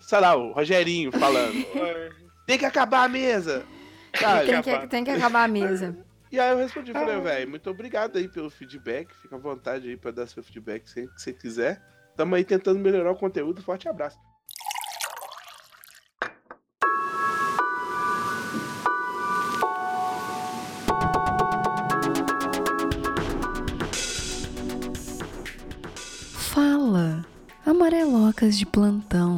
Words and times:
sei 0.00 0.20
lá, 0.20 0.34
o 0.34 0.52
Rogerinho 0.52 1.12
falando. 1.12 1.64
tem 2.46 2.58
que 2.58 2.64
acabar 2.64 3.04
a 3.04 3.08
mesa. 3.08 3.64
Sabe? 4.18 4.46
Tem 4.46 4.62
que, 4.62 4.86
tem 4.88 5.04
que 5.04 5.10
acabar 5.10 5.44
a 5.44 5.48
mesa. 5.48 5.96
E 6.32 6.38
aí 6.38 6.50
eu 6.50 6.58
respondi, 6.58 6.92
falei, 6.92 7.20
velho, 7.20 7.50
muito 7.50 7.68
obrigado 7.68 8.16
aí 8.16 8.28
pelo 8.28 8.50
feedback. 8.50 9.12
Fica 9.20 9.34
à 9.34 9.38
vontade 9.38 9.88
aí 9.88 9.96
pra 9.96 10.12
dar 10.12 10.28
seu 10.28 10.42
feedback 10.42 10.88
sempre 10.88 11.14
que 11.14 11.22
você 11.22 11.32
quiser. 11.32 11.82
Tamo 12.16 12.34
aí 12.34 12.44
tentando 12.44 12.78
melhorar 12.78 13.10
o 13.10 13.16
conteúdo. 13.16 13.62
Forte 13.62 13.88
abraço. 13.88 14.18
Fala, 26.52 27.24
amarelocas 27.64 28.58
de 28.58 28.66
plantão. 28.66 29.29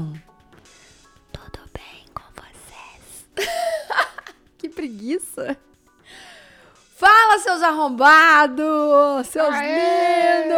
Fala, 7.83 9.25
seus 9.25 9.27
seus 9.27 9.55
lindos. 9.57 10.57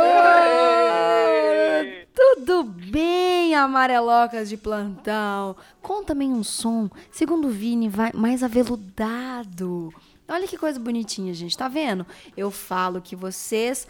Tudo 2.14 2.64
bem, 2.64 3.54
amarelocas 3.54 4.50
de 4.50 4.58
plantão? 4.58 5.56
Conta-me 5.80 6.26
um 6.26 6.44
som, 6.44 6.90
segundo 7.10 7.48
o 7.48 7.50
Vini, 7.50 7.88
vai 7.88 8.10
mais 8.12 8.42
aveludado. 8.42 9.90
Olha 10.28 10.46
que 10.46 10.58
coisa 10.58 10.78
bonitinha, 10.78 11.32
gente. 11.32 11.56
Tá 11.56 11.66
vendo? 11.66 12.06
Eu 12.36 12.50
falo 12.50 13.00
que 13.00 13.16
vocês, 13.16 13.88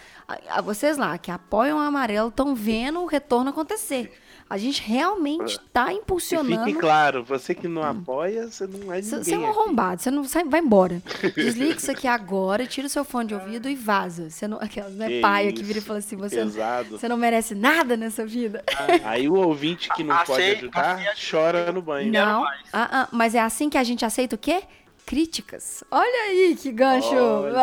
vocês 0.62 0.96
lá 0.96 1.18
que 1.18 1.32
apoiam 1.32 1.78
o 1.78 1.80
amarelo, 1.80 2.28
estão 2.28 2.54
vendo 2.54 3.00
o 3.00 3.06
retorno 3.06 3.50
acontecer. 3.50 4.16
A 4.48 4.58
gente 4.58 4.82
realmente 4.82 5.58
tá 5.72 5.92
E 5.92 5.96
impulsionando. 5.96 6.64
fique 6.66 6.78
claro, 6.78 7.24
você 7.24 7.54
que 7.54 7.66
não 7.66 7.82
apoia, 7.82 8.46
você 8.46 8.66
não 8.66 8.92
é 8.92 9.00
ninguém. 9.00 9.22
Você 9.24 9.34
é 9.34 9.38
um 9.38 9.48
aqui. 9.48 9.58
arrombado, 9.58 10.02
você 10.02 10.10
não 10.10 10.24
sai, 10.24 10.44
vai 10.44 10.60
embora. 10.60 11.02
Desliga 11.34 11.77
isso 11.77 11.91
aqui 11.91 12.06
agora, 12.06 12.66
tira 12.66 12.86
o 12.86 12.91
seu 12.91 13.04
fone 13.04 13.28
de 13.28 13.34
ouvido 13.34 13.69
e 13.69 13.74
vaza. 13.74 14.28
Você 14.30 14.46
não, 14.46 14.58
aquelas, 14.60 14.92
né, 14.94 15.08
Que 15.08 15.20
paia 15.20 15.50
que 15.52 15.58
isso, 15.58 15.66
vira 15.66 15.78
e 15.78 15.82
fala 15.82 15.98
assim, 15.98 16.16
você, 16.16 16.36
Pesado. 16.36 16.91
você 16.98 17.08
não 17.08 17.16
merece 17.16 17.54
nada 17.54 17.96
nessa 17.96 18.24
vida. 18.27 18.62
Aí 19.04 19.28
o 19.28 19.34
ouvinte 19.34 19.88
que 19.94 20.04
não 20.04 20.16
pode 20.24 20.42
ajudar, 20.42 21.00
chora 21.30 21.72
no 21.72 21.80
banho. 21.82 22.12
Não, 22.12 22.44
ah, 22.44 22.50
ah, 22.72 23.08
mas 23.10 23.34
é 23.34 23.41
assim 23.41 23.69
que 23.70 23.78
a 23.78 23.84
gente 23.84 24.04
aceita 24.04 24.36
o 24.36 24.38
quê? 24.38 24.62
Críticas. 25.06 25.84
Olha 25.91 26.22
aí 26.30 26.56
que 26.56 26.72
gancho. 26.72 27.14
Olha. 27.14 27.58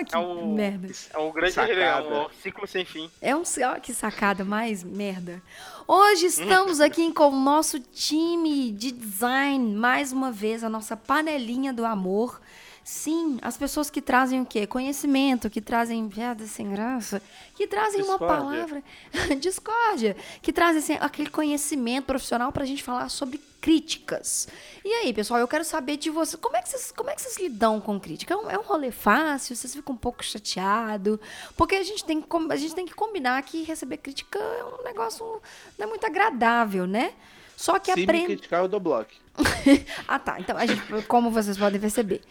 Ó, 0.00 0.04
que 0.04 0.14
É 0.14 0.18
o- 0.18 0.46
merda. 0.54 0.88
É 1.12 1.18
um 1.18 1.32
grande 1.32 1.52
Sacada. 1.52 1.80
é 1.80 2.20
um 2.26 2.28
ciclo 2.42 2.66
sem 2.66 2.84
fim. 2.84 3.10
É 3.20 3.34
um 3.34 3.42
ó, 3.42 3.80
que 3.80 3.92
sacada 3.92 4.44
mais 4.44 4.84
merda. 4.84 5.42
Hoje 5.88 6.26
estamos 6.26 6.80
aqui 6.80 7.12
com 7.12 7.28
o 7.28 7.40
nosso 7.40 7.80
time 7.80 8.70
de 8.72 8.92
design, 8.92 9.74
mais 9.74 10.12
uma 10.12 10.30
vez 10.30 10.62
a 10.64 10.68
nossa 10.68 10.96
panelinha 10.96 11.72
do 11.72 11.84
amor. 11.84 12.40
Sim, 12.88 13.36
as 13.42 13.56
pessoas 13.56 13.90
que 13.90 14.00
trazem 14.00 14.40
o 14.40 14.46
quê? 14.46 14.64
Conhecimento, 14.64 15.50
que 15.50 15.60
trazem 15.60 16.08
piada 16.08 16.46
sem 16.46 16.70
graça, 16.70 17.20
que 17.56 17.66
trazem 17.66 18.00
uma 18.00 18.12
Discórdia. 18.16 18.36
palavra, 18.36 18.82
discórdia, 19.40 20.16
que 20.40 20.52
trazem 20.52 20.78
assim, 20.78 21.04
aquele 21.04 21.28
conhecimento 21.28 22.04
profissional 22.04 22.52
pra 22.52 22.64
gente 22.64 22.84
falar 22.84 23.08
sobre 23.08 23.40
críticas. 23.60 24.46
E 24.84 24.88
aí, 24.88 25.12
pessoal, 25.12 25.40
eu 25.40 25.48
quero 25.48 25.64
saber 25.64 25.96
de 25.96 26.10
vocês, 26.10 26.40
como 26.40 26.56
é 26.56 26.62
que 26.62 26.68
vocês, 26.68 26.92
como 26.92 27.10
é 27.10 27.16
que 27.16 27.22
vocês 27.22 27.36
lidam 27.38 27.80
com 27.80 27.98
crítica? 27.98 28.34
É 28.34 28.36
um, 28.36 28.50
é 28.50 28.56
um 28.56 28.62
rolê 28.62 28.92
fácil? 28.92 29.56
Vocês 29.56 29.74
ficam 29.74 29.96
um 29.96 29.98
pouco 29.98 30.24
chateados? 30.24 31.18
Porque 31.56 31.74
a 31.74 31.82
gente, 31.82 32.04
tem 32.04 32.24
a 32.50 32.56
gente 32.56 32.72
tem 32.76 32.86
que 32.86 32.94
combinar 32.94 33.42
que 33.42 33.64
receber 33.64 33.96
crítica 33.96 34.38
é 34.38 34.64
um 34.64 34.84
negócio 34.84 35.42
não 35.76 35.86
é 35.86 35.88
muito 35.88 36.06
agradável, 36.06 36.86
né? 36.86 37.14
Só 37.56 37.80
que 37.80 37.90
Se 37.90 37.96
me 37.96 38.04
aprende. 38.04 38.26
criticar, 38.26 38.60
eu 38.62 38.68
dou 38.68 38.78
bloco. 38.78 39.10
Ah, 40.06 40.20
tá. 40.20 40.38
Então, 40.38 40.56
a 40.56 40.64
gente, 40.64 40.80
como 41.08 41.32
vocês 41.32 41.58
podem 41.58 41.80
perceber. 41.80 42.22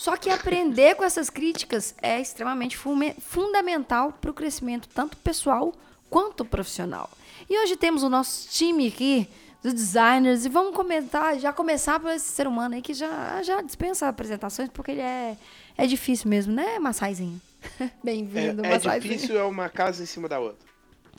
Só 0.00 0.16
que 0.16 0.30
aprender 0.30 0.94
com 0.94 1.04
essas 1.04 1.28
críticas 1.28 1.94
é 2.00 2.18
extremamente 2.18 2.74
fundamental 3.18 4.14
para 4.18 4.30
o 4.30 4.34
crescimento 4.34 4.88
tanto 4.88 5.14
pessoal 5.18 5.74
quanto 6.08 6.42
profissional. 6.42 7.10
E 7.50 7.58
hoje 7.62 7.76
temos 7.76 8.02
o 8.02 8.08
nosso 8.08 8.48
time 8.48 8.88
aqui 8.88 9.28
dos 9.62 9.74
designers 9.74 10.46
e 10.46 10.48
vamos 10.48 10.74
comentar, 10.74 11.38
já 11.38 11.52
começar 11.52 12.00
por 12.00 12.10
esse 12.12 12.30
ser 12.30 12.46
humano 12.46 12.76
aí 12.76 12.80
que 12.80 12.94
já, 12.94 13.42
já 13.42 13.60
dispensa 13.60 14.08
apresentações 14.08 14.70
porque 14.70 14.92
ele 14.92 15.02
é, 15.02 15.36
é 15.76 15.86
difícil 15.86 16.30
mesmo, 16.30 16.54
né, 16.54 16.78
Massaizinho? 16.78 17.38
É, 17.78 17.90
Bem-vindo, 18.02 18.64
é 18.64 18.70
Massaizinho. 18.70 19.12
difícil, 19.12 19.38
é 19.38 19.44
uma 19.44 19.68
casa 19.68 20.02
em 20.02 20.06
cima 20.06 20.26
da 20.30 20.38
outra. 20.40 20.66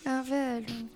Ah, 0.03 0.24
velho. 0.24 0.90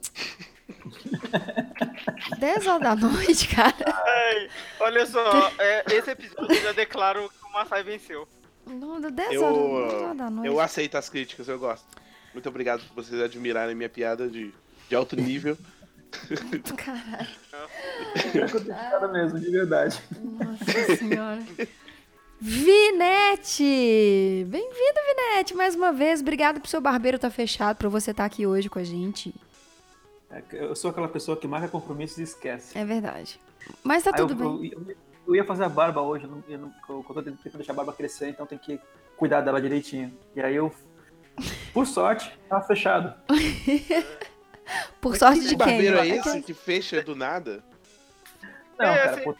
10 2.39 2.65
horas 2.65 2.81
da 2.81 2.95
noite, 2.95 3.47
cara. 3.47 3.75
Ai, 3.85 4.49
olha 4.79 5.05
só, 5.05 5.51
é, 5.59 5.85
esse 5.93 6.09
episódio 6.09 6.51
eu 6.55 6.63
já 6.63 6.71
declaro 6.71 7.29
Massai 7.55 7.83
venceu. 7.83 8.27
Não, 8.67 8.99
10 8.99 9.03
horas, 9.03 9.13
10 9.13 9.33
Eu, 9.33 9.43
horas 9.45 10.17
da 10.17 10.29
noite. 10.29 10.47
eu 10.47 10.59
aceito 10.59 10.97
as 10.97 11.07
críticas, 11.09 11.47
eu 11.47 11.57
gosto. 11.57 11.85
Muito 12.33 12.49
obrigado 12.49 12.83
por 12.87 12.95
vocês 13.03 13.21
admirarem 13.21 13.73
minha 13.73 13.87
piada 13.87 14.27
de, 14.27 14.53
de 14.89 14.95
alto 14.95 15.15
nível. 15.15 15.57
Caralho. 16.75 17.29
Mesmo, 19.13 19.39
de 19.39 19.49
verdade. 19.51 20.01
Nossa 20.19 20.95
senhora. 20.97 21.41
Vinete! 22.41 23.63
Bem-vindo, 24.49 24.99
Vinete, 25.07 25.53
mais 25.55 25.75
uma 25.75 25.93
vez. 25.93 26.19
Obrigado 26.19 26.59
pro 26.59 26.69
seu 26.69 26.81
barbeiro 26.81 27.15
estar 27.15 27.29
fechado, 27.29 27.77
pra 27.77 27.87
você 27.87 28.11
estar 28.11 28.25
aqui 28.25 28.45
hoje 28.45 28.69
com 28.69 28.79
a 28.79 28.83
gente. 28.83 29.33
É 30.29 30.41
Eu 30.51 30.75
sou 30.75 30.91
aquela 30.91 31.07
pessoa 31.07 31.37
que 31.37 31.47
marca 31.47 31.69
compromissos 31.69 32.17
e 32.17 32.23
esquece. 32.23 32.77
É 32.77 32.83
verdade. 32.83 33.39
Mas 33.83 34.03
tá 34.03 34.11
Aí 34.13 34.19
eu, 34.21 34.27
tudo 34.27 34.35
bem. 34.59 34.71
eu- 34.73 34.81
eu- 34.89 34.95
eu 35.27 35.35
ia 35.35 35.43
fazer 35.43 35.63
a 35.63 35.69
barba 35.69 36.01
hoje, 36.01 36.25
eu, 36.25 36.29
não, 36.31 36.43
eu, 36.47 36.57
não, 36.59 36.73
eu, 36.89 37.05
eu 37.07 37.13
tô 37.13 37.21
tentando 37.23 37.57
deixar 37.57 37.73
a 37.73 37.75
barba 37.75 37.93
crescer, 37.93 38.29
então 38.29 38.45
tem 38.45 38.57
que 38.57 38.79
cuidar 39.17 39.41
dela 39.41 39.61
direitinho. 39.61 40.17
E 40.35 40.41
aí 40.41 40.55
eu, 40.55 40.73
por 41.73 41.85
sorte, 41.87 42.31
tava 42.49 42.65
fechado. 42.65 43.13
Por 44.99 45.15
sorte 45.15 45.41
Que 45.41 45.49
de 45.49 45.49
quem? 45.49 45.57
barbeiro 45.57 45.97
é 45.99 46.07
É 46.09 46.15
esse 46.15 46.31
que- 46.37 46.41
que 46.41 46.53
fecha 46.55 46.99
do 47.03 47.15
nada? 47.15 47.63
Não, 48.79 48.85
É, 48.87 48.97
cara, 48.97 49.11
assim- 49.11 49.23
pô, 49.23 49.35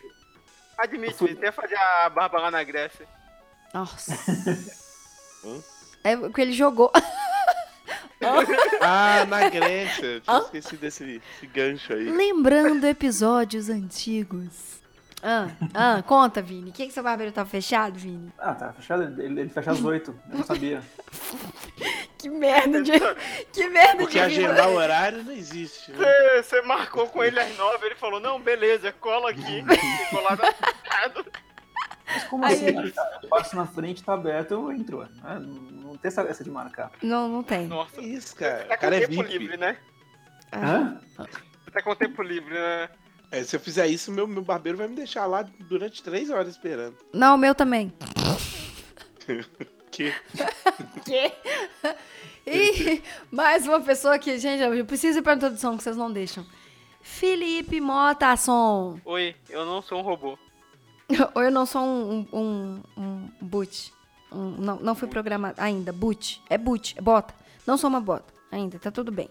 Admite, 0.78 1.14
fui- 1.16 1.34
você 1.34 1.46
ia 1.46 1.52
fazer 1.52 1.76
a 1.76 2.10
barba 2.10 2.38
lá 2.40 2.52
na 2.52 2.64
Grécia. 2.64 3.08
Nossa. 3.74 4.14
Hã? 5.44 5.64
É 6.04 6.16
o 6.16 6.32
que 6.32 6.42
ele 6.42 6.52
jogou. 6.54 6.92
Ah, 8.82 9.26
na 9.28 9.50
Grécia. 9.50 10.06
Eu 10.06 10.22
tinha 10.22 10.38
esquecido 10.40 10.80
desse, 10.80 11.04
desse 11.06 11.48
gancho 11.48 11.94
aí. 11.94 12.10
Lembrando 12.10 12.86
episódios 12.86 13.70
antigos. 13.70 14.82
Ah, 15.28 15.48
ah, 15.74 16.04
conta, 16.04 16.40
Vini. 16.42 16.70
O 16.70 16.74
que, 16.74 16.86
que 16.86 16.94
seu 16.94 17.02
barbeiro 17.02 17.32
tava 17.32 17.50
fechado, 17.50 17.98
Vini? 17.98 18.32
ah, 18.38 18.54
tá 18.54 18.72
fechado, 18.74 19.02
ele, 19.22 19.42
ele 19.42 19.50
fecha 19.50 19.72
às 19.72 19.84
oito, 19.84 20.14
eu 20.32 20.38
não 20.38 20.46
sabia. 20.46 20.82
Que 22.18 22.30
merda 22.30 22.82
de. 22.82 22.92
Que 23.54 23.70
merda 23.70 23.98
Porque 23.98 24.20
de 24.20 24.26
Vini. 24.36 24.46
agendar 24.48 24.68
o 24.70 24.76
horário 24.76 25.24
não 25.24 25.32
existe. 25.32 25.92
Né? 25.92 25.98
Você, 25.98 26.42
você 26.44 26.62
marcou 26.64 27.08
com 27.08 27.24
ele 27.24 27.40
às 27.40 27.56
nove, 27.56 27.86
ele 27.86 27.94
falou, 27.96 28.20
não, 28.20 28.40
beleza, 28.42 28.92
cola 28.94 29.30
aqui. 29.30 29.64
Ficou 30.10 30.24
lá 30.24 30.32
no 30.36 31.26
Mas 32.08 32.24
como 32.26 32.46
Aí 32.46 32.54
assim? 32.54 32.66
ele- 32.66 32.94
Eu 33.22 33.30
passo 33.30 33.56
na 33.56 33.68
frente, 33.68 34.04
tá 34.04 34.14
aberto, 34.16 34.52
eu 34.52 34.72
entro. 34.72 35.00
né? 35.04 35.10
Não, 35.24 35.40
não 35.40 35.98
tem 35.98 36.08
essa, 36.10 36.44
de 36.44 36.50
marcar. 36.50 36.92
Não, 37.04 37.28
não 37.28 37.44
tem. 37.44 37.68
Nossa, 37.68 37.96
Que 38.02 38.06
isso, 38.08 38.30
você 38.30 38.36
cara. 38.44 38.58
tá 38.66 38.74
O 38.74 38.78
com 38.78 38.82
cara 38.82 38.96
é 38.96 39.00
tempo 39.08 39.24
VIP. 39.24 39.38
livre, 39.38 39.58
né? 39.58 39.78
Hã? 40.52 41.00
Você 41.18 41.72
tá 41.72 41.82
com 41.84 41.96
tempo 41.96 42.24
livre, 42.24 42.54
né? 42.56 42.90
É, 43.36 43.44
se 43.44 43.54
eu 43.54 43.60
fizer 43.60 43.86
isso, 43.88 44.14
meu, 44.14 44.26
meu 44.26 44.42
barbeiro 44.42 44.78
vai 44.78 44.88
me 44.88 44.96
deixar 44.96 45.26
lá 45.26 45.46
durante 45.68 46.02
três 46.02 46.30
horas 46.30 46.48
esperando. 46.48 46.96
Não, 47.12 47.36
o 47.36 47.38
meu 47.38 47.54
também. 47.54 47.92
Que? 49.92 50.14
quê? 51.04 51.34
E 52.48 53.02
mais 53.30 53.68
uma 53.68 53.82
pessoa 53.82 54.18
que, 54.18 54.38
gente, 54.38 54.64
eu 54.64 54.86
preciso 54.86 55.20
ir 55.20 55.22
pra 55.22 55.34
introdução 55.34 55.76
que 55.76 55.84
vocês 55.84 55.98
não 55.98 56.10
deixam. 56.10 56.46
Felipe 57.02 57.82
Motasson. 57.82 59.02
Oi, 59.04 59.36
eu 59.50 59.66
não 59.66 59.82
sou 59.82 60.00
um 60.00 60.02
robô. 60.02 60.40
Ou 61.34 61.44
eu 61.44 61.52
não 61.52 61.66
sou 61.66 61.82
um, 61.82 62.26
um, 62.32 62.40
um, 62.96 63.02
um 63.02 63.30
boot. 63.42 63.94
Um- 64.32 64.52
não, 64.52 64.80
não 64.80 64.96
fui 64.96 65.10
programado 65.10 65.62
ainda. 65.62 65.92
Boot. 65.92 66.42
É 66.50 66.58
boot. 66.58 66.96
É 66.98 67.02
bota. 67.02 67.36
Não 67.68 67.76
sou 67.76 67.90
uma 67.90 68.00
bota. 68.00 68.34
Ainda, 68.50 68.80
tá 68.80 68.92
tudo 68.92 69.12
bem. 69.12 69.30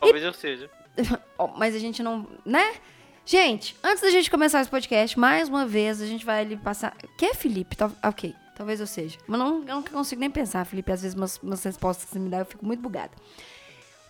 Talvez 0.00 0.24
eu 0.24 0.32
seja. 0.32 0.68
Mas 1.56 1.76
a 1.76 1.78
gente 1.78 2.02
não. 2.02 2.26
Né? 2.44 2.74
Gente, 3.24 3.76
antes 3.82 4.02
da 4.02 4.10
gente 4.10 4.30
começar 4.30 4.60
esse 4.60 4.70
podcast, 4.70 5.18
mais 5.18 5.48
uma 5.48 5.66
vez 5.66 6.00
a 6.00 6.06
gente 6.06 6.24
vai 6.24 6.40
ali 6.40 6.56
passar. 6.56 6.94
Que 7.16 7.26
é 7.26 7.34
Felipe? 7.34 7.76
Tal- 7.76 7.92
Ok, 8.02 8.34
talvez 8.56 8.80
eu 8.80 8.86
seja. 8.86 9.18
Mas 9.26 9.38
não, 9.38 9.58
eu 9.60 9.74
não 9.76 9.82
consigo 9.82 10.20
nem 10.20 10.30
pensar, 10.30 10.64
Felipe. 10.64 10.90
Às 10.90 11.02
vezes 11.02 11.16
umas, 11.16 11.38
umas 11.38 11.62
respostas 11.62 12.06
que 12.06 12.12
você 12.12 12.18
me 12.18 12.28
dá 12.28 12.38
eu 12.38 12.46
fico 12.46 12.64
muito 12.66 12.80
bugada. 12.80 13.12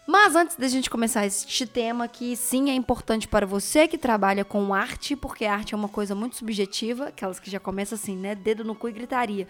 Mas 0.07 0.35
antes 0.35 0.57
da 0.57 0.67
gente 0.69 0.89
começar 0.89 1.27
este 1.27 1.67
tema, 1.67 2.09
que 2.09 2.35
sim 2.35 2.71
é 2.71 2.75
importante 2.75 3.29
para 3.29 3.47
você 3.47 3.87
que 3.87 3.99
trabalha 3.99 4.45
com 4.45 4.73
arte, 4.73 5.15
porque 5.15 5.45
arte 5.45 5.75
é 5.75 5.77
uma 5.77 5.89
coisa 5.89 6.15
muito 6.15 6.37
subjetiva, 6.37 7.09
aquelas 7.09 7.39
que 7.39 7.51
já 7.51 7.61
começam 7.61 7.97
assim, 7.97 8.17
né? 8.17 8.35
Dedo 8.35 8.65
no 8.65 8.75
cu 8.75 8.89
e 8.89 8.93
gritaria. 8.93 9.47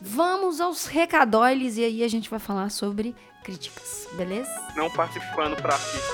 Vamos 0.00 0.60
aos 0.60 0.86
recadóiles 0.86 1.78
e 1.78 1.84
aí 1.84 2.04
a 2.04 2.08
gente 2.08 2.28
vai 2.28 2.38
falar 2.38 2.70
sobre 2.70 3.14
críticas, 3.42 4.06
beleza? 4.12 4.50
Não 4.76 4.90
participando 4.90 5.56
pra 5.56 5.74
artista. 5.74 6.12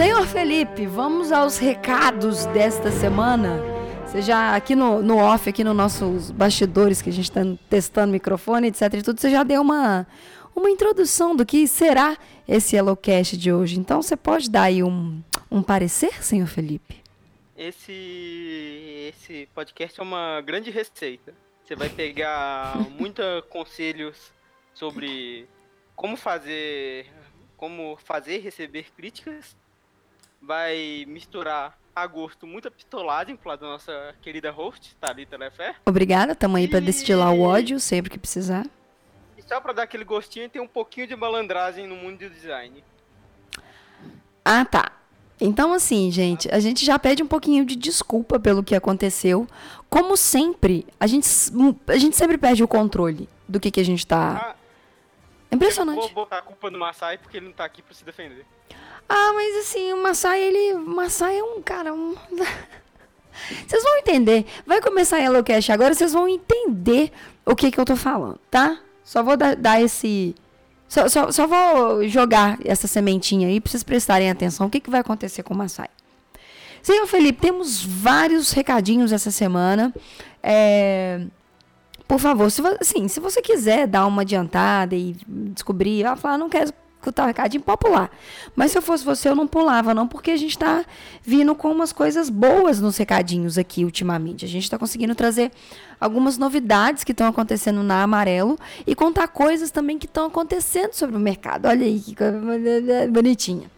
Senhor 0.00 0.26
Felipe, 0.26 0.86
vamos 0.86 1.30
aos 1.30 1.58
recados 1.58 2.46
desta 2.46 2.90
semana. 2.90 3.60
Você 4.06 4.22
já 4.22 4.56
aqui 4.56 4.74
no, 4.74 5.02
no 5.02 5.18
off, 5.18 5.46
aqui 5.46 5.62
nos 5.62 5.76
nossos 5.76 6.30
bastidores 6.30 7.02
que 7.02 7.10
a 7.10 7.12
gente 7.12 7.26
está 7.26 7.42
testando 7.68 8.10
microfone, 8.10 8.68
etc 8.68 8.94
e 8.94 9.02
tudo, 9.02 9.20
você 9.20 9.30
já 9.30 9.42
deu 9.42 9.60
uma, 9.60 10.06
uma 10.56 10.70
introdução 10.70 11.36
do 11.36 11.44
que 11.44 11.68
será 11.68 12.16
esse 12.48 12.76
Yellowcast 12.76 13.36
de 13.36 13.52
hoje. 13.52 13.78
Então 13.78 14.00
você 14.00 14.16
pode 14.16 14.48
dar 14.48 14.62
aí 14.62 14.82
um, 14.82 15.22
um 15.50 15.62
parecer, 15.62 16.24
senhor 16.24 16.46
Felipe? 16.46 16.96
Esse, 17.54 19.12
esse 19.12 19.50
podcast 19.54 20.00
é 20.00 20.02
uma 20.02 20.40
grande 20.40 20.70
receita. 20.70 21.34
Você 21.62 21.76
vai 21.76 21.90
pegar 21.90 22.74
muitos 22.98 23.44
conselhos 23.50 24.32
sobre 24.72 25.46
como 25.94 26.16
fazer, 26.16 27.06
como 27.54 27.98
fazer 28.02 28.36
e 28.36 28.40
receber 28.40 28.86
críticas. 28.96 29.59
Vai 30.40 31.04
misturar 31.06 31.78
a 31.94 32.06
gosto 32.06 32.46
muita 32.46 32.70
pistolagem 32.70 33.36
pro 33.36 33.50
lado 33.50 33.60
da 33.60 33.66
nossa 33.68 34.14
querida 34.22 34.50
host, 34.50 34.96
Thalita 35.00 35.36
Lefé. 35.36 35.74
Obrigada, 35.84 36.34
tamo 36.34 36.56
aí 36.56 36.66
pra 36.66 36.78
E- 36.78 36.82
destilar 36.82 37.32
o 37.34 37.42
ódio 37.42 37.78
sempre 37.78 38.10
que 38.10 38.18
precisar. 38.18 38.66
E 39.36 39.42
só 39.42 39.60
pra 39.60 39.72
dar 39.72 39.82
aquele 39.82 40.04
gostinho, 40.04 40.48
tem 40.48 40.62
um 40.62 40.66
pouquinho 40.68 41.06
de 41.06 41.14
malandragem 41.16 41.86
no 41.86 41.94
mundo 41.96 42.18
do 42.20 42.30
design. 42.30 42.82
Ah, 44.44 44.64
tá. 44.64 44.92
Então, 45.40 45.72
assim, 45.72 46.10
gente, 46.10 46.48
a 46.54 46.60
gente 46.60 46.84
já 46.84 46.98
pede 46.98 47.22
um 47.22 47.26
pouquinho 47.26 47.64
de 47.64 47.74
desculpa 47.76 48.38
pelo 48.38 48.62
que 48.62 48.74
aconteceu. 48.74 49.46
Como 49.88 50.16
sempre, 50.16 50.86
a 50.98 51.06
gente, 51.06 51.26
a 51.86 51.96
gente 51.96 52.16
sempre 52.16 52.36
perde 52.38 52.62
o 52.62 52.68
controle 52.68 53.28
do 53.48 53.58
que, 53.58 53.70
que 53.70 53.80
a 53.80 53.84
gente 53.84 54.06
tá. 54.06 54.50
Ah, 54.52 54.56
Impressionante. 55.52 55.98
Vou 55.98 56.10
botar 56.10 56.38
a 56.38 56.42
culpa 56.42 56.70
no 56.70 56.78
Massai 56.78 57.18
porque 57.18 57.36
ele 57.36 57.46
não 57.46 57.52
tá 57.52 57.64
aqui 57.64 57.82
pra 57.82 57.94
se 57.94 58.04
defender. 58.04 58.46
Ah, 59.08 59.32
mas 59.34 59.56
assim, 59.56 59.92
o 59.92 60.02
Massai, 60.02 60.40
ele. 60.40 60.74
O 60.74 60.86
Massai 60.86 61.38
é 61.38 61.42
um 61.42 61.60
cara. 61.60 61.92
Um... 61.92 62.14
Vocês 63.66 63.82
vão 63.82 63.96
entender. 63.98 64.46
Vai 64.66 64.80
começar 64.80 65.16
a 65.16 65.20
Yellowcast 65.20 65.72
agora, 65.72 65.94
vocês 65.94 66.12
vão 66.12 66.28
entender 66.28 67.10
o 67.46 67.56
que, 67.56 67.70
que 67.70 67.80
eu 67.80 67.84
tô 67.84 67.96
falando, 67.96 68.38
tá? 68.50 68.78
Só 69.04 69.22
vou 69.22 69.36
dar, 69.36 69.56
dar 69.56 69.80
esse. 69.80 70.34
Só, 70.88 71.08
só, 71.08 71.30
só 71.30 71.46
vou 71.46 72.06
jogar 72.06 72.58
essa 72.64 72.86
sementinha 72.86 73.48
aí 73.48 73.60
pra 73.60 73.70
vocês 73.70 73.82
prestarem 73.82 74.30
atenção. 74.30 74.66
O 74.66 74.70
que, 74.70 74.80
que 74.80 74.90
vai 74.90 75.00
acontecer 75.00 75.42
com 75.42 75.54
o 75.54 75.56
Massai? 75.56 75.88
Senhor 76.82 77.06
Felipe, 77.06 77.40
temos 77.40 77.82
vários 77.84 78.52
recadinhos 78.52 79.12
essa 79.12 79.30
semana. 79.30 79.94
É, 80.42 81.20
Por 82.10 82.18
favor, 82.18 82.50
se, 82.50 82.60
assim, 82.80 83.06
se 83.06 83.20
você 83.20 83.40
quiser 83.40 83.86
dar 83.86 84.04
uma 84.04 84.22
adiantada 84.22 84.96
e 84.96 85.14
descobrir, 85.54 86.04
ah, 86.04 86.16
falar, 86.16 86.36
não 86.36 86.48
quero 86.48 86.74
escutar 86.96 87.22
o 87.22 87.26
recadinho, 87.28 87.62
pode 87.62 87.78
pular. 87.78 88.10
Mas 88.56 88.72
se 88.72 88.78
eu 88.78 88.82
fosse 88.82 89.04
você, 89.04 89.28
eu 89.28 89.36
não 89.36 89.46
pulava, 89.46 89.94
não, 89.94 90.08
porque 90.08 90.32
a 90.32 90.36
gente 90.36 90.58
tá 90.58 90.84
vindo 91.22 91.54
com 91.54 91.70
umas 91.70 91.92
coisas 91.92 92.28
boas 92.28 92.80
nos 92.80 92.96
recadinhos 92.96 93.56
aqui 93.56 93.84
ultimamente. 93.84 94.44
A 94.44 94.48
gente 94.48 94.68
tá 94.68 94.76
conseguindo 94.76 95.14
trazer 95.14 95.52
algumas 96.00 96.36
novidades 96.36 97.04
que 97.04 97.12
estão 97.12 97.28
acontecendo 97.28 97.80
na 97.80 98.02
Amarelo 98.02 98.58
e 98.84 98.92
contar 98.92 99.28
coisas 99.28 99.70
também 99.70 99.96
que 99.96 100.06
estão 100.06 100.26
acontecendo 100.26 100.94
sobre 100.94 101.14
o 101.14 101.20
mercado. 101.20 101.68
Olha 101.68 101.86
aí 101.86 102.00
que 102.00 102.16
coisa 102.16 103.06
bonitinha. 103.08 103.70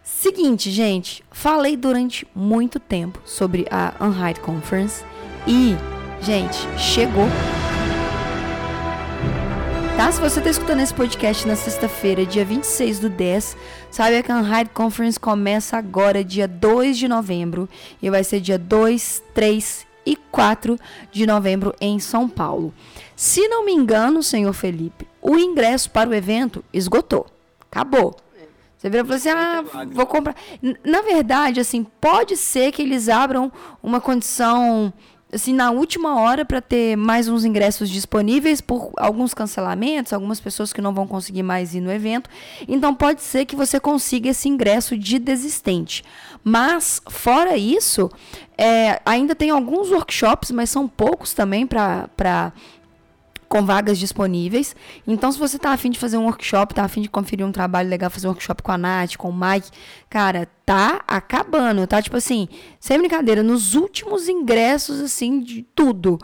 Seguinte, 0.00 0.70
gente, 0.70 1.24
falei 1.32 1.76
durante 1.76 2.24
muito 2.36 2.78
tempo 2.78 3.20
sobre 3.24 3.66
a 3.68 3.94
Unhide 4.00 4.38
Conference 4.38 5.02
e, 5.44 5.74
gente, 6.24 6.56
chegou. 6.78 7.26
Tá? 9.94 10.10
Se 10.10 10.18
você 10.18 10.38
está 10.38 10.50
escutando 10.50 10.80
esse 10.80 10.94
podcast 10.94 11.46
na 11.46 11.54
sexta-feira, 11.54 12.24
dia 12.24 12.46
26 12.46 12.98
do 12.98 13.10
10, 13.10 13.54
saiba 13.90 14.22
que 14.22 14.32
a 14.32 14.38
Unhide 14.38 14.70
Conference 14.70 15.20
começa 15.20 15.76
agora, 15.76 16.24
dia 16.24 16.48
2 16.48 16.96
de 16.96 17.08
novembro, 17.08 17.68
e 18.00 18.08
vai 18.08 18.24
ser 18.24 18.40
dia 18.40 18.58
2, 18.58 19.22
3 19.34 19.86
e 20.06 20.16
4 20.16 20.78
de 21.12 21.26
novembro 21.26 21.74
em 21.78 21.98
São 22.00 22.26
Paulo. 22.26 22.72
Se 23.14 23.46
não 23.46 23.62
me 23.62 23.72
engano, 23.72 24.22
senhor 24.22 24.54
Felipe, 24.54 25.06
o 25.20 25.36
ingresso 25.36 25.90
para 25.90 26.08
o 26.08 26.14
evento 26.14 26.64
esgotou. 26.72 27.26
Acabou. 27.70 28.16
Você 28.84 28.90
vira 28.90 29.02
e 29.02 29.06
fala 29.06 29.16
assim, 29.16 29.30
ah, 29.30 29.64
vou 29.92 30.06
comprar. 30.06 30.36
Na 30.84 31.00
verdade, 31.00 31.58
assim, 31.58 31.84
pode 32.00 32.36
ser 32.36 32.70
que 32.70 32.82
eles 32.82 33.08
abram 33.08 33.50
uma 33.82 33.98
condição, 33.98 34.92
assim, 35.34 35.52
na 35.52 35.70
última 35.70 36.20
hora 36.20 36.44
para 36.44 36.60
ter 36.60 36.96
mais 36.96 37.28
uns 37.28 37.44
ingressos 37.44 37.90
disponíveis 37.90 38.60
por 38.60 38.92
alguns 38.96 39.34
cancelamentos, 39.34 40.12
algumas 40.12 40.40
pessoas 40.40 40.72
que 40.72 40.80
não 40.80 40.94
vão 40.94 41.06
conseguir 41.06 41.42
mais 41.42 41.74
ir 41.74 41.80
no 41.80 41.90
evento. 41.92 42.30
Então, 42.68 42.94
pode 42.94 43.22
ser 43.22 43.44
que 43.44 43.56
você 43.56 43.80
consiga 43.80 44.28
esse 44.30 44.48
ingresso 44.48 44.96
de 44.96 45.18
desistente. 45.18 46.04
Mas, 46.42 47.00
fora 47.08 47.56
isso, 47.56 48.10
é, 48.56 49.00
ainda 49.04 49.34
tem 49.34 49.50
alguns 49.50 49.90
workshops, 49.90 50.50
mas 50.50 50.70
são 50.70 50.86
poucos 50.86 51.34
também 51.34 51.66
para 51.66 52.52
com 53.54 53.64
vagas 53.64 54.00
disponíveis. 54.00 54.74
Então, 55.06 55.30
se 55.30 55.38
você 55.38 55.56
tá 55.60 55.70
afim 55.70 55.88
de 55.88 55.96
fazer 55.96 56.16
um 56.16 56.24
workshop, 56.24 56.74
tá 56.74 56.82
afim 56.82 57.00
de 57.02 57.08
conferir 57.08 57.46
um 57.46 57.52
trabalho 57.52 57.88
legal, 57.88 58.10
fazer 58.10 58.26
um 58.26 58.30
workshop 58.30 58.64
com 58.64 58.72
a 58.72 58.76
Nath, 58.76 59.16
com 59.16 59.30
o 59.30 59.32
Mike, 59.32 59.70
cara, 60.10 60.48
tá 60.66 61.04
acabando, 61.06 61.86
tá? 61.86 62.02
Tipo 62.02 62.16
assim, 62.16 62.48
sem 62.80 62.98
brincadeira, 62.98 63.44
nos 63.44 63.76
últimos 63.76 64.28
ingressos, 64.28 65.00
assim, 65.00 65.38
de 65.38 65.62
tudo. 65.72 66.18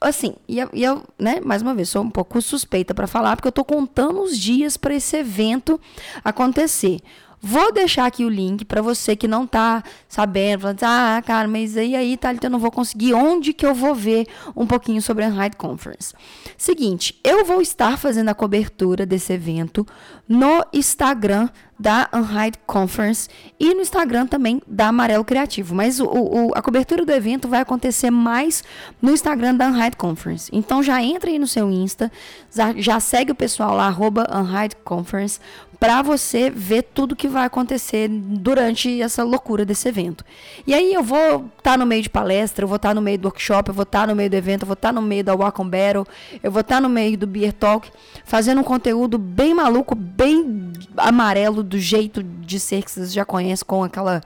Assim, 0.00 0.34
e 0.48 0.58
eu, 0.58 0.68
e 0.72 0.82
eu, 0.82 1.04
né, 1.16 1.40
mais 1.44 1.62
uma 1.62 1.76
vez, 1.76 1.90
sou 1.90 2.02
um 2.02 2.10
pouco 2.10 2.42
suspeita 2.42 2.92
para 2.92 3.06
falar, 3.06 3.36
porque 3.36 3.46
eu 3.46 3.52
tô 3.52 3.64
contando 3.64 4.20
os 4.20 4.36
dias 4.36 4.76
para 4.76 4.96
esse 4.96 5.16
evento 5.16 5.80
acontecer. 6.24 6.98
Vou 7.40 7.72
deixar 7.72 8.06
aqui 8.06 8.24
o 8.24 8.28
link 8.28 8.64
para 8.64 8.82
você 8.82 9.14
que 9.14 9.28
não 9.28 9.46
tá 9.46 9.82
sabendo, 10.08 10.60
falando 10.62 10.82
assim, 10.82 10.86
ah, 10.92 11.22
cara, 11.24 11.46
mas 11.46 11.76
aí 11.76 11.94
aí, 11.94 12.16
Thalita, 12.16 12.46
eu 12.46 12.50
não 12.50 12.58
vou 12.58 12.70
conseguir. 12.70 13.14
Onde 13.14 13.52
que 13.52 13.64
eu 13.64 13.74
vou 13.74 13.94
ver 13.94 14.26
um 14.56 14.66
pouquinho 14.66 15.00
sobre 15.00 15.24
a 15.24 15.28
Unhide 15.28 15.56
Conference? 15.56 16.12
Seguinte, 16.58 17.18
eu 17.22 17.44
vou 17.44 17.60
estar 17.60 17.98
fazendo 17.98 18.30
a 18.30 18.34
cobertura 18.34 19.04
desse 19.06 19.32
evento 19.32 19.86
no 20.28 20.64
Instagram 20.72 21.48
da 21.78 22.08
Unhide 22.12 22.58
Conference 22.66 23.28
e 23.60 23.74
no 23.74 23.82
Instagram 23.82 24.26
também 24.26 24.62
da 24.66 24.88
Amarelo 24.88 25.22
Criativo. 25.24 25.74
Mas 25.74 26.00
o, 26.00 26.06
o- 26.06 26.52
a 26.54 26.62
cobertura 26.62 27.04
do 27.04 27.12
evento 27.12 27.46
vai 27.46 27.60
acontecer 27.60 28.10
mais 28.10 28.64
no 29.00 29.12
Instagram 29.12 29.54
da 29.54 29.68
Unhide 29.68 29.94
Conference. 29.96 30.50
Então 30.52 30.82
já 30.82 31.02
entra 31.02 31.28
aí 31.30 31.38
no 31.38 31.46
seu 31.46 31.70
Insta, 31.70 32.10
já, 32.52 32.72
já 32.72 32.98
segue 32.98 33.30
o 33.30 33.34
pessoal 33.34 33.76
lá, 33.76 33.86
arroba 33.88 34.26
Unhide 34.34 34.74
Conference, 34.84 35.38
para 35.78 36.02
você 36.02 36.50
ver 36.50 36.82
tudo 36.82 37.16
que 37.16 37.28
vai 37.28 37.46
acontecer 37.46 38.08
durante 38.08 39.00
essa 39.00 39.22
loucura 39.22 39.64
desse 39.64 39.88
evento. 39.88 40.24
E 40.66 40.74
aí 40.74 40.94
eu 40.94 41.02
vou 41.02 41.50
estar 41.58 41.76
no 41.76 41.84
meio 41.84 42.02
de 42.02 42.10
palestra, 42.10 42.64
eu 42.64 42.68
vou 42.68 42.76
estar 42.76 42.94
no 42.94 43.00
meio 43.00 43.18
do 43.18 43.26
workshop, 43.26 43.68
eu 43.68 43.74
vou 43.74 43.82
estar 43.82 44.06
no 44.06 44.14
meio 44.14 44.30
do 44.30 44.34
evento, 44.34 44.62
eu 44.62 44.66
vou 44.66 44.74
estar 44.74 44.92
no 44.92 45.02
meio 45.02 45.22
da 45.22 45.34
Walk 45.34 45.60
on 45.60 45.68
Battle, 45.68 46.06
eu 46.42 46.50
vou 46.50 46.60
estar 46.60 46.80
no 46.80 46.88
meio 46.88 47.16
do 47.18 47.26
Beer 47.26 47.52
Talk, 47.52 47.90
fazendo 48.24 48.60
um 48.60 48.64
conteúdo 48.64 49.18
bem 49.18 49.54
maluco, 49.54 49.94
bem 49.94 50.72
amarelo, 50.96 51.62
do 51.62 51.78
jeito 51.78 52.22
de 52.22 52.58
ser 52.58 52.82
que 52.82 52.90
vocês 52.90 53.12
já 53.12 53.24
conhecem, 53.24 53.64
com 53.66 53.84
aquela 53.84 54.22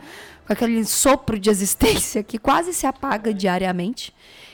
com 0.46 0.52
aquele 0.52 0.84
sopro 0.84 1.38
de 1.38 1.48
existência 1.48 2.24
que 2.24 2.36
quase 2.36 2.72
se 2.72 2.84
apaga 2.84 3.32
diariamente. 3.32 4.12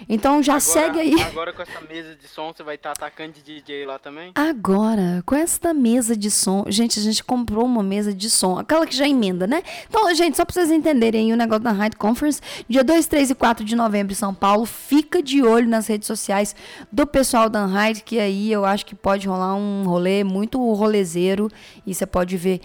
Então 0.09 0.43
já 0.43 0.55
Agora- 0.55 0.61
segue 0.61 0.99
aí. 1.01 1.23
Agora 1.23 1.53
com 1.53 1.63
essa 1.63 1.81
mesa 1.81 2.15
de 2.15 2.29
som, 2.29 2.53
você 2.53 2.63
vai 2.63 2.75
estar 2.77 2.93
atacando 2.93 3.33
de 3.33 3.43
DJ 3.43 3.87
lá 3.87 3.99
também? 3.99 4.33
Agora, 4.35 5.23
com 5.25 5.35
esta 5.35 5.73
mesa 5.73 6.17
de 6.17 6.31
som, 6.31 6.65
gente, 6.69 6.99
a 6.99 7.03
gente 7.03 7.23
comprou 7.25 7.65
uma 7.65 7.83
mesa 7.83 8.13
de 8.13 8.29
som, 8.31 8.59
aquela 8.59 8.87
que 8.87 8.97
já 8.97 9.09
emenda, 9.09 9.47
né? 9.47 9.63
Então, 9.89 10.13
gente, 10.15 10.37
só 10.37 10.45
pra 10.45 10.53
vocês 10.55 10.71
entenderem 10.71 11.27
aí 11.27 11.33
o 11.33 11.37
negócio 11.37 11.63
da 11.65 11.73
Hyde 11.73 11.97
Conference, 11.97 12.41
dia 12.69 12.85
2, 12.85 13.07
3 13.07 13.31
e 13.31 13.35
4 13.35 13.65
de 13.65 13.75
novembro 13.77 14.13
em 14.13 14.17
São 14.17 14.35
Paulo, 14.35 14.67
fica 14.67 15.23
de 15.23 15.43
olho 15.43 15.69
nas 15.69 15.87
redes 15.87 16.07
sociais 16.07 16.55
do 16.93 17.07
pessoal 17.07 17.49
da 17.49 17.65
Hyde, 17.67 18.03
que 18.03 18.19
aí 18.19 18.51
eu 18.53 18.65
acho 18.65 18.85
que 18.87 18.95
pode 18.95 19.27
rolar 19.29 19.55
um 19.55 19.85
rolê 19.85 20.23
muito 20.25 20.59
rolezeiro 20.75 21.49
e 21.87 21.95
você 21.95 22.07
pode 22.07 22.37
ver 22.37 22.61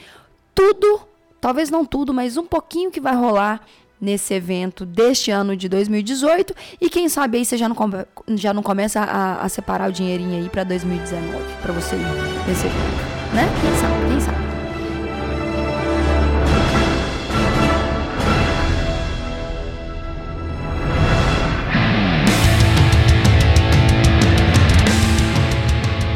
tudo, 0.54 1.02
talvez 1.40 1.70
não 1.70 1.86
tudo, 1.86 2.14
mas 2.14 2.38
um 2.38 2.46
pouquinho 2.46 2.92
que 2.92 3.00
vai 3.02 3.16
rolar 3.16 3.66
nesse 4.02 4.34
evento 4.34 4.86
deste 4.86 5.30
ano 5.30 5.56
de 5.56 5.70
2018 5.70 6.54
e 6.82 6.90
quem 6.90 7.08
sabe 7.08 7.38
aí 7.38 7.46
você 7.46 7.56
já 7.56 7.70
não, 7.70 7.76
come- 7.76 8.06
já 8.30 8.52
não 8.54 8.64
começa 8.64 9.00
a, 9.02 9.44
a 9.44 9.48
separar 9.50 9.90
o 9.90 9.94
dinheirinho 9.94 10.42
aí 10.42 10.50
pra 10.50 10.64
2019 10.64 11.38
pra 11.62 11.72
você 11.72 11.96
ir 11.96 12.48
nesse 12.48 12.66
evento, 12.66 13.36
né? 13.36 13.48
Quem 13.62 13.80
sabe, 13.80 14.10
quem 14.10 14.20
sabe. 14.20 14.42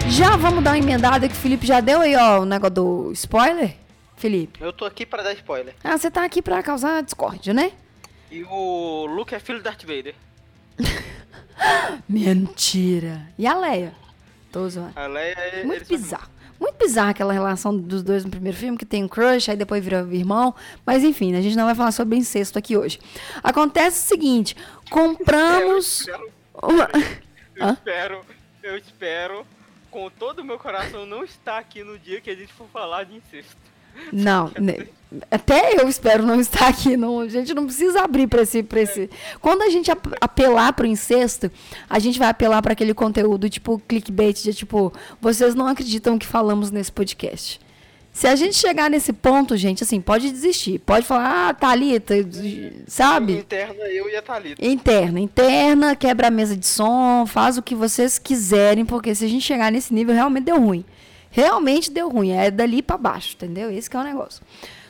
Já 0.10 0.38
vamos 0.38 0.64
dar 0.64 0.72
uma 0.72 0.78
emendada 0.78 1.28
que 1.28 1.34
o 1.34 1.38
Felipe 1.38 1.66
já 1.68 1.80
deu 1.82 2.00
aí, 2.02 2.16
ó, 2.16 2.42
o 2.42 2.46
negócio 2.46 2.74
do 2.76 3.12
spoiler, 3.14 3.76
Felipe. 4.18 4.62
Eu 4.62 4.72
tô 4.74 4.86
aqui 4.86 5.06
pra 5.06 5.22
dar 5.24 5.34
spoiler. 5.34 5.76
Ah, 5.84 5.98
você 5.98 6.10
tá 6.10 6.24
aqui 6.24 6.42
pra 6.42 6.62
causar 6.64 7.04
discórdia, 7.04 7.54
né? 7.54 7.72
E 8.32 8.44
o 8.44 9.06
Luke 9.06 9.36
é 9.36 9.40
filho 9.40 9.60
do 9.60 9.64
Darth 9.64 9.84
Vader. 9.84 10.16
Mentira. 12.08 13.28
E 13.38 13.46
a 13.48 13.56
Leia? 13.58 13.94
Tô 14.52 14.68
zoando. 14.70 14.94
A 14.98 15.08
Leia 15.08 15.34
é. 15.38 15.64
Muito 15.64 15.88
bizarro. 15.88 16.30
Muito 16.60 16.78
bizarra 16.78 17.10
aquela 17.12 17.34
relação 17.34 17.78
dos 17.78 18.02
dois 18.02 18.24
no 18.24 18.32
primeiro 18.32 18.58
filme, 18.58 18.78
que 18.78 18.86
tem 18.86 19.04
um 19.04 19.08
crush, 19.10 19.50
aí 19.52 19.58
depois 19.58 19.84
vira 19.84 20.08
irmão. 20.12 20.56
Mas 20.86 21.04
enfim, 21.04 21.36
a 21.36 21.42
gente 21.42 21.56
não 21.58 21.66
vai 21.66 21.76
falar 21.76 21.92
sobre 21.92 22.18
incesto 22.18 22.58
aqui 22.58 22.78
hoje. 22.78 23.00
Acontece 23.44 24.06
o 24.06 24.08
seguinte: 24.08 24.56
compramos. 24.90 26.08
Eu 26.08 26.18
espero, 26.18 26.32
uma- 26.64 26.90
eu 27.56 27.70
espero, 27.74 28.22
eu 28.64 28.78
espero, 28.78 29.46
com 29.92 30.10
todo 30.10 30.40
o 30.40 30.44
meu 30.46 30.58
coração, 30.58 31.06
não 31.06 31.24
estar 31.26 31.58
aqui 31.58 31.84
no 31.84 32.00
dia 32.00 32.22
que 32.22 32.30
a 32.30 32.36
gente 32.36 32.54
for 32.54 32.68
falar 32.70 33.04
de 33.04 33.16
incesto. 33.16 33.56
Não, 34.12 34.52
até 35.32 35.82
eu 35.82 35.88
espero 35.88 36.26
não 36.26 36.40
estar 36.40 36.68
aqui. 36.68 36.98
Não, 36.98 37.20
a 37.22 37.28
gente 37.30 37.54
não 37.54 37.66
precisa 37.66 38.02
abrir 38.02 38.28
para 38.28 38.42
esse, 38.42 38.64
pra 38.64 38.82
esse. 38.82 39.10
Quando 39.42 39.62
a 39.62 39.70
gente 39.70 39.90
ap- 39.92 40.14
apelar 40.20 40.74
para 40.74 40.84
o 40.84 40.88
incesto, 40.88 41.52
a 41.90 42.00
gente 42.00 42.20
vai 42.20 42.28
apelar 42.30 42.62
para 42.62 42.74
aquele 42.74 42.94
conteúdo 42.94 43.50
tipo 43.50 43.82
clickbait, 43.88 44.42
de 44.44 44.54
tipo, 44.54 44.92
vocês 45.22 45.56
não 45.56 45.68
acreditam 45.68 46.18
que 46.18 46.26
falamos 46.26 46.72
nesse 46.72 46.92
podcast. 46.92 47.60
Se 48.12 48.28
a 48.28 48.36
gente 48.38 48.56
chegar 48.56 48.90
nesse 48.90 49.12
ponto, 49.12 49.58
gente, 49.58 49.84
assim, 49.84 50.00
pode 50.00 50.32
desistir. 50.32 50.80
Pode 50.80 51.06
falar, 51.06 51.50
ah, 51.50 51.54
Thalita, 51.54 52.14
sabe? 52.88 53.34
Interna, 53.34 53.84
eu 53.90 54.10
e 54.10 54.16
a 54.16 54.22
Thalita. 54.22 54.66
Interna, 54.66 55.20
interna, 55.20 55.96
quebra 55.98 56.28
a 56.30 56.32
mesa 56.32 56.56
de 56.56 56.66
som, 56.66 57.26
faz 57.28 57.58
o 57.58 57.62
que 57.62 57.76
vocês 57.76 58.18
quiserem, 58.18 58.86
porque 58.86 59.14
se 59.14 59.26
a 59.26 59.28
gente 59.28 59.44
chegar 59.44 59.70
nesse 59.70 59.94
nível, 59.94 60.16
realmente 60.16 60.46
deu 60.46 60.58
ruim. 60.62 60.86
Realmente 61.36 61.92
deu 61.92 62.08
ruim, 62.08 62.32
é 62.32 62.50
dali 62.50 62.82
pra 62.82 62.98
baixo, 62.98 63.36
entendeu? 63.36 63.70
Esse 63.70 63.90
que 63.90 63.98
é 63.98 64.00
o 64.00 64.04
negócio. 64.04 64.42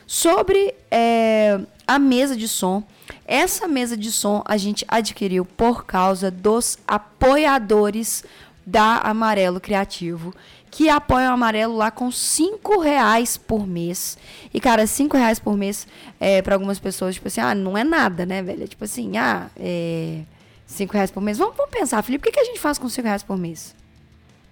Sobre 0.06 0.76
é, 0.92 1.60
a 1.88 1.98
mesa 1.98 2.38
de 2.38 2.48
som, 2.48 2.84
essa 3.26 3.68
mesa 3.68 3.98
de 3.98 4.12
som 4.12 4.44
a 4.46 4.56
gente 4.56 4.86
adquiriu 4.88 5.44
por 5.44 5.88
causa 5.88 6.30
dos 6.30 6.78
apoiadores 6.88 8.24
da 8.64 9.00
Amarelo 9.00 9.60
Criativo, 9.60 10.36
que 10.70 10.88
apoiam 10.88 11.32
o 11.32 11.34
Amarelo 11.34 11.76
lá 11.76 11.90
com 11.90 12.12
cinco 12.12 12.80
reais 12.80 13.38
por 13.38 13.66
mês. 13.66 14.16
E, 14.54 14.60
cara, 14.60 14.86
cinco 14.86 15.18
reais 15.18 15.40
por 15.40 15.58
mês, 15.58 15.88
é, 16.20 16.44
para 16.44 16.54
algumas 16.54 16.78
pessoas, 16.78 17.16
tipo 17.16 17.28
assim, 17.28 17.42
ah, 17.42 17.56
não 17.56 17.76
é 17.76 17.84
nada, 17.84 18.24
né, 18.24 18.44
velho? 18.44 18.66
É 18.66 18.68
tipo 18.68 18.86
assim, 18.86 19.18
ah, 19.18 19.50
é... 19.58 20.22
Cinco 20.68 20.94
reais 20.94 21.10
por 21.10 21.22
mês. 21.22 21.40
Vamos, 21.40 21.58
vamos 21.58 21.72
pensar, 21.72 22.04
Felipe, 22.04 22.22
o 22.22 22.32
que, 22.32 22.38
que 22.38 22.40
a 22.40 22.46
gente 22.46 22.60
faz 22.60 22.78
com 22.78 22.88
cinco 22.88 23.08
reais 23.08 23.24
por 23.24 23.36
mês? 23.36 23.74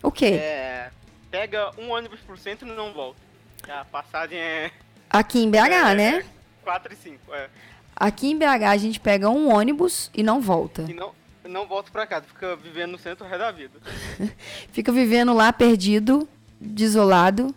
O 0.02 0.12
quê? 0.12 0.26
É, 0.26 0.92
pega 1.34 1.72
um 1.80 1.90
ônibus 1.90 2.20
por 2.20 2.38
cento 2.38 2.64
e 2.64 2.66
não 2.68 2.94
volta. 2.94 3.20
A 3.68 3.84
passagem 3.86 4.38
é 4.38 4.72
Aqui 5.10 5.40
em 5.40 5.50
BH, 5.50 5.58
é, 5.58 5.96
né? 5.96 6.26
4 6.64 6.94
e 6.94 6.96
5. 6.96 7.34
É. 7.34 7.50
Aqui 7.96 8.30
em 8.30 8.38
BH 8.38 8.66
a 8.70 8.78
gente 8.78 9.00
pega 9.00 9.32
um 9.32 9.52
ônibus 9.52 10.12
e 10.14 10.22
não 10.22 10.40
volta. 10.40 10.84
E 10.88 10.94
não, 10.94 11.12
não 11.44 11.66
volta 11.66 11.90
pra 11.90 12.06
casa, 12.06 12.28
fica 12.28 12.56
vivendo 12.56 12.92
no 12.92 13.00
centro 13.00 13.26
o 13.26 13.28
resto 13.28 13.42
da 13.42 13.52
vida. 13.52 13.80
Fica 14.72 14.92
vivendo 14.92 15.34
lá 15.34 15.52
perdido, 15.52 16.30
desolado. 16.62 17.54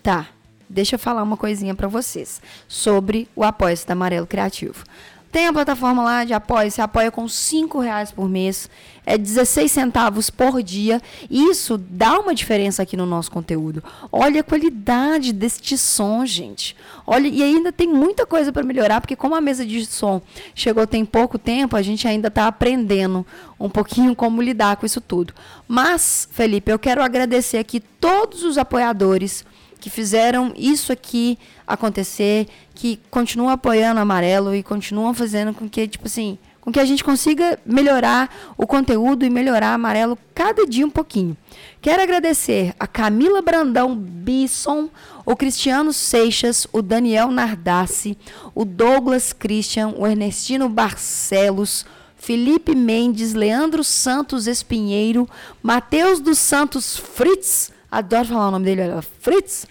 Tá. 0.00 0.28
Deixa 0.68 0.94
eu 0.94 0.98
falar 1.00 1.24
uma 1.24 1.36
coisinha 1.36 1.74
pra 1.74 1.88
vocês 1.88 2.40
sobre 2.68 3.28
o 3.34 3.42
Apoia-se 3.42 3.84
da 3.84 3.94
Amarelo 3.94 4.28
Criativo. 4.28 4.84
Tem 5.30 5.46
a 5.46 5.52
plataforma 5.52 6.02
lá 6.02 6.24
de 6.24 6.32
apoio, 6.32 6.70
você 6.70 6.82
apoia 6.82 7.08
com 7.08 7.28
5 7.28 7.78
reais 7.78 8.10
por 8.10 8.28
mês, 8.28 8.68
é 9.06 9.16
16 9.16 9.70
centavos 9.70 10.28
por 10.28 10.60
dia. 10.60 11.00
Isso 11.30 11.78
dá 11.78 12.18
uma 12.18 12.34
diferença 12.34 12.82
aqui 12.82 12.96
no 12.96 13.06
nosso 13.06 13.30
conteúdo. 13.30 13.82
Olha 14.10 14.40
a 14.40 14.44
qualidade 14.44 15.32
deste 15.32 15.78
som, 15.78 16.26
gente. 16.26 16.76
Olha, 17.06 17.28
e 17.28 17.42
ainda 17.44 17.70
tem 17.70 17.86
muita 17.86 18.26
coisa 18.26 18.52
para 18.52 18.64
melhorar, 18.64 19.00
porque 19.00 19.14
como 19.14 19.36
a 19.36 19.40
mesa 19.40 19.64
de 19.64 19.86
som 19.86 20.20
chegou 20.52 20.84
tem 20.84 21.04
pouco 21.04 21.38
tempo, 21.38 21.76
a 21.76 21.82
gente 21.82 22.08
ainda 22.08 22.26
está 22.26 22.48
aprendendo 22.48 23.24
um 23.58 23.70
pouquinho 23.70 24.16
como 24.16 24.42
lidar 24.42 24.76
com 24.78 24.86
isso 24.86 25.00
tudo. 25.00 25.32
Mas, 25.68 26.28
Felipe, 26.32 26.72
eu 26.72 26.78
quero 26.78 27.02
agradecer 27.02 27.58
aqui 27.58 27.78
todos 27.78 28.42
os 28.42 28.58
apoiadores 28.58 29.44
que 29.80 29.88
fizeram 29.88 30.52
isso 30.56 30.92
aqui 30.92 31.38
acontecer, 31.66 32.48
que 32.80 32.98
continuam 33.10 33.50
apoiando 33.50 33.98
o 33.98 34.02
Amarelo 34.02 34.54
e 34.54 34.62
continuam 34.62 35.12
fazendo 35.12 35.52
com 35.52 35.68
que, 35.68 35.86
tipo 35.86 36.06
assim, 36.06 36.38
com 36.62 36.72
que 36.72 36.80
a 36.80 36.84
gente 36.86 37.04
consiga 37.04 37.58
melhorar 37.62 38.34
o 38.56 38.66
conteúdo 38.66 39.22
e 39.22 39.28
melhorar 39.28 39.74
Amarelo 39.74 40.18
cada 40.34 40.66
dia 40.66 40.86
um 40.86 40.90
pouquinho. 40.90 41.36
Quero 41.82 42.02
agradecer 42.02 42.74
a 42.80 42.86
Camila 42.86 43.42
Brandão 43.42 43.94
Bisson, 43.94 44.88
o 45.26 45.36
Cristiano 45.36 45.92
Seixas, 45.92 46.66
o 46.72 46.80
Daniel 46.80 47.30
Nardassi, 47.30 48.16
o 48.54 48.64
Douglas 48.64 49.34
Christian, 49.34 49.92
o 49.98 50.06
Ernestino 50.06 50.66
Barcelos, 50.66 51.84
Felipe 52.16 52.74
Mendes, 52.74 53.34
Leandro 53.34 53.84
Santos 53.84 54.46
Espinheiro, 54.46 55.28
Matheus 55.62 56.18
dos 56.18 56.38
Santos 56.38 56.96
Fritz, 56.96 57.72
adoro 57.90 58.28
falar 58.28 58.48
o 58.48 58.52
nome 58.52 58.64
dele, 58.64 58.82
Fritz, 59.20 59.66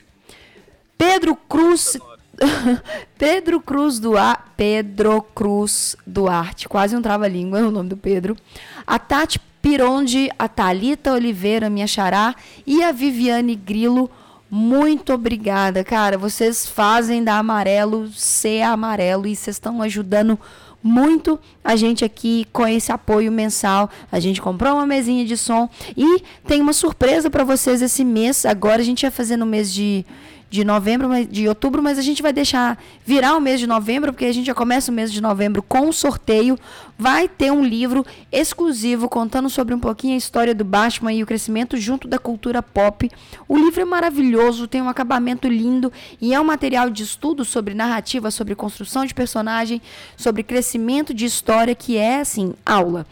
Pedro 0.96 1.36
Cruz, 1.36 1.98
Pedro 3.18 3.60
Cruz 3.60 4.00
Duarte, 4.00 4.44
Pedro 4.56 5.22
Cruz 5.22 5.96
Duarte, 6.06 6.68
quase 6.68 6.96
um 6.96 7.02
trava-língua 7.02 7.60
o 7.60 7.72
nome 7.72 7.90
do 7.90 7.98
Pedro, 7.98 8.36
a 8.86 8.98
Tati 8.98 9.40
Pironde, 9.62 10.30
a 10.40 10.48
Thalita 10.48 11.14
Oliveira, 11.14 11.70
minha 11.70 11.88
xará, 11.88 12.34
e 12.66 12.82
a 12.82 12.92
Viviane 12.92 13.56
Grilo, 13.56 14.10
muito 14.50 15.14
obrigada, 15.14 15.84
cara. 15.84 16.18
Vocês 16.18 16.66
fazem 16.66 17.24
da 17.24 17.38
Amarelo 17.38 18.10
ser 18.14 18.64
amarelo 18.64 19.28
e 19.28 19.36
vocês 19.36 19.58
estão 19.58 19.82
ajudando 19.82 20.40
muito 20.82 21.38
a 21.64 21.76
gente 21.76 22.06
aqui 22.06 22.48
com 22.52 22.66
esse 22.66 22.92
apoio 22.92 23.32
mensal. 23.32 23.90
A 24.12 24.20
gente 24.20 24.42
comprou 24.42 24.74
uma 24.74 24.86
mesinha 24.86 25.26
de 25.26 25.38
som 25.38 25.70
e 25.96 26.24
tem 26.48 26.62
uma 26.62 26.74
surpresa 26.74 27.30
para 27.30 27.44
vocês 27.44 27.82
esse 27.82 28.04
mês. 28.04 28.46
Agora 28.46 28.82
a 28.82 28.86
gente 28.86 29.04
ia 29.04 29.12
fazer 29.12 29.38
no 29.38 29.46
mês 29.46 29.74
de 29.74 30.06
de 30.50 30.64
novembro, 30.64 31.10
de 31.26 31.48
outubro, 31.48 31.82
mas 31.82 32.00
a 32.00 32.02
gente 32.02 32.22
vai 32.22 32.34
deixar 32.34 32.78
virar 33.06 33.36
o 33.36 33.42
mês 33.42 33.60
de 33.60 33.68
novembro, 33.68 34.12
porque 34.12 34.26
a 34.26 34.34
gente 34.34 34.48
já 34.48 34.54
começa 34.56 34.92
o 34.92 34.94
mês 34.94 35.12
de 35.14 35.22
novembro 35.22 35.62
com 35.62 35.82
um 35.82 35.92
sorteio. 35.92 36.58
Vai 36.98 37.28
ter 37.28 37.52
um 37.52 37.64
livro 37.64 38.06
exclusivo 38.32 39.08
contando 39.08 39.50
sobre 39.50 39.74
um 39.74 39.80
pouquinho 39.80 40.16
a 40.16 40.18
história 40.18 40.54
do 40.54 40.66
Batman 40.66 41.14
e 41.14 41.24
o 41.24 41.26
crescimento 41.26 41.78
junto 41.78 42.08
da 42.08 42.18
cultura 42.18 42.64
pop. 42.64 43.10
O 43.48 43.58
livro 43.58 43.82
é 43.82 43.86
maravilhoso, 43.86 44.68
tem 44.68 44.82
um 44.82 44.90
acabamento 44.90 45.48
lindo 45.48 45.94
e 46.20 46.34
é 46.34 46.42
um 46.42 46.44
material 46.44 46.90
de 46.90 47.04
estudo 47.04 47.46
sobre 47.46 47.74
narrativa, 47.74 48.32
sobre 48.32 48.56
construção 48.56 49.06
de 49.06 49.14
personagem, 49.14 49.82
sobre 50.18 50.44
crescimento 50.44 51.14
de 51.14 51.26
história, 51.26 51.76
que 51.76 51.96
é 51.96 52.20
assim, 52.20 52.54
aula. 52.66 53.06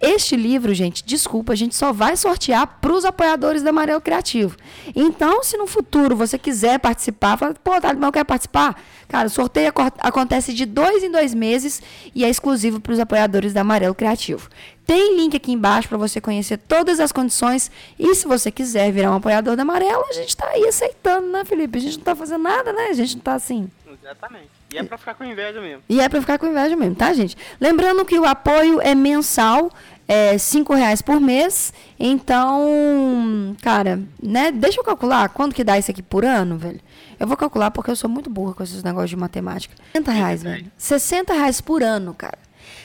Este 0.00 0.34
livro, 0.34 0.72
gente, 0.72 1.04
desculpa, 1.04 1.52
a 1.52 1.56
gente 1.56 1.74
só 1.74 1.92
vai 1.92 2.16
sortear 2.16 2.78
para 2.80 2.92
os 2.92 3.04
apoiadores 3.04 3.62
da 3.62 3.68
Amarelo 3.68 4.00
Criativo. 4.00 4.56
Então, 4.96 5.44
se 5.44 5.58
no 5.58 5.66
futuro 5.66 6.16
você 6.16 6.38
quiser 6.38 6.78
participar, 6.78 7.36
fala, 7.36 7.54
pô, 7.62 7.78
Thales, 7.78 7.98
mas 7.98 8.08
eu 8.08 8.12
quero 8.12 8.24
participar. 8.24 8.82
Cara, 9.06 9.26
o 9.26 9.30
sorteio 9.30 9.70
acontece 9.98 10.54
de 10.54 10.64
dois 10.64 11.02
em 11.02 11.10
dois 11.10 11.34
meses 11.34 11.82
e 12.14 12.24
é 12.24 12.30
exclusivo 12.30 12.80
para 12.80 12.94
os 12.94 12.98
apoiadores 12.98 13.52
da 13.52 13.60
Amarelo 13.60 13.94
Criativo. 13.94 14.48
Tem 14.86 15.16
link 15.16 15.36
aqui 15.36 15.52
embaixo 15.52 15.88
para 15.88 15.98
você 15.98 16.18
conhecer 16.18 16.56
todas 16.56 16.98
as 16.98 17.12
condições. 17.12 17.70
E 17.98 18.14
se 18.14 18.26
você 18.26 18.50
quiser 18.50 18.90
virar 18.90 19.10
um 19.10 19.16
apoiador 19.16 19.54
da 19.54 19.62
Amarelo, 19.62 20.04
a 20.08 20.12
gente 20.14 20.30
está 20.30 20.48
aí 20.48 20.66
aceitando, 20.66 21.28
né, 21.28 21.44
Felipe? 21.44 21.76
A 21.78 21.80
gente 21.80 21.92
não 21.92 22.00
está 22.00 22.16
fazendo 22.16 22.42
nada, 22.42 22.72
né? 22.72 22.86
A 22.88 22.94
gente 22.94 23.12
não 23.12 23.20
está 23.20 23.34
assim. 23.34 23.68
Exatamente. 24.02 24.48
E 24.72 24.78
é 24.78 24.82
pra 24.82 24.98
ficar 24.98 25.14
com 25.14 25.24
inveja 25.24 25.60
mesmo. 25.60 25.82
E 25.88 26.00
é 26.00 26.08
pra 26.08 26.20
ficar 26.20 26.38
com 26.38 26.46
inveja 26.46 26.76
mesmo, 26.76 26.94
tá, 26.94 27.12
gente? 27.12 27.36
Lembrando 27.60 28.04
que 28.04 28.18
o 28.18 28.24
apoio 28.24 28.80
é 28.80 28.94
mensal, 28.94 29.70
é 30.06 30.36
cinco 30.38 30.74
reais 30.74 31.00
por 31.02 31.20
mês. 31.20 31.72
Então, 31.98 33.56
cara, 33.62 34.00
né? 34.22 34.50
Deixa 34.50 34.80
eu 34.80 34.84
calcular 34.84 35.28
quanto 35.28 35.54
que 35.54 35.64
dá 35.64 35.78
isso 35.78 35.90
aqui 35.90 36.02
por 36.02 36.24
ano, 36.24 36.56
velho. 36.58 36.80
Eu 37.18 37.26
vou 37.26 37.36
calcular 37.36 37.70
porque 37.70 37.90
eu 37.90 37.96
sou 37.96 38.08
muito 38.08 38.30
burra 38.30 38.54
com 38.54 38.62
esses 38.62 38.82
negócios 38.82 39.10
de 39.10 39.16
matemática. 39.16 39.74
60 39.92 40.10
reais, 40.12 40.42
velho. 40.42 40.66
60 40.78 41.32
reais 41.34 41.60
por 41.60 41.82
ano, 41.82 42.14
cara. 42.14 42.38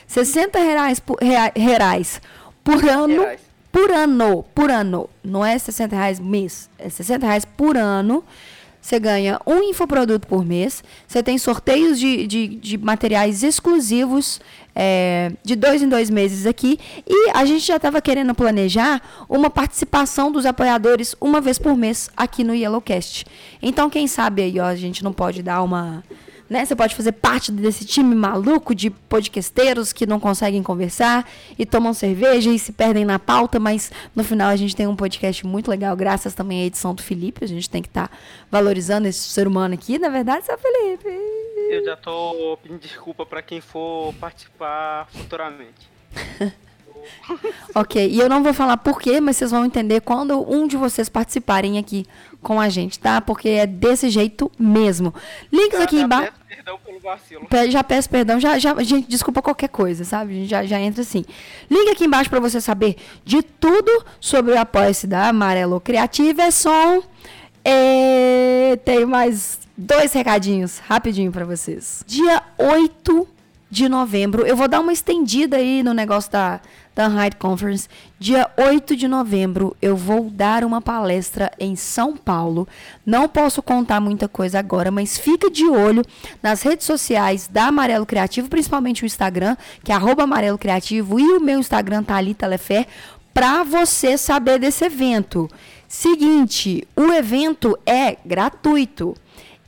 60 0.06 0.58
reais 0.58 1.00
por, 1.00 1.18
rea- 1.22 1.52
reais 1.56 2.20
por 2.62 2.84
ano. 2.88 3.22
Reais. 3.22 3.40
Por 3.72 3.90
ano, 3.90 4.42
por 4.54 4.70
ano. 4.70 5.08
Não 5.22 5.44
é 5.44 5.58
60 5.58 5.94
reais 5.94 6.18
mês. 6.18 6.68
É 6.78 6.88
60 6.88 7.26
reais 7.26 7.44
por 7.44 7.76
ano. 7.76 8.24
Você 8.86 9.00
ganha 9.00 9.40
um 9.44 9.64
infoproduto 9.64 10.28
por 10.28 10.44
mês. 10.44 10.84
Você 11.08 11.20
tem 11.20 11.36
sorteios 11.38 11.98
de, 11.98 12.24
de, 12.24 12.46
de 12.46 12.78
materiais 12.78 13.42
exclusivos 13.42 14.40
é, 14.76 15.32
de 15.42 15.56
dois 15.56 15.82
em 15.82 15.88
dois 15.88 16.08
meses 16.08 16.46
aqui. 16.46 16.78
E 17.04 17.30
a 17.30 17.44
gente 17.44 17.66
já 17.66 17.78
estava 17.78 18.00
querendo 18.00 18.32
planejar 18.32 19.02
uma 19.28 19.50
participação 19.50 20.30
dos 20.30 20.46
apoiadores 20.46 21.16
uma 21.20 21.40
vez 21.40 21.58
por 21.58 21.76
mês 21.76 22.08
aqui 22.16 22.44
no 22.44 22.54
Yellowcast. 22.54 23.26
Então, 23.60 23.90
quem 23.90 24.06
sabe 24.06 24.42
aí, 24.42 24.60
ó, 24.60 24.66
a 24.66 24.76
gente 24.76 25.02
não 25.02 25.12
pode 25.12 25.42
dar 25.42 25.64
uma. 25.64 26.04
Né? 26.48 26.64
Você 26.64 26.76
pode 26.76 26.94
fazer 26.94 27.12
parte 27.12 27.50
desse 27.50 27.84
time 27.84 28.14
maluco 28.14 28.74
de 28.74 28.90
podcasteiros 28.90 29.92
que 29.92 30.06
não 30.06 30.20
conseguem 30.20 30.62
conversar 30.62 31.28
e 31.58 31.66
tomam 31.66 31.92
cerveja 31.92 32.50
e 32.50 32.58
se 32.58 32.72
perdem 32.72 33.04
na 33.04 33.18
pauta, 33.18 33.58
mas 33.58 33.90
no 34.14 34.22
final 34.22 34.48
a 34.48 34.56
gente 34.56 34.76
tem 34.76 34.86
um 34.86 34.94
podcast 34.94 35.44
muito 35.46 35.68
legal, 35.68 35.96
graças 35.96 36.34
também 36.34 36.62
à 36.62 36.66
edição 36.66 36.94
do 36.94 37.02
Felipe. 37.02 37.44
A 37.44 37.48
gente 37.48 37.68
tem 37.68 37.82
que 37.82 37.88
estar 37.88 38.10
valorizando 38.50 39.08
esse 39.08 39.28
ser 39.28 39.46
humano 39.46 39.74
aqui, 39.74 39.98
na 39.98 40.08
verdade, 40.08 40.46
seu 40.46 40.56
Felipe. 40.56 41.08
Eu 41.70 41.84
já 41.84 41.96
tô 41.96 42.56
pedindo 42.62 42.80
desculpa 42.80 43.26
pra 43.26 43.42
quem 43.42 43.60
for 43.60 44.14
participar 44.14 45.08
futuramente. 45.10 45.90
Ok, 47.74 48.08
e 48.08 48.18
eu 48.18 48.28
não 48.28 48.42
vou 48.42 48.54
falar 48.54 48.78
por 48.78 49.00
quê, 49.00 49.20
mas 49.20 49.36
vocês 49.36 49.50
vão 49.50 49.64
entender 49.64 50.00
quando 50.00 50.40
um 50.50 50.66
de 50.66 50.76
vocês 50.76 51.08
participarem 51.08 51.78
aqui 51.78 52.06
com 52.42 52.60
a 52.60 52.68
gente, 52.68 52.98
tá? 52.98 53.20
Porque 53.20 53.48
é 53.48 53.66
desse 53.66 54.08
jeito 54.08 54.50
mesmo. 54.58 55.12
Links 55.52 55.80
aqui 55.80 55.98
Já 55.98 56.04
embaixo. 56.04 56.32
peço 56.32 56.46
Perdão 56.56 56.78
pelo 56.84 57.00
vacilo. 57.00 57.46
Já 57.70 57.84
peço 57.84 58.08
perdão, 58.10 58.40
já, 58.40 58.58
já, 58.58 58.82
gente, 58.82 59.08
desculpa 59.08 59.42
qualquer 59.42 59.68
coisa, 59.68 60.04
sabe? 60.04 60.32
A 60.32 60.36
gente 60.36 60.48
já, 60.48 60.64
já 60.64 60.80
entra 60.80 61.02
assim. 61.02 61.24
Link 61.70 61.90
aqui 61.90 62.04
embaixo 62.04 62.30
pra 62.30 62.40
você 62.40 62.60
saber 62.60 62.96
de 63.24 63.42
tudo 63.42 64.04
sobre 64.20 64.52
o 64.52 64.58
Apoia-se 64.58 65.06
da 65.06 65.28
Amarelo 65.28 65.80
Criativa 65.80 66.42
é 66.42 66.50
som. 66.50 67.02
É, 67.64 68.78
Tenho 68.84 69.08
mais 69.08 69.58
dois 69.76 70.12
recadinhos 70.12 70.78
rapidinho 70.78 71.30
pra 71.30 71.44
vocês. 71.44 72.02
Dia 72.06 72.42
8 72.56 73.28
de 73.68 73.88
novembro, 73.88 74.46
eu 74.46 74.56
vou 74.56 74.68
dar 74.68 74.80
uma 74.80 74.92
estendida 74.92 75.56
aí 75.56 75.82
no 75.82 75.92
negócio 75.92 76.30
da, 76.30 76.60
da 76.96 77.08
Unhide 77.08 77.36
Conference. 77.36 77.86
Dia 78.18 78.50
8 78.56 78.96
de 78.96 79.06
novembro, 79.06 79.76
eu 79.82 79.94
vou 79.94 80.30
dar 80.30 80.64
uma 80.64 80.80
palestra 80.80 81.52
em 81.60 81.76
São 81.76 82.16
Paulo. 82.16 82.66
Não 83.04 83.28
posso 83.28 83.62
contar 83.62 84.00
muita 84.00 84.26
coisa 84.26 84.58
agora, 84.58 84.90
mas 84.90 85.18
fica 85.18 85.50
de 85.50 85.66
olho 85.66 86.02
nas 86.42 86.62
redes 86.62 86.86
sociais 86.86 87.46
da 87.46 87.66
Amarelo 87.66 88.06
Criativo, 88.06 88.48
principalmente 88.48 89.04
o 89.04 89.06
Instagram, 89.06 89.56
que 89.84 89.92
é 89.92 89.94
Amarelo 89.94 90.56
Criativo, 90.56 91.20
e 91.20 91.36
o 91.36 91.40
meu 91.40 91.60
Instagram, 91.60 92.02
Thalita 92.02 92.46
Lefé, 92.46 92.86
para 93.34 93.62
você 93.62 94.16
saber 94.16 94.58
desse 94.58 94.86
evento. 94.86 95.50
Seguinte, 95.86 96.88
o 96.96 97.12
evento 97.12 97.78
é 97.84 98.16
gratuito. 98.24 99.14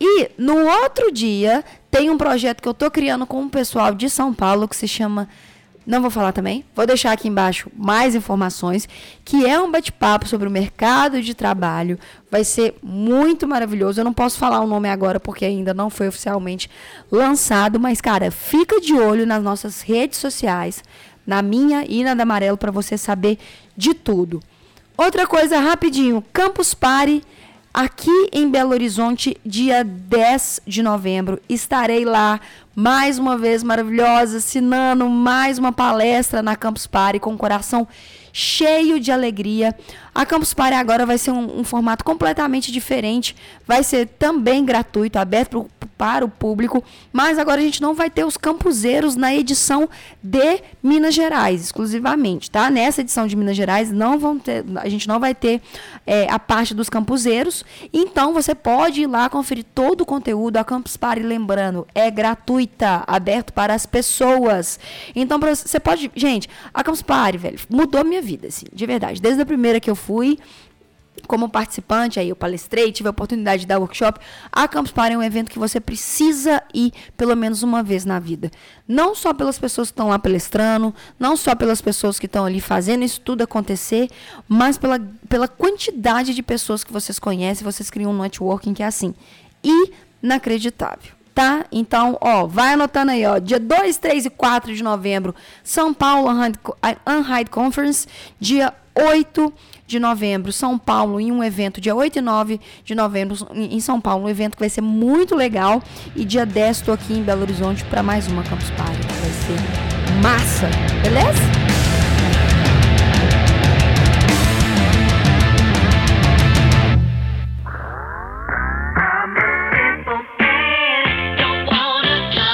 E 0.01 0.31
no 0.39 0.67
outro 0.67 1.13
dia, 1.13 1.63
tem 1.91 2.09
um 2.09 2.17
projeto 2.17 2.63
que 2.63 2.69
eu 2.69 2.73
tô 2.73 2.91
criando 2.91 3.27
com 3.27 3.43
o 3.43 3.51
pessoal 3.51 3.95
de 3.95 4.09
São 4.09 4.33
Paulo 4.33 4.67
que 4.67 4.77
se 4.77 4.89
chama. 4.89 5.29
Não 5.89 6.03
vou 6.03 6.11
falar 6.11 6.33
também, 6.33 6.67
vou 6.77 6.87
deixar 6.87 7.13
aqui 7.13 7.29
embaixo 7.29 7.71
mais 7.75 8.15
informações, 8.15 8.87
que 9.25 9.47
é 9.47 9.59
um 9.59 9.71
bate-papo 9.71 10.29
sobre 10.29 10.47
o 10.47 10.51
mercado 10.51 11.23
de 11.23 11.33
trabalho. 11.33 11.99
Vai 12.31 12.45
ser 12.45 12.75
muito 12.83 13.49
maravilhoso. 13.49 13.99
Eu 13.99 14.05
não 14.05 14.13
posso 14.13 14.37
falar 14.37 14.61
o 14.61 14.67
nome 14.67 14.87
agora 14.91 15.19
porque 15.19 15.47
ainda 15.47 15.73
não 15.73 15.89
foi 15.89 16.09
oficialmente 16.09 16.69
lançado, 17.11 17.81
mas 17.81 18.03
cara, 18.03 18.31
fica 18.31 18.79
de 18.83 18.93
olho 18.93 19.25
nas 19.25 19.43
nossas 19.43 19.81
redes 19.81 20.19
sociais, 20.19 20.85
na 21.27 21.41
minha 21.41 21.87
e 21.89 22.05
na 22.05 22.13
da 22.13 22.23
Amarelo 22.23 22.59
para 22.59 22.71
você 22.71 22.99
saber 22.99 23.39
de 23.75 23.95
tudo. 23.95 24.43
Outra 24.95 25.27
coisa 25.27 25.59
rapidinho, 25.59 26.23
Campus 26.35 26.75
Party 26.75 27.23
aqui 27.79 28.29
em 28.33 28.51
Belo 28.51 28.73
Horizonte, 28.73 29.37
dia 29.47 29.85
10 29.85 30.63
de 30.67 30.83
novembro. 30.83 31.41
Estarei 31.49 32.05
lá 32.05 32.41
mais 32.75 33.21
uma 33.21 33.39
vez 33.39 33.63
maravilhosa, 33.63 34.39
assinando 34.39 35.09
mais 35.09 35.59
uma 35.59 35.71
palestra 35.71 36.43
na 36.43 36.57
Campus 36.57 36.89
Party 36.89 37.21
com 37.21 37.35
o 37.35 37.39
coração 37.39 37.87
cheio 38.33 38.99
de 38.99 39.13
alegria. 39.13 39.77
A 40.19 40.27
Campus 40.27 40.53
Party 40.53 40.75
agora 40.75 41.07
vai 41.07 41.17
ser 41.17 41.31
um, 41.31 41.61
um 41.61 41.63
formato 41.63 42.03
completamente 42.03 42.73
diferente, 42.73 43.37
vai 43.65 43.85
ser 43.85 44.09
também 44.19 44.65
gratuito, 44.65 45.17
aberto 45.17 45.51
pro, 45.51 45.71
para 45.97 46.25
o 46.25 46.29
público, 46.29 46.83
mas 47.13 47.39
agora 47.39 47.61
a 47.61 47.65
gente 47.65 47.81
não 47.81 47.95
vai 47.95 48.11
ter 48.11 48.25
os 48.25 48.37
campuseiros 48.37 49.15
na 49.15 49.33
edição 49.33 49.89
de 50.21 50.61
Minas 50.83 51.15
Gerais, 51.15 51.63
exclusivamente, 51.63 52.51
tá? 52.51 52.69
Nessa 52.69 53.01
edição 53.01 53.29
de 53.29 53.37
Minas 53.37 53.57
Gerais 53.57 53.93
não 53.93 54.19
vão 54.19 54.41
ter, 54.41 54.65
a 54.77 54.89
gente 54.89 55.07
não 55.07 55.21
vai 55.21 55.37
ter 55.37 55.61
é, 56.05 56.29
a 56.29 56.39
parte 56.39 56.75
dos 56.75 56.89
campuseiros, 56.89 57.65
então 57.93 58.33
você 58.33 58.57
pode 58.57 59.03
ir 59.03 59.07
lá 59.07 59.29
conferir 59.29 59.65
todo 59.73 60.01
o 60.01 60.07
conteúdo. 60.07 60.57
A 60.57 60.65
Campus 60.65 60.97
Party, 60.97 61.23
lembrando, 61.23 61.87
é 61.95 62.11
gratuita, 62.11 63.05
aberto 63.07 63.53
para 63.53 63.73
as 63.73 63.87
pessoas. 63.87 64.81
Então 65.15 65.39
você 65.39 65.79
pode, 65.79 66.11
gente, 66.17 66.49
a 66.75 66.83
Campus 66.83 67.03
Party, 67.03 67.39
velho, 67.39 67.59
mudou 67.71 68.05
minha 68.05 68.23
vida, 68.23 68.49
assim, 68.49 68.67
de 68.73 68.85
verdade. 68.85 69.23
Desde 69.23 69.43
a 69.43 69.47
primeira 69.47 69.79
que 69.79 69.89
eu 69.89 69.97
como 71.27 71.49
participante, 71.49 72.21
aí 72.21 72.29
eu 72.29 72.37
palestrei, 72.37 72.93
tive 72.93 73.09
a 73.09 73.11
oportunidade 73.11 73.61
de 73.61 73.67
dar 73.67 73.79
workshop. 73.79 74.21
A 74.53 74.69
Campus 74.69 74.93
Party 74.93 75.15
é 75.15 75.19
um 75.19 75.23
evento 75.23 75.51
que 75.51 75.59
você 75.59 75.81
precisa 75.81 76.63
ir 76.73 76.93
pelo 77.17 77.35
menos 77.37 77.63
uma 77.63 77.83
vez 77.83 78.05
na 78.05 78.19
vida. 78.19 78.51
Não 78.87 79.15
só 79.15 79.35
pelas 79.35 79.59
pessoas 79.59 79.89
que 79.89 79.93
estão 79.93 80.09
lá 80.09 80.19
palestrando, 80.19 80.95
não 81.19 81.37
só 81.37 81.55
pelas 81.55 81.81
pessoas 81.81 82.19
que 82.19 82.27
estão 82.27 82.45
ali 82.45 82.61
fazendo 82.61 83.05
isso 83.05 83.21
tudo 83.21 83.43
acontecer, 83.43 84.09
mas 84.49 84.79
pela, 84.79 85.01
pela 85.29 85.49
quantidade 85.49 86.35
de 86.35 86.43
pessoas 86.43 86.85
que 86.85 86.93
vocês 86.93 87.19
conhecem, 87.19 87.65
vocês 87.65 87.91
criam 87.91 88.13
um 88.13 88.23
networking 88.23 88.75
que 88.75 88.83
é 88.83 88.87
assim, 88.87 89.15
inacreditável. 90.23 91.19
Tá? 91.35 91.67
Então, 91.71 92.19
ó, 92.21 92.49
vai 92.49 92.73
anotando 92.73 93.13
aí, 93.13 93.25
ó. 93.25 93.39
Dia 93.39 93.61
2, 93.61 93.97
3 93.99 94.27
e 94.27 94.31
4 94.31 94.75
de 94.75 94.83
novembro, 94.83 95.33
São 95.63 95.95
Paulo 95.95 96.29
Unhide 96.29 97.49
Conference. 97.49 98.09
Dia 98.41 98.75
8 98.99 99.53
de 99.89 99.99
novembro, 99.99 100.53
São 100.53 100.79
Paulo, 100.79 101.19
em 101.19 101.33
um 101.33 101.43
evento. 101.43 101.81
Dia 101.81 101.95
8 101.95 102.19
e 102.19 102.21
9 102.21 102.61
de 102.85 102.95
novembro, 102.95 103.37
em 103.55 103.81
São 103.81 103.99
Paulo, 103.99 104.27
um 104.27 104.29
evento 104.29 104.55
que 104.55 104.61
vai 104.61 104.69
ser 104.69 104.83
muito 104.83 105.35
legal. 105.35 105.83
E 106.15 106.25
dia 106.25 106.45
10, 106.45 106.83
tô 106.83 106.93
aqui 106.93 107.15
em 107.15 107.23
Belo 107.23 107.41
Horizonte 107.41 107.83
para 107.87 108.03
mais 108.03 108.29
uma 108.29 108.43
Campus 108.43 108.71
Party. 108.71 109.01
Vai 109.21 109.31
ser 109.31 110.23
massa, 110.23 110.69
beleza? 111.03 111.43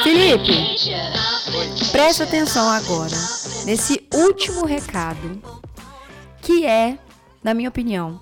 Felipe, 0.05 0.77
presta 1.91 2.23
atenção 2.25 2.69
agora 2.69 3.17
nesse 3.65 4.07
último 4.13 4.65
recado, 4.67 5.43
que 6.41 6.67
é, 6.67 6.99
na 7.45 7.55
minha 7.55 7.69
opinião, 7.69 8.21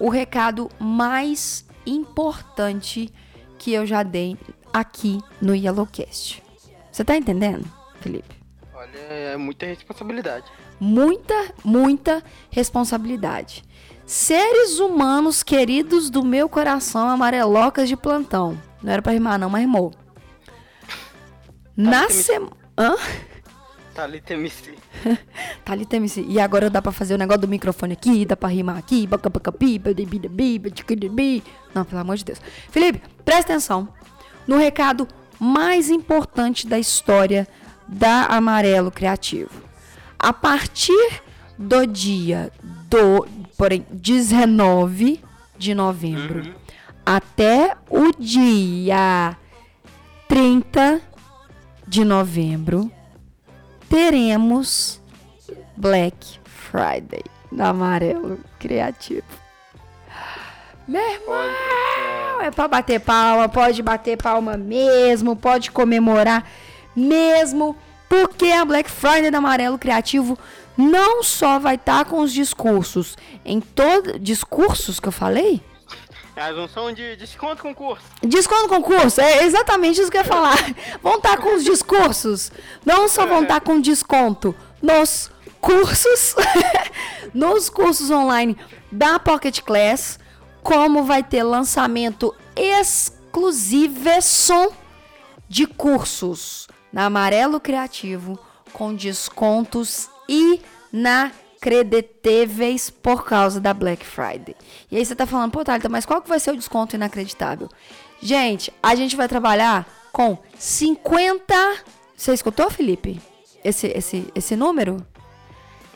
o 0.00 0.08
recado 0.10 0.68
mais 0.78 1.64
importante 1.86 3.10
que 3.58 3.72
eu 3.72 3.86
já 3.86 4.02
dei 4.02 4.36
aqui 4.72 5.20
no 5.40 5.54
Yellowcast. 5.54 6.42
Você 6.90 7.04
tá 7.04 7.16
entendendo, 7.16 7.64
Felipe? 8.00 8.34
Olha, 8.74 8.98
é 8.98 9.36
muita 9.36 9.64
responsabilidade. 9.66 10.44
muita, 10.80 11.54
muita 11.64 12.22
responsabilidade. 12.50 13.62
Seres 14.04 14.78
humanos 14.80 15.42
queridos 15.42 16.10
do 16.10 16.22
meu 16.24 16.48
coração, 16.48 17.08
amarelocas 17.08 17.88
de 17.88 17.96
plantão. 17.96 18.60
Não 18.82 18.92
era 18.92 19.00
pra 19.00 19.12
rimar, 19.12 19.38
não, 19.38 19.48
mas 19.48 19.62
rimou. 19.62 19.92
Na 21.76 22.06
tem- 22.06 22.16
semana. 22.16 22.56
Hã? 22.78 22.94
Thalita 23.94 24.34
MC. 24.34 24.74
Thalita 25.64 25.96
MC. 25.96 26.24
E 26.28 26.40
agora 26.40 26.68
dá 26.68 26.82
pra 26.82 26.92
fazer 26.92 27.14
o 27.14 27.18
negócio 27.18 27.42
do 27.42 27.48
microfone 27.48 27.92
aqui, 27.92 28.24
dá 28.26 28.36
pra 28.36 28.48
rimar 28.48 28.76
aqui. 28.76 29.08
Não, 31.74 31.84
pelo 31.84 32.00
amor 32.00 32.16
de 32.16 32.24
Deus. 32.24 32.40
Felipe, 32.70 33.02
presta 33.24 33.52
atenção 33.52 33.88
no 34.46 34.56
recado 34.56 35.06
mais 35.38 35.90
importante 35.90 36.66
da 36.66 36.78
história 36.78 37.46
da 37.86 38.26
Amarelo 38.26 38.90
Criativo. 38.90 39.62
A 40.18 40.32
partir 40.32 41.22
do 41.58 41.86
dia 41.86 42.50
do, 42.88 43.26
porém, 43.56 43.86
19 43.90 45.20
de 45.56 45.74
novembro 45.74 46.54
até 47.04 47.76
o 47.90 48.12
dia 48.18 49.36
30 50.26 51.00
de 51.86 52.04
novembro, 52.04 52.90
teremos 53.94 55.00
Black 55.76 56.40
Friday 56.44 57.22
da 57.52 57.68
Amarelo 57.68 58.40
Criativo. 58.58 59.22
Meu 60.88 61.00
irmão, 61.00 62.40
é 62.42 62.50
pra 62.50 62.66
bater 62.66 62.98
palma, 62.98 63.48
pode 63.48 63.80
bater 63.84 64.16
palma 64.16 64.56
mesmo, 64.56 65.36
pode 65.36 65.70
comemorar 65.70 66.44
mesmo, 66.96 67.76
porque 68.08 68.46
a 68.46 68.64
Black 68.64 68.90
Friday 68.90 69.30
da 69.30 69.38
Amarelo 69.38 69.78
Criativo 69.78 70.36
não 70.76 71.22
só 71.22 71.60
vai 71.60 71.76
estar 71.76 72.04
com 72.04 72.18
os 72.18 72.32
discursos 72.32 73.16
em 73.44 73.60
todo 73.60 74.18
discursos 74.18 74.98
que 74.98 75.06
eu 75.06 75.12
falei, 75.12 75.62
É 76.36 76.42
a 76.42 76.52
junção 76.52 76.92
de 76.92 77.14
desconto 77.16 77.62
concurso. 77.62 78.04
Desconto 78.22 78.68
concurso, 78.68 79.20
é 79.20 79.44
exatamente 79.44 80.00
isso 80.00 80.10
que 80.10 80.16
eu 80.16 80.22
ia 80.22 80.26
falar. 80.26 80.56
Vão 81.00 81.16
estar 81.16 81.36
com 81.36 81.54
os 81.54 81.62
discursos. 81.62 82.50
Não 82.84 83.08
só 83.08 83.24
vão 83.24 83.42
estar 83.42 83.60
com 83.60 83.80
desconto 83.80 84.54
nos 84.82 85.30
cursos, 85.60 86.34
nos 87.32 87.70
cursos 87.70 88.10
online 88.10 88.56
da 88.90 89.18
Pocket 89.18 89.60
Class, 89.60 90.18
como 90.62 91.04
vai 91.04 91.22
ter 91.22 91.42
lançamento 91.42 92.34
exclusivo 92.56 94.04
de 95.48 95.66
cursos 95.66 96.66
na 96.92 97.06
Amarelo 97.06 97.60
Criativo 97.60 98.38
com 98.72 98.94
descontos 98.94 100.08
inacreditáveis 100.28 101.43
por 103.02 103.24
causa 103.24 103.60
da 103.60 103.72
Black 103.72 104.04
Friday. 104.04 104.56
E 104.90 104.96
aí 104.96 105.04
você 105.04 105.14
tá 105.14 105.26
falando, 105.26 105.52
pô, 105.52 105.64
Thalita, 105.64 105.88
mas 105.88 106.04
qual 106.04 106.20
que 106.20 106.28
vai 106.28 106.40
ser 106.40 106.50
o 106.50 106.56
desconto 106.56 106.96
inacreditável? 106.96 107.68
Gente, 108.20 108.72
a 108.82 108.94
gente 108.94 109.16
vai 109.16 109.28
trabalhar 109.28 109.86
com 110.12 110.36
50... 110.58 111.54
Você 112.16 112.32
escutou, 112.32 112.70
Felipe? 112.70 113.20
Esse, 113.64 113.88
esse, 113.88 114.30
esse 114.34 114.56
número? 114.56 115.04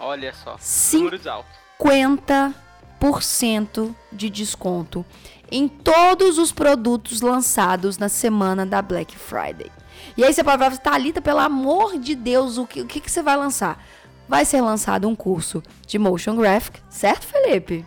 Olha 0.01 0.33
só. 0.33 0.57
Sim. 0.59 1.05
Números 1.05 1.27
altos. 1.27 1.53
50% 1.81 3.95
de 4.13 4.31
desconto 4.31 5.05
em 5.51 5.67
todos 5.69 6.39
os 6.39 6.53
produtos 6.53 7.21
lançados 7.21 7.99
na 7.99 8.09
semana 8.09 8.65
da 8.67 8.83
Black 8.83 9.17
Friday. 9.17 9.71
E 10.17 10.25
aí 10.25 10.33
você 10.33 10.45
pode 10.45 10.59
falar, 10.59 10.77
Thalita, 10.77 11.21
pelo 11.21 11.41
amor 11.41 11.99
de 11.99 12.15
Deus, 12.15 12.59
o 12.59 12.67
que, 12.67 12.81
o 12.81 12.87
que, 12.87 13.01
que 13.01 13.11
você 13.11 13.23
vai 13.23 13.37
lançar? 13.37 13.85
Vai 14.29 14.45
ser 14.45 14.61
lançado 14.61 15.09
um 15.09 15.17
curso 15.17 15.63
de 15.87 15.99
Motion 15.99 16.37
Graphic, 16.37 16.81
certo, 16.91 17.27
Felipe? 17.27 17.85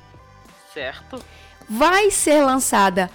Certo. 0.73 1.23
Vai 1.69 2.09
ser 2.09 2.43
lançada 2.43 3.09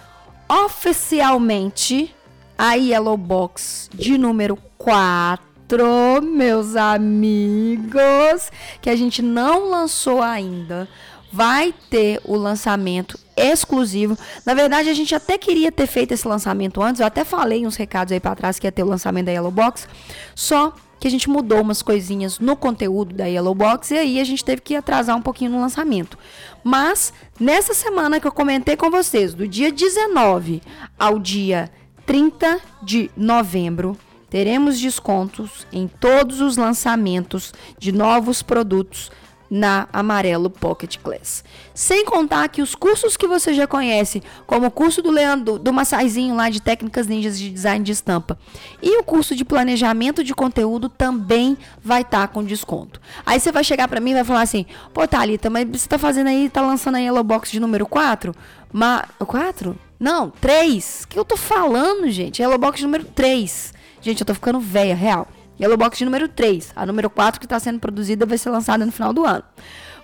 oficialmente 0.48 2.14
a 2.56 2.74
Yellow 2.74 3.16
Box 3.16 3.90
de 3.92 4.16
número 4.16 4.56
4, 4.78 6.22
meus 6.22 6.76
amigos, 6.76 8.50
que 8.80 8.88
a 8.88 8.96
gente 8.96 9.20
não 9.20 9.68
lançou 9.68 10.22
ainda. 10.22 10.88
Vai 11.32 11.74
ter 11.90 12.20
o 12.24 12.36
lançamento 12.36 13.18
exclusivo. 13.36 14.16
Na 14.46 14.54
verdade, 14.54 14.88
a 14.88 14.94
gente 14.94 15.14
até 15.14 15.36
queria 15.36 15.72
ter 15.72 15.86
feito 15.86 16.12
esse 16.12 16.26
lançamento 16.26 16.80
antes. 16.80 17.00
Eu 17.00 17.06
até 17.06 17.24
falei 17.24 17.66
uns 17.66 17.76
recados 17.76 18.12
aí 18.12 18.20
para 18.20 18.36
trás 18.36 18.58
que 18.58 18.66
ia 18.66 18.72
ter 18.72 18.84
o 18.84 18.86
lançamento 18.86 19.26
da 19.26 19.32
Yellow 19.32 19.50
Box. 19.50 19.88
Só 20.34 20.72
que 20.98 21.06
a 21.06 21.10
gente 21.10 21.28
mudou 21.28 21.60
umas 21.60 21.82
coisinhas 21.82 22.38
no 22.38 22.56
conteúdo 22.56 23.14
da 23.14 23.26
Yellow 23.26 23.54
Box 23.54 23.90
e 23.90 23.98
aí 23.98 24.20
a 24.20 24.24
gente 24.24 24.44
teve 24.44 24.62
que 24.62 24.74
atrasar 24.74 25.16
um 25.16 25.22
pouquinho 25.22 25.50
no 25.50 25.60
lançamento. 25.60 26.18
Mas 26.64 27.12
nessa 27.38 27.74
semana 27.74 28.18
que 28.18 28.26
eu 28.26 28.32
comentei 28.32 28.76
com 28.76 28.90
vocês, 28.90 29.34
do 29.34 29.46
dia 29.46 29.70
19 29.70 30.62
ao 30.98 31.18
dia 31.18 31.70
30 32.06 32.60
de 32.82 33.10
novembro, 33.16 33.96
teremos 34.30 34.80
descontos 34.80 35.66
em 35.72 35.88
todos 35.88 36.40
os 36.40 36.56
lançamentos 36.56 37.52
de 37.78 37.92
novos 37.92 38.42
produtos 38.42 39.10
na 39.50 39.88
Amarelo 39.92 40.50
Pocket 40.50 40.98
Class. 40.98 41.44
Sem 41.74 42.04
contar 42.04 42.48
que 42.48 42.62
os 42.62 42.74
cursos 42.74 43.16
que 43.16 43.26
você 43.26 43.54
já 43.54 43.66
conhece, 43.66 44.22
como 44.46 44.66
o 44.66 44.70
curso 44.70 45.02
do 45.02 45.10
Leandro, 45.10 45.58
do 45.58 45.72
Massaizinho 45.72 46.34
lá 46.34 46.48
de 46.50 46.60
técnicas 46.60 47.06
ninjas 47.06 47.38
de 47.38 47.50
design 47.50 47.84
de 47.84 47.92
estampa, 47.92 48.38
e 48.82 48.98
o 48.98 49.04
curso 49.04 49.34
de 49.34 49.44
planejamento 49.44 50.24
de 50.24 50.34
conteúdo 50.34 50.88
também 50.88 51.56
vai 51.82 52.02
estar 52.02 52.26
tá 52.26 52.28
com 52.28 52.42
desconto. 52.42 53.00
Aí 53.24 53.38
você 53.38 53.52
vai 53.52 53.64
chegar 53.64 53.88
para 53.88 54.00
mim 54.00 54.10
e 54.10 54.14
vai 54.14 54.24
falar 54.24 54.42
assim: 54.42 54.66
"Pô, 54.92 55.06
Thalita, 55.06 55.50
mas 55.50 55.66
você 55.68 55.88
tá 55.88 55.98
fazendo 55.98 56.28
aí, 56.28 56.48
tá 56.48 56.60
lançando 56.60 56.96
a 56.96 56.98
Yellow 56.98 57.24
Box 57.24 57.50
de 57.50 57.60
número 57.60 57.86
4?" 57.86 58.34
Ma 58.72 59.04
4? 59.18 59.78
Não, 59.98 60.30
3. 60.30 61.04
O 61.04 61.08
que 61.08 61.18
eu 61.18 61.24
tô 61.24 61.36
falando, 61.36 62.10
gente? 62.10 62.42
Yellow 62.42 62.58
Box 62.58 62.82
número 62.82 63.04
3. 63.04 63.72
Gente, 64.02 64.20
eu 64.20 64.26
tô 64.26 64.34
ficando 64.34 64.60
velha, 64.60 64.94
real. 64.94 65.26
Yellow 65.60 65.76
Box 65.76 65.98
de 65.98 66.04
número 66.04 66.28
3. 66.28 66.72
A 66.76 66.84
número 66.86 67.08
4 67.08 67.40
que 67.40 67.46
está 67.46 67.58
sendo 67.58 67.78
produzida 67.78 68.26
vai 68.26 68.38
ser 68.38 68.50
lançada 68.50 68.84
no 68.84 68.92
final 68.92 69.12
do 69.12 69.24
ano. 69.24 69.44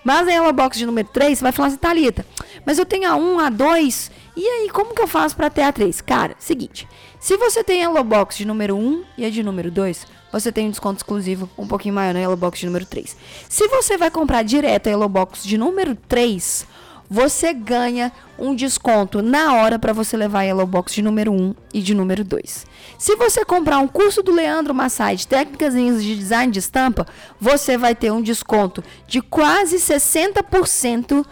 Mas 0.03 0.27
a 0.27 0.31
Yellow 0.31 0.53
Box 0.53 0.77
de 0.77 0.85
número 0.85 1.07
3, 1.13 1.37
você 1.37 1.43
vai 1.43 1.51
falar 1.51 1.69
assim, 1.69 1.77
Thalita, 1.77 2.25
mas 2.65 2.77
eu 2.77 2.85
tenho 2.85 3.09
a 3.09 3.15
1, 3.15 3.39
a 3.39 3.49
2, 3.49 4.11
e 4.35 4.45
aí, 4.45 4.69
como 4.69 4.93
que 4.93 5.01
eu 5.01 5.07
faço 5.07 5.35
para 5.35 5.49
ter 5.49 5.61
a 5.61 5.71
3? 5.71 6.01
Cara, 6.01 6.35
seguinte, 6.39 6.87
se 7.19 7.37
você 7.37 7.63
tem 7.63 7.85
a 7.85 7.87
Yellow 7.87 8.03
Box 8.03 8.35
de 8.35 8.45
número 8.45 8.75
1 8.75 9.03
e 9.17 9.25
a 9.25 9.29
de 9.29 9.43
número 9.43 9.69
2, 9.71 10.07
você 10.31 10.51
tem 10.51 10.67
um 10.67 10.71
desconto 10.71 10.97
exclusivo 10.97 11.47
um 11.57 11.67
pouquinho 11.67 11.93
maior 11.93 12.13
na 12.13 12.19
Yellow 12.19 12.35
Box 12.35 12.59
de 12.59 12.65
número 12.65 12.85
3. 12.85 13.15
Se 13.47 13.67
você 13.67 13.95
vai 13.95 14.09
comprar 14.09 14.43
direto 14.43 14.87
a 14.87 14.89
Yellow 14.89 15.07
Box 15.07 15.43
de 15.43 15.57
número 15.57 15.95
3, 15.95 16.65
você 17.13 17.53
ganha 17.53 18.11
um 18.39 18.55
desconto 18.55 19.21
na 19.21 19.53
hora 19.53 19.77
para 19.77 19.93
você 19.93 20.17
levar 20.17 20.39
a 20.39 20.43
Yellow 20.45 20.65
Box 20.65 20.95
de 20.95 21.03
número 21.03 21.31
1 21.31 21.53
e 21.71 21.79
de 21.79 21.93
número 21.93 22.23
2. 22.23 22.65
Se 22.97 23.15
você 23.15 23.45
comprar 23.45 23.77
um 23.77 23.87
curso 23.87 24.23
do 24.23 24.31
Leandro 24.31 24.73
Massai 24.73 25.15
de 25.15 25.27
técnicas 25.27 25.75
de 25.75 26.15
design 26.15 26.51
de 26.51 26.57
estampa, 26.57 27.05
você 27.39 27.77
vai 27.77 27.93
ter 27.93 28.11
um 28.11 28.19
desconto 28.19 28.83
de 29.05 29.21
quase 29.21 29.75
60% 29.75 31.23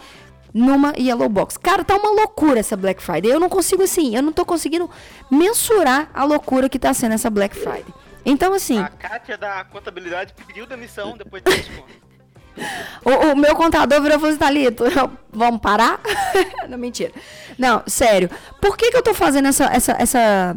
numa 0.54 0.92
Yellow 0.96 1.28
Box. 1.28 1.58
Cara, 1.58 1.82
tá 1.82 1.96
uma 1.96 2.12
loucura 2.12 2.60
essa 2.60 2.76
Black 2.76 3.02
Friday. 3.02 3.32
Eu 3.32 3.40
não 3.40 3.48
consigo 3.48 3.82
assim, 3.82 4.14
eu 4.14 4.22
não 4.22 4.32
tô 4.32 4.44
conseguindo 4.44 4.88
mensurar 5.28 6.10
a 6.14 6.22
loucura 6.22 6.68
que 6.68 6.78
tá 6.78 6.94
sendo 6.94 7.14
essa 7.14 7.28
Black 7.28 7.56
Friday. 7.56 7.92
Então 8.24 8.54
assim, 8.54 8.78
A 8.78 8.88
Kátia 8.88 9.36
da 9.36 9.64
contabilidade 9.64 10.32
pediu 10.46 10.64
demissão 10.64 11.16
depois 11.16 11.42
desconto. 11.42 12.11
O, 13.04 13.32
o 13.32 13.36
meu 13.36 13.56
contador 13.56 14.00
virou 14.00 14.16
e 14.20 14.68
assim, 14.68 15.10
vamos 15.32 15.60
parar? 15.60 15.98
não, 16.70 16.78
mentira. 16.78 17.10
Não, 17.58 17.82
sério. 17.84 18.30
Por 18.60 18.76
que, 18.76 18.92
que 18.92 18.96
eu 18.96 19.02
tô 19.02 19.12
fazendo 19.12 19.48
essa, 19.48 19.64
essa, 19.64 19.96
essa, 19.98 20.56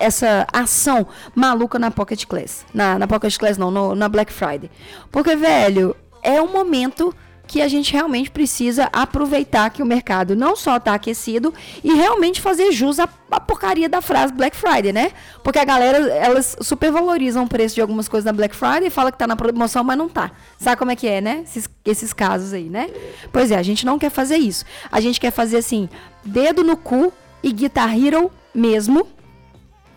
essa 0.00 0.46
ação 0.52 1.06
maluca 1.36 1.78
na 1.78 1.92
Pocket 1.92 2.24
Class? 2.26 2.66
Na, 2.74 2.98
na 2.98 3.06
Pocket 3.06 3.38
Class 3.38 3.56
não, 3.56 3.70
no, 3.70 3.94
na 3.94 4.08
Black 4.08 4.32
Friday. 4.32 4.68
Porque, 5.12 5.36
velho, 5.36 5.94
é 6.20 6.42
um 6.42 6.50
momento 6.50 7.14
que 7.54 7.62
a 7.62 7.68
gente 7.68 7.92
realmente 7.92 8.32
precisa 8.32 8.90
aproveitar 8.92 9.70
que 9.70 9.80
o 9.80 9.86
mercado 9.86 10.34
não 10.34 10.56
só 10.56 10.76
está 10.76 10.92
aquecido 10.92 11.54
e 11.84 11.94
realmente 11.94 12.40
fazer 12.40 12.72
jus 12.72 12.98
à, 12.98 13.08
à, 13.30 13.38
porcaria 13.38 13.88
da 13.88 14.00
frase 14.00 14.32
Black 14.32 14.56
Friday, 14.56 14.92
né? 14.92 15.12
Porque 15.40 15.60
a 15.60 15.64
galera, 15.64 15.98
elas 16.14 16.56
supervalorizam 16.60 17.44
o 17.44 17.48
preço 17.48 17.76
de 17.76 17.80
algumas 17.80 18.08
coisas 18.08 18.24
na 18.24 18.32
Black 18.32 18.56
Friday 18.56 18.88
e 18.88 18.90
fala 18.90 19.12
que 19.12 19.18
tá 19.18 19.28
na 19.28 19.36
promoção, 19.36 19.84
mas 19.84 19.96
não 19.96 20.08
tá. 20.08 20.32
Sabe 20.58 20.76
como 20.76 20.90
é 20.90 20.96
que 20.96 21.06
é, 21.06 21.20
né? 21.20 21.44
Esses, 21.44 21.68
esses 21.84 22.12
casos 22.12 22.52
aí, 22.52 22.68
né? 22.68 22.90
Pois 23.32 23.52
é, 23.52 23.56
a 23.56 23.62
gente 23.62 23.86
não 23.86 24.00
quer 24.00 24.10
fazer 24.10 24.38
isso. 24.38 24.64
A 24.90 25.00
gente 25.00 25.20
quer 25.20 25.30
fazer 25.30 25.58
assim, 25.58 25.88
dedo 26.24 26.64
no 26.64 26.76
cu 26.76 27.12
e 27.40 27.52
Guitar 27.52 27.96
Hero 27.96 28.32
mesmo, 28.52 29.06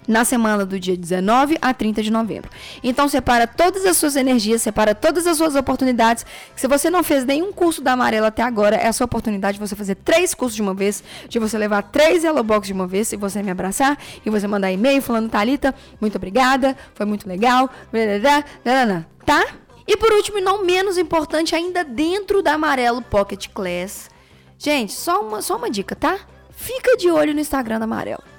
na 0.07 0.23
semana 0.23 0.65
do 0.65 0.79
dia 0.79 0.95
19 0.95 1.57
a 1.61 1.73
30 1.73 2.01
de 2.01 2.11
novembro. 2.11 2.49
Então 2.83 3.07
separa 3.07 3.45
todas 3.45 3.85
as 3.85 3.97
suas 3.97 4.15
energias, 4.15 4.61
separa 4.61 4.95
todas 4.95 5.27
as 5.27 5.37
suas 5.37 5.55
oportunidades. 5.55 6.25
Se 6.55 6.67
você 6.67 6.89
não 6.89 7.03
fez 7.03 7.25
nenhum 7.25 7.51
curso 7.51 7.81
da 7.81 7.93
Amarela 7.93 8.27
até 8.27 8.41
agora, 8.41 8.75
é 8.77 8.87
a 8.87 8.93
sua 8.93 9.05
oportunidade 9.05 9.59
de 9.59 9.67
você 9.67 9.75
fazer 9.75 9.95
três 9.95 10.33
cursos 10.33 10.55
de 10.55 10.61
uma 10.61 10.73
vez, 10.73 11.03
de 11.27 11.39
você 11.39 11.57
levar 11.57 11.83
três 11.83 12.23
Yellow 12.23 12.43
Box 12.43 12.67
de 12.67 12.73
uma 12.73 12.87
vez, 12.87 13.11
e 13.11 13.17
você 13.17 13.43
me 13.43 13.51
abraçar, 13.51 13.97
e 14.25 14.29
você 14.29 14.47
mandar 14.47 14.71
e-mail 14.71 15.01
falando, 15.01 15.29
Thalita, 15.29 15.75
muito 15.99 16.15
obrigada, 16.15 16.77
foi 16.93 17.05
muito 17.05 17.27
legal, 17.27 17.69
tá? 19.25 19.45
E 19.87 19.95
por 19.95 20.11
último, 20.11 20.37
e 20.37 20.41
não 20.41 20.65
menos 20.65 20.97
importante, 20.97 21.55
ainda 21.55 21.83
dentro 21.83 22.41
da 22.41 22.53
Amarelo 22.53 23.01
Pocket 23.01 23.47
Class. 23.53 24.09
Gente, 24.57 24.91
só 24.91 25.21
uma, 25.21 25.41
só 25.41 25.55
uma 25.55 25.69
dica, 25.69 25.95
tá? 25.95 26.19
Fica 26.51 26.97
de 26.97 27.09
olho 27.09 27.33
no 27.33 27.39
Instagram 27.39 27.79
da 27.79 27.85
Amarelo 27.85 28.36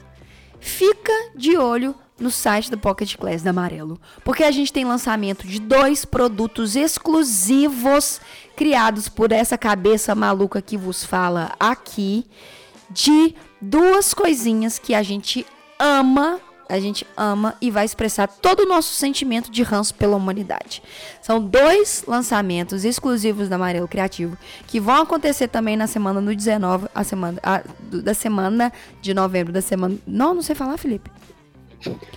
fica 0.60 1.12
de 1.34 1.56
olho 1.56 1.94
no 2.18 2.30
site 2.30 2.70
do 2.70 2.78
Pocket 2.78 3.16
Class 3.16 3.42
da 3.42 3.50
Amarelo, 3.50 4.00
porque 4.24 4.42
a 4.42 4.50
gente 4.50 4.72
tem 4.72 4.84
lançamento 4.84 5.46
de 5.46 5.60
dois 5.60 6.04
produtos 6.04 6.74
exclusivos 6.74 8.20
criados 8.56 9.08
por 9.08 9.30
essa 9.30 9.56
cabeça 9.56 10.14
maluca 10.14 10.60
que 10.60 10.76
vos 10.76 11.04
fala 11.04 11.52
aqui, 11.60 12.26
de 12.90 13.34
duas 13.60 14.12
coisinhas 14.12 14.78
que 14.78 14.94
a 14.94 15.02
gente 15.02 15.46
ama 15.78 16.40
a 16.68 16.78
gente 16.78 17.06
ama 17.16 17.54
e 17.60 17.70
vai 17.70 17.84
expressar 17.84 18.26
todo 18.28 18.60
o 18.60 18.68
nosso 18.68 18.94
sentimento 18.94 19.50
de 19.50 19.62
ranço 19.62 19.94
pela 19.94 20.16
humanidade. 20.16 20.82
São 21.22 21.40
dois 21.40 22.04
lançamentos 22.06 22.84
exclusivos 22.84 23.48
da 23.48 23.56
Amarelo 23.56 23.88
Criativo 23.88 24.36
que 24.66 24.78
vão 24.78 25.02
acontecer 25.02 25.48
também 25.48 25.76
na 25.76 25.86
semana 25.86 26.20
do 26.20 26.34
19, 26.34 26.88
a 26.94 27.04
semana 27.04 27.40
a, 27.42 27.62
da 27.90 28.14
semana 28.14 28.72
de 29.00 29.14
novembro 29.14 29.52
da 29.52 29.62
semana. 29.62 29.96
Não, 30.06 30.34
não 30.34 30.42
sei 30.42 30.54
falar, 30.54 30.76
Felipe. 30.76 31.10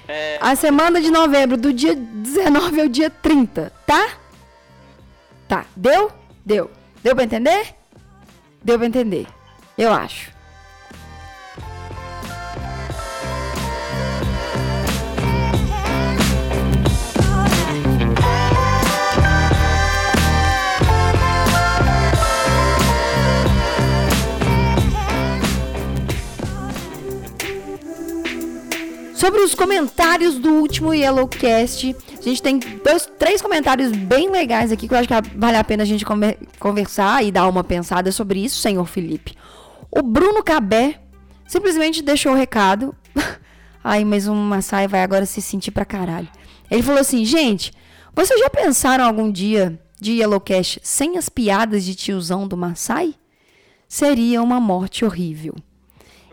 É... 0.07 0.37
A 0.41 0.55
semana 0.55 0.99
de 0.99 1.11
novembro, 1.11 1.55
do 1.55 1.71
dia 1.71 1.95
19 1.95 2.81
ao 2.81 2.87
dia 2.87 3.09
30, 3.09 3.71
tá? 3.85 4.09
Tá. 5.47 5.65
Deu? 5.75 6.11
Deu. 6.45 6.71
Deu 7.03 7.15
pra 7.15 7.23
entender? 7.23 7.75
Deu 8.63 8.77
pra 8.77 8.87
entender. 8.87 9.27
Eu 9.77 9.93
acho. 9.93 10.31
Sobre 29.21 29.41
os 29.41 29.53
comentários 29.53 30.39
do 30.39 30.49
último 30.49 30.95
Yellowcast, 30.95 31.95
a 32.17 32.21
gente 32.23 32.41
tem 32.41 32.57
dois, 32.57 33.07
três 33.19 33.39
comentários 33.39 33.91
bem 33.91 34.31
legais 34.31 34.71
aqui 34.71 34.87
que 34.87 34.93
eu 34.95 34.97
acho 34.97 35.07
que 35.07 35.37
vale 35.37 35.57
a 35.57 35.63
pena 35.63 35.83
a 35.83 35.85
gente 35.85 36.03
conversar 36.57 37.23
e 37.23 37.31
dar 37.31 37.47
uma 37.47 37.63
pensada 37.63 38.11
sobre 38.11 38.43
isso, 38.43 38.59
senhor 38.59 38.83
Felipe. 38.87 39.37
O 39.91 40.01
Bruno 40.01 40.41
Cabé 40.43 40.99
simplesmente 41.47 42.01
deixou 42.01 42.31
o 42.31 42.35
recado. 42.35 42.95
Ai, 43.83 44.03
mas 44.03 44.27
um 44.27 44.33
Massai 44.33 44.87
vai 44.87 45.03
agora 45.03 45.27
se 45.27 45.39
sentir 45.39 45.69
pra 45.69 45.85
caralho. 45.85 46.27
Ele 46.71 46.81
falou 46.81 46.99
assim, 46.99 47.23
gente, 47.23 47.71
vocês 48.15 48.39
já 48.39 48.49
pensaram 48.49 49.05
algum 49.05 49.31
dia 49.31 49.79
de 49.99 50.13
Yellowcast 50.13 50.79
sem 50.81 51.19
as 51.19 51.29
piadas 51.29 51.85
de 51.85 51.93
tiozão 51.93 52.47
do 52.47 52.57
Massai? 52.57 53.13
Seria 53.87 54.41
uma 54.41 54.59
morte 54.59 55.05
horrível 55.05 55.53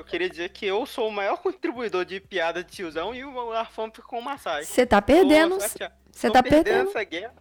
queria 0.08 0.28
dizer 0.28 0.48
que 0.48 0.66
eu 0.66 0.84
sou 0.86 1.08
o 1.08 1.12
maior 1.12 1.36
contribuidor 1.42 2.04
de 2.04 2.18
piada 2.18 2.64
de 2.64 2.70
tiozão 2.70 3.14
e 3.14 3.24
o 3.24 3.52
Arfão 3.52 3.90
o 4.12 4.20
Massai. 4.20 4.64
Você 4.64 4.86
tá 4.86 5.00
perdendo. 5.00 5.58
Você 5.58 6.30
tá 6.30 6.42
perdendo. 6.42 6.88
essa 6.88 7.04
guerra. 7.04 7.34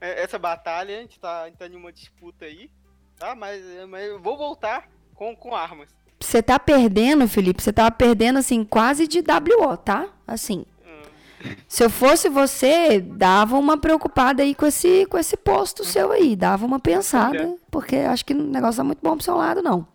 é, 0.00 0.22
essa 0.22 0.38
batalha, 0.38 0.96
a 0.96 1.00
gente 1.00 1.18
tá, 1.18 1.50
tá 1.58 1.66
em 1.66 1.74
uma 1.74 1.92
disputa 1.92 2.44
aí, 2.44 2.70
tá? 3.18 3.34
Mas, 3.34 3.62
mas 3.88 4.04
eu 4.06 4.20
vou 4.20 4.36
voltar 4.36 4.88
com, 5.14 5.34
com 5.34 5.54
armas. 5.54 5.88
Você 6.20 6.42
tá 6.42 6.58
perdendo, 6.58 7.26
Felipe, 7.28 7.62
você 7.62 7.72
tava 7.72 7.90
perdendo, 7.90 8.38
assim, 8.38 8.64
quase 8.64 9.06
de 9.06 9.18
WO, 9.20 9.76
tá? 9.76 10.08
Assim. 10.26 10.64
Hum, 10.86 11.54
Se 11.68 11.84
eu 11.84 11.90
fosse 11.90 12.28
você, 12.28 13.00
dava 13.00 13.58
uma 13.58 13.76
preocupada 13.76 14.42
aí 14.42 14.54
com 14.54 14.66
esse, 14.66 15.06
com 15.06 15.18
esse 15.18 15.36
posto 15.36 15.84
seu 15.84 16.12
aí. 16.12 16.34
Dava 16.36 16.64
uma 16.64 16.78
pensada, 16.78 17.54
porque 17.70 17.96
acho 17.96 18.24
que 18.24 18.32
o 18.32 18.42
negócio 18.42 18.78
tá 18.78 18.84
muito 18.84 19.00
bom 19.02 19.16
pro 19.16 19.24
seu 19.24 19.36
lado, 19.36 19.62
não. 19.62 19.86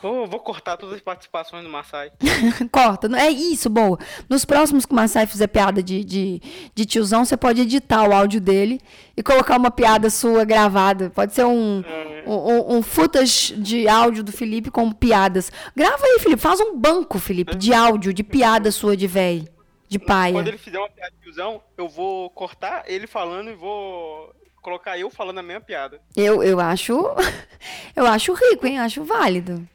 Vou, 0.00 0.26
vou 0.26 0.38
cortar 0.38 0.76
todas 0.76 0.94
as 0.94 1.00
participações 1.00 1.64
do 1.64 1.70
Massai. 1.70 2.12
Corta. 2.70 3.08
É 3.18 3.30
isso, 3.30 3.68
boa. 3.68 3.98
Nos 4.28 4.44
próximos 4.44 4.86
que 4.86 4.92
o 4.92 4.94
Massai 4.94 5.26
fizer 5.26 5.48
piada 5.48 5.82
de, 5.82 6.04
de, 6.04 6.40
de 6.74 6.86
tiozão, 6.86 7.24
você 7.24 7.36
pode 7.36 7.60
editar 7.62 8.08
o 8.08 8.12
áudio 8.12 8.40
dele 8.40 8.80
e 9.16 9.22
colocar 9.22 9.56
uma 9.58 9.70
piada 9.70 10.08
sua 10.08 10.44
gravada. 10.44 11.10
Pode 11.10 11.34
ser 11.34 11.44
um, 11.44 11.82
um, 12.26 12.32
um, 12.32 12.76
um 12.76 12.82
footage 12.82 13.56
de 13.56 13.88
áudio 13.88 14.22
do 14.22 14.30
Felipe 14.30 14.70
com 14.70 14.90
piadas. 14.92 15.50
Grava 15.74 16.04
aí, 16.04 16.18
Felipe. 16.20 16.40
Faz 16.40 16.60
um 16.60 16.76
banco, 16.76 17.18
Felipe, 17.18 17.56
de 17.56 17.74
áudio, 17.74 18.12
de 18.12 18.22
piada 18.22 18.70
sua 18.70 18.96
de 18.96 19.06
véi. 19.06 19.48
De 19.88 19.98
paia. 19.98 20.34
Quando 20.34 20.48
ele 20.48 20.58
fizer 20.58 20.78
uma 20.78 20.90
piada 20.90 21.10
de 21.12 21.22
tiozão, 21.22 21.62
eu 21.76 21.88
vou 21.88 22.28
cortar 22.30 22.84
ele 22.86 23.06
falando 23.06 23.48
e 23.50 23.54
vou 23.54 24.34
colocar 24.60 24.98
eu 24.98 25.10
falando 25.10 25.38
a 25.38 25.42
mesma 25.42 25.62
piada. 25.62 25.98
Eu, 26.14 26.42
eu 26.42 26.60
acho. 26.60 26.94
Eu 27.96 28.06
acho 28.06 28.32
rico, 28.32 28.64
hein? 28.64 28.78
Acho 28.78 29.02
válido. 29.02 29.68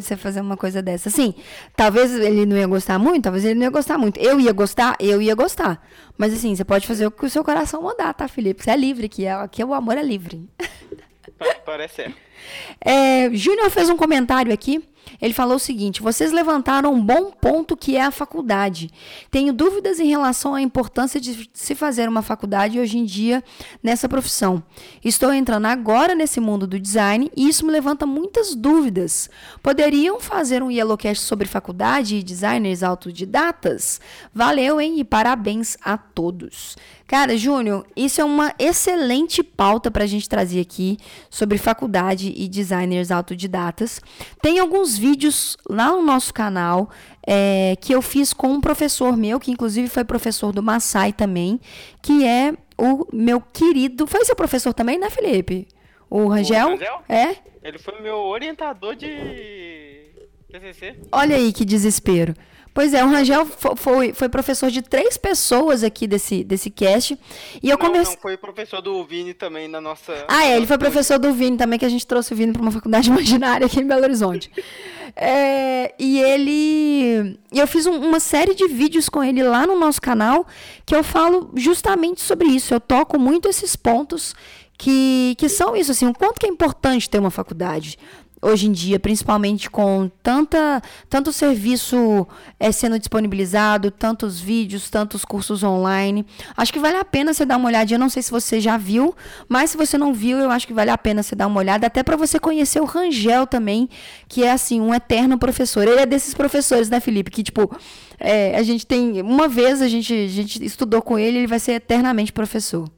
Você 0.00 0.16
fazer 0.16 0.40
uma 0.40 0.56
coisa 0.56 0.80
dessa. 0.82 1.08
Assim, 1.08 1.34
talvez 1.76 2.14
ele 2.14 2.44
não 2.46 2.56
ia 2.56 2.66
gostar 2.66 2.98
muito, 2.98 3.24
talvez 3.24 3.44
ele 3.44 3.54
não 3.54 3.62
ia 3.62 3.70
gostar 3.70 3.98
muito. 3.98 4.18
Eu 4.20 4.40
ia 4.40 4.52
gostar, 4.52 4.96
eu 5.00 5.20
ia 5.22 5.34
gostar. 5.34 5.82
Mas 6.16 6.32
assim, 6.32 6.54
você 6.54 6.64
pode 6.64 6.86
fazer 6.86 7.06
o 7.06 7.10
que 7.10 7.24
o 7.26 7.30
seu 7.30 7.42
coração 7.44 7.82
mandar, 7.82 8.12
tá, 8.14 8.28
Felipe? 8.28 8.62
Você 8.62 8.70
é 8.70 8.76
livre 8.76 9.06
aqui. 9.06 9.24
é- 9.24 9.32
Aqui 9.32 9.62
o 9.64 9.72
amor 9.74 9.96
é 9.98 10.02
livre. 10.02 10.48
Pa- 11.38 11.54
Parece 11.64 11.94
certo. 11.96 12.16
É, 12.80 13.30
Júnior 13.34 13.70
fez 13.70 13.88
um 13.88 13.96
comentário 13.96 14.52
aqui. 14.52 14.82
Ele 15.20 15.34
falou 15.34 15.56
o 15.56 15.60
seguinte: 15.60 16.02
vocês 16.02 16.32
levantaram 16.32 16.92
um 16.92 17.04
bom 17.04 17.30
ponto 17.30 17.76
que 17.76 17.96
é 17.96 18.02
a 18.02 18.10
faculdade. 18.10 18.90
Tenho 19.30 19.52
dúvidas 19.52 20.00
em 20.00 20.08
relação 20.08 20.54
à 20.54 20.60
importância 20.60 21.20
de 21.20 21.48
se 21.52 21.74
fazer 21.74 22.08
uma 22.08 22.22
faculdade 22.22 22.78
hoje 22.78 22.98
em 22.98 23.04
dia 23.04 23.42
nessa 23.82 24.08
profissão. 24.08 24.62
Estou 25.04 25.32
entrando 25.32 25.66
agora 25.66 26.14
nesse 26.14 26.40
mundo 26.40 26.66
do 26.66 26.78
design 26.78 27.30
e 27.36 27.48
isso 27.48 27.64
me 27.64 27.72
levanta 27.72 28.06
muitas 28.06 28.54
dúvidas. 28.54 29.30
Poderiam 29.62 30.20
fazer 30.20 30.62
um 30.62 30.70
Yellowcast 30.70 31.24
sobre 31.24 31.46
faculdade 31.46 32.16
e 32.16 32.22
designers 32.22 32.82
autodidatas? 32.82 34.00
Valeu, 34.34 34.80
hein? 34.80 34.98
E 34.98 35.04
parabéns 35.04 35.76
a 35.82 35.96
todos. 35.96 36.76
Cara, 37.08 37.38
Júnior, 37.38 37.86
isso 37.96 38.20
é 38.20 38.24
uma 38.24 38.54
excelente 38.58 39.42
pauta 39.42 39.90
para 39.90 40.04
a 40.04 40.06
gente 40.06 40.28
trazer 40.28 40.60
aqui 40.60 40.98
sobre 41.30 41.56
faculdade 41.56 42.34
e 42.36 42.46
designers 42.46 43.10
autodidatas. 43.10 43.98
Tem 44.42 44.58
alguns 44.58 44.98
vídeos 44.98 45.56
lá 45.70 45.90
no 45.90 46.02
nosso 46.02 46.34
canal 46.34 46.90
é, 47.26 47.76
que 47.80 47.94
eu 47.94 48.02
fiz 48.02 48.34
com 48.34 48.48
um 48.48 48.60
professor 48.60 49.16
meu, 49.16 49.40
que 49.40 49.50
inclusive 49.50 49.88
foi 49.88 50.04
professor 50.04 50.52
do 50.52 50.62
Massai 50.62 51.14
também, 51.14 51.58
que 52.02 52.26
é 52.26 52.52
o 52.76 53.06
meu 53.10 53.40
querido. 53.40 54.06
Foi 54.06 54.22
seu 54.26 54.36
professor 54.36 54.74
também, 54.74 54.98
né, 54.98 55.08
Felipe? 55.08 55.66
O 56.10 56.28
Rangel? 56.28 56.68
Rangel? 56.68 57.02
É? 57.08 57.36
Ele 57.62 57.78
foi 57.78 58.02
meu 58.02 58.16
orientador 58.16 58.94
de 58.94 59.08
TCC. 60.52 60.94
Olha 61.10 61.36
aí 61.36 61.54
que 61.54 61.64
desespero. 61.64 62.34
Pois 62.78 62.94
é, 62.94 63.04
o 63.04 63.08
Rangel 63.08 63.44
fo- 63.44 63.74
foi, 63.74 64.12
foi 64.12 64.28
professor 64.28 64.70
de 64.70 64.82
três 64.82 65.16
pessoas 65.16 65.82
aqui 65.82 66.06
desse, 66.06 66.44
desse 66.44 66.70
cast. 66.70 67.18
E 67.60 67.68
eu 67.68 67.76
Não, 67.76 67.84
comecei. 67.86 68.14
não, 68.14 68.22
foi 68.22 68.36
professor 68.36 68.80
do 68.80 69.02
Vini 69.04 69.34
também 69.34 69.66
na 69.66 69.80
nossa... 69.80 70.24
Ah, 70.28 70.44
é, 70.46 70.56
ele 70.56 70.64
foi 70.64 70.78
professor 70.78 71.18
do 71.18 71.32
Vini 71.32 71.56
também, 71.56 71.76
que 71.76 71.84
a 71.84 71.88
gente 71.88 72.06
trouxe 72.06 72.32
o 72.32 72.36
Vini 72.36 72.52
para 72.52 72.62
uma 72.62 72.70
faculdade 72.70 73.10
imaginária 73.10 73.66
aqui 73.66 73.80
em 73.80 73.84
Belo 73.84 74.04
Horizonte. 74.04 74.48
É, 75.16 75.92
e 75.98 76.20
ele. 76.20 77.36
Eu 77.52 77.66
fiz 77.66 77.84
um- 77.84 77.96
uma 77.98 78.20
série 78.20 78.54
de 78.54 78.68
vídeos 78.68 79.08
com 79.08 79.24
ele 79.24 79.42
lá 79.42 79.66
no 79.66 79.76
nosso 79.76 80.00
canal 80.00 80.46
que 80.86 80.94
eu 80.94 81.02
falo 81.02 81.50
justamente 81.56 82.20
sobre 82.20 82.46
isso. 82.46 82.72
Eu 82.72 82.78
toco 82.78 83.18
muito 83.18 83.48
esses 83.48 83.74
pontos 83.74 84.36
que, 84.78 85.34
que 85.36 85.48
são 85.48 85.74
isso, 85.74 85.90
assim, 85.90 86.06
o 86.06 86.14
quanto 86.14 86.38
que 86.38 86.46
é 86.46 86.48
importante 86.48 87.10
ter 87.10 87.18
uma 87.18 87.32
faculdade. 87.32 87.98
Hoje 88.40 88.68
em 88.68 88.72
dia, 88.72 89.00
principalmente 89.00 89.68
com 89.68 90.08
tanta, 90.22 90.80
tanto 91.10 91.32
serviço 91.32 92.26
é, 92.58 92.70
sendo 92.70 92.98
disponibilizado, 92.98 93.90
tantos 93.90 94.38
vídeos, 94.40 94.88
tantos 94.88 95.24
cursos 95.24 95.64
online. 95.64 96.24
Acho 96.56 96.72
que 96.72 96.78
vale 96.78 96.96
a 96.96 97.04
pena 97.04 97.34
você 97.34 97.44
dar 97.44 97.56
uma 97.56 97.68
olhadinha. 97.68 97.96
Eu 97.96 98.00
não 98.00 98.08
sei 98.08 98.22
se 98.22 98.30
você 98.30 98.60
já 98.60 98.76
viu, 98.76 99.14
mas 99.48 99.70
se 99.70 99.76
você 99.76 99.98
não 99.98 100.14
viu, 100.14 100.38
eu 100.38 100.50
acho 100.50 100.66
que 100.66 100.72
vale 100.72 100.90
a 100.90 100.98
pena 100.98 101.22
você 101.22 101.34
dar 101.34 101.48
uma 101.48 101.58
olhada, 101.58 101.88
até 101.88 102.02
para 102.02 102.16
você 102.16 102.38
conhecer 102.38 102.80
o 102.80 102.84
Rangel 102.84 103.46
também, 103.46 103.88
que 104.28 104.44
é 104.44 104.52
assim, 104.52 104.80
um 104.80 104.94
eterno 104.94 105.36
professor. 105.36 105.88
Ele 105.88 106.00
é 106.00 106.06
desses 106.06 106.32
professores, 106.32 106.88
né, 106.88 107.00
Felipe? 107.00 107.32
Que, 107.32 107.42
tipo, 107.42 107.68
é, 108.20 108.56
a 108.56 108.62
gente 108.62 108.86
tem. 108.86 109.20
Uma 109.20 109.48
vez 109.48 109.82
a 109.82 109.88
gente, 109.88 110.12
a 110.12 110.28
gente 110.28 110.64
estudou 110.64 111.02
com 111.02 111.18
ele, 111.18 111.38
ele 111.38 111.46
vai 111.46 111.58
ser 111.58 111.72
eternamente 111.72 112.32
professor. 112.32 112.88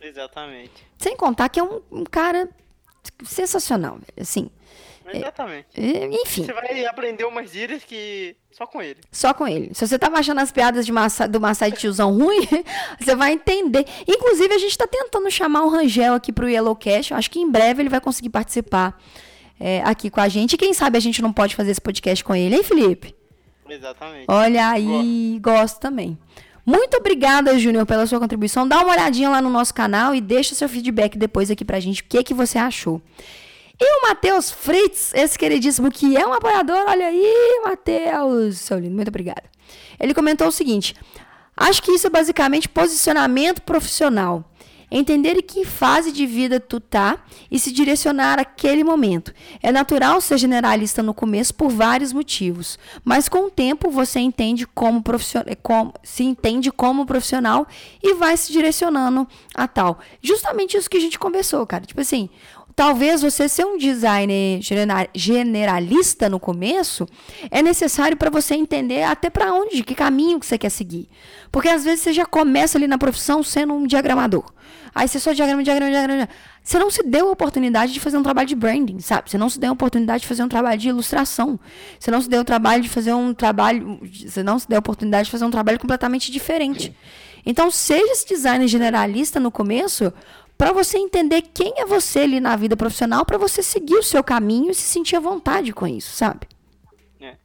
Exatamente. 0.00 0.72
Sem 0.98 1.16
contar 1.16 1.48
que 1.48 1.60
é 1.60 1.62
um, 1.62 1.80
um 1.90 2.04
cara 2.04 2.48
sensacional, 3.24 3.94
velho, 3.94 4.20
assim. 4.20 4.50
Exatamente. 5.12 5.66
É, 5.76 6.06
Enfim. 6.22 6.44
Você 6.44 6.52
vai 6.52 6.84
aprender 6.86 7.24
umas 7.24 7.50
gírias 7.50 7.84
que... 7.84 8.36
Só 8.50 8.66
com 8.66 8.82
ele. 8.82 9.00
Só 9.10 9.32
com 9.32 9.48
ele. 9.48 9.70
Se 9.74 9.86
você 9.86 9.98
tava 9.98 10.18
achando 10.18 10.40
as 10.40 10.52
piadas 10.52 10.84
de 10.84 10.92
massa, 10.92 11.26
do 11.26 11.40
Massai 11.40 11.72
tiozão 11.72 12.16
ruim, 12.16 12.46
você 13.00 13.16
vai 13.16 13.32
entender. 13.32 13.86
Inclusive, 14.06 14.52
a 14.52 14.58
gente 14.58 14.76
tá 14.76 14.86
tentando 14.86 15.30
chamar 15.30 15.64
o 15.64 15.68
Rangel 15.68 16.14
aqui 16.14 16.32
pro 16.32 16.48
Yellowcast. 16.48 17.14
Acho 17.14 17.30
que 17.30 17.40
em 17.40 17.50
breve 17.50 17.82
ele 17.82 17.88
vai 17.88 18.00
conseguir 18.00 18.28
participar 18.28 19.00
é, 19.58 19.82
aqui 19.84 20.10
com 20.10 20.20
a 20.20 20.28
gente. 20.28 20.54
E 20.54 20.58
quem 20.58 20.74
sabe 20.74 20.98
a 20.98 21.00
gente 21.00 21.22
não 21.22 21.32
pode 21.32 21.56
fazer 21.56 21.70
esse 21.70 21.80
podcast 21.80 22.22
com 22.22 22.34
ele, 22.34 22.56
hein, 22.56 22.62
Felipe? 22.62 23.14
Exatamente. 23.68 24.26
Olha 24.28 24.68
aí, 24.68 25.38
gosto 25.40 25.80
também. 25.80 26.18
Muito 26.64 26.96
obrigada, 26.96 27.58
Júnior, 27.58 27.84
pela 27.86 28.06
sua 28.06 28.20
contribuição. 28.20 28.68
Dá 28.68 28.80
uma 28.80 28.92
olhadinha 28.92 29.28
lá 29.28 29.40
no 29.40 29.50
nosso 29.50 29.74
canal 29.74 30.14
e 30.14 30.20
deixa 30.20 30.54
seu 30.54 30.68
feedback 30.68 31.18
depois 31.18 31.50
aqui 31.50 31.64
pra 31.64 31.80
gente. 31.80 32.02
O 32.02 32.04
que, 32.04 32.22
que 32.22 32.34
você 32.34 32.58
achou? 32.58 33.02
E 33.80 33.98
o 33.98 34.08
Matheus 34.08 34.50
Fritz, 34.50 35.12
esse 35.14 35.38
queridíssimo 35.38 35.90
que 35.90 36.16
é 36.16 36.26
um 36.26 36.32
apoiador, 36.32 36.84
olha 36.86 37.06
aí, 37.06 37.62
Matheus, 37.64 38.58
seu 38.58 38.78
lindo, 38.78 38.94
muito 38.94 39.08
obrigada. 39.08 39.44
Ele 39.98 40.14
comentou 40.14 40.48
o 40.48 40.52
seguinte: 40.52 40.94
acho 41.56 41.82
que 41.82 41.92
isso 41.92 42.06
é 42.06 42.10
basicamente 42.10 42.68
posicionamento 42.68 43.62
profissional. 43.62 44.44
Entender 44.94 45.38
em 45.38 45.42
que 45.42 45.64
fase 45.64 46.12
de 46.12 46.26
vida 46.26 46.60
tu 46.60 46.78
tá 46.78 47.24
e 47.50 47.58
se 47.58 47.72
direcionar 47.72 48.38
àquele 48.38 48.84
momento. 48.84 49.32
É 49.62 49.72
natural 49.72 50.20
ser 50.20 50.36
generalista 50.36 51.02
no 51.02 51.14
começo 51.14 51.54
por 51.54 51.70
vários 51.70 52.12
motivos, 52.12 52.78
mas 53.02 53.26
com 53.26 53.46
o 53.46 53.50
tempo 53.50 53.90
você 53.90 54.20
entende 54.20 54.66
como 54.66 55.02
profissional, 55.02 55.56
como, 55.62 55.94
se 56.02 56.24
entende 56.24 56.70
como 56.70 57.06
profissional 57.06 57.66
e 58.02 58.12
vai 58.12 58.36
se 58.36 58.52
direcionando 58.52 59.26
a 59.54 59.66
tal. 59.66 59.98
Justamente 60.20 60.76
isso 60.76 60.90
que 60.90 60.98
a 60.98 61.00
gente 61.00 61.18
conversou, 61.18 61.66
cara. 61.66 61.86
Tipo 61.86 62.02
assim, 62.02 62.28
Talvez 62.74 63.22
você 63.22 63.48
ser 63.48 63.64
um 63.64 63.76
designer 63.76 64.60
genera- 64.62 65.08
generalista 65.14 66.28
no 66.28 66.40
começo 66.40 67.06
é 67.50 67.62
necessário 67.62 68.16
para 68.16 68.30
você 68.30 68.54
entender 68.54 69.02
até 69.02 69.28
para 69.28 69.52
onde, 69.52 69.82
que 69.82 69.94
caminho 69.94 70.40
que 70.40 70.46
você 70.46 70.56
quer 70.56 70.70
seguir. 70.70 71.08
Porque 71.50 71.68
às 71.68 71.84
vezes 71.84 72.00
você 72.00 72.12
já 72.12 72.24
começa 72.24 72.78
ali 72.78 72.86
na 72.86 72.96
profissão 72.98 73.42
sendo 73.42 73.74
um 73.74 73.86
diagramador. 73.86 74.44
Aí 74.94 75.08
você 75.08 75.18
só 75.18 75.32
diagrama, 75.32 75.62
diagrama, 75.62 75.90
diagrama. 75.90 76.28
Você 76.62 76.78
não 76.78 76.90
se 76.90 77.02
deu 77.02 77.28
a 77.28 77.32
oportunidade 77.32 77.92
de 77.92 78.00
fazer 78.00 78.18
um 78.18 78.22
trabalho 78.22 78.46
de 78.46 78.54
branding, 78.54 79.00
sabe? 79.00 79.30
Você 79.30 79.38
não 79.38 79.48
se 79.48 79.58
deu 79.58 79.70
a 79.70 79.72
oportunidade 79.72 80.22
de 80.22 80.28
fazer 80.28 80.42
um 80.42 80.48
trabalho 80.48 80.78
de 80.78 80.88
ilustração. 80.88 81.58
Você 81.98 82.10
não 82.10 82.20
se 82.20 82.28
deu 82.28 82.42
o 82.42 82.44
trabalho 82.44 82.82
de 82.82 82.88
fazer 82.88 83.12
um 83.12 83.32
trabalho. 83.32 83.98
Você 84.02 84.42
não 84.42 84.58
se 84.58 84.68
deu 84.68 84.76
a 84.76 84.80
oportunidade 84.80 85.26
de 85.26 85.30
fazer 85.30 85.44
um 85.44 85.50
trabalho 85.50 85.78
completamente 85.78 86.30
diferente. 86.30 86.94
Então, 87.44 87.70
seja 87.70 88.12
esse 88.12 88.26
designer 88.26 88.68
generalista 88.68 89.40
no 89.40 89.50
começo 89.50 90.12
para 90.56 90.72
você 90.72 90.98
entender 90.98 91.42
quem 91.42 91.72
é 91.76 91.84
você 91.84 92.20
ali 92.20 92.40
na 92.40 92.54
vida 92.56 92.76
profissional, 92.76 93.24
para 93.24 93.38
você 93.38 93.62
seguir 93.62 93.94
o 93.96 94.02
seu 94.02 94.22
caminho 94.22 94.70
e 94.70 94.74
se 94.74 94.82
sentir 94.82 95.16
à 95.16 95.20
vontade 95.20 95.72
com 95.72 95.86
isso, 95.86 96.14
sabe? 96.16 96.46
É. 97.20 97.36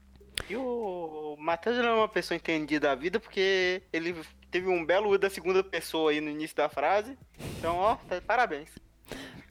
E 0.50 0.56
o 0.56 1.36
Matheus 1.40 1.78
não 1.78 1.86
é 1.88 1.94
uma 1.94 2.08
pessoa 2.08 2.36
entendida 2.36 2.88
da 2.90 2.96
vida 2.96 3.20
porque 3.20 3.82
ele 3.92 4.16
teve 4.52 4.68
um 4.68 4.86
belo 4.86 5.10
uso 5.10 5.20
da 5.20 5.30
segunda 5.30 5.64
pessoa 5.64 6.12
aí 6.12 6.22
no 6.22 6.30
início 6.30 6.56
da 6.56 6.70
frase. 6.70 7.18
Então, 7.58 7.76
ó, 7.78 7.96
tá- 7.96 8.22
parabéns. 8.22 8.70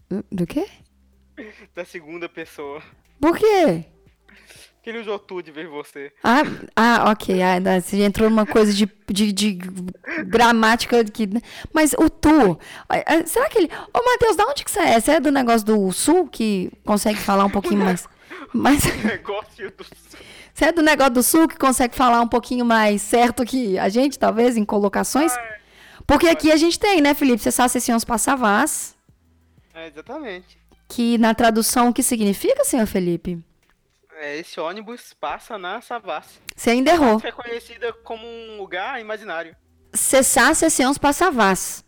Do, 0.09 0.25
do 0.31 0.47
quê? 0.47 0.67
Da 1.75 1.85
segunda 1.85 2.29
pessoa. 2.31 2.83
Por 3.21 3.37
quê? 3.37 3.85
Que 4.87 4.91
ele 4.91 5.01
usou 5.01 5.19
tu 5.19 5.43
de 5.43 5.51
ver 5.51 5.67
você. 5.67 6.13
Ah, 6.23 6.43
ah 6.77 7.11
ok. 7.11 7.43
Ah, 7.43 7.81
você 7.81 8.05
entrou 8.05 8.31
numa 8.31 8.47
coisa 8.47 8.73
de, 8.73 8.89
de, 9.09 9.33
de 9.33 9.59
gramática 10.29 11.03
que. 11.03 11.29
Mas 11.73 11.93
o 11.95 12.09
tu. 12.09 12.57
ah, 12.89 13.03
ah, 13.05 13.27
Será 13.27 13.49
que 13.49 13.59
ele. 13.59 13.71
Ô, 13.93 14.01
Matheus, 14.05 14.37
da 14.37 14.45
onde 14.45 14.65
que 14.65 14.71
você 14.71 14.79
é? 14.79 15.01
Você 15.01 15.11
é 15.11 15.19
do 15.19 15.33
negócio 15.33 15.67
do 15.67 15.91
sul 15.91 16.29
que 16.29 16.71
consegue 16.85 17.19
falar 17.19 17.47
um 17.47 17.51
pouquinho 17.51 17.81
mais. 17.81 18.07
mais... 18.55 18.85
Negócio 19.03 19.73
do. 19.73 19.85
Você 20.55 20.67
é 20.67 20.71
do 20.71 20.83
negócio 20.83 21.15
do 21.15 21.23
sul 21.25 21.49
que 21.49 21.57
consegue 21.57 21.97
falar 21.97 22.21
um 22.21 22.29
pouquinho 22.29 22.65
mais 22.65 23.03
certo 23.03 23.45
que 23.45 23.77
a 23.81 23.89
gente, 23.89 24.17
talvez, 24.17 24.57
em 24.57 24.65
colocações? 24.65 25.33
Porque 26.07 26.29
aqui 26.29 26.53
a 26.53 26.57
gente 26.57 26.79
tem, 26.79 27.01
né, 27.01 27.13
Felipe? 27.13 27.43
Você 27.43 27.51
sabe 27.51 27.71
se 27.71 28.07
Passavás, 28.07 28.97
É, 29.75 29.89
exatamente. 29.89 30.57
que 30.89 31.19
na 31.19 31.35
tradução 31.35 31.89
o 31.89 31.93
que 31.93 32.05
significa, 32.05 32.63
senhor 32.63 32.87
Felipe? 32.87 33.43
É, 34.19 34.37
esse 34.39 34.59
ônibus 34.59 35.13
passa 35.21 35.59
na 35.59 35.81
Savassi. 35.81 36.39
Você 36.57 36.71
ainda 36.71 36.91
errou. 36.91 37.21
É 37.23 37.33
conhecida 37.33 37.93
como 37.93 38.27
um 38.27 38.57
lugar 38.57 39.01
imaginário. 39.01 39.55
Cessar 39.93 40.55
Sessions 40.55 40.97
Passavás. 40.99 41.85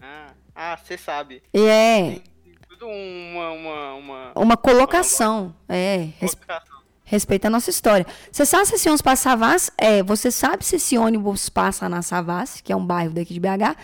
Ah, 0.00 0.32
ah, 0.54 0.76
você 0.76 0.96
sabe. 0.98 1.42
E 1.52 1.62
é 1.64 2.00
Tem 2.42 2.54
tudo 2.68 2.86
uma, 2.86 3.50
uma, 3.50 3.94
uma 3.94 4.32
uma 4.34 4.56
colocação. 4.56 5.54
É, 5.68 6.08
res- 6.18 6.34
colocação. 6.34 6.78
respeita 7.04 7.46
a 7.46 7.50
nossa 7.50 7.70
história. 7.70 8.04
Cessar 8.32 8.66
Sessions 8.66 9.00
Passavás 9.00 9.70
é, 9.78 10.02
você 10.02 10.30
sabe 10.30 10.64
se 10.64 10.76
esse 10.76 10.98
ônibus 10.98 11.48
passa 11.48 11.88
na 11.88 12.02
Savassi, 12.02 12.62
que 12.62 12.72
é 12.72 12.76
um 12.76 12.84
bairro 12.84 13.12
daqui 13.14 13.32
de 13.32 13.40
BH. 13.40 13.46
Não, 13.48 13.76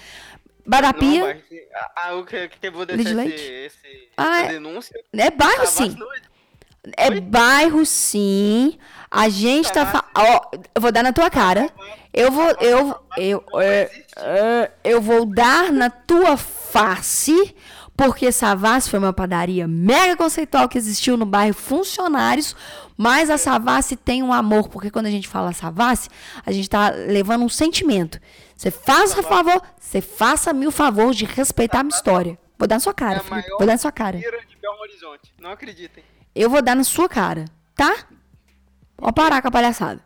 Badapia, 0.66 1.24
mas, 1.24 1.42
ah, 1.74 1.92
ah, 1.96 2.14
o 2.16 2.24
que, 2.24 2.48
que 2.48 2.66
eu 2.66 2.72
vou 2.72 2.84
deixar 2.86 3.26
esse, 3.26 3.44
esse, 3.44 4.08
Ah, 4.16 4.40
essa 4.42 4.46
é- 4.50 4.52
denúncia. 4.54 5.04
é 5.12 5.30
bairro 5.30 5.66
Savassi 5.66 5.90
sim. 5.92 5.96
não 5.98 6.12
é- 6.96 7.06
É 7.06 7.10
Oi? 7.10 7.20
bairro, 7.20 7.84
sim. 7.86 8.78
A 9.10 9.28
gente 9.28 9.72
tá. 9.72 9.84
Savassi. 9.86 9.92
fa- 9.92 10.04
Ó, 10.16 10.40
eu 10.74 10.80
vou 10.80 10.92
dar 10.92 11.02
na 11.02 11.12
tua 11.12 11.28
cara. 11.30 11.68
Eu 12.12 12.30
vou. 12.30 12.48
Eu, 12.60 12.96
eu, 13.16 13.44
é, 13.60 13.82
existe. 13.84 14.04
é, 14.18 14.70
eu 14.84 15.00
vou 15.00 15.24
dar 15.26 15.72
na 15.72 15.90
tua 15.90 16.36
face. 16.36 17.54
Porque 17.96 18.32
Savassi 18.32 18.88
foi 18.88 18.98
uma 18.98 19.12
padaria 19.12 19.68
mega 19.68 20.16
conceitual 20.16 20.66
que 20.70 20.78
existiu 20.78 21.18
no 21.18 21.26
bairro 21.26 21.52
Funcionários. 21.54 22.56
Mas 22.96 23.28
a 23.28 23.36
Savassi 23.36 23.94
tem 23.94 24.22
um 24.22 24.32
amor. 24.32 24.68
Porque 24.68 24.90
quando 24.90 25.06
a 25.06 25.10
gente 25.10 25.28
fala 25.28 25.52
Savassi, 25.52 26.08
a 26.46 26.50
gente 26.52 26.70
tá 26.70 26.90
levando 26.90 27.44
um 27.44 27.48
sentimento. 27.48 28.18
Você 28.56 28.70
faça 28.70 29.22
favor, 29.22 29.60
você 29.78 30.00
faça-me 30.00 30.66
o 30.66 30.70
favor 30.70 31.12
de 31.12 31.24
respeitar 31.26 31.80
a 31.80 31.82
minha 31.82 31.94
história. 31.96 32.38
Vou 32.58 32.66
dar 32.68 32.76
na 32.76 32.80
sua 32.80 32.90
É 32.92 32.94
cara, 32.94 33.16
a 33.18 33.20
Felipe. 33.20 33.48
Vou 33.50 33.58
dar 33.66 33.72
na 33.72 33.78
sua 33.78 33.92
cara. 33.92 34.16
de 34.18 34.56
Belo 34.60 34.78
Horizonte. 34.80 35.34
Não 35.38 35.50
acreditem. 35.50 36.02
Eu 36.34 36.48
vou 36.50 36.62
dar 36.62 36.76
na 36.76 36.84
sua 36.84 37.08
cara, 37.08 37.44
tá? 37.74 37.94
Pode 38.96 39.14
parar 39.14 39.42
com 39.42 39.48
a 39.48 39.50
palhaçada. 39.50 40.00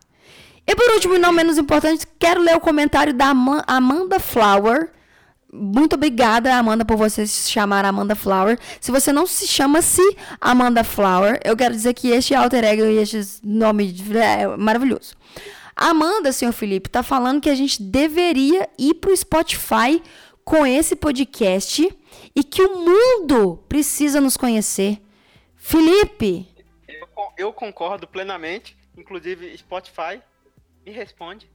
E 0.67 0.75
por 0.75 0.91
último, 0.95 1.19
não 1.19 1.33
menos 1.33 1.59
importante, 1.59 2.07
quero 2.19 2.41
ler 2.41 2.57
o 2.57 2.61
comentário 2.61 3.13
da 3.13 3.29
Ama- 3.31 3.63
Amanda 3.67 4.19
Flower. 4.19 4.91
Muito 5.53 5.95
obrigada, 5.95 6.55
Amanda, 6.57 6.85
por 6.85 6.97
você 6.97 7.27
se 7.27 7.51
chamar 7.51 7.85
Amanda 7.85 8.17
Flower. 8.17 8.59
Se 8.81 8.91
você 8.91 9.13
não 9.13 9.27
se 9.27 9.47
chama-se 9.47 10.03
Amanda 10.41 10.83
Flower, 10.83 11.39
eu 11.45 11.57
quero 11.57 11.75
dizer 11.75 11.95
que 11.95 12.09
este 12.09 12.35
alter 12.35 12.65
ego 12.65 12.83
e 12.85 12.97
este 12.97 13.21
nome 13.43 13.95
é 14.15 14.57
maravilhoso. 14.57 15.15
Amanda, 15.77 16.33
senhor 16.33 16.53
Felipe, 16.53 16.89
tá 16.89 17.03
falando 17.03 17.41
que 17.41 17.51
a 17.51 17.55
gente 17.55 17.83
deveria 17.83 18.69
ir 18.79 18.95
pro 18.95 19.17
Spotify 19.17 20.03
com 20.45 20.67
esse 20.67 20.97
podcast 20.97 21.89
e 22.35 22.43
que 22.45 22.63
o 22.63 22.79
mundo 22.79 23.59
precisa 23.69 24.21
nos 24.21 24.37
conhecer. 24.37 24.99
Felipe, 25.67 26.47
Eu, 26.87 27.09
eu 27.39 27.53
concordo 27.53 28.07
plenamente. 28.07 28.77
Inclusive, 28.99 29.57
Spotify 29.57 30.21
me 30.85 30.93
responde. 30.93 31.51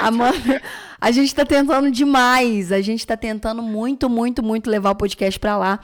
Amanda, 0.00 0.62
a 1.00 1.10
gente 1.10 1.34
tá 1.34 1.44
tentando 1.44 1.90
demais. 1.90 2.72
A 2.72 2.80
gente 2.80 3.06
tá 3.06 3.16
tentando 3.16 3.62
muito, 3.62 4.08
muito, 4.08 4.42
muito 4.42 4.70
levar 4.70 4.90
o 4.90 4.94
podcast 4.94 5.38
pra 5.38 5.56
lá. 5.56 5.78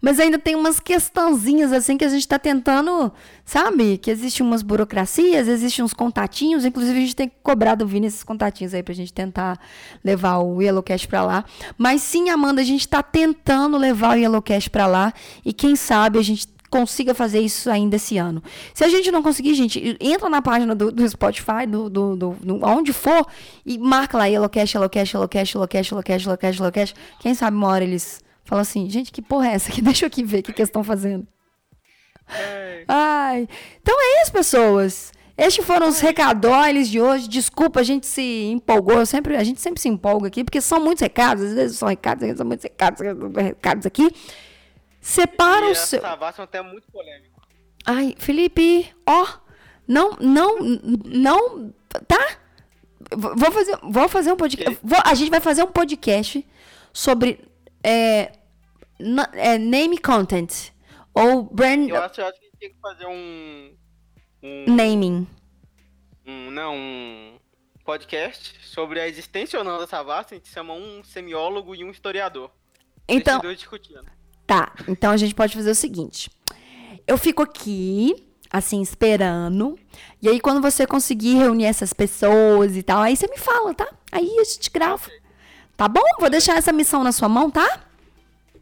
Mas 0.00 0.20
ainda 0.20 0.38
tem 0.38 0.54
umas 0.54 0.78
questãozinhas 0.78 1.72
assim 1.72 1.96
que 1.96 2.04
a 2.04 2.08
gente 2.08 2.28
tá 2.28 2.38
tentando, 2.38 3.10
sabe? 3.44 3.96
Que 3.96 4.10
existem 4.10 4.46
umas 4.46 4.62
burocracias, 4.62 5.48
existem 5.48 5.84
uns 5.84 5.94
contatinhos. 5.94 6.64
Inclusive, 6.64 6.98
a 6.98 7.00
gente 7.00 7.16
tem 7.16 7.28
que 7.28 7.36
cobrar 7.42 7.74
do 7.74 7.86
Vini 7.86 8.06
esses 8.06 8.22
contatinhos 8.22 8.74
aí 8.74 8.82
pra 8.82 8.94
gente 8.94 9.12
tentar 9.12 9.58
levar 10.04 10.38
o 10.38 10.60
Yellowcast 10.60 11.08
pra 11.08 11.24
lá. 11.24 11.44
Mas 11.78 12.02
sim, 12.02 12.28
Amanda, 12.28 12.60
a 12.60 12.64
gente 12.64 12.86
tá 12.86 13.02
tentando 13.02 13.78
levar 13.78 14.16
o 14.16 14.18
Yellowcast 14.18 14.68
pra 14.68 14.86
lá. 14.86 15.12
E 15.44 15.52
quem 15.52 15.74
sabe 15.74 16.18
a 16.18 16.22
gente 16.22 16.48
consiga 16.70 17.14
fazer 17.14 17.40
isso 17.40 17.70
ainda 17.70 17.96
esse 17.96 18.18
ano. 18.18 18.42
Se 18.74 18.84
a 18.84 18.88
gente 18.88 19.10
não 19.10 19.22
conseguir, 19.22 19.54
gente, 19.54 19.96
entra 20.00 20.28
na 20.28 20.42
página 20.42 20.74
do, 20.74 20.90
do 20.90 21.08
Spotify, 21.08 21.66
do, 21.68 21.88
do, 21.88 22.16
do, 22.16 22.30
do- 22.40 22.64
onde 22.66 22.92
for, 22.92 23.26
e 23.64 23.78
marca 23.78 24.18
lá 24.18 24.26
Yellowcast, 24.26 24.76
Yellowcast, 24.76 25.14
Yellowcast, 25.16 25.54
Yellowcast, 25.56 25.92
Yellowcast, 25.92 26.24
Yellowcast, 26.26 26.58
Yellowcast. 26.60 26.94
Quem 27.20 27.34
sabe 27.34 27.56
uma 27.56 27.68
hora 27.68 27.84
eles 27.84 28.20
falam 28.44 28.62
assim, 28.62 28.88
gente, 28.90 29.10
que 29.12 29.22
porra 29.22 29.48
é 29.48 29.52
essa 29.54 29.70
aqui? 29.70 29.80
Deixa 29.82 30.04
eu 30.04 30.08
aqui 30.08 30.22
ver 30.24 30.38
o 30.38 30.42
que, 30.42 30.52
que 30.52 30.60
eles 30.60 30.68
estão 30.68 30.82
fazendo. 30.84 31.26
É, 32.28 32.84
Ai, 32.88 33.48
então 33.80 33.94
é 33.98 34.22
isso, 34.22 34.32
pessoas. 34.32 35.12
Estes 35.38 35.64
foram 35.66 35.88
os 35.88 36.00
recadóiles 36.00 36.88
de 36.88 37.00
hoje. 37.00 37.28
Desculpa, 37.28 37.80
a 37.80 37.82
gente 37.82 38.06
se 38.06 38.22
empolgou. 38.50 39.04
Sempre, 39.04 39.36
a 39.36 39.44
gente 39.44 39.60
sempre 39.60 39.80
se 39.80 39.88
empolga 39.88 40.28
aqui, 40.28 40.42
porque 40.42 40.60
são 40.62 40.80
muitos 40.82 41.02
recados. 41.02 41.44
Às 41.44 41.52
vezes 41.52 41.76
são 41.78 41.88
recados, 41.88 42.22
às 42.22 42.26
vezes 42.28 42.38
são 42.38 42.46
muitos 42.46 42.64
recados, 42.64 43.00
recados 43.36 43.84
aqui. 43.86 44.08
Separa 45.06 45.66
e 45.68 45.70
o 45.72 45.74
seu. 45.76 46.00
Savassi 46.00 46.40
é 46.40 46.42
um 46.42 46.44
até 46.44 46.60
muito 46.62 46.90
polêmico. 46.90 47.40
Ai, 47.84 48.14
Felipe, 48.18 48.92
ó, 49.06 49.24
não, 49.86 50.10
não, 50.20 50.58
não, 51.04 51.72
tá? 52.08 52.38
Vou 53.16 53.52
fazer, 53.52 53.78
vou 53.84 54.08
fazer 54.08 54.32
um 54.32 54.36
podcast. 54.36 54.78
vou- 54.82 54.98
a 55.04 55.14
gente 55.14 55.30
vai 55.30 55.40
fazer 55.40 55.62
um 55.62 55.70
podcast 55.70 56.44
sobre 56.92 57.38
é, 57.84 58.32
na- 58.98 59.30
é, 59.34 59.56
name 59.58 59.96
content 59.98 60.72
ou 61.14 61.44
brand 61.44 61.88
Eu 61.88 62.02
acho, 62.02 62.20
eu 62.20 62.26
acho 62.26 62.40
que 62.40 62.46
a 62.46 62.48
gente 62.48 62.58
tem 62.58 62.70
que 62.70 62.80
fazer 62.80 63.06
um. 63.06 63.76
Um. 64.42 64.64
naming. 64.74 65.26
um 66.26 66.50
não, 66.50 66.74
um 66.74 67.38
podcast 67.84 68.58
sobre 68.66 69.00
a 69.00 69.06
existência 69.08 69.56
ou 69.56 69.64
não 69.64 69.78
da 69.78 69.86
Savassi. 69.86 70.34
A 70.34 70.36
gente 70.36 70.48
chama 70.48 70.74
um 70.74 71.04
semiólogo 71.04 71.76
e 71.76 71.84
um 71.84 71.90
historiador. 71.92 72.50
Então, 73.08 73.34
Esses 73.34 73.42
dois 73.42 73.58
discutindo. 73.58 74.15
Tá, 74.46 74.72
então 74.86 75.10
a 75.10 75.16
gente 75.16 75.34
pode 75.34 75.54
fazer 75.54 75.70
o 75.70 75.74
seguinte. 75.74 76.30
Eu 77.06 77.18
fico 77.18 77.42
aqui, 77.42 78.14
assim, 78.50 78.80
esperando. 78.80 79.78
E 80.20 80.28
aí, 80.28 80.40
quando 80.40 80.60
você 80.60 80.86
conseguir 80.86 81.34
reunir 81.34 81.66
essas 81.66 81.92
pessoas 81.92 82.76
e 82.76 82.82
tal, 82.82 83.02
aí 83.02 83.16
você 83.16 83.26
me 83.28 83.38
fala, 83.38 83.74
tá? 83.74 83.88
Aí 84.10 84.38
a 84.38 84.44
gente 84.44 84.70
grava. 84.70 85.10
Tá 85.76 85.88
bom? 85.88 86.04
Vou 86.18 86.30
deixar 86.30 86.56
essa 86.56 86.72
missão 86.72 87.04
na 87.04 87.12
sua 87.12 87.28
mão, 87.28 87.50
tá? 87.50 87.80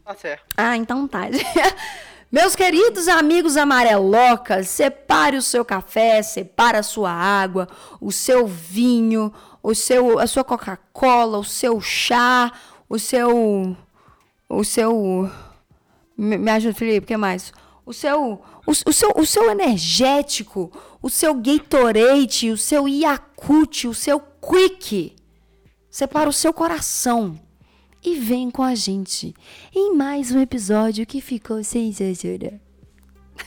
Tá 0.03 0.13
certo. 0.15 0.45
Ah, 0.57 0.75
então 0.75 1.07
tá. 1.07 1.21
Meus 2.31 2.55
queridos 2.55 3.07
amigos 3.07 3.55
amarelocas, 3.55 4.67
separe 4.67 5.37
o 5.37 5.41
seu 5.41 5.63
café, 5.63 6.21
separe 6.21 6.77
a 6.77 6.83
sua 6.83 7.09
água, 7.09 7.67
o 8.01 8.11
seu 8.11 8.45
vinho, 8.45 9.31
o 9.63 9.73
seu, 9.73 10.19
a 10.19 10.27
sua 10.27 10.43
Coca-Cola, 10.43 11.37
o 11.37 11.43
seu 11.43 11.79
chá, 11.79 12.51
o 12.89 12.99
seu. 12.99 13.77
O 14.49 14.63
seu. 14.63 15.31
Me, 16.17 16.37
me 16.37 16.51
ajuda, 16.51 16.73
Felipe, 16.73 17.05
o 17.05 17.07
que 17.07 17.17
mais? 17.17 17.51
O 17.85 17.93
seu, 17.93 18.41
o, 18.65 18.71
o 18.71 18.93
seu, 18.93 19.11
o 19.15 19.25
seu 19.25 19.51
energético, 19.51 20.71
o 21.01 21.09
seu 21.09 21.35
Gatorade, 21.35 22.49
o 22.49 22.57
seu 22.57 22.87
Yakult, 22.87 23.87
o 23.87 23.93
seu 23.93 24.19
Quick. 24.19 25.15
Separa 25.89 26.29
o 26.29 26.33
seu 26.33 26.51
coração 26.53 27.39
e 28.03 28.15
vem 28.15 28.51
com 28.51 28.61
a 28.61 28.75
gente 28.75 29.33
em 29.73 29.95
mais 29.95 30.31
um 30.31 30.39
episódio 30.39 31.05
que 31.05 31.21
ficou 31.21 31.63
sem 31.63 31.91
censura. 31.91 32.59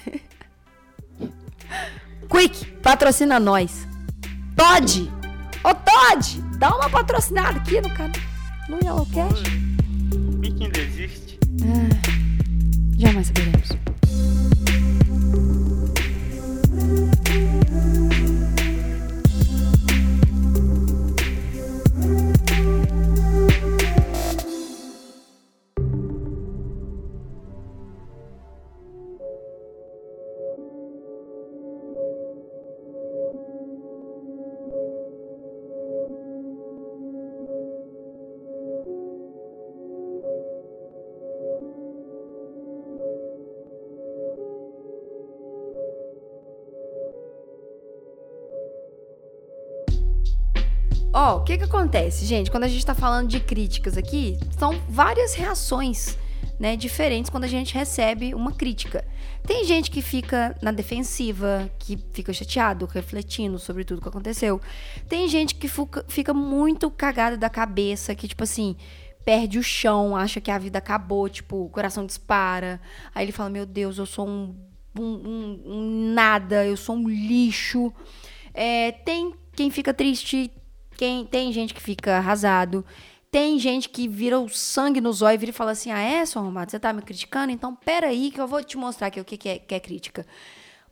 Quick, 2.31 2.66
patrocina 2.83 3.40
nós. 3.40 3.87
Todd! 4.57 5.11
Ô 5.64 5.74
Todd! 5.74 6.42
Dá 6.59 6.74
uma 6.74 6.90
patrocinada 6.90 7.59
aqui 7.59 7.80
no 7.80 7.90
canal. 7.90 8.20
No 8.68 8.78
Yellowcast. 8.82 9.43
Mickey 10.38 10.64
ainda 10.64 10.80
existe. 10.80 11.38
Jamais 12.99 13.22
saberemos. 13.22 13.88
Que 51.49 51.57
que 51.57 51.64
acontece, 51.64 52.26
gente? 52.26 52.51
Quando 52.51 52.64
a 52.64 52.68
gente 52.68 52.84
tá 52.84 52.94
falando 52.94 53.26
de 53.26 53.40
críticas 53.40 53.96
aqui, 53.96 54.38
são 54.59 54.78
várias 54.86 55.32
reações, 55.32 56.18
né, 56.61 56.76
diferentes 56.76 57.30
quando 57.30 57.44
a 57.44 57.49
gente 57.49 57.72
recebe 57.72 58.34
uma 58.34 58.53
crítica. 58.53 59.03
Tem 59.46 59.64
gente 59.64 59.90
que 59.90 60.03
fica 60.03 60.55
na 60.61 60.70
defensiva, 60.70 61.70
que 61.78 61.99
fica 62.12 62.34
chateado, 62.34 62.84
refletindo 62.84 63.59
sobre 63.59 63.82
tudo 63.82 64.03
que 64.03 64.09
aconteceu. 64.09 64.61
Tem 65.09 65.26
gente 65.26 65.55
que 65.55 65.68
fica, 65.68 66.05
fica 66.07 66.34
muito 66.34 66.90
cagada 66.90 67.34
da 67.34 67.49
cabeça, 67.49 68.14
que 68.14 68.28
tipo 68.28 68.44
assim, 68.44 68.76
perde 69.24 69.59
o 69.59 69.62
chão, 69.62 70.14
acha 70.14 70.42
que 70.42 70.51
a 70.51 70.59
vida 70.59 70.76
acabou, 70.76 71.30
tipo, 71.30 71.64
o 71.64 71.70
coração 71.70 72.05
dispara. 72.05 72.78
Aí 73.14 73.24
ele 73.24 73.32
fala: 73.32 73.49
Meu 73.49 73.64
Deus, 73.64 73.96
eu 73.96 74.05
sou 74.05 74.28
um, 74.28 74.55
um, 75.01 75.03
um, 75.03 75.62
um 75.64 76.12
nada, 76.12 76.66
eu 76.66 76.76
sou 76.76 76.94
um 76.94 77.09
lixo. 77.09 77.90
É, 78.53 78.92
tem 78.92 79.32
quem 79.59 79.70
fica 79.70 79.94
triste, 79.94 80.53
quem, 80.99 81.24
tem 81.24 81.53
gente 81.53 81.72
que 81.72 81.80
fica 81.80 82.16
arrasado. 82.16 82.84
Tem 83.30 83.57
gente 83.59 83.88
que 83.88 84.09
vira 84.09 84.40
o 84.40 84.49
sangue 84.49 85.01
nos 85.01 85.22
olhos 85.22 85.36
e 85.36 85.38
vira 85.38 85.51
e 85.51 85.55
fala 85.55 85.70
assim: 85.70 85.92
Ah, 85.92 86.01
é, 86.01 86.26
seu 86.26 86.42
arrumado, 86.42 86.70
você 86.70 86.78
tá 86.78 86.92
me 86.92 87.03
criticando? 87.03 87.53
Então 87.53 87.74
peraí 87.74 88.32
que 88.32 88.40
eu 88.40 88.49
vou 88.49 88.62
te 88.64 88.76
mostrar 88.76 89.07
aqui 89.07 89.20
o 89.20 89.24
que, 89.24 89.36
que, 89.36 89.49
é, 89.49 89.59
que 89.61 89.74
é 89.74 89.80
crítica. 89.80 90.26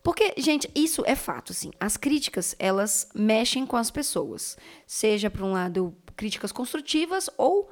Porque, 0.05 0.35
gente, 0.39 0.71
isso 0.73 1.03
é 1.05 1.17
fato, 1.17 1.51
assim. 1.51 1.73
As 1.81 1.97
críticas, 1.97 2.55
elas 2.61 3.09
mexem 3.13 3.67
com 3.67 3.77
as 3.77 3.91
pessoas. 3.91 4.57
Seja, 4.87 5.29
por 5.29 5.43
um 5.43 5.53
lado, 5.53 5.93
críticas 6.17 6.53
construtivas 6.53 7.29
ou 7.37 7.69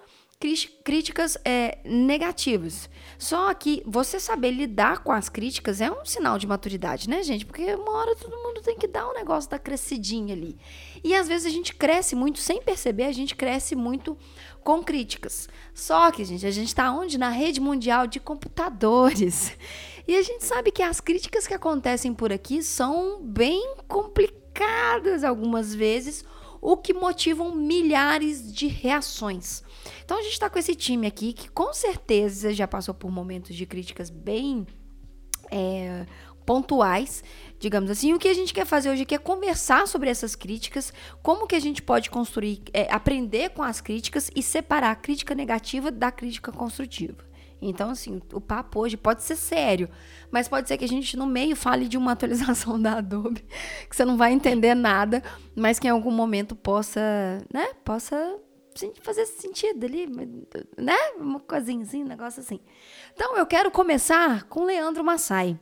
críticas 0.85 1.39
é, 1.45 1.79
negativas. 1.85 2.89
Só 3.19 3.53
que 3.55 3.83
você 3.87 4.21
saber 4.21 4.51
lidar 4.51 5.03
com 5.03 5.13
as 5.13 5.29
críticas 5.29 5.81
é 5.81 5.91
um 5.91 6.05
sinal 6.05 6.39
de 6.39 6.47
maturidade, 6.47 7.09
né, 7.09 7.23
gente? 7.23 7.47
Porque 7.47 7.75
uma 7.75 7.93
hora 7.93 8.17
todo 8.17 8.37
mundo 8.37 8.61
tem 8.61 8.77
que 8.77 8.87
dar 8.87 9.09
um 9.09 9.15
negócio 9.15 9.51
da 9.51 9.59
crescidinha 9.59 10.35
ali. 10.35 10.57
E 11.03 11.15
às 11.15 11.29
vezes 11.29 11.47
a 11.47 11.51
gente 11.51 11.75
cresce 11.75 12.15
muito 12.15 12.39
sem 12.39 12.63
perceber, 12.63 13.05
a 13.05 13.13
gente 13.13 13.35
cresce 13.35 13.75
muito 13.75 14.17
com 14.63 14.83
críticas. 14.83 15.49
Só 15.73 16.11
que, 16.11 16.25
gente, 16.25 16.47
a 16.47 16.51
gente 16.51 16.69
está 16.69 16.93
onde? 16.93 17.19
Na 17.19 17.31
rede 17.31 17.61
mundial 17.61 18.07
de 18.07 18.21
computadores. 18.21 19.53
E 20.07 20.15
a 20.17 20.21
gente 20.21 20.45
sabe 20.45 20.71
que 20.71 20.83
as 20.83 21.01
críticas 21.01 21.47
que 21.47 21.55
acontecem 21.55 22.13
por 22.13 22.31
aqui 22.31 22.63
são 22.63 23.23
bem 23.23 23.77
complicadas 23.89 25.25
algumas 25.25 25.75
vezes, 25.75 26.23
o 26.61 26.77
que 26.77 26.93
motivam 26.93 27.55
milhares 27.55 28.53
de 28.53 28.67
reações. 28.67 29.63
Então 30.05 30.19
a 30.19 30.23
gente 30.23 30.33
está 30.33 30.49
com 30.49 30.59
esse 30.59 30.75
time 30.75 31.07
aqui 31.07 31.33
que 31.33 31.49
com 31.49 31.73
certeza 31.73 32.53
já 32.53 32.67
passou 32.67 32.95
por 32.95 33.11
momentos 33.11 33.55
de 33.55 33.67
críticas 33.67 34.11
bem 34.11 34.67
é, 35.51 36.07
pontuais, 36.45 37.25
digamos 37.59 37.91
assim. 37.91 38.13
O 38.13 38.19
que 38.19 38.29
a 38.29 38.35
gente 38.35 38.53
quer 38.53 38.67
fazer 38.67 38.91
hoje 38.91 39.03
aqui 39.03 39.15
é 39.15 39.19
conversar 39.19 39.87
sobre 39.89 40.11
essas 40.11 40.35
críticas, 40.35 40.93
como 41.23 41.47
que 41.47 41.55
a 41.55 41.61
gente 41.61 41.83
pode 41.83 42.11
construir, 42.11 42.63
é, 42.73 42.93
aprender 42.93 43.51
com 43.51 43.63
as 43.63 43.81
críticas 43.81 44.31
e 44.35 44.43
separar 44.43 44.91
a 44.91 44.97
crítica 44.97 45.35
negativa 45.35 45.91
da 45.91 46.11
crítica 46.11 46.53
construtiva. 46.53 47.25
Então, 47.63 47.91
assim, 47.91 48.21
o 48.33 48.41
papo 48.41 48.81
hoje 48.81 48.97
pode 48.97 49.23
ser 49.23 49.37
sério, 49.37 49.89
mas 50.31 50.47
pode 50.49 50.69
ser 50.69 50.77
que 50.77 50.85
a 50.85 50.89
gente 50.89 51.17
no 51.17 51.27
meio 51.27 51.57
fale 51.57 51.89
de 51.89 51.97
uma 51.97 52.13
atualização 52.13 52.81
da 52.81 52.99
Adobe, 52.99 53.43
que 53.89 53.97
você 53.97 54.05
não 54.05 54.19
vai 54.19 54.33
entender 54.33 54.75
nada, 54.75 55.23
mas 55.57 55.79
que 55.79 55.87
em 55.87 55.91
algum 55.91 56.11
momento 56.11 56.55
possa, 56.55 57.01
né, 57.53 57.73
possa 57.83 58.37
fazer 59.03 59.27
sentido 59.27 59.85
ali, 59.85 60.07
né? 60.77 60.97
Uma 61.17 61.41
coisinha 61.41 61.83
assim, 61.83 62.03
um 62.03 62.09
negócio 62.09 62.41
assim. 62.41 62.61
Então, 63.13 63.37
eu 63.37 63.47
quero 63.47 63.71
começar 63.71 64.45
com 64.45 64.65
Leandro 64.65 65.05
Massai. 65.05 65.59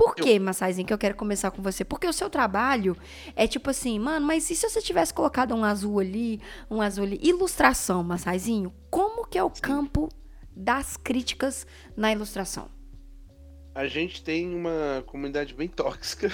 Por 0.00 0.14
que, 0.14 0.38
Massaizinho, 0.38 0.86
que 0.86 0.94
eu 0.94 0.98
quero 0.98 1.14
começar 1.14 1.50
com 1.50 1.60
você? 1.60 1.84
Porque 1.84 2.06
o 2.06 2.12
seu 2.12 2.30
trabalho 2.30 2.96
é 3.36 3.46
tipo 3.46 3.68
assim, 3.68 3.98
mano, 3.98 4.26
mas 4.26 4.50
e 4.50 4.56
se 4.56 4.66
você 4.66 4.80
tivesse 4.80 5.12
colocado 5.12 5.54
um 5.54 5.62
azul 5.62 6.00
ali, 6.00 6.40
um 6.70 6.80
azul 6.80 7.04
ali? 7.04 7.20
Ilustração, 7.22 8.02
Massaizinho, 8.02 8.72
como 8.88 9.26
que 9.26 9.36
é 9.36 9.44
o 9.44 9.50
campo 9.50 10.08
das 10.56 10.96
críticas 10.96 11.66
na 11.94 12.10
ilustração? 12.10 12.70
A 13.74 13.86
gente 13.86 14.24
tem 14.24 14.54
uma 14.54 15.04
comunidade 15.06 15.52
bem 15.52 15.68
tóxica, 15.70 16.32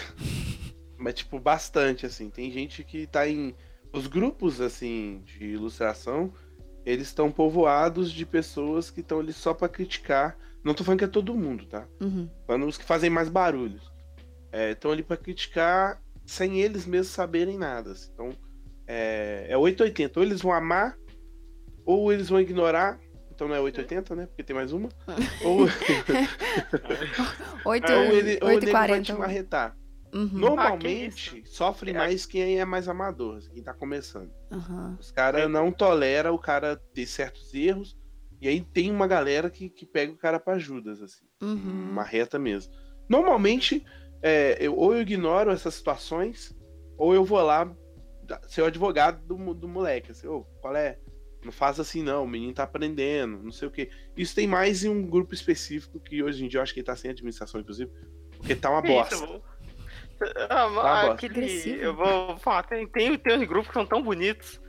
mas 0.96 1.14
tipo, 1.14 1.40
bastante, 1.40 2.06
assim. 2.06 2.30
Tem 2.30 2.48
gente 2.52 2.84
que 2.84 3.04
tá 3.08 3.28
em 3.28 3.52
os 3.98 4.06
grupos 4.06 4.60
assim 4.60 5.22
de 5.24 5.44
ilustração, 5.44 6.32
eles 6.84 7.08
estão 7.08 7.30
povoados 7.30 8.12
de 8.12 8.24
pessoas 8.24 8.90
que 8.90 9.00
estão 9.00 9.20
ali 9.20 9.32
só 9.32 9.52
para 9.52 9.68
criticar. 9.68 10.38
Não 10.62 10.74
tô 10.74 10.84
falando 10.84 10.98
que 10.98 11.04
é 11.04 11.08
todo 11.08 11.34
mundo, 11.34 11.66
tá? 11.66 11.86
Uhum. 12.00 12.28
Falando 12.46 12.66
os 12.66 12.78
que 12.78 12.84
fazem 12.84 13.10
mais 13.10 13.28
barulhos. 13.28 13.90
Estão 14.52 14.90
é, 14.90 14.94
ali 14.94 15.02
para 15.02 15.16
criticar 15.16 16.00
sem 16.24 16.60
eles 16.60 16.86
mesmos 16.86 17.08
saberem 17.08 17.58
nada. 17.58 17.92
Assim. 17.92 18.10
Então, 18.12 18.30
é, 18.86 19.46
é 19.48 19.56
880. 19.56 20.18
Ou 20.18 20.24
eles 20.24 20.40
vão 20.40 20.52
amar, 20.52 20.96
ou 21.84 22.12
eles 22.12 22.28
vão 22.28 22.40
ignorar. 22.40 22.98
Então 23.30 23.48
não 23.48 23.54
é 23.54 23.60
880, 23.60 24.16
né? 24.16 24.26
Porque 24.26 24.42
tem 24.42 24.56
mais 24.56 24.72
uma. 24.72 24.88
ou... 25.44 25.66
8, 27.64 27.92
ou 27.92 28.04
ele, 28.04 28.32
8 28.32 28.44
ou 28.44 28.50
ele 28.50 28.70
40. 28.70 28.72
vai 28.72 29.02
te 29.02 29.12
marretar. 29.12 29.76
Uhum. 30.12 30.28
Normalmente, 30.32 31.42
ah, 31.44 31.48
sofre 31.48 31.90
é. 31.90 31.94
mais 31.94 32.24
quem 32.24 32.58
é 32.58 32.64
mais 32.64 32.88
amador, 32.88 33.40
quem 33.52 33.62
tá 33.62 33.74
começando. 33.74 34.30
Uhum. 34.50 34.96
Os 34.98 35.10
caras 35.10 35.50
não 35.50 35.70
tolera 35.70 36.32
o 36.32 36.38
cara 36.38 36.76
ter 36.94 37.06
certos 37.06 37.52
erros. 37.52 37.96
E 38.40 38.48
aí 38.48 38.60
tem 38.60 38.90
uma 38.90 39.06
galera 39.06 39.48
que, 39.50 39.68
que 39.68 39.86
pega 39.86 40.12
o 40.12 40.16
cara 40.16 40.38
para 40.38 40.58
Judas, 40.58 41.02
assim. 41.02 41.24
Uhum. 41.42 41.90
Uma 41.90 42.02
reta 42.02 42.38
mesmo. 42.38 42.72
Normalmente, 43.08 43.84
é, 44.22 44.56
eu, 44.60 44.76
ou 44.76 44.94
eu 44.94 45.02
ignoro 45.02 45.50
essas 45.50 45.74
situações, 45.74 46.54
ou 46.98 47.14
eu 47.14 47.24
vou 47.24 47.40
lá 47.40 47.74
ser 48.48 48.62
o 48.62 48.66
advogado 48.66 49.24
do, 49.24 49.54
do 49.54 49.68
moleque. 49.68 50.10
Assim, 50.12 50.26
oh, 50.26 50.42
qual 50.60 50.74
é? 50.76 50.98
Não 51.44 51.52
faz 51.52 51.78
assim, 51.78 52.02
não. 52.02 52.24
O 52.24 52.28
menino 52.28 52.52
tá 52.52 52.64
aprendendo, 52.64 53.42
não 53.42 53.52
sei 53.52 53.68
o 53.68 53.70
quê. 53.70 53.90
Isso 54.16 54.34
tem 54.34 54.46
mais 54.46 54.84
em 54.84 54.88
um 54.88 55.06
grupo 55.06 55.34
específico 55.34 56.00
que 56.00 56.22
hoje 56.22 56.44
em 56.44 56.48
dia 56.48 56.58
eu 56.58 56.62
acho 56.62 56.74
que 56.74 56.80
ele 56.80 56.86
tá 56.86 56.96
sem 56.96 57.10
administração, 57.10 57.60
inclusive, 57.60 57.90
porque 58.36 58.54
tá 58.54 58.70
uma 58.70 58.82
bosta. 58.82 59.14
Isso, 59.14 59.42
ah, 60.48 60.68
tá 60.82 61.12
aquele, 61.12 61.78
eu 61.80 61.94
vou 61.94 62.36
falar, 62.38 62.62
tem, 62.64 62.86
tem, 62.88 63.18
tem 63.18 63.38
uns 63.38 63.46
grupos 63.46 63.68
que 63.68 63.74
são 63.74 63.86
tão 63.86 64.02
bonitos. 64.02 64.60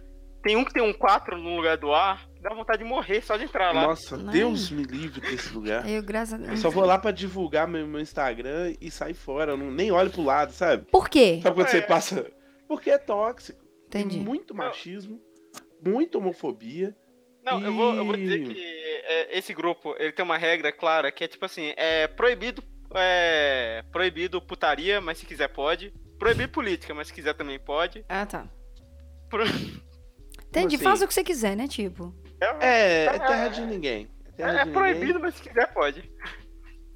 Tem 0.43 0.55
um 0.55 0.63
que 0.63 0.71
tem 0.71 0.83
um 0.83 0.93
4 0.93 1.37
no 1.37 1.55
lugar 1.55 1.77
do 1.77 1.93
A, 1.93 2.19
que 2.33 2.41
dá 2.41 2.53
vontade 2.53 2.83
de 2.83 2.89
morrer 2.89 3.21
só 3.21 3.35
de 3.35 3.43
entrar 3.43 3.73
lá. 3.73 3.87
Nossa, 3.87 4.15
Não. 4.15 4.31
Deus 4.31 4.69
me 4.69 4.83
livre 4.83 5.19
desse 5.19 5.53
lugar. 5.53 5.87
Eu, 5.89 6.01
graças 6.01 6.35
a 6.35 6.37
Deus. 6.37 6.51
Eu 6.51 6.57
só 6.57 6.69
vou 6.69 6.85
lá 6.85 6.97
pra 6.97 7.11
divulgar 7.11 7.67
meu, 7.67 7.85
meu 7.87 7.99
Instagram 7.99 8.73
e 8.79 8.89
sair 8.89 9.13
fora. 9.13 9.53
Eu 9.53 9.57
não, 9.57 9.71
nem 9.71 9.91
olho 9.91 10.09
pro 10.09 10.23
lado, 10.23 10.53
sabe? 10.53 10.85
Por 10.89 11.09
quê? 11.09 11.39
Sabe 11.43 11.55
quando 11.55 11.67
é. 11.67 11.71
você 11.71 11.81
passa. 11.81 12.31
Porque 12.67 12.89
é 12.89 12.97
tóxico. 12.97 13.65
Entendi. 13.87 14.17
Tem 14.17 14.25
muito 14.25 14.53
machismo, 14.53 15.19
muita 15.85 16.17
homofobia. 16.17 16.95
Não, 17.43 17.59
e... 17.59 17.65
eu, 17.65 17.73
vou, 17.73 17.95
eu 17.95 18.05
vou 18.05 18.15
dizer 18.15 18.43
que 18.43 18.61
é, 19.05 19.37
esse 19.37 19.53
grupo 19.53 19.95
ele 19.97 20.11
tem 20.11 20.23
uma 20.23 20.37
regra 20.37 20.71
clara 20.71 21.11
que 21.11 21.23
é 21.23 21.27
tipo 21.27 21.45
assim: 21.45 21.73
é 21.77 22.07
proibido 22.07 22.61
é 22.95 23.83
proibido 23.91 24.41
putaria, 24.41 25.01
mas 25.01 25.17
se 25.17 25.25
quiser 25.25 25.49
pode. 25.49 25.93
Proibir 26.17 26.49
política, 26.49 26.93
mas 26.93 27.07
se 27.07 27.13
quiser 27.13 27.33
também 27.33 27.59
pode. 27.59 28.03
Ah, 28.09 28.25
tá. 28.25 28.47
Pro... 29.29 29.43
Entendi, 30.47 30.75
assim? 30.75 30.83
faz 30.83 31.01
o 31.01 31.07
que 31.07 31.13
você 31.13 31.23
quiser, 31.23 31.55
né, 31.55 31.67
tipo? 31.67 32.13
É, 32.59 33.05
é 33.05 33.19
terra 33.19 33.47
de 33.49 33.61
ninguém. 33.61 34.09
É, 34.37 34.43
é, 34.43 34.55
é 34.55 34.65
de 34.65 34.71
proibido, 34.71 35.05
ninguém. 35.05 35.21
mas 35.21 35.35
se 35.35 35.43
quiser 35.43 35.73
pode. 35.73 36.11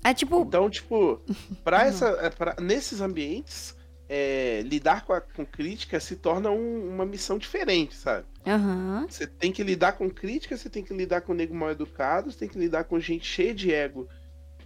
É 0.03 0.13
tipo. 0.13 0.41
Então, 0.41 0.69
tipo, 0.69 1.21
pra 1.63 1.85
essa. 1.85 2.07
É, 2.21 2.29
pra, 2.29 2.55
nesses 2.59 3.01
ambientes, 3.01 3.75
é, 4.09 4.61
lidar 4.65 5.05
com, 5.05 5.13
a, 5.13 5.21
com 5.21 5.45
crítica 5.45 5.99
se 5.99 6.15
torna 6.15 6.49
um, 6.49 6.89
uma 6.89 7.05
missão 7.05 7.37
diferente, 7.37 7.95
sabe? 7.95 8.25
Uhum. 8.45 9.07
Você 9.07 9.27
tem 9.27 9.51
que 9.51 9.63
lidar 9.63 9.93
com 9.93 10.09
crítica, 10.09 10.57
você 10.57 10.69
tem 10.69 10.83
que 10.83 10.93
lidar 10.93 11.21
com 11.21 11.33
nego 11.33 11.53
mal 11.53 11.69
educado, 11.69 12.31
você 12.31 12.39
tem 12.39 12.49
que 12.49 12.57
lidar 12.57 12.85
com 12.85 12.99
gente 12.99 13.25
cheia 13.25 13.53
de 13.53 13.73
ego 13.73 14.09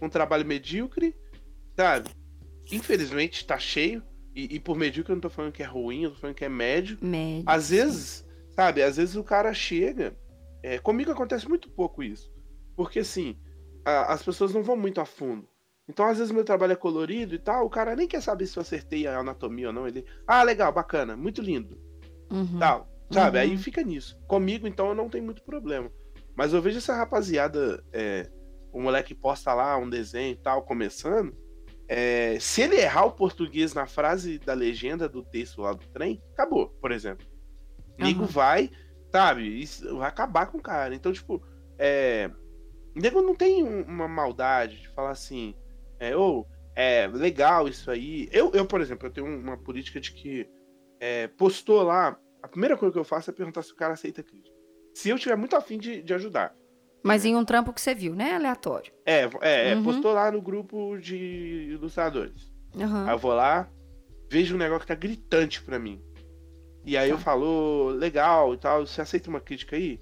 um 0.00 0.08
trabalho 0.08 0.46
medíocre, 0.46 1.14
sabe? 1.76 2.10
Infelizmente 2.70 3.46
tá 3.46 3.58
cheio. 3.58 4.02
E, 4.34 4.56
e, 4.56 4.60
por 4.60 4.76
medíocre 4.76 5.12
eu 5.12 5.16
não 5.16 5.20
tô 5.20 5.30
falando 5.30 5.52
que 5.52 5.62
é 5.62 5.66
ruim, 5.66 6.02
eu 6.02 6.10
tô 6.10 6.16
falando 6.16 6.36
que 6.36 6.44
é 6.44 6.48
médio. 6.48 6.98
Médio. 7.00 7.44
Às 7.46 7.70
vezes, 7.70 8.26
sabe, 8.54 8.82
às 8.82 8.96
vezes 8.98 9.16
o 9.16 9.24
cara 9.24 9.54
chega. 9.54 10.14
É, 10.62 10.78
comigo 10.78 11.10
acontece 11.10 11.48
muito 11.48 11.70
pouco 11.70 12.02
isso. 12.02 12.30
Porque 12.76 12.98
assim, 12.98 13.38
a, 13.84 14.12
as 14.12 14.22
pessoas 14.22 14.52
não 14.52 14.62
vão 14.62 14.76
muito 14.76 15.00
a 15.00 15.06
fundo. 15.06 15.48
Então, 15.88 16.04
às 16.04 16.18
vezes, 16.18 16.32
meu 16.32 16.44
trabalho 16.44 16.72
é 16.72 16.76
colorido 16.76 17.34
e 17.34 17.38
tal, 17.38 17.64
o 17.64 17.70
cara 17.70 17.94
nem 17.94 18.08
quer 18.08 18.20
saber 18.20 18.46
se 18.46 18.58
eu 18.58 18.60
acertei 18.60 19.06
a 19.06 19.18
anatomia 19.18 19.68
ou 19.68 19.72
não. 19.72 19.86
Ele, 19.86 20.04
ah, 20.26 20.42
legal, 20.42 20.72
bacana, 20.72 21.16
muito 21.16 21.40
lindo. 21.40 21.78
Uhum. 22.30 22.58
Tal, 22.58 22.88
sabe? 23.10 23.38
Uhum. 23.38 23.44
Aí 23.44 23.56
fica 23.56 23.82
nisso. 23.82 24.18
Comigo, 24.26 24.66
então, 24.66 24.88
eu 24.88 24.94
não 24.94 25.08
tenho 25.08 25.24
muito 25.24 25.44
problema. 25.44 25.90
Mas 26.36 26.52
eu 26.52 26.60
vejo 26.60 26.78
essa 26.78 26.96
rapaziada 26.96 27.82
é, 27.92 28.28
o 28.72 28.80
moleque 28.80 29.14
posta 29.14 29.52
lá 29.54 29.76
um 29.78 29.88
desenho 29.88 30.32
e 30.32 30.36
tal, 30.36 30.62
começando, 30.62 31.34
é, 31.88 32.38
se 32.40 32.62
ele 32.62 32.76
errar 32.76 33.06
o 33.06 33.12
português 33.12 33.72
na 33.72 33.86
frase 33.86 34.38
da 34.38 34.54
legenda 34.54 35.08
do 35.08 35.22
texto 35.22 35.62
lá 35.62 35.72
do 35.72 35.86
trem, 35.88 36.22
acabou, 36.32 36.68
por 36.80 36.90
exemplo. 36.90 37.26
Nego 37.98 38.22
uhum. 38.22 38.26
vai, 38.26 38.70
sabe, 39.10 39.60
isso 39.60 39.96
vai 39.96 40.08
acabar 40.08 40.46
com 40.46 40.58
o 40.58 40.62
cara. 40.62 40.94
Então, 40.94 41.12
tipo, 41.12 41.42
é, 41.78 42.30
nego 42.94 43.22
não 43.22 43.34
tem 43.34 43.62
uma 43.62 44.08
maldade 44.08 44.80
de 44.80 44.88
falar 44.88 45.10
assim, 45.10 45.54
é, 45.98 46.16
ou, 46.16 46.40
oh, 46.40 46.56
é 46.74 47.06
legal 47.06 47.68
isso 47.68 47.90
aí. 47.90 48.28
Eu, 48.32 48.52
eu, 48.52 48.66
por 48.66 48.80
exemplo, 48.80 49.06
eu 49.06 49.12
tenho 49.12 49.26
uma 49.26 49.56
política 49.56 50.00
de 50.00 50.12
que 50.12 50.48
é, 51.00 51.28
postou 51.28 51.82
lá, 51.82 52.18
a 52.42 52.48
primeira 52.48 52.76
coisa 52.76 52.92
que 52.92 52.98
eu 52.98 53.04
faço 53.04 53.30
é 53.30 53.32
perguntar 53.32 53.62
se 53.62 53.72
o 53.72 53.76
cara 53.76 53.94
aceita 53.94 54.22
crítica. 54.22 54.54
Se 54.92 55.08
eu 55.08 55.18
tiver 55.18 55.36
muito 55.36 55.56
afim 55.56 55.78
de, 55.78 56.02
de 56.02 56.14
ajudar. 56.14 56.54
Mas 57.06 57.24
em 57.24 57.36
um 57.36 57.44
trampo 57.44 57.72
que 57.72 57.80
você 57.80 57.94
viu, 57.94 58.14
né? 58.14 58.34
Aleatório. 58.34 58.92
É, 59.04 59.28
é, 59.42 59.70
é, 59.70 59.74
Uhum. 59.74 59.84
postou 59.84 60.12
lá 60.12 60.30
no 60.30 60.40
grupo 60.42 60.96
de 60.98 61.16
ilustradores. 61.72 62.50
Aham. 62.78 63.06
Aí 63.06 63.14
eu 63.14 63.18
vou 63.18 63.32
lá, 63.34 63.68
vejo 64.30 64.54
um 64.54 64.58
negócio 64.58 64.82
que 64.82 64.88
tá 64.88 64.94
gritante 64.94 65.62
pra 65.62 65.78
mim. 65.78 66.02
E 66.84 66.96
aí 66.96 67.10
eu 67.10 67.16
Tá. 67.16 67.22
falo, 67.24 67.88
legal 67.90 68.54
e 68.54 68.58
tal, 68.58 68.86
você 68.86 69.00
aceita 69.00 69.28
uma 69.30 69.40
crítica 69.40 69.76
aí? 69.76 70.00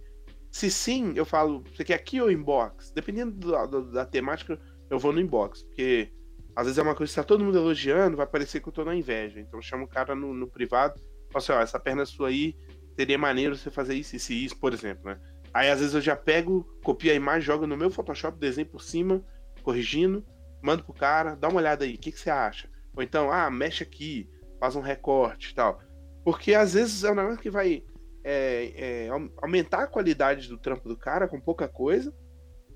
Se 0.50 0.70
sim, 0.70 1.12
eu 1.16 1.24
falo, 1.24 1.64
você 1.74 1.82
quer 1.84 1.94
aqui 1.94 2.20
ou 2.20 2.30
inbox? 2.30 2.90
Dependendo 2.92 3.32
do- 3.32 3.66
do- 3.66 3.90
da 3.92 4.05
temática, 4.07 4.59
eu 4.90 4.98
vou 4.98 5.12
no 5.12 5.20
inbox. 5.20 5.62
Porque 5.62 6.11
às 6.55 6.64
vezes 6.66 6.78
é 6.78 6.82
uma 6.82 6.94
coisa 6.94 7.11
que 7.12 7.16
tá 7.16 7.24
todo 7.24 7.42
mundo 7.44 7.59
elogiando, 7.59 8.16
vai 8.16 8.26
parecer 8.26 8.61
que 8.61 8.68
eu 8.68 8.72
tô 8.72 8.84
na 8.84 8.94
inveja. 8.94 9.40
Então 9.40 9.59
eu 9.59 9.62
chamo 9.62 9.84
o 9.84 9.88
cara 9.88 10.14
no, 10.14 10.32
no 10.32 10.46
privado, 10.48 10.94
falo 11.32 11.38
assim, 11.42 11.52
ó, 11.52 11.61
essa 11.61 11.80
perna 11.80 12.05
sua 12.07 12.28
aí, 12.28 12.55
seria 12.96 13.18
maneiro 13.18 13.57
você 13.57 13.70
fazer 13.70 13.94
isso, 13.94 14.14
isso 14.14 14.32
e 14.32 14.44
isso, 14.44 14.57
por 14.61 14.72
exemplo, 14.72 15.05
né? 15.07 15.18
Aí 15.55 15.70
às 15.70 15.78
vezes 15.78 15.94
eu 15.94 16.00
já 16.00 16.16
pego, 16.16 16.64
copio 16.82 17.12
a 17.12 17.14
imagem, 17.14 17.42
jogo 17.42 17.66
no 17.66 17.76
meu 17.76 17.90
Photoshop, 17.90 18.36
desenho 18.38 18.66
por 18.66 18.82
cima, 18.82 19.22
corrigindo, 19.62 20.24
mando 20.61 20.82
pro 20.82 20.92
cara, 20.92 21.36
dá 21.36 21.48
uma 21.48 21.59
olhada 21.59 21.84
aí, 21.84 21.94
o 21.94 21.98
que, 21.98 22.11
que 22.11 22.18
você 22.18 22.28
acha? 22.30 22.68
Ou 22.96 23.02
então, 23.02 23.30
ah, 23.30 23.48
mexe 23.50 23.82
aqui, 23.84 24.28
faz 24.59 24.74
um 24.76 24.80
recorte 24.80 25.52
e 25.52 25.55
tal. 25.55 25.80
Porque 26.24 26.55
às 26.55 26.74
vezes 26.74 27.05
é 27.05 27.12
um 27.12 27.14
negócio 27.14 27.38
que 27.40 27.50
vai 27.50 27.84
é, 28.24 29.05
é, 29.05 29.09
au- 29.11 29.30
aumentar 29.42 29.84
a 29.84 29.86
qualidade 29.86 30.48
do 30.48 30.59
trampo 30.59 30.88
do 30.88 30.96
cara 30.96 31.28
com 31.28 31.40
pouca 31.40 31.68
coisa. 31.68 32.12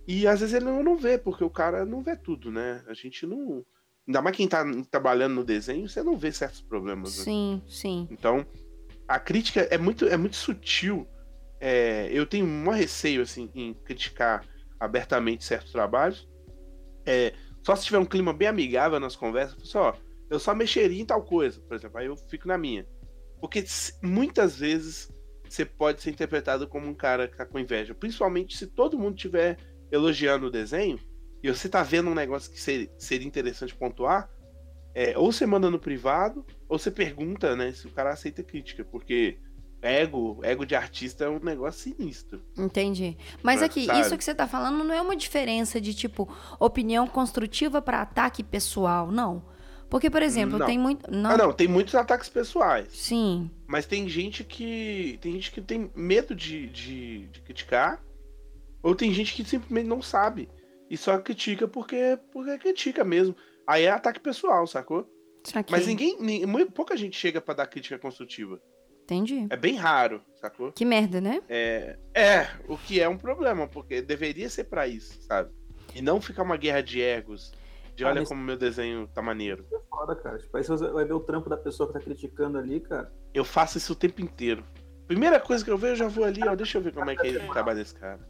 E 0.06 0.26
às 0.26 0.40
vezes 0.40 0.54
ele 0.54 0.64
não, 0.66 0.82
não 0.82 0.96
vê, 0.96 1.18
porque 1.18 1.42
o 1.44 1.50
cara 1.50 1.84
não 1.84 2.02
vê 2.02 2.16
tudo, 2.16 2.50
né? 2.50 2.82
A 2.86 2.94
gente 2.94 3.26
não. 3.26 3.64
Ainda 4.06 4.22
mais 4.22 4.36
quem 4.36 4.48
tá 4.48 4.64
trabalhando 4.90 5.34
no 5.34 5.44
desenho, 5.44 5.88
você 5.88 6.02
não 6.02 6.16
vê 6.16 6.32
certos 6.32 6.60
problemas. 6.62 7.16
né? 7.18 7.24
Sim, 7.24 7.62
sim. 7.68 8.08
Então, 8.10 8.46
a 9.06 9.18
crítica 9.18 9.60
é 9.70 9.76
muito, 9.76 10.06
é 10.06 10.16
muito 10.16 10.36
sutil. 10.36 11.06
É, 11.60 12.08
eu 12.12 12.26
tenho 12.26 12.46
um 12.46 12.70
receio 12.70 13.22
assim, 13.22 13.50
em 13.54 13.74
criticar 13.74 14.44
abertamente 14.78 15.44
certos 15.44 15.72
trabalhos. 15.72 16.28
É, 17.04 17.32
só 17.62 17.74
se 17.74 17.86
tiver 17.86 17.98
um 17.98 18.04
clima 18.04 18.32
bem 18.32 18.48
amigável 18.48 19.00
nas 19.00 19.16
conversas, 19.16 19.70
falo 19.70 19.88
assim, 19.88 20.02
eu 20.30 20.38
só 20.38 20.54
mexeria 20.54 21.00
em 21.00 21.06
tal 21.06 21.22
coisa, 21.24 21.60
por 21.60 21.74
exemplo, 21.74 21.98
aí 21.98 22.06
eu 22.06 22.16
fico 22.16 22.46
na 22.46 22.58
minha. 22.58 22.86
Porque 23.40 23.64
muitas 24.02 24.58
vezes 24.58 25.10
você 25.48 25.64
pode 25.64 26.02
ser 26.02 26.10
interpretado 26.10 26.68
como 26.68 26.86
um 26.86 26.94
cara 26.94 27.26
que 27.26 27.36
tá 27.36 27.46
com 27.46 27.58
inveja, 27.58 27.94
principalmente 27.94 28.56
se 28.56 28.66
todo 28.66 28.98
mundo 28.98 29.16
estiver 29.16 29.56
elogiando 29.90 30.46
o 30.46 30.50
desenho 30.50 30.98
e 31.42 31.48
você 31.48 31.68
tá 31.68 31.82
vendo 31.82 32.10
um 32.10 32.14
negócio 32.14 32.52
que 32.52 32.60
ser- 32.60 32.90
seria 32.98 33.26
interessante 33.26 33.74
pontuar, 33.74 34.30
é, 34.94 35.16
ou 35.16 35.32
você 35.32 35.46
manda 35.46 35.70
no 35.70 35.78
privado, 35.78 36.44
ou 36.68 36.78
você 36.78 36.90
pergunta, 36.90 37.54
né, 37.56 37.72
se 37.72 37.86
o 37.86 37.90
cara 37.90 38.10
aceita 38.10 38.42
crítica, 38.42 38.84
porque 38.84 39.38
ego, 39.80 40.38
ego 40.42 40.64
de 40.66 40.74
artista 40.74 41.24
é 41.24 41.28
um 41.28 41.38
negócio 41.40 41.80
sinistro. 41.94 42.42
Entendi. 42.56 43.16
Mas 43.42 43.62
Ah, 43.62 43.66
aqui, 43.66 43.86
sabe? 43.86 44.00
isso 44.00 44.16
que 44.18 44.24
você 44.24 44.34
tá 44.34 44.46
falando 44.48 44.82
não 44.82 44.94
é 44.94 45.00
uma 45.00 45.14
diferença 45.16 45.80
de, 45.80 45.94
tipo, 45.94 46.28
opinião 46.58 47.06
construtiva 47.06 47.80
pra 47.80 48.02
ataque 48.02 48.42
pessoal, 48.42 49.10
não. 49.10 49.42
Porque, 49.90 50.10
por 50.10 50.22
exemplo, 50.22 50.58
Não. 50.58 50.66
tem 50.66 50.78
muito. 50.78 51.10
Não. 51.10 51.30
Ah, 51.30 51.36
não, 51.36 51.52
tem 51.52 51.66
muitos 51.66 51.94
ataques 51.94 52.28
pessoais, 52.28 52.88
Sim. 52.92 53.50
mas 53.66 53.86
tem 53.86 54.06
gente 54.06 54.44
que 54.44 55.18
tem 55.22 55.32
gente 55.32 55.50
que 55.50 55.62
tem 55.62 55.90
medo 55.96 56.34
de, 56.34 56.66
de, 56.68 57.26
de 57.28 57.40
criticar, 57.40 58.04
ou 58.82 58.94
tem 58.94 59.10
gente 59.14 59.32
que 59.34 59.42
simplesmente 59.44 59.86
não 59.86 60.02
sabe 60.02 60.48
e 60.90 60.96
só 60.96 61.16
critica 61.18 61.66
porque 61.66 62.18
porque 62.32 62.58
critica 62.58 63.02
mesmo. 63.02 63.34
Aí 63.66 63.84
é 63.84 63.90
ataque 63.90 64.20
pessoal, 64.20 64.66
sacou? 64.66 65.08
Saquei. 65.44 65.74
Mas 65.74 65.86
ninguém, 65.86 66.18
ni- 66.20 66.44
mu- 66.44 66.70
pouca 66.70 66.94
gente 66.94 67.16
chega 67.16 67.40
pra 67.40 67.54
dar 67.54 67.66
crítica 67.66 67.98
construtiva. 67.98 68.60
Entendi. 69.08 69.46
É 69.48 69.56
bem 69.56 69.74
raro, 69.74 70.20
sacou? 70.38 70.70
Que 70.70 70.84
merda, 70.84 71.18
né? 71.18 71.40
É, 71.48 71.96
é, 72.14 72.46
o 72.68 72.76
que 72.76 73.00
é 73.00 73.08
um 73.08 73.16
problema, 73.16 73.66
porque 73.66 74.02
deveria 74.02 74.50
ser 74.50 74.64
pra 74.64 74.86
isso, 74.86 75.22
sabe? 75.22 75.50
E 75.94 76.02
não 76.02 76.20
ficar 76.20 76.42
uma 76.42 76.58
guerra 76.58 76.82
de 76.82 77.00
egos, 77.00 77.50
de 77.96 78.04
Ah, 78.04 78.08
olha 78.08 78.20
mas- 78.20 78.28
como 78.28 78.42
meu 78.42 78.56
desenho 78.58 79.08
tá 79.08 79.22
maneiro. 79.22 79.64
É 79.72 79.78
foda, 79.88 80.14
cara. 80.14 80.36
Tipo, 80.36 80.54
aí 80.58 80.62
você 80.62 80.88
vai 80.92 81.06
ver 81.06 81.14
o 81.14 81.20
trampo 81.20 81.48
da 81.48 81.56
pessoa 81.56 81.86
que 81.86 81.94
tá 81.94 82.00
criticando 82.00 82.58
ali, 82.58 82.80
cara. 82.80 83.10
Eu 83.32 83.46
faço 83.46 83.78
isso 83.78 83.94
o 83.94 83.96
tempo 83.96 84.20
inteiro. 84.20 84.62
Primeira 85.06 85.40
coisa 85.40 85.64
que 85.64 85.70
eu 85.70 85.78
vejo, 85.78 85.92
eu 85.94 85.96
já 85.96 86.08
vou 86.08 86.24
ali, 86.24 86.46
ó, 86.46 86.54
deixa 86.54 86.76
eu 86.76 86.82
ver 86.82 86.92
como 86.92 87.10
é 87.10 87.16
que 87.16 87.28
é 87.28 87.42
o 87.48 87.50
trabalho 87.50 87.78
desse 87.78 87.94
cara. 87.94 88.20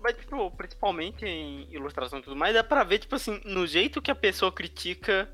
Mas, 0.00 0.16
tipo, 0.18 0.48
principalmente 0.52 1.24
em 1.26 1.66
ilustração 1.74 2.20
e 2.20 2.22
tudo 2.22 2.36
mais, 2.36 2.54
dá 2.54 2.62
pra 2.62 2.84
ver, 2.84 3.00
tipo 3.00 3.16
assim, 3.16 3.40
no 3.44 3.66
jeito 3.66 4.00
que 4.00 4.10
a 4.10 4.14
pessoa 4.14 4.52
critica, 4.52 5.28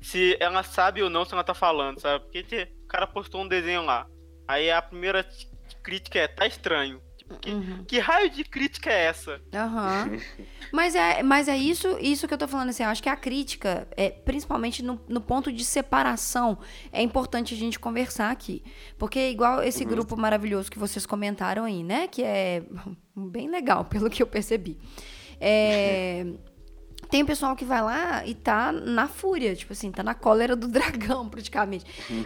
se 0.00 0.36
ela 0.40 0.64
sabe 0.64 1.04
ou 1.04 1.08
não 1.08 1.24
se 1.24 1.32
ela 1.32 1.44
tá 1.44 1.54
falando, 1.54 2.00
sabe? 2.00 2.24
Porque 2.24 2.42
te- 2.42 2.68
o 2.82 2.86
cara 2.88 3.06
postou 3.06 3.40
um 3.42 3.48
desenho 3.48 3.82
lá. 3.84 4.08
Aí 4.46 4.70
a 4.70 4.80
primeira 4.82 5.26
crítica 5.82 6.18
é, 6.18 6.28
tá 6.28 6.46
estranho. 6.46 7.00
Tipo, 7.16 7.36
que, 7.38 7.50
Uhum. 7.50 7.84
que 7.84 7.98
raio 7.98 8.28
de 8.28 8.44
crítica 8.44 8.90
é 8.90 9.04
essa? 9.06 9.40
Aham. 9.54 10.10
mas 10.72 10.94
é, 10.94 11.22
mas 11.22 11.48
é 11.48 11.56
isso, 11.56 11.96
isso 11.98 12.28
que 12.28 12.34
eu 12.34 12.38
tô 12.38 12.46
falando 12.46 12.68
assim. 12.68 12.82
Eu 12.82 12.90
acho 12.90 13.02
que 13.02 13.08
a 13.08 13.16
crítica, 13.16 13.88
é, 13.96 14.10
principalmente 14.10 14.82
no, 14.82 15.00
no 15.08 15.20
ponto 15.22 15.50
de 15.50 15.64
separação, 15.64 16.58
é 16.92 17.00
importante 17.02 17.54
a 17.54 17.56
gente 17.56 17.78
conversar 17.78 18.30
aqui. 18.30 18.62
Porque, 18.98 19.30
igual 19.30 19.62
esse 19.62 19.84
Uhum. 19.84 19.90
grupo 19.90 20.16
maravilhoso 20.18 20.70
que 20.70 20.78
vocês 20.78 21.06
comentaram 21.06 21.64
aí, 21.64 21.82
né? 21.82 22.08
Que 22.08 22.22
é 22.22 22.62
bem 23.16 23.48
legal, 23.50 23.86
pelo 23.86 24.10
que 24.10 24.22
eu 24.22 24.26
percebi. 24.26 24.78
É. 25.40 26.26
Tem 27.14 27.24
pessoal 27.24 27.54
que 27.54 27.64
vai 27.64 27.80
lá 27.80 28.26
e 28.26 28.34
tá 28.34 28.72
na 28.72 29.06
fúria, 29.06 29.54
tipo 29.54 29.72
assim, 29.72 29.92
tá 29.92 30.02
na 30.02 30.14
cólera 30.16 30.56
do 30.56 30.66
dragão, 30.66 31.28
praticamente. 31.28 31.84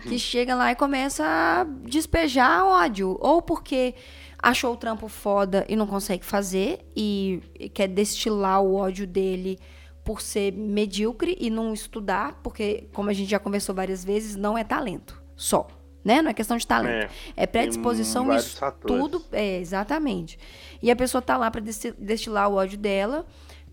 Que 0.09 0.19
chega 0.19 0.55
lá 0.55 0.73
e 0.73 0.75
começa 0.75 1.23
a 1.27 1.65
despejar 1.83 2.65
ódio. 2.65 3.19
Ou 3.21 3.43
porque 3.43 3.95
achou 4.43 4.73
o 4.73 4.77
trampo 4.79 5.07
foda 5.07 5.67
e 5.69 5.77
não 5.77 5.87
consegue 5.87 6.25
fazer 6.25 6.81
e 6.97 7.43
quer 7.75 7.87
destilar 7.89 8.63
o 8.63 8.77
ódio 8.77 9.07
dele 9.07 9.59
por 10.03 10.23
ser 10.23 10.55
medíocre 10.55 11.37
e 11.39 11.51
não 11.51 11.75
estudar, 11.75 12.41
porque, 12.43 12.89
como 12.95 13.11
a 13.11 13.13
gente 13.13 13.29
já 13.31 13.39
conversou 13.39 13.75
várias 13.75 14.03
vezes, 14.03 14.37
não 14.37 14.57
é 14.57 14.65
talento 14.65 15.23
só. 15.37 15.67
Né? 16.03 16.23
Não 16.23 16.31
é 16.31 16.33
questão 16.33 16.57
de 16.57 16.67
talento. 16.67 17.11
É, 17.37 17.43
É 17.43 17.47
predisposição 17.47 18.23
e 18.33 18.37
estudo. 18.39 19.23
É, 19.33 19.59
exatamente. 19.59 20.39
E 20.83 20.91
a 20.91 20.97
pessoa 20.97 21.21
tá 21.21 21.37
lá 21.37 21.51
pra 21.51 21.61
desti- 21.61 21.93
destilar 21.99 22.49
o 22.49 22.55
ódio 22.55 22.79
dela. 22.79 23.27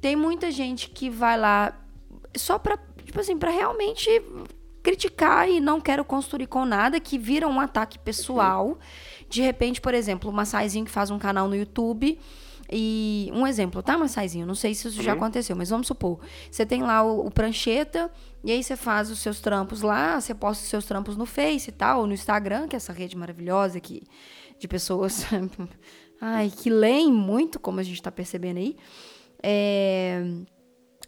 Tem 0.05 0.15
muita 0.15 0.51
gente 0.51 0.91
que 0.91 1.09
vai 1.09 1.35
lá 1.35 1.73
só 2.37 2.59
pra, 2.59 2.77
tipo 3.03 3.19
assim, 3.19 3.35
pra 3.35 3.49
realmente 3.49 4.07
criticar 4.83 5.49
e 5.49 5.59
não 5.59 5.81
quero 5.81 6.05
construir 6.05 6.45
com 6.45 6.63
nada, 6.63 6.99
que 6.99 7.17
vira 7.17 7.47
um 7.47 7.59
ataque 7.59 7.97
pessoal. 7.97 8.77
De 9.27 9.41
repente, 9.41 9.81
por 9.81 9.95
exemplo, 9.95 10.29
o 10.29 10.33
Massaizinho 10.33 10.85
que 10.85 10.91
faz 10.91 11.09
um 11.09 11.17
canal 11.17 11.47
no 11.47 11.55
YouTube. 11.55 12.19
E 12.71 13.31
um 13.33 13.47
exemplo, 13.47 13.81
tá, 13.81 13.97
Massaizinho? 13.97 14.45
Não 14.45 14.53
sei 14.53 14.75
se 14.75 14.87
isso 14.87 15.01
já 15.01 15.13
Uhum. 15.13 15.17
aconteceu, 15.17 15.55
mas 15.55 15.71
vamos 15.71 15.87
supor. 15.87 16.19
Você 16.51 16.67
tem 16.67 16.83
lá 16.83 17.01
o, 17.01 17.25
o 17.25 17.31
prancheta, 17.31 18.11
e 18.43 18.51
aí 18.51 18.63
você 18.63 18.75
faz 18.75 19.09
os 19.09 19.17
seus 19.17 19.39
trampos 19.39 19.81
lá, 19.81 20.21
você 20.21 20.35
posta 20.35 20.63
os 20.63 20.69
seus 20.69 20.85
trampos 20.85 21.17
no 21.17 21.25
Face 21.25 21.71
e 21.71 21.73
tal, 21.73 22.01
ou 22.01 22.05
no 22.05 22.13
Instagram, 22.13 22.67
que 22.67 22.75
é 22.75 22.77
essa 22.77 22.93
rede 22.93 23.17
maravilhosa 23.17 23.79
aqui 23.79 24.03
de 24.59 24.67
pessoas 24.67 25.25
ai, 26.21 26.51
que 26.55 26.69
leem 26.69 27.11
muito, 27.11 27.59
como 27.59 27.79
a 27.79 27.83
gente 27.83 28.03
tá 28.03 28.11
percebendo 28.11 28.57
aí. 28.59 28.77
É, 29.47 30.23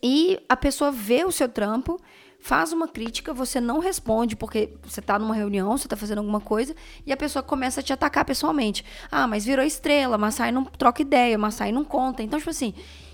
E 0.01 0.39
a 0.47 0.55
pessoa 0.55 0.91
vê 0.91 1.23
o 1.25 1.31
seu 1.31 1.49
trampo, 1.49 1.99
faz 2.39 2.71
uma 2.71 2.87
crítica, 2.87 3.33
você 3.33 3.59
não 3.59 3.79
responde 3.79 4.35
porque 4.35 4.73
você 4.83 5.01
tá 5.01 5.17
numa 5.17 5.33
reunião, 5.33 5.77
você 5.77 5.87
tá 5.87 5.95
fazendo 5.95 6.19
alguma 6.19 6.39
coisa, 6.39 6.75
e 7.05 7.11
a 7.11 7.17
pessoa 7.17 7.41
começa 7.41 7.79
a 7.79 7.83
te 7.83 7.91
atacar 7.91 8.23
pessoalmente. 8.25 8.85
Ah, 9.09 9.27
mas 9.27 9.45
virou 9.45 9.65
estrela, 9.65 10.17
Massai 10.17 10.51
não 10.51 10.63
troca 10.63 11.01
ideia, 11.01 11.37
Massai 11.37 11.71
não 11.71 11.83
conta. 11.83 12.21
Então, 12.21 12.37
tipo 12.37 12.51
assim, 12.51 12.73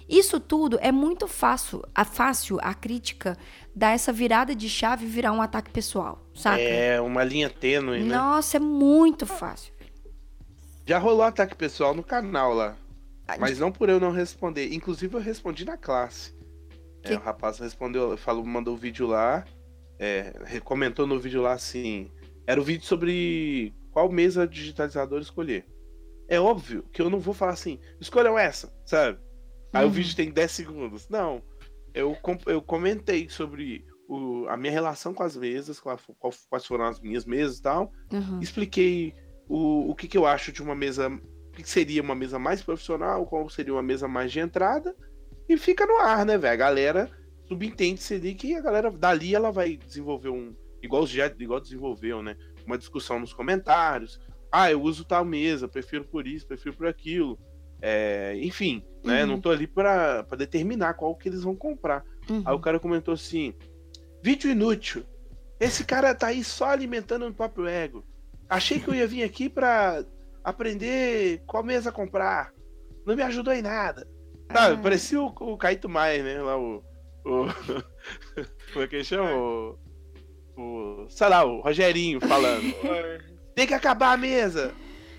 isso 0.09 0.39
tudo 0.39 0.78
é 0.82 0.91
muito 0.91 1.28
fácil, 1.28 1.82
a 1.95 2.03
fácil 2.03 2.59
a 2.61 2.74
crítica 2.74 3.38
dar 3.74 3.91
essa 3.91 4.11
virada 4.11 4.53
de 4.53 4.69
chave 4.69 5.05
e 5.05 5.09
virar 5.09 5.32
um 5.32 5.41
ataque 5.41 5.71
pessoal, 5.71 6.21
saca? 6.36 6.61
É 6.61 6.99
uma 6.99 7.24
linha 7.24 7.49
tênue, 7.49 8.03
né? 8.03 8.15
Nossa, 8.15 8.57
é 8.57 8.59
muito 8.59 9.26
fácil. 9.26 9.74
Já 10.86 10.99
rolou 10.99 11.24
ataque 11.24 11.55
pessoal 11.55 11.95
no 11.95 12.03
canal 12.03 12.53
lá. 12.53 12.76
Mas 13.39 13.59
não 13.59 13.71
por 13.71 13.89
eu 13.89 13.99
não 13.99 14.11
responder. 14.11 14.73
Inclusive 14.73 15.15
eu 15.15 15.19
respondi 15.21 15.65
na 15.65 15.77
classe. 15.77 16.34
É, 17.03 17.15
o 17.15 17.19
rapaz 17.19 17.59
respondeu, 17.59 18.15
falou, 18.17 18.45
mandou 18.45 18.73
o 18.75 18.77
vídeo 18.77 19.05
lá, 19.05 19.43
é, 19.99 20.34
comentou 20.63 21.05
no 21.05 21.19
vídeo 21.19 21.41
lá 21.41 21.53
assim. 21.53 22.09
Era 22.47 22.59
o 22.59 22.63
vídeo 22.63 22.86
sobre 22.86 23.73
qual 23.91 24.09
mesa 24.11 24.47
digitalizador 24.47 25.21
escolher. 25.21 25.65
É 26.29 26.39
óbvio 26.39 26.84
que 26.93 27.01
eu 27.01 27.09
não 27.09 27.19
vou 27.19 27.34
falar 27.34 27.51
assim, 27.53 27.79
escolham 27.99 28.39
essa, 28.39 28.73
sabe? 28.86 29.19
Aí 29.73 29.84
o 29.84 29.88
Uhum. 29.88 29.93
vídeo 29.93 30.15
tem 30.15 30.31
10 30.31 30.51
segundos. 30.51 31.09
Não. 31.09 31.41
Eu, 31.93 32.17
eu 32.47 32.61
comentei 32.61 33.27
sobre 33.29 33.86
o- 34.07 34.45
a 34.47 34.55
minha 34.55 34.71
relação 34.71 35.13
com 35.13 35.23
as 35.23 35.36
mesas, 35.36 35.79
qual- 35.79 35.99
qual- 36.17 36.34
quais 36.49 36.65
foram 36.65 36.86
as 36.86 36.99
minhas 37.01 37.25
mesas 37.25 37.57
e 37.57 37.61
tal 37.61 37.91
Uhum. 38.11 38.39
expliquei 38.39 39.13
o, 39.47 39.91
o 39.91 39.95
que, 39.95 40.07
que 40.07 40.17
eu 40.17 40.25
acho 40.25 40.51
de 40.51 40.61
uma 40.63 40.73
mesa. 40.75 41.09
O 41.54 41.56
que 41.56 41.70
seria 41.70 42.01
uma 42.01 42.16
mesa 42.16 42.39
mais 42.39 42.64
profissional, 42.64 43.28
qual 43.28 43.47
seria 43.47 43.74
uma 43.74 43.84
mesa 43.84 44.08
mais 44.08 44.32
de 44.32 44.39
entrada. 44.39 44.95
E 45.47 45.56
fica 45.56 45.86
no 45.86 45.97
ar, 45.99 46.26
né, 46.26 46.36
velho? 46.36 46.54
A 46.54 46.58
galera 46.58 47.12
subentende-se 47.47 48.16
ali 48.16 48.34
que 48.34 48.56
a 48.56 48.62
galera 48.62 48.89
dali 48.89 49.36
ela 49.36 49.51
vai 49.51 49.78
desenvolver 49.78 50.30
um. 50.30 50.56
Igual 50.82 51.06
já 51.06 51.32
igual 51.38 51.60
desenvolveu, 51.60 52.24
né? 52.24 52.36
Uma 52.66 52.78
discussão 52.78 53.20
nos 53.20 53.34
comentários. 53.34 54.20
Ah, 54.51 54.72
eu 54.72 54.82
uso 54.82 55.06
tal 55.06 55.24
mesa, 55.24 55.68
prefiro 55.68 56.06
por 56.06 56.26
isso, 56.28 56.47
prefiro 56.47 56.76
por 56.76 56.88
aquilo. 56.88 57.39
É, 57.82 58.36
enfim, 58.41 58.84
né? 59.04 59.22
Uhum. 59.22 59.32
Não 59.32 59.41
tô 59.41 59.51
ali 59.51 59.68
pra, 59.68 60.24
pra 60.24 60.38
determinar 60.38 60.95
qual 60.95 61.16
que 61.16 61.30
eles 61.30 61.43
vão 61.43 61.56
comprar. 61.56 62.04
Uhum. 62.30 62.41
Aí 62.45 62.56
o 62.56 62.60
cara 62.60 62.80
comentou 62.80 63.14
assim: 63.14 63.54
vídeo 64.24 64.49
inútil. 64.49 65.04
Esse 65.60 65.86
cara 65.86 66.16
tá 66.16 66.28
aí 66.28 66.43
só 66.43 66.70
alimentando 66.70 67.28
o 67.28 67.34
próprio 67.34 67.68
ego. 67.68 68.04
Achei 68.49 68.80
que 68.80 68.88
eu 68.88 68.95
ia 68.95 69.08
vir 69.08 69.24
aqui 69.24 69.49
pra 69.49 70.04
aprender 70.44 71.41
qual 71.46 71.64
mesa 71.64 71.91
comprar. 71.91 72.52
Não 73.06 73.16
me 73.16 73.24
ajudou 73.24 73.54
em 73.54 73.62
nada. 73.62 74.08
Sabe, 74.52 74.76
Ah. 74.76 74.80
parecia 74.82 75.22
o, 75.22 75.28
o 75.28 75.58
Caíto 75.58 75.89
Maia, 75.89 76.24
né? 76.24 76.41
Lá 76.41 76.58
o. 76.58 76.84
o 77.26 77.46
como 78.74 78.84
é 78.86 78.88
que 78.88 78.96
ele 78.98 79.04
chama? 79.04 79.32
O, 79.36 79.80
o. 80.58 81.10
Sei 81.10 81.28
lá, 81.28 81.44
o 81.44 81.62
Rogerinho 81.62 82.20
falando. 82.22 82.64
Tem 83.56 83.68
que 83.68 83.74
acabar 83.74 84.14
a 84.14 84.18
mesa! 84.18 84.74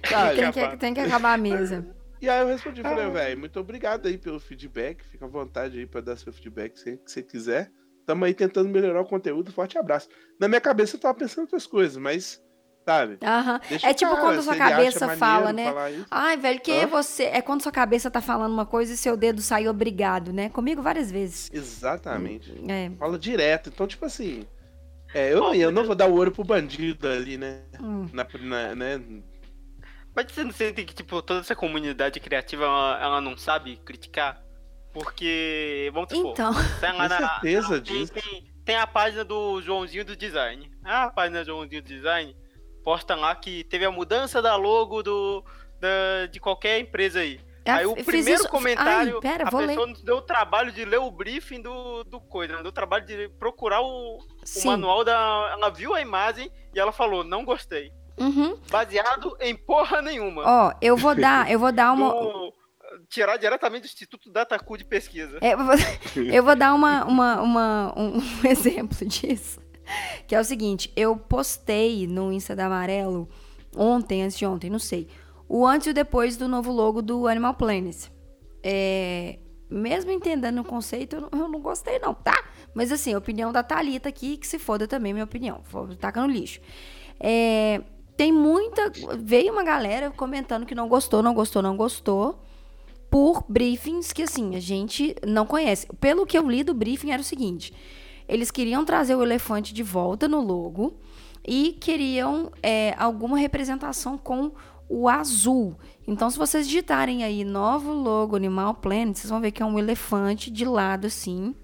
Sabe? 0.09 0.37
Tem 0.37 0.53
que, 0.53 0.77
tem 0.77 0.95
que 0.95 1.01
acabar 1.01 1.35
a 1.35 1.39
mesa. 1.39 1.87
E 2.21 2.29
aí 2.29 2.41
eu 2.41 2.47
respondi, 2.49 2.83
falei, 2.83 3.09
velho, 3.11 3.39
muito 3.39 3.61
obrigado 3.61 4.07
aí 4.07 4.19
pelo 4.19 4.41
feedback. 4.41 5.05
Fica 5.05 5.25
à 5.25 5.29
vontade 5.29 5.79
aí 5.79 5.87
pra 5.87 6.01
dar 6.01 6.17
seu 6.17 6.33
feedback 6.33 6.77
sempre 6.79 7.05
que 7.05 7.11
você 7.13 7.23
quiser. 7.23 7.71
Tamo 8.07 8.25
aí 8.25 8.35
tentando 8.35 8.69
melhorar 8.69 9.01
o 9.01 9.07
conteúdo. 9.07 9.53
Forte 9.53 9.79
abraço. 9.79 10.09
Na 10.39 10.49
minha 10.49 10.61
cabeça 10.61 10.97
eu 10.97 11.01
tava 11.01 11.15
pensando 11.17 11.45
outras 11.45 11.67
coisas, 11.67 11.97
mas, 11.97 12.43
sabe? 12.85 13.19
Aham. 13.23 13.61
deixa 13.69 13.89
É 13.89 13.95
tipo 13.95 14.11
cara, 14.13 14.23
quando 14.23 14.43
sua 14.43 14.57
cabeça 14.57 15.17
fala, 15.17 15.53
né? 15.53 15.73
Ai, 16.11 16.37
velho, 16.37 16.61
quem 16.61 16.79
é 16.79 16.85
Hã? 16.85 16.89
você? 16.89 17.25
É 17.25 17.41
quando 17.41 17.63
sua 17.63 17.73
cabeça 17.73 18.11
tá 18.11 18.21
falando 18.21 18.53
uma 18.53 18.67
coisa 18.67 18.93
e 18.93 18.97
seu 18.97 19.17
dedo 19.17 19.41
sai 19.41 19.67
obrigado, 19.69 20.33
né? 20.33 20.49
Comigo 20.49 20.83
várias 20.83 21.11
vezes. 21.11 21.51
Exatamente. 21.53 22.53
É. 22.69 22.91
Fala 22.99 23.19
direto. 23.19 23.71
Então, 23.73 23.87
tipo 23.87 24.05
assim. 24.05 24.47
É, 25.15 25.33
eu, 25.33 25.41
não, 25.41 25.55
eu 25.55 25.71
não 25.71 25.85
vou 25.85 25.95
dar 25.95 26.09
o 26.09 26.15
ouro 26.15 26.33
pro 26.33 26.43
bandido 26.43 27.09
ali, 27.09 27.39
né? 27.39 27.63
Hum. 27.81 28.07
Na, 28.13 28.27
na- 28.41 28.75
né? 28.75 29.01
Mas 30.15 30.31
você 30.31 30.45
não 30.45 30.53
sente 30.53 30.85
que, 30.85 30.95
tipo, 30.95 31.23
toda 31.23 31.41
essa 31.41 31.55
comunidade 31.57 32.19
criativa, 32.21 32.65
ela, 32.65 32.99
ela 33.03 33.21
não 33.21 33.37
sabe 33.37 33.77
criticar? 33.85 34.43
Porque, 34.93 35.91
vamos 35.93 36.11
supor, 36.11 36.33
Então, 36.33 36.53
tá 36.81 36.93
lá 36.93 37.09
Tem 37.09 37.19
na, 37.19 37.29
certeza 37.31 37.81
tem, 37.81 37.83
disso. 37.99 38.13
tem, 38.13 38.45
tem 38.65 38.77
a 38.77 38.87
página 38.87 39.25
do 39.25 39.61
Joãozinho 39.61 40.05
do 40.05 40.17
Design. 40.17 40.71
Ah, 40.85 41.05
a 41.05 41.11
página 41.11 41.41
do 41.43 41.47
Joãozinho 41.47 41.83
do 41.83 41.89
Design 41.89 42.37
posta 42.85 43.15
lá 43.15 43.35
que 43.35 43.65
teve 43.65 43.85
a 43.85 43.91
mudança 43.91 44.41
da 44.43 44.55
logo 44.57 45.03
do, 45.03 45.45
da- 45.81 46.27
de 46.31 46.39
qualquer 46.39 46.79
empresa 46.81 47.21
aí. 47.21 47.41
Aí 47.67 47.87
o 47.87 47.93
eu 47.93 47.97
fiz 47.97 48.05
primeiro 48.05 48.41
isso- 48.43 48.49
comentário, 48.51 49.15
Ai, 49.15 49.21
pera, 49.23 49.49
a 49.51 49.59
ler. 49.59 49.69
pessoa 49.69 49.87
nos 49.87 50.03
deu 50.03 50.17
o 50.19 50.23
trabalho 50.23 50.71
de 50.71 50.85
ler 50.85 50.99
o 51.01 51.11
briefing 51.11 51.63
do, 51.63 52.05
do 52.05 52.21
coisa, 52.21 52.57
né? 52.57 52.63
deu 52.63 52.69
o 52.69 52.73
trabalho 52.75 53.07
de 53.07 53.29
procurar 53.39 53.81
o, 53.81 54.19
o 54.19 54.67
manual 54.67 55.03
da. 55.03 55.49
Ela 55.53 55.71
viu 55.71 55.95
a 55.95 56.01
imagem 56.03 56.51
e 56.75 56.79
ela 56.79 56.93
falou, 56.93 57.25
não 57.25 57.43
gostei. 57.43 57.91
Uhum. 58.19 58.59
Baseado 58.71 59.35
em 59.41 59.57
porra 59.57 60.03
nenhuma. 60.03 60.43
Ó, 60.47 60.73
eu 60.81 60.95
vou 60.97 61.15
dar, 61.15 61.51
eu 61.51 61.59
vou 61.59 61.73
dar 61.73 61.93
uma. 61.93 62.11
Do- 62.21 62.53
tirar 63.09 63.37
diretamente 63.39 63.83
do 63.83 63.87
Instituto 63.87 64.31
Datacu 64.31 64.77
de 64.79 64.85
pesquisa. 64.85 65.39
É, 65.41 65.55
eu 65.55 65.59
vou- 65.59 65.75
eu 66.33 66.45
vou 66.45 66.55
dar 66.55 66.75
uma, 66.75 67.05
uma, 67.07 67.41
uma- 67.41 67.95
um, 67.99 68.19
um 68.19 68.23
exemplo 68.47 69.05
disso. 69.07 69.59
Que 70.27 70.35
é 70.35 70.41
o 70.41 70.45
seguinte, 70.45 70.93
eu 70.97 71.17
postei 71.17 72.07
no 72.07 72.33
Insta 72.33 72.57
da 72.57 72.67
Amarelo 72.67 73.29
ontem, 73.77 74.23
antes 74.23 74.39
de 74.39 74.47
ontem, 74.47 74.71
não 74.71 74.79
sei. 74.79 75.09
O 75.49 75.67
antes 75.67 75.87
e 75.87 75.91
o 75.91 75.95
depois 75.95 76.37
do 76.37 76.49
novo 76.49 76.73
logo 76.73 77.03
do 77.03 77.27
Animal 77.27 77.55
Planet. 77.55 78.09
É, 78.63 79.39
mesmo 79.69 80.11
entendendo 80.11 80.61
o 80.61 80.65
conceito, 80.65 81.17
eu 81.17 81.21
não, 81.21 81.29
eu 81.33 81.49
não 81.49 81.61
gostei 81.61 81.99
não, 81.99 82.15
tá? 82.15 82.45
Mas 82.73 82.91
assim, 82.91 83.13
a 83.13 83.19
opinião 83.19 83.53
da 83.53 83.63
Thalita 83.63 84.09
aqui, 84.09 84.37
que 84.37 84.47
se 84.47 84.59
foda 84.59 84.89
também, 84.89 85.13
minha 85.13 85.25
opinião. 85.25 85.61
Vou 85.71 85.95
tacar 85.97 86.27
no 86.27 86.33
lixo. 86.33 86.61
É, 87.21 87.83
tem 88.17 88.33
muita... 88.33 88.91
Veio 89.19 89.53
uma 89.53 89.63
galera 89.63 90.11
comentando 90.11 90.65
que 90.65 90.75
não 90.75 90.89
gostou, 90.89 91.23
não 91.23 91.35
gostou, 91.35 91.61
não 91.61 91.77
gostou 91.77 92.43
por 93.11 93.45
briefings 93.49 94.13
que, 94.13 94.25
assim, 94.25 94.57
a 94.57 94.61
gente 94.61 95.15
não 95.25 95.47
conhece. 95.47 95.87
Pelo 96.01 96.27
que 96.27 96.37
eu 96.37 96.51
li 96.51 96.65
do 96.65 96.75
briefing, 96.75 97.13
era 97.13 97.23
o 97.23 97.25
seguinte: 97.25 97.73
eles 98.29 98.51
queriam 98.51 98.85
trazer 98.85 99.15
o 99.15 99.23
elefante 99.23 99.75
de 99.75 99.83
volta 99.83 100.27
no 100.27 100.41
logo 100.41 100.99
e 101.47 101.73
queriam 101.81 102.51
é, 102.63 102.95
alguma 102.99 103.37
representação 103.37 104.17
com 104.17 104.53
o 104.89 105.09
azul. 105.09 105.77
Então, 106.07 106.29
se 106.31 106.39
vocês 106.39 106.67
digitarem 106.67 107.25
aí 107.25 107.45
novo 107.45 107.93
logo 107.93 108.37
Animal 108.37 108.75
Planet, 108.75 109.17
vocês 109.17 109.31
vão 109.31 109.41
ver 109.41 109.51
que 109.51 109.63
é 109.63 109.67
um 109.67 109.79
elefante 109.79 110.51
de 110.51 110.65
lado, 110.65 111.07
assim. 111.07 111.55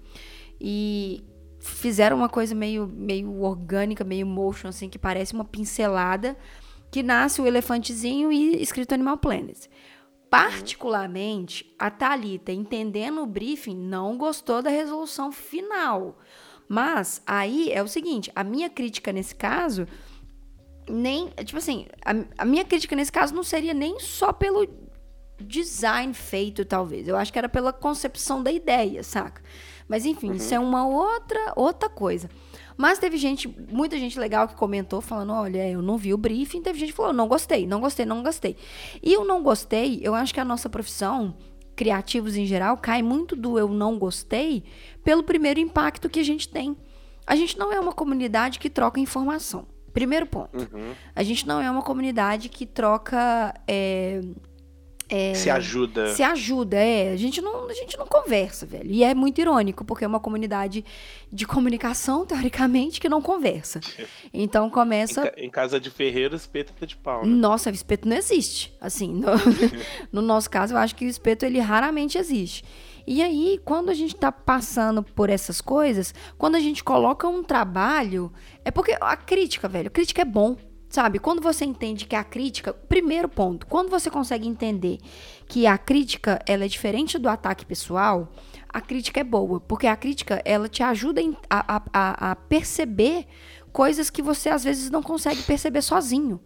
E 0.59 1.23
fizeram 1.59 2.17
uma 2.17 2.29
coisa 2.29 2.53
meio, 2.53 2.87
meio 2.87 3.41
orgânica, 3.41 4.03
meio 4.03 4.25
motion, 4.25 4.67
assim, 4.67 4.89
que 4.89 4.99
parece 4.99 5.33
uma 5.33 5.45
pincelada, 5.45 6.35
que 6.91 7.01
nasce 7.03 7.41
o 7.41 7.47
elefantezinho 7.47 8.31
e 8.31 8.61
escrito 8.61 8.93
Animal 8.93 9.17
Planet. 9.17 9.67
Particularmente, 10.29 11.73
a 11.77 11.91
Thalita, 11.91 12.51
entendendo 12.51 13.21
o 13.21 13.25
briefing, 13.25 13.75
não 13.75 14.17
gostou 14.17 14.61
da 14.61 14.69
resolução 14.69 15.31
final. 15.31 16.17
Mas 16.71 17.21
aí 17.27 17.69
é 17.69 17.83
o 17.83 17.87
seguinte, 17.87 18.31
a 18.33 18.45
minha 18.45 18.69
crítica 18.69 19.11
nesse 19.11 19.35
caso 19.35 19.85
nem, 20.89 21.27
tipo 21.43 21.57
assim, 21.57 21.85
a, 22.05 22.43
a 22.43 22.45
minha 22.45 22.63
crítica 22.63 22.95
nesse 22.95 23.11
caso 23.11 23.35
não 23.35 23.43
seria 23.43 23.73
nem 23.73 23.99
só 23.99 24.31
pelo 24.31 24.65
design 25.37 26.13
feito, 26.13 26.63
talvez. 26.63 27.09
Eu 27.09 27.17
acho 27.17 27.33
que 27.33 27.37
era 27.37 27.49
pela 27.49 27.73
concepção 27.73 28.41
da 28.41 28.53
ideia, 28.53 29.03
saca? 29.03 29.41
Mas 29.85 30.05
enfim, 30.05 30.31
isso 30.31 30.55
é 30.55 30.59
uma 30.59 30.87
outra 30.87 31.51
outra 31.57 31.89
coisa. 31.89 32.29
Mas 32.77 32.99
teve 32.99 33.17
gente, 33.17 33.53
muita 33.69 33.97
gente 33.99 34.17
legal 34.17 34.47
que 34.47 34.55
comentou 34.55 35.01
falando, 35.01 35.33
olha, 35.33 35.69
eu 35.69 35.81
não 35.81 35.97
vi 35.97 36.13
o 36.13 36.17
briefing, 36.17 36.61
teve 36.61 36.79
gente 36.79 36.91
que 36.91 36.95
falou, 36.95 37.11
não 37.11 37.27
gostei, 37.27 37.67
não 37.67 37.81
gostei, 37.81 38.05
não 38.05 38.23
gostei. 38.23 38.55
E 39.03 39.11
eu 39.11 39.25
não 39.25 39.43
gostei, 39.43 39.99
eu 40.01 40.15
acho 40.15 40.33
que 40.33 40.39
a 40.39 40.45
nossa 40.45 40.69
profissão, 40.69 41.35
criativos 41.81 42.35
em 42.35 42.45
geral, 42.45 42.77
cai 42.77 43.01
muito 43.01 43.35
do 43.35 43.57
eu 43.57 43.67
não 43.67 43.97
gostei 43.97 44.63
pelo 45.03 45.23
primeiro 45.23 45.59
impacto 45.59 46.11
que 46.11 46.19
a 46.19 46.23
gente 46.23 46.47
tem. 46.47 46.77
A 47.25 47.35
gente 47.35 47.57
não 47.57 47.73
é 47.73 47.79
uma 47.79 47.91
comunidade 47.91 48.59
que 48.59 48.69
troca 48.69 48.99
informação. 48.99 49.65
Primeiro 49.91 50.27
ponto. 50.27 50.55
Uhum. 50.55 50.93
A 51.15 51.23
gente 51.23 51.47
não 51.47 51.59
é 51.59 51.71
uma 51.71 51.81
comunidade 51.81 52.49
que 52.49 52.67
troca. 52.67 53.55
é, 53.67 54.21
Se 55.35 55.49
ajuda. 55.49 56.13
se 56.15 56.23
ajuda, 56.23 56.77
é. 56.77 57.11
A 57.11 57.15
gente, 57.17 57.41
não, 57.41 57.67
a 57.67 57.73
gente 57.73 57.97
não 57.97 58.05
conversa, 58.07 58.65
velho. 58.65 58.89
E 58.89 59.03
é 59.03 59.13
muito 59.13 59.39
irônico, 59.41 59.83
porque 59.83 60.05
é 60.05 60.07
uma 60.07 60.19
comunidade 60.19 60.85
de 61.31 61.45
comunicação, 61.45 62.25
teoricamente, 62.27 62.99
que 62.99 63.09
não 63.09 63.21
conversa. 63.21 63.79
Então 64.33 64.67
Em, 64.67 64.69
começa. 64.69 65.23
ca- 65.29 65.33
em 65.37 65.49
casa 65.49 65.79
de 65.79 65.89
Ferreira, 65.89 66.35
espeta 66.35 66.87
de 66.87 66.95
pau. 66.95 67.25
Né? 67.25 67.33
Nossa, 67.35 67.69
o 67.69 67.73
espeto 67.73 68.07
não 68.07 68.15
existe. 68.15 68.73
Assim, 68.79 69.13
no, 69.13 69.27
no 70.11 70.21
nosso 70.21 70.49
caso, 70.49 70.73
eu 70.73 70.77
acho 70.77 70.95
que 70.95 71.05
o 71.05 71.09
espeto 71.09 71.45
ele 71.45 71.59
raramente 71.59 72.17
existe. 72.17 72.63
E 73.07 73.21
aí, 73.21 73.59
quando 73.65 73.89
a 73.89 73.93
gente 73.95 74.15
tá 74.15 74.31
passando 74.31 75.01
por 75.01 75.29
essas 75.29 75.59
coisas, 75.59 76.13
quando 76.37 76.55
a 76.55 76.59
gente 76.59 76.83
coloca 76.83 77.27
um 77.27 77.43
trabalho, 77.43 78.31
é 78.63 78.69
porque 78.69 78.95
a 79.01 79.17
crítica, 79.17 79.67
velho, 79.67 79.89
crítica 79.89 80.21
é 80.21 80.25
bom. 80.25 80.55
Sabe, 80.91 81.19
quando 81.19 81.41
você 81.41 81.63
entende 81.63 82.05
que 82.05 82.17
a 82.17 82.23
crítica, 82.23 82.73
primeiro 82.73 83.29
ponto, 83.29 83.65
quando 83.65 83.89
você 83.89 84.09
consegue 84.09 84.45
entender 84.45 84.97
que 85.47 85.65
a 85.65 85.77
crítica 85.77 86.41
ela 86.45 86.65
é 86.65 86.67
diferente 86.67 87.17
do 87.17 87.29
ataque 87.29 87.65
pessoal, 87.65 88.29
a 88.67 88.81
crítica 88.81 89.21
é 89.21 89.23
boa, 89.23 89.61
porque 89.61 89.87
a 89.87 89.95
crítica 89.95 90.41
ela 90.43 90.67
te 90.67 90.83
ajuda 90.83 91.21
a, 91.49 91.77
a- 91.77 91.81
a- 91.93 92.31
a 92.31 92.35
perceber 92.35 93.25
coisas 93.71 94.09
que 94.09 94.21
você 94.21 94.49
às 94.49 94.65
vezes 94.65 94.89
não 94.89 95.01
consegue 95.01 95.41
perceber 95.43 95.81
sozinho. 95.81 96.41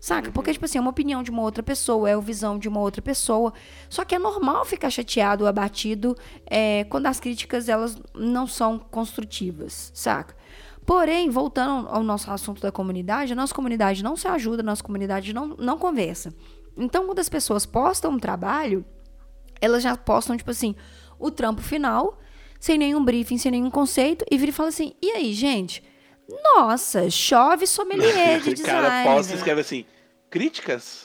Saca? 0.00 0.32
Porque, 0.32 0.52
tipo 0.52 0.64
assim, 0.64 0.78
é 0.78 0.80
uma 0.80 0.90
opinião 0.90 1.22
de 1.22 1.30
uma 1.30 1.42
outra 1.42 1.62
pessoa, 1.62 2.08
é 2.10 2.14
a 2.14 2.18
visão 2.18 2.58
de 2.58 2.68
uma 2.68 2.80
outra 2.80 3.00
pessoa. 3.02 3.52
Só 3.88 4.04
que 4.04 4.14
é 4.16 4.18
normal 4.18 4.64
ficar 4.64 4.90
chateado, 4.90 5.46
abatido, 5.46 6.16
é, 6.46 6.82
quando 6.90 7.06
as 7.06 7.20
críticas, 7.20 7.68
elas 7.68 7.96
não 8.12 8.46
são 8.46 8.78
construtivas, 8.80 9.92
saca? 9.94 10.34
Porém, 10.84 11.30
voltando 11.30 11.88
ao 11.88 12.02
nosso 12.02 12.30
assunto 12.30 12.60
da 12.60 12.72
comunidade, 12.72 13.32
a 13.32 13.36
nossa 13.36 13.54
comunidade 13.54 14.02
não 14.02 14.16
se 14.16 14.26
ajuda, 14.26 14.62
a 14.62 14.64
nossa 14.64 14.82
comunidade 14.82 15.32
não, 15.32 15.48
não 15.58 15.78
conversa. 15.78 16.34
Então, 16.76 17.06
quando 17.06 17.18
as 17.20 17.28
pessoas 17.28 17.64
postam 17.64 18.12
um 18.12 18.18
trabalho, 18.18 18.84
elas 19.60 19.82
já 19.82 19.96
postam, 19.96 20.36
tipo 20.36 20.50
assim, 20.50 20.74
o 21.18 21.30
trampo 21.30 21.62
final, 21.62 22.18
sem 22.58 22.76
nenhum 22.78 23.04
briefing, 23.04 23.38
sem 23.38 23.52
nenhum 23.52 23.70
conceito, 23.70 24.24
e 24.30 24.36
vira 24.36 24.50
e 24.50 24.54
fala 24.54 24.70
assim: 24.70 24.94
e 25.00 25.10
aí, 25.12 25.32
gente? 25.32 25.84
Nossa, 26.28 27.08
chove 27.10 27.66
sommelier 27.66 28.40
de 28.42 28.50
O 28.50 28.54
design. 28.54 28.80
cara 28.88 29.04
posta 29.04 29.32
e 29.32 29.36
escreve 29.36 29.60
assim: 29.60 29.84
críticas? 30.30 31.04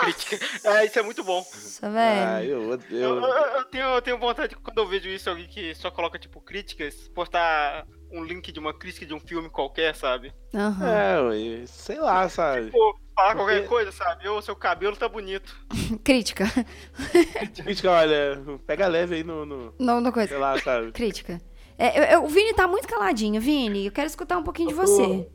Crítica. 0.00 0.38
É, 0.64 0.84
isso 0.84 0.98
é 0.98 1.02
muito 1.02 1.22
bom. 1.22 1.38
Nossa, 1.38 1.88
velho. 1.90 2.28
Ah, 2.28 2.44
eu, 2.44 2.72
Eu, 2.72 2.80
eu, 2.90 3.20
eu- 3.20 3.24
eu 3.56 3.64
tenho, 3.66 3.84
eu 3.86 4.02
tenho 4.02 4.18
vontade, 4.18 4.56
quando 4.56 4.78
eu 4.78 4.86
vejo 4.86 5.08
isso, 5.08 5.30
alguém 5.30 5.46
que 5.46 5.74
só 5.76 5.90
coloca, 5.90 6.18
tipo, 6.18 6.40
críticas, 6.40 7.08
postar 7.14 7.86
um 8.14 8.24
link 8.24 8.50
de 8.52 8.58
uma 8.60 8.72
crítica 8.72 9.04
de 9.06 9.12
um 9.14 9.20
filme 9.20 9.48
qualquer, 9.50 9.94
sabe? 9.94 10.32
Aham. 10.54 11.32
É, 11.34 11.66
sei 11.66 11.98
lá, 11.98 12.28
sabe? 12.28 12.70
Pô, 12.70 12.96
falar 13.14 13.34
qualquer 13.34 13.54
Porque- 13.56 13.68
coisa, 13.68 13.92
sabe? 13.92 14.28
Ô, 14.28 14.40
seu 14.40 14.54
cabelo 14.56 14.96
tá 14.96 15.08
bonito. 15.08 15.54
Crítica. 16.04 16.44
Crítica, 17.64 17.90
olha, 17.90 18.42
pega 18.66 18.86
leve 18.86 19.16
aí 19.16 19.24
no, 19.24 19.44
no 19.44 19.74
Não, 19.78 20.00
não 20.00 20.12
coisa. 20.12 20.28
sei 20.28 20.38
lá, 20.38 20.58
sabe? 20.58 20.92
Crítica. 20.92 21.40
É, 21.76 21.98
eu- 21.98 22.04
eu- 22.20 22.24
o 22.24 22.28
Vini 22.28 22.54
tá 22.54 22.68
muito 22.68 22.86
caladinho. 22.86 23.40
Vini, 23.40 23.86
eu 23.86 23.92
quero 23.92 24.06
escutar 24.06 24.38
um 24.38 24.44
pouquinho 24.44 24.68
de 24.68 24.74
você. 24.74 25.28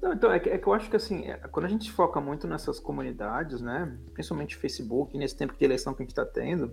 Não, 0.00 0.12
então, 0.12 0.30
é 0.30 0.38
que, 0.38 0.48
é 0.48 0.58
que 0.58 0.66
eu 0.66 0.72
acho 0.74 0.88
que 0.88 0.94
assim, 0.96 1.26
é, 1.28 1.36
quando 1.50 1.64
a 1.66 1.68
gente 1.68 1.90
foca 1.90 2.20
muito 2.20 2.46
nessas 2.46 2.78
comunidades, 2.78 3.60
né? 3.60 3.98
Principalmente 4.12 4.54
Facebook, 4.56 5.16
nesse 5.18 5.36
tempo 5.36 5.56
de 5.58 5.64
eleição 5.64 5.92
que 5.94 6.02
a 6.02 6.04
gente 6.04 6.10
está 6.12 6.24
tendo, 6.24 6.72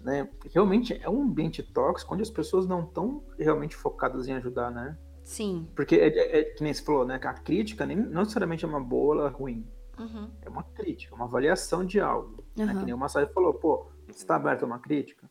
né? 0.00 0.28
Realmente 0.52 0.98
é 1.02 1.08
um 1.08 1.22
ambiente 1.22 1.62
tóxico 1.62 2.14
onde 2.14 2.22
as 2.22 2.30
pessoas 2.30 2.66
não 2.66 2.84
estão 2.84 3.22
realmente 3.38 3.76
focadas 3.76 4.28
em 4.28 4.34
ajudar, 4.34 4.70
né? 4.70 4.96
Sim. 5.24 5.68
Porque 5.74 5.96
é, 5.96 6.08
é, 6.08 6.40
é 6.40 6.44
que 6.44 6.62
nem 6.62 6.72
você 6.72 6.82
falou, 6.82 7.04
né? 7.04 7.18
Que 7.18 7.26
a 7.26 7.34
crítica 7.34 7.84
nem, 7.84 7.96
não 7.96 8.22
necessariamente 8.22 8.64
é 8.64 8.68
uma 8.68 8.80
boa 8.80 9.24
ou 9.24 9.30
ruim. 9.30 9.66
Uhum. 9.98 10.30
É 10.42 10.48
uma 10.48 10.62
crítica, 10.62 11.14
uma 11.14 11.24
avaliação 11.24 11.84
de 11.84 12.00
algo. 12.00 12.44
Né? 12.56 12.64
Uhum. 12.64 12.78
Que 12.78 12.84
nem 12.84 12.94
o 12.94 12.98
Massai 12.98 13.26
falou, 13.26 13.52
pô, 13.52 13.86
você 14.06 14.18
está 14.18 14.36
aberto 14.36 14.62
a 14.62 14.66
uma 14.66 14.78
crítica? 14.78 15.28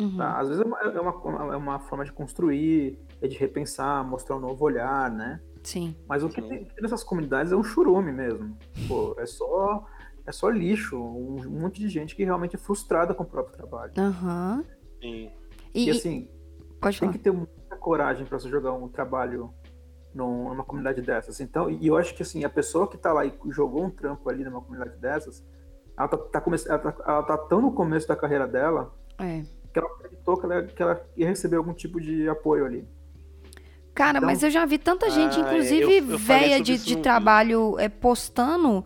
Uhum. 0.00 0.16
Tá? 0.16 0.38
Às 0.38 0.48
vezes 0.48 0.62
é 0.62 0.66
uma, 0.66 0.80
é, 0.80 1.00
uma, 1.00 1.54
é 1.54 1.56
uma 1.56 1.78
forma 1.80 2.04
de 2.04 2.12
construir, 2.12 2.98
é 3.20 3.28
de 3.28 3.36
repensar, 3.36 4.04
mostrar 4.04 4.36
um 4.36 4.40
novo 4.40 4.64
olhar, 4.64 5.10
né? 5.10 5.40
Sim. 5.62 5.96
Mas 6.06 6.22
o 6.22 6.28
que 6.28 6.42
tem 6.42 6.68
nessas 6.80 7.02
comunidades 7.02 7.52
é 7.52 7.56
um 7.56 7.64
churume 7.64 8.12
mesmo. 8.12 8.56
Pô, 8.86 9.14
é 9.18 9.26
só, 9.26 9.86
é 10.26 10.32
só 10.32 10.48
lixo, 10.48 10.96
um, 10.96 11.60
monte 11.60 11.80
de 11.80 11.88
gente 11.88 12.14
que 12.16 12.24
realmente 12.24 12.56
é 12.56 12.58
frustrada 12.58 13.12
com 13.14 13.22
o 13.22 13.26
próprio 13.26 13.56
trabalho. 13.56 13.92
Aham. 13.98 14.64
Sim. 15.00 15.30
E, 15.74 15.86
E, 15.86 15.90
assim, 15.90 16.28
pode 16.80 16.98
tem 16.98 17.08
falar. 17.08 17.12
que 17.12 17.18
ter 17.24 17.30
muita 17.32 17.76
coragem 17.76 18.24
para 18.26 18.38
você 18.38 18.48
jogar 18.48 18.72
um 18.72 18.88
trabalho 18.88 19.52
num- 20.14 20.48
numa 20.50 20.64
comunidade 20.64 21.02
dessas. 21.02 21.40
Então, 21.40 21.68
e 21.70 21.86
eu 21.86 21.96
acho 21.96 22.14
que 22.14 22.22
assim, 22.22 22.44
a 22.44 22.48
pessoa 22.48 22.88
que 22.88 22.96
tá 22.96 23.12
lá 23.12 23.26
e 23.26 23.34
jogou 23.50 23.84
um 23.84 23.90
trampo 23.90 24.28
ali 24.30 24.44
numa 24.44 24.60
comunidade 24.60 24.96
dessas, 24.98 25.44
ela 25.98 26.08
tá, 26.08 26.16
tá, 26.16 26.40
come- 26.40 26.56
ela 26.66 26.78
tá, 26.78 26.94
ela 27.06 27.22
tá 27.22 27.36
tão 27.38 27.60
no 27.60 27.72
começo 27.72 28.06
da 28.08 28.16
carreira 28.16 28.46
dela 28.46 28.94
É. 29.18 29.42
que 29.72 29.78
ela 29.78 29.88
acreditou 29.88 30.36
que 30.38 30.46
ela, 30.46 30.62
que 30.62 30.82
ela 30.82 31.06
ia 31.16 31.26
receber 31.28 31.56
algum 31.56 31.74
tipo 31.74 32.00
de 32.00 32.28
apoio 32.28 32.64
ali. 32.64 32.88
Cara, 33.94 34.18
Então- 34.18 34.26
mas 34.28 34.42
eu 34.42 34.50
já 34.50 34.64
vi 34.64 34.76
tanta 34.78 35.08
gente, 35.10 35.36
Ah, 35.38 35.40
inclusive 35.40 35.98
eu- 35.98 36.10
eu 36.12 36.18
falei 36.18 36.40
véia 36.48 36.56
sobre 36.58 36.76
de, 36.78 36.84
de 36.84 36.96
trabalho 36.96 37.78
é, 37.78 37.88
postando. 37.88 38.84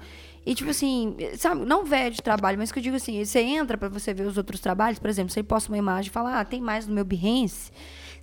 E, 0.49 0.55
tipo 0.55 0.71
assim, 0.71 1.15
sabe, 1.37 1.63
não 1.67 1.85
de 1.85 2.23
trabalho, 2.23 2.57
mas 2.57 2.73
que 2.73 2.79
eu 2.79 2.83
digo 2.83 2.97
assim, 2.97 3.23
você 3.23 3.41
entra 3.41 3.77
pra 3.77 3.91
você 3.91 4.15
ver 4.15 4.27
os 4.27 4.39
outros 4.39 4.61
trabalhos, 4.61 4.99
por 4.99 5.11
exemplo, 5.11 5.31
você 5.31 5.43
posta 5.43 5.71
uma 5.71 5.77
imagem 5.77 6.09
e 6.09 6.11
fala, 6.11 6.41
ah, 6.41 6.43
tem 6.43 6.59
mais 6.59 6.87
no 6.87 6.95
meu 6.95 7.05
Behance. 7.05 7.71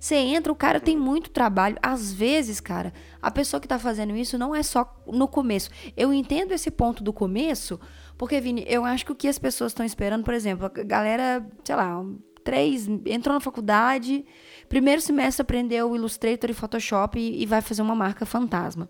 Você 0.00 0.16
entra, 0.16 0.52
o 0.52 0.56
cara 0.56 0.80
tem 0.80 0.96
muito 0.96 1.30
trabalho. 1.30 1.76
Às 1.80 2.12
vezes, 2.12 2.58
cara, 2.58 2.92
a 3.22 3.30
pessoa 3.30 3.60
que 3.60 3.68
tá 3.68 3.78
fazendo 3.78 4.16
isso 4.16 4.36
não 4.36 4.52
é 4.52 4.64
só 4.64 4.92
no 5.06 5.28
começo. 5.28 5.70
Eu 5.96 6.12
entendo 6.12 6.50
esse 6.50 6.68
ponto 6.68 7.00
do 7.04 7.12
começo, 7.12 7.78
porque, 8.18 8.40
Vini, 8.40 8.64
eu 8.66 8.84
acho 8.84 9.06
que 9.06 9.12
o 9.12 9.14
que 9.14 9.28
as 9.28 9.38
pessoas 9.38 9.70
estão 9.70 9.86
esperando, 9.86 10.24
por 10.24 10.34
exemplo, 10.34 10.66
a 10.66 10.68
galera, 10.68 11.46
sei 11.62 11.76
lá, 11.76 12.04
três, 12.42 12.88
entrou 13.06 13.34
na 13.34 13.40
faculdade, 13.40 14.24
primeiro 14.68 15.00
semestre 15.00 15.42
aprendeu 15.42 15.94
Illustrator 15.94 16.50
e 16.50 16.54
Photoshop 16.54 17.20
e, 17.20 17.40
e 17.40 17.46
vai 17.46 17.62
fazer 17.62 17.82
uma 17.82 17.94
marca 17.94 18.26
fantasma. 18.26 18.88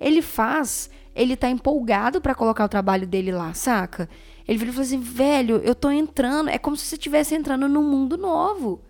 Ele 0.00 0.22
faz, 0.22 0.90
ele 1.14 1.36
tá 1.36 1.48
empolgado 1.48 2.20
pra 2.20 2.34
colocar 2.34 2.64
o 2.64 2.68
trabalho 2.68 3.06
dele 3.06 3.32
lá, 3.32 3.52
saca? 3.54 4.08
Ele 4.46 4.58
vira 4.58 4.70
e 4.70 4.74
fala 4.74 4.86
assim, 4.86 5.00
velho, 5.00 5.56
eu 5.56 5.74
tô 5.74 5.90
entrando, 5.90 6.48
é 6.48 6.58
como 6.58 6.76
se 6.76 6.86
você 6.86 6.94
estivesse 6.94 7.34
entrando 7.34 7.68
num 7.68 7.82
mundo 7.82 8.16
novo. 8.16 8.82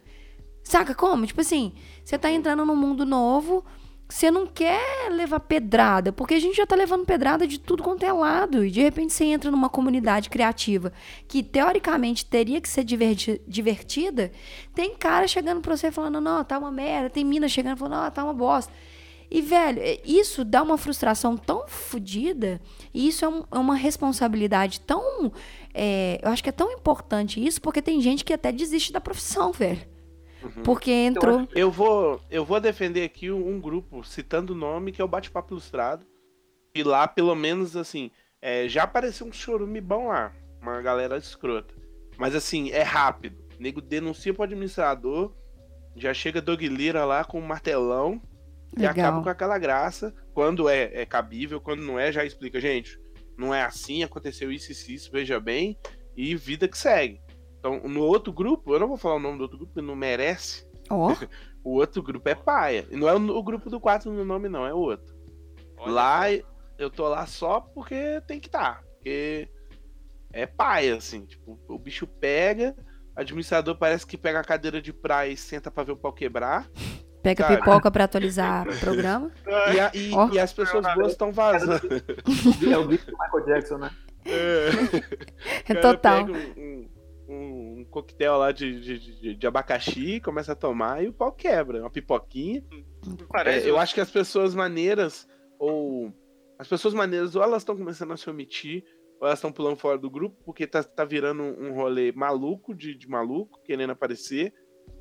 Saca 0.63 0.95
como? 0.95 1.27
Tipo 1.27 1.41
assim, 1.41 1.73
você 2.05 2.19
tá 2.19 2.31
entrando 2.31 2.65
num 2.65 2.77
mundo 2.77 3.07
novo, 3.07 3.65
você 4.09 4.31
não 4.31 4.47
quer 4.47 5.11
levar 5.11 5.41
pedrada, 5.41 6.13
porque 6.13 6.35
a 6.35 6.41
gente 6.41 6.57
já 6.57 6.67
tá 6.67 6.77
levando 6.77 7.05
pedrada 7.05 7.47
de 7.47 7.59
tudo 7.59 7.83
quanto 7.83 8.05
é 8.05 8.13
lado. 8.13 8.65
E 8.65 8.71
de 8.71 8.81
repente 8.81 9.13
você 9.13 9.25
entra 9.25 9.51
numa 9.51 9.69
comunidade 9.69 10.31
criativa 10.31 10.93
que 11.27 11.43
teoricamente 11.43 12.25
teria 12.25 12.61
que 12.61 12.69
ser 12.69 12.85
diverti- 12.85 13.41
divertida. 13.47 14.31
Tem 14.75 14.97
cara 14.97 15.27
chegando 15.27 15.61
pra 15.61 15.77
você 15.77 15.91
falando, 15.91 16.21
não, 16.21 16.43
tá 16.45 16.59
uma 16.59 16.71
merda. 16.71 17.11
Tem 17.11 17.25
mina 17.25 17.49
chegando 17.49 17.77
falando, 17.77 18.03
não, 18.03 18.11
tá 18.11 18.25
uma 18.25 18.33
bosta. 18.33 18.73
E, 19.31 19.43
velho, 19.43 19.81
é- 19.83 20.01
isso 20.05 20.45
dá 20.45 20.63
uma 20.63 20.79
frustração 20.79 21.37
tão 21.37 21.67
fodida, 21.69 22.61
e 22.95 23.09
isso 23.09 23.25
é, 23.25 23.29
um- 23.29 23.45
é 23.53 23.59
uma 23.59 23.75
responsabilidade 23.75 24.81
tão. 24.81 25.33
é, 25.75 26.19
eu 26.23 26.31
acho 26.31 26.43
que 26.43 26.49
é 26.49 26.53
tão 26.53 26.73
importante 26.73 27.45
isso, 27.45 27.61
porque 27.61 27.81
tem 27.81 28.01
gente 28.01 28.25
que 28.25 28.33
até 28.33 28.51
desiste 28.51 28.93
da 28.93 29.01
profissão, 29.01 29.53
velho. 29.53 29.87
Porque 30.65 30.91
entrou. 30.91 31.47
Eu 31.55 31.71
vou, 31.71 32.21
eu 32.31 32.45
vou 32.45 32.59
defender 32.59 33.05
aqui 33.05 33.31
um, 33.31 33.61
grupo, 33.61 34.03
citando 34.03 34.55
o 34.55 34.57
nome, 34.57 34.91
que 34.93 35.01
é 35.01 35.05
o 35.05 35.09
Bate-Papo 35.09 35.53
Ilustrado. 35.53 36.07
E 36.75 36.83
lá, 36.83 37.07
pelo 37.07 37.35
menos, 37.35 37.77
assim, 37.77 38.11
é, 38.41 38.69
já 38.69 38.85
apareceu 38.85 39.27
um 39.27 39.33
chorume 39.33 39.81
bom 39.81 40.09
lá. 40.09 40.33
Uma 40.61 40.81
galera 40.81 41.17
escrota. 41.17 41.75
Mas, 42.17 42.35
assim, 42.35 42.71
é 42.71 42.83
rápido. 42.83 43.37
O 43.59 43.63
nego 43.63 43.81
denuncia 43.81 44.33
pro 44.33 44.45
administrador, 44.45 45.33
já 45.97 46.15
chega 46.15 46.41
Doug 46.41 46.63
Lira 46.63 47.05
lá 47.05 47.25
com 47.25 47.39
um 47.39 47.47
martelão 47.47 48.21
e 48.77 48.81
Legal. 48.81 48.93
acaba 48.93 49.23
com 49.23 49.29
aquela 49.29 49.59
graça. 49.59 50.15
Quando 50.33 50.69
é, 50.69 51.03
é 51.03 51.07
cabível, 51.07 51.61
quando 51.61 51.83
não 51.83 51.99
é, 51.99 52.13
já 52.13 52.25
explica, 52.25 52.61
gente, 52.61 53.01
não 53.37 53.55
é 53.55 53.63
assim, 53.63 54.03
aconteceu 54.03 54.51
isso, 54.51 54.73
isso, 54.73 54.91
isso, 54.91 55.11
veja 55.13 55.39
bem, 55.41 55.79
e 56.17 56.35
vida 56.35 56.69
que 56.69 56.77
segue. 56.77 57.21
Então, 57.59 57.81
no 57.89 58.03
outro 58.03 58.33
grupo, 58.33 58.73
eu 58.73 58.79
não 58.79 58.89
vou 58.89 58.97
falar 58.97 59.17
o 59.17 59.21
nome 59.21 59.39
do 59.39 59.43
outro 59.43 59.59
grupo, 59.59 59.73
porque 59.73 59.87
não 59.87 59.97
merece. 59.97 60.67
Ó, 60.91 61.15
O 61.65 61.75
outro 61.75 62.03
grupo 62.03 62.29
é 62.29 62.35
paia. 62.35 62.87
E 62.91 62.97
não 62.97 63.09
é 63.09 63.15
o, 63.15 63.37
o 63.37 63.43
grupo 63.43 63.69
do 63.69 63.79
4 63.79 64.11
no 64.11 64.25
nome, 64.25 64.49
não, 64.49 64.65
é 64.67 64.73
o 64.73 64.79
outro. 64.79 65.15
Olha 65.77 65.93
lá, 65.93 66.23
eu 66.79 66.91
tô 66.91 67.07
lá 67.09 67.27
só 67.27 67.61
porque 67.61 68.23
tem 68.27 68.41
que 68.41 68.49
estar. 68.49 68.83
porque 68.95 69.49
é 70.33 70.47
paia, 70.47 70.97
assim. 70.97 71.27
Tipo, 71.27 71.59
o 71.69 71.79
bicho 71.79 72.07
pega, 72.07 72.75
o 73.17 73.21
administrador 73.21 73.77
parece 73.77 74.07
que 74.07 74.17
pega 74.17 74.41
a 74.41 74.45
cadeira 74.45 74.81
de 74.81 74.93
praia 74.93 75.31
e 75.31 75.37
senta 75.37 75.71
pra 75.71 75.85
ver 75.85 75.93
o 75.93 75.97
pau 75.97 76.13
quebrar. 76.13 76.71
Pega 77.35 77.45
Cara. 77.45 77.59
pipoca 77.59 77.91
pra 77.91 78.05
atualizar 78.05 78.67
o 78.69 78.79
programa. 78.81 79.31
E, 79.47 79.81
a- 79.81 79.91
e- 79.95 80.13
Ó. 80.15 80.29
e 80.33 80.39
as 80.39 80.53
pessoas 80.53 80.85
boas 80.95 81.13
estão 81.13 81.31
vazando. 81.33 81.81
É 82.71 82.79
o 82.79 82.87
grito 82.87 83.07
do 83.11 83.17
Michael 83.19 83.45
Jackson, 83.47 83.79
né? 83.79 83.91
É 84.25 84.71
cara 85.75 85.81
total. 85.81 86.27
pega 86.27 86.39
um, 86.39 86.53
um- 86.57 86.89
um- 87.29 87.81
um 87.81 87.85
coquetel 87.91 88.37
lá 88.39 88.53
de, 88.53 88.81
de, 88.81 88.99
de- 89.21 89.35
de 89.35 89.47
abacaxi, 89.47 90.21
começa 90.21 90.53
a 90.53 90.57
tomar 90.57 91.05
e 91.05 91.09
o 91.09 91.13
pau 91.13 91.31
quebra. 91.33 91.81
Uma 91.81 91.91
pipoquinha. 91.91 92.63
Parece 93.31 93.67
É, 93.67 93.71
eu 93.71 93.79
acho 93.79 93.95
que 93.95 94.01
as 94.01 94.11
pessoas 94.11 94.55
maneiras, 94.55 95.29
ou. 95.59 96.13
As 96.59 96.67
pessoas 96.67 96.93
maneiras, 96.93 97.37
ou 97.37 97.43
elas 97.43 97.63
estão 97.63 97.77
começando 97.77 98.13
a 98.13 98.17
se 98.17 98.29
omitir, 98.29 98.83
ou 99.21 99.27
elas 99.29 99.39
estão 99.39 99.53
pulando 99.53 99.77
fora 99.77 99.97
do 99.97 100.11
grupo, 100.11 100.37
porque 100.45 100.67
tá, 100.67 100.83
tá 100.83 101.05
virando 101.05 101.43
um 101.43 101.73
rolê 101.73 102.11
maluco 102.13 102.75
de, 102.75 102.95
de 102.97 103.09
maluco, 103.09 103.61
querendo 103.65 103.91
aparecer, 103.91 104.53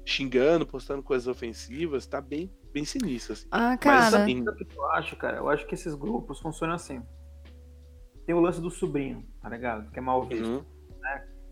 xingando, 0.08 0.66
postando 0.66 1.03
coisas 1.03 1.28
ofensivas, 1.28 2.05
tá 2.08 2.22
bem, 2.22 2.51
bem 2.74 2.86
sinistro, 2.86 3.34
assim. 3.34 3.47
Ah, 3.51 3.78
Mas 3.84 4.12
cara. 4.12 4.24
assim, 4.24 4.43
Sabe 4.43 4.64
o 4.64 4.66
que 4.66 4.78
eu 4.78 4.86
acho, 4.91 5.16
cara? 5.18 5.38
Eu 5.38 5.49
acho 5.49 5.66
que 5.68 5.74
esses 5.76 5.93
grupos 5.95 6.39
funcionam 6.39 6.76
assim. 6.76 7.01
Tem 8.26 8.36
o 8.36 8.39
lance 8.39 8.60
do 8.62 8.70
sobrinho, 8.70 9.26
tá 9.41 9.49
ligado? 9.49 9.89
Que 9.91 9.99
é 9.99 10.01
mal 10.01 10.26
visto. 10.26 10.45
uhum, 10.45 10.66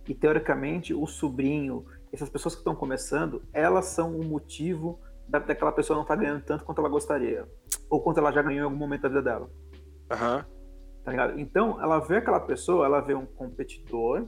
E 0.07 0.13
teoricamente, 0.13 0.93
o 0.93 1.05
sobrinho, 1.07 1.85
essas 2.11 2.29
pessoas 2.29 2.53
que 2.55 2.61
estão 2.61 2.75
começando, 2.75 3.43
elas 3.53 3.85
são 3.85 4.15
o 4.19 4.23
motivo 4.23 4.99
da, 5.27 5.39
daquela 5.39 5.71
pessoa 5.71 5.95
não 5.95 6.03
estar 6.03 6.15
ganhando 6.15 6.43
tanto 6.43 6.63
quanto 6.63 6.79
ela 6.79 6.89
gostaria. 6.89 7.47
Ou 7.89 8.01
quanto 8.01 8.19
ela 8.19 8.31
já 8.31 8.41
ganhou 8.41 8.61
em 8.61 8.63
algum 8.65 8.75
momento 8.77 9.01
da 9.03 9.09
vida 9.09 9.21
dela. 9.21 9.49
aham, 10.09 10.45
Tá 11.03 11.11
ligado? 11.11 11.39
Então, 11.39 11.81
ela 11.81 11.99
vê 11.99 12.17
aquela 12.17 12.39
pessoa, 12.39 12.85
ela 12.85 12.99
vê 12.99 13.13
um 13.13 13.25
competidor, 13.25 14.27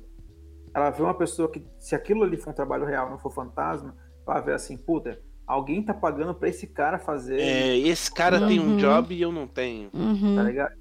ela 0.73 0.91
vê 0.91 1.01
uma 1.01 1.13
pessoa 1.17 1.49
que, 1.51 1.65
se 1.79 1.95
aquilo 1.95 2.23
ali 2.23 2.37
for 2.37 2.51
um 2.51 2.53
trabalho 2.53 2.85
real, 2.85 3.09
não 3.09 3.17
for 3.17 3.31
fantasma, 3.31 3.95
ela 4.31 4.41
vê 4.41 4.53
assim, 4.53 4.77
puta, 4.77 5.19
alguém 5.45 5.83
tá 5.83 5.93
pagando 5.93 6.33
pra 6.35 6.49
esse 6.49 6.67
cara 6.67 6.99
fazer, 6.99 7.41
É, 7.41 7.77
esse 7.77 8.11
cara 8.13 8.39
tem 8.39 8.59
um 8.59 8.69
Uhum. 8.69 8.77
job 8.77 9.13
e 9.15 9.21
eu 9.21 9.31
não 9.31 9.47
tenho. 9.47 9.89
tá 9.89 9.99
Uhum, 9.99 10.43
ligado? 10.43 10.73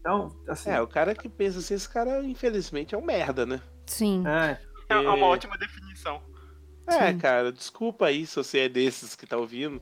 Então, 0.00 0.28
assim, 0.48 0.70
É, 0.70 0.80
o 0.80 0.86
cara 0.86 1.14
que 1.14 1.28
pensa 1.28 1.58
assim, 1.58 1.74
esse 1.74 1.88
cara, 1.88 2.22
infelizmente, 2.24 2.94
é 2.94 2.98
um 2.98 3.04
merda, 3.04 3.46
né? 3.46 3.60
sim. 3.86 4.24
é, 4.26 4.58
É 4.88 4.96
uma 4.98 5.26
ótima 5.26 5.56
definição. 5.58 6.20
É, 6.86 7.12
Sim. 7.12 7.18
cara, 7.18 7.50
desculpa 7.52 8.06
aí 8.06 8.26
se 8.26 8.36
você 8.36 8.60
é 8.60 8.68
desses 8.68 9.16
que 9.16 9.26
tá 9.26 9.36
ouvindo, 9.38 9.80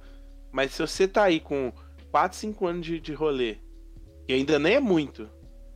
mas 0.52 0.72
se 0.72 0.80
você 0.80 1.08
tá 1.08 1.24
aí 1.24 1.40
com 1.40 1.72
4, 2.10 2.38
5 2.38 2.66
anos 2.66 2.86
de, 2.86 3.00
de 3.00 3.12
rolê, 3.12 3.56
e 4.28 4.34
ainda 4.34 4.58
nem 4.58 4.74
é 4.76 4.80
muito, 4.80 5.28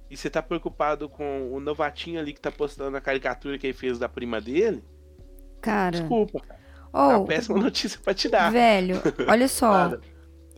e 0.08 0.16
você 0.16 0.30
tá 0.30 0.40
preocupado 0.40 1.08
com 1.08 1.52
o 1.52 1.58
novatinho 1.58 2.20
ali 2.20 2.32
que 2.32 2.40
tá 2.40 2.52
postando 2.52 2.96
a 2.96 3.00
caricatura 3.00 3.58
que 3.58 3.66
ele 3.66 3.74
fez 3.74 3.98
da 3.98 4.08
prima 4.08 4.40
dele, 4.40 4.84
Cara. 5.60 5.90
desculpa, 5.90 6.40
cara. 6.40 6.60
É 6.92 6.98
uma 6.98 7.18
Oh, 7.18 7.24
péssima 7.24 7.58
notícia 7.62 7.98
pra 8.02 8.14
te 8.14 8.28
dar. 8.28 8.50
velho, 8.50 9.00
olha 9.28 9.48
só. 9.48 9.70
nada. 9.70 10.00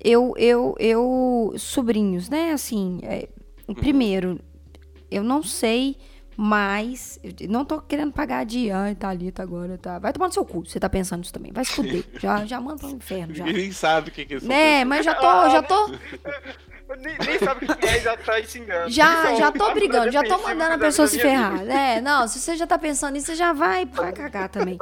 Eu, 0.02 0.34
eu, 0.36 0.74
eu. 0.78 1.54
Sobrinhos, 1.58 2.28
né? 2.28 2.52
Assim, 2.52 3.00
é, 3.02 3.28
primeiro, 3.74 4.38
eu 5.10 5.24
não 5.24 5.42
sei 5.42 5.96
mais. 6.36 7.18
não 7.48 7.64
tô 7.64 7.80
querendo 7.80 8.12
pagar 8.12 8.46
de. 8.46 8.70
Ai, 8.70 8.94
Thalita 8.94 9.42
agora, 9.42 9.76
tá. 9.76 9.98
Vai 9.98 10.12
tomar 10.12 10.28
no 10.28 10.32
seu 10.32 10.44
cu. 10.44 10.64
Você 10.64 10.78
tá 10.78 10.88
pensando 10.88 11.24
isso 11.24 11.32
também. 11.32 11.50
Vai 11.52 11.64
se 11.64 11.72
fuder. 11.72 12.04
já, 12.20 12.46
já 12.46 12.60
manda 12.60 12.78
pro 12.78 12.90
inferno, 12.90 13.34
já. 13.34 13.44
Ninguém 13.44 13.72
sabe 13.72 14.10
o 14.10 14.12
que 14.12 14.24
que 14.24 14.34
é 14.34 14.36
isso. 14.36 14.46
Né, 14.46 14.84
mas 14.84 15.04
já 15.04 15.14
tô, 15.16 15.50
já 15.50 15.62
tô, 15.64 15.88
Nem, 17.00 17.18
nem 17.18 17.38
sabe 17.40 17.66
o 17.66 17.76
que 17.76 17.86
é 17.86 17.98
e 17.98 18.00
já 18.00 18.16
tá 18.16 18.42
xingando. 18.42 18.88
já, 18.90 19.32
é 19.32 19.36
já 19.36 19.52
tô 19.52 19.74
brigando, 19.74 20.10
já 20.10 20.22
tô 20.22 20.38
mandando 20.38 20.72
a 20.74 20.78
pessoa 20.78 21.06
se 21.06 21.18
ferrar, 21.18 21.62
né? 21.64 22.00
Não, 22.00 22.26
se 22.26 22.38
você 22.38 22.56
já 22.56 22.66
tá 22.66 22.78
pensando 22.78 23.12
nisso, 23.12 23.26
você 23.26 23.34
já 23.34 23.52
vai, 23.52 23.84
vai 23.84 24.10
cagar 24.12 24.48
também. 24.48 24.78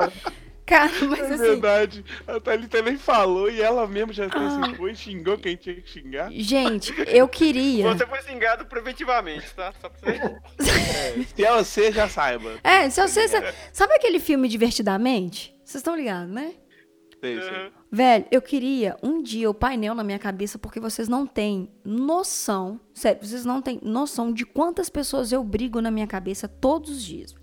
Cara, 0.67 0.91
mas 1.09 1.21
É 1.21 1.35
assim. 1.35 1.37
verdade. 1.39 2.05
A 2.27 2.41
Thalita 2.41 2.83
nem 2.83 2.99
falou 2.99 3.49
e 3.49 3.62
ela 3.62 3.87
mesma 3.87 4.12
já 4.12 4.25
Ah. 4.25 4.27
antecipou 4.39 4.89
e 4.89 4.97
xingou 4.97 5.39
quem 5.39 5.55
tinha 5.57 5.77
que 5.81 5.89
xingar. 5.89 6.31
Gente, 6.33 6.93
eu 7.07 7.29
queria. 7.29 7.95
Você 7.95 8.05
foi 8.07 8.21
xingado 8.23 8.67
preventivamente, 8.67 9.47
tá? 9.55 9.73
Só 9.81 9.89
pra 9.89 9.99
você. 10.12 10.37
É, 10.97 11.23
se 11.35 11.45
ela 11.45 11.62
você 11.64 11.93
já 11.93 12.09
saiba. 12.09 12.55
É, 12.64 12.91
se 12.91 13.01
você. 13.01 13.27
Sabe 13.73 13.95
aquele 13.95 14.19
filme 14.19 14.49
Divertidamente? 14.49 15.55
Vocês 15.64 15.77
estão 15.81 15.95
ligados, 15.97 16.33
né? 16.33 16.53
Sei, 17.21 17.41
sei. 17.41 17.51
Uhum. 17.51 17.71
Velho, 17.91 18.25
eu 18.31 18.43
queria 18.43 18.97
um 19.03 19.23
dia 19.23 19.49
o 19.49 19.55
painel 19.55 19.95
na 19.95 20.05
minha 20.05 20.19
cabeça, 20.19 20.59
porque 20.59 20.79
vocês 20.81 21.09
não 21.09 21.27
têm 21.27 21.71
noção, 21.85 22.79
sério, 22.93 23.25
vocês 23.25 23.45
não 23.45 23.62
têm 23.62 23.79
noção 23.83 24.33
de 24.33 24.45
quantas 24.45 24.91
pessoas 24.91 25.33
eu 25.33 25.43
brigo 25.43 25.81
na 25.81 25.91
minha 25.91 26.07
cabeça 26.07 26.47
todos 26.49 26.91
os 26.91 27.03
dias. 27.05 27.35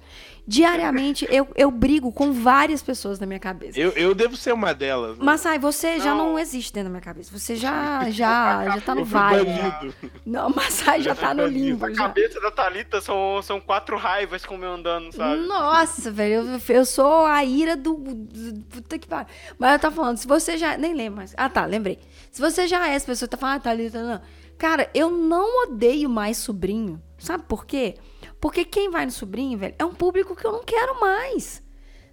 Diariamente 0.45 1.25
eu, 1.29 1.47
eu 1.55 1.71
brigo 1.71 2.11
com 2.11 2.33
várias 2.33 2.83
pessoas 2.83 3.17
na 3.17 3.25
minha 3.25 3.39
cabeça. 3.39 3.79
Eu, 3.79 3.91
eu 3.91 4.13
devo 4.13 4.35
ser 4.35 4.51
uma 4.53 4.73
delas. 4.73 5.17
né? 5.17 5.23
Mas 5.23 5.39
sai, 5.39 5.57
você 5.57 5.99
já 5.99 6.13
não 6.13 6.31
Não. 6.33 6.39
existe 6.39 6.73
dentro 6.73 6.85
da 6.85 6.89
minha 6.91 7.01
cabeça. 7.01 7.31
Você 7.37 7.55
já 7.55 8.09
já 8.11 8.65
já 8.65 8.81
tá 8.81 8.93
no 8.93 9.05
vale. 9.05 9.45
banido. 9.45 9.93
Não, 10.25 10.49
mas 10.49 10.73
sai 10.73 11.01
já 11.01 11.15
tá 11.15 11.33
no 11.33 11.45
limbo. 11.47 11.85
A 11.85 11.89
Já. 11.91 11.95
cabeça 11.95 12.41
da 12.41 12.51
Thalita 12.51 12.99
são, 12.99 13.41
são 13.41 13.61
quatro 13.61 13.95
raivas 13.95 14.45
como 14.45 14.65
eu 14.65 14.73
andando, 14.73 15.13
sabe? 15.15 15.41
Nossa, 15.47 16.11
velho, 16.11 16.45
eu, 16.45 16.75
eu 16.75 16.85
sou 16.85 17.25
a 17.25 17.43
ira 17.45 17.77
do, 17.77 17.93
do- 17.95 18.59
Puta 18.69 18.99
que 18.99 19.07
pariu. 19.07 19.27
Mas 19.57 19.71
eu 19.73 19.79
tava 19.79 19.95
falando, 19.95 20.17
se 20.17 20.27
você 20.27 20.57
já. 20.57 20.77
Nem 20.77 20.93
lembro 20.93 21.17
mais. 21.17 21.33
Ah, 21.37 21.47
tá, 21.47 21.65
lembrei. 21.65 21.99
Se 22.31 22.41
você 22.41 22.67
já 22.67 22.89
é 22.89 22.95
essa 22.95 23.05
pessoa 23.05 23.27
que 23.29 23.31
tá 23.31 23.37
falando, 23.37 23.61
ah, 23.65 23.69
ali, 23.69 23.89
tá, 23.89 24.01
não. 24.01 24.21
Cara, 24.57 24.89
eu 24.93 25.09
não 25.09 25.63
odeio 25.63 26.09
mais 26.09 26.35
sobrinho. 26.37 27.01
Sabe 27.17 27.43
por 27.47 27.65
quê? 27.65 27.95
Porque 28.43 28.65
quem 28.65 28.89
vai 28.89 29.05
no 29.05 29.11
sobrinho, 29.13 29.57
velho, 29.57 29.73
é 29.79 29.85
um 29.85 29.93
público 29.93 30.35
que 30.35 30.45
eu 30.45 30.51
não 30.51 30.65
quero 30.65 30.99
mais. 30.99 31.63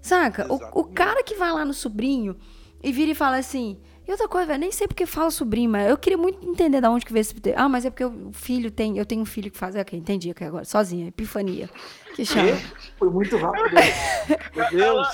Saca? 0.00 0.46
O, 0.48 0.82
o 0.82 0.84
cara 0.84 1.24
que 1.24 1.34
vai 1.34 1.50
lá 1.52 1.64
no 1.64 1.74
sobrinho 1.74 2.36
e 2.80 2.92
vira 2.92 3.10
e 3.10 3.16
fala 3.16 3.36
assim. 3.36 3.80
E 4.06 4.12
outra 4.12 4.28
coisa, 4.28 4.46
velho, 4.46 4.60
nem 4.60 4.70
sei 4.70 4.86
porque 4.86 5.06
fala 5.06 5.32
sobrinho, 5.32 5.68
mas 5.68 5.90
eu 5.90 5.98
queria 5.98 6.16
muito 6.16 6.48
entender 6.48 6.80
de 6.80 6.86
onde 6.86 7.04
que 7.04 7.12
veio 7.12 7.22
esse. 7.22 7.34
Ah, 7.56 7.68
mas 7.68 7.84
é 7.84 7.90
porque 7.90 8.04
o 8.04 8.30
filho 8.32 8.70
tem. 8.70 8.96
Eu 8.96 9.04
tenho 9.04 9.22
um 9.22 9.26
filho 9.26 9.50
que 9.50 9.58
faz. 9.58 9.74
Ok, 9.74 9.98
entendi 9.98 10.30
aqui 10.30 10.44
agora. 10.44 10.64
Sozinha, 10.64 11.08
epifania. 11.08 11.68
Que 12.14 12.24
chama. 12.24 12.56
Foi 12.96 13.10
muito 13.10 13.36
rápido. 13.36 13.74
Meu 14.54 14.70
Deus. 14.70 15.08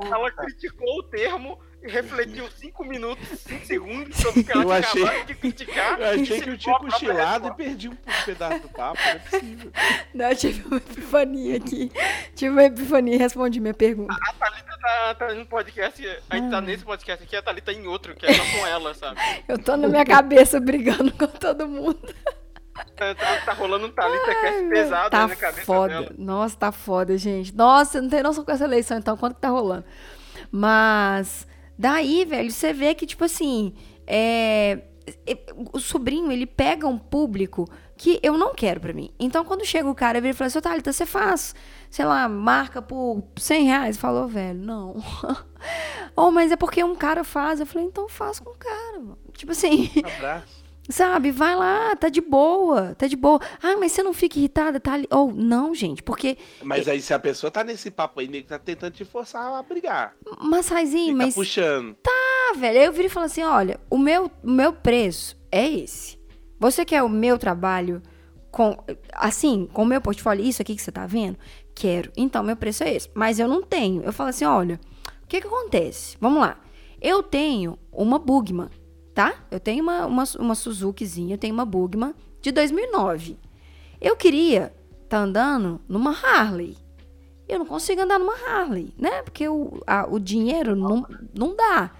Ela 0.00 0.30
criticou 0.30 0.98
o 0.98 1.02
termo 1.02 1.58
refletiu 1.86 2.48
cinco 2.56 2.84
minutos, 2.84 3.26
cinco 3.40 3.66
segundos 3.66 4.16
sobre 4.16 4.40
o 4.40 4.44
que 4.44 4.52
ela 4.52 4.78
achei- 4.78 5.24
de 5.24 5.34
criticar. 5.34 5.98
Eu 6.00 6.22
achei 6.22 6.40
que 6.40 6.50
eu 6.50 6.58
tinha 6.58 6.78
cochilado 6.78 7.48
e 7.48 7.54
perdi 7.54 7.88
um 7.88 7.96
pedaço 8.24 8.60
do 8.60 8.68
papo. 8.68 8.98
Não 9.02 9.10
é 9.10 9.18
possível. 9.18 9.72
Não, 10.14 10.28
eu 10.30 10.36
tive 10.36 10.66
uma 10.66 10.76
epifania 10.76 11.56
aqui. 11.56 11.90
Tive 12.34 12.50
uma 12.50 12.64
epifania 12.64 13.14
e 13.14 13.18
respondi 13.18 13.60
minha 13.60 13.74
pergunta. 13.74 14.14
A 14.14 14.32
Thalita 14.32 14.78
tá, 14.80 15.14
tá 15.14 15.34
no 15.34 15.46
podcast, 15.46 16.06
a 16.30 16.36
gente 16.36 16.50
tá 16.50 16.58
Ah. 16.58 16.60
nesse 16.60 16.84
podcast 16.84 17.24
aqui, 17.24 17.36
a 17.36 17.42
Thalita 17.42 17.72
em 17.72 17.86
outro, 17.86 18.14
que 18.14 18.26
é 18.26 18.32
só 18.34 18.42
com 18.58 18.66
ela, 18.66 18.94
sabe? 18.94 19.20
Eu 19.48 19.58
tô 19.58 19.76
na 19.76 19.88
minha 19.88 20.04
cabeça 20.04 20.58
brigando 20.60 21.12
com 21.12 21.26
todo 21.26 21.68
mundo. 21.68 22.00
Tá, 22.96 23.14
tá- 23.14 23.40
tá 23.44 23.52
rolando 23.52 23.86
um 23.86 23.90
Thalita 23.90 24.34
cast 24.34 24.68
pesado 24.68 25.10
tá 25.10 25.26
na 25.28 25.36
cabeça 25.36 25.64
foda. 25.64 25.88
dela. 26.00 26.10
Nossa, 26.18 26.56
tá 26.56 26.72
foda, 26.72 27.16
gente. 27.16 27.54
Nossa, 27.54 28.00
não 28.00 28.08
tem 28.08 28.22
noção 28.22 28.44
com 28.44 28.50
essa 28.50 28.64
eleição, 28.64 28.98
então, 28.98 29.16
quanto 29.16 29.34
que 29.36 29.40
tá 29.40 29.48
rolando. 29.48 29.84
Mas, 30.50 31.46
daí, 31.78 32.24
velho, 32.24 32.50
você 32.50 32.72
vê 32.72 32.94
que, 32.94 33.06
tipo 33.06 33.24
assim, 33.24 33.74
é, 34.06 34.80
é, 35.26 35.38
o 35.72 35.78
sobrinho, 35.78 36.30
ele 36.30 36.46
pega 36.46 36.86
um 36.86 36.98
público 36.98 37.68
que 37.96 38.18
eu 38.22 38.36
não 38.36 38.54
quero 38.54 38.80
pra 38.80 38.92
mim. 38.92 39.10
Então, 39.18 39.44
quando 39.44 39.64
chega 39.64 39.88
o 39.88 39.94
cara, 39.94 40.18
ele 40.18 40.32
fala 40.32 40.48
assim, 40.48 40.60
Thalita, 40.60 40.92
você 40.92 41.06
faz, 41.06 41.54
sei 41.90 42.04
lá, 42.04 42.28
marca 42.28 42.82
por 42.82 43.22
100 43.36 43.64
reais? 43.64 43.96
Falou, 43.96 44.26
velho, 44.26 44.58
não. 44.58 44.96
oh, 46.16 46.30
mas 46.30 46.50
é 46.50 46.56
porque 46.56 46.82
um 46.82 46.96
cara 46.96 47.22
faz. 47.22 47.60
Eu 47.60 47.66
falei, 47.66 47.86
então 47.86 48.08
faz 48.08 48.40
com 48.40 48.50
o 48.50 48.56
cara. 48.56 48.98
mano. 48.98 49.18
Tipo 49.32 49.52
assim... 49.52 49.90
Abraço. 50.16 50.63
Sabe, 50.88 51.30
vai 51.30 51.56
lá, 51.56 51.96
tá 51.96 52.10
de 52.10 52.20
boa, 52.20 52.94
tá 52.94 53.06
de 53.06 53.16
boa. 53.16 53.40
Ah, 53.62 53.76
mas 53.78 53.92
você 53.92 54.02
não 54.02 54.12
fica 54.12 54.38
irritada, 54.38 54.78
tá 54.78 54.92
ali. 54.92 55.06
Ou, 55.10 55.32
não, 55.32 55.74
gente, 55.74 56.02
porque. 56.02 56.36
Mas 56.62 56.86
aí 56.86 57.00
se 57.00 57.14
a 57.14 57.18
pessoa 57.18 57.50
tá 57.50 57.64
nesse 57.64 57.90
papo 57.90 58.20
aí, 58.20 58.28
nego 58.28 58.46
tá 58.46 58.58
tentando 58.58 58.92
te 58.92 59.04
forçar 59.04 59.54
a 59.54 59.62
brigar. 59.62 60.14
Mas, 60.38 60.68
Raizinho, 60.68 61.16
mas. 61.16 61.34
puxando. 61.34 61.96
Ah, 62.06 62.54
velho, 62.56 62.78
aí 62.78 62.84
eu 62.84 62.92
viro 62.92 63.06
e 63.06 63.10
falo 63.10 63.26
assim: 63.26 63.42
olha, 63.42 63.80
o 63.88 63.96
meu, 63.96 64.30
o 64.42 64.50
meu 64.50 64.74
preço 64.74 65.40
é 65.50 65.66
esse. 65.66 66.18
Você 66.60 66.84
quer 66.84 67.02
o 67.02 67.08
meu 67.08 67.38
trabalho 67.38 68.02
com. 68.50 68.76
Assim, 69.14 69.66
com 69.72 69.84
o 69.84 69.86
meu 69.86 70.02
portfólio, 70.02 70.44
isso 70.44 70.60
aqui 70.60 70.76
que 70.76 70.82
você 70.82 70.92
tá 70.92 71.06
vendo? 71.06 71.38
Quero. 71.74 72.12
Então, 72.14 72.42
meu 72.42 72.56
preço 72.56 72.84
é 72.84 72.94
esse. 72.94 73.10
Mas 73.14 73.38
eu 73.38 73.48
não 73.48 73.62
tenho. 73.62 74.02
Eu 74.02 74.12
falo 74.12 74.28
assim: 74.28 74.44
olha, 74.44 74.78
o 75.22 75.26
que 75.26 75.40
que 75.40 75.46
acontece? 75.46 76.18
Vamos 76.20 76.40
lá. 76.40 76.60
Eu 77.00 77.22
tenho 77.22 77.78
uma 77.90 78.18
Bugman, 78.18 78.68
tá? 79.14 79.34
Eu 79.50 79.60
tenho 79.60 79.82
uma, 79.82 80.06
uma, 80.06 80.24
uma 80.38 80.54
Suzukizinha, 80.54 81.34
eu 81.34 81.38
tenho 81.38 81.54
uma 81.54 81.64
Bugman 81.64 82.14
de 82.42 82.50
2009. 82.52 83.38
Eu 84.00 84.16
queria 84.16 84.74
tá 85.08 85.18
andando 85.18 85.80
numa 85.88 86.10
Harley. 86.12 86.76
Eu 87.48 87.58
não 87.58 87.66
consigo 87.66 88.00
andar 88.02 88.18
numa 88.18 88.34
Harley, 88.46 88.92
né? 88.98 89.22
Porque 89.22 89.46
o, 89.48 89.80
a- 89.86 90.06
o 90.08 90.18
dinheiro 90.18 90.74
não, 90.74 91.06
não 91.38 91.54
dá. 91.54 91.90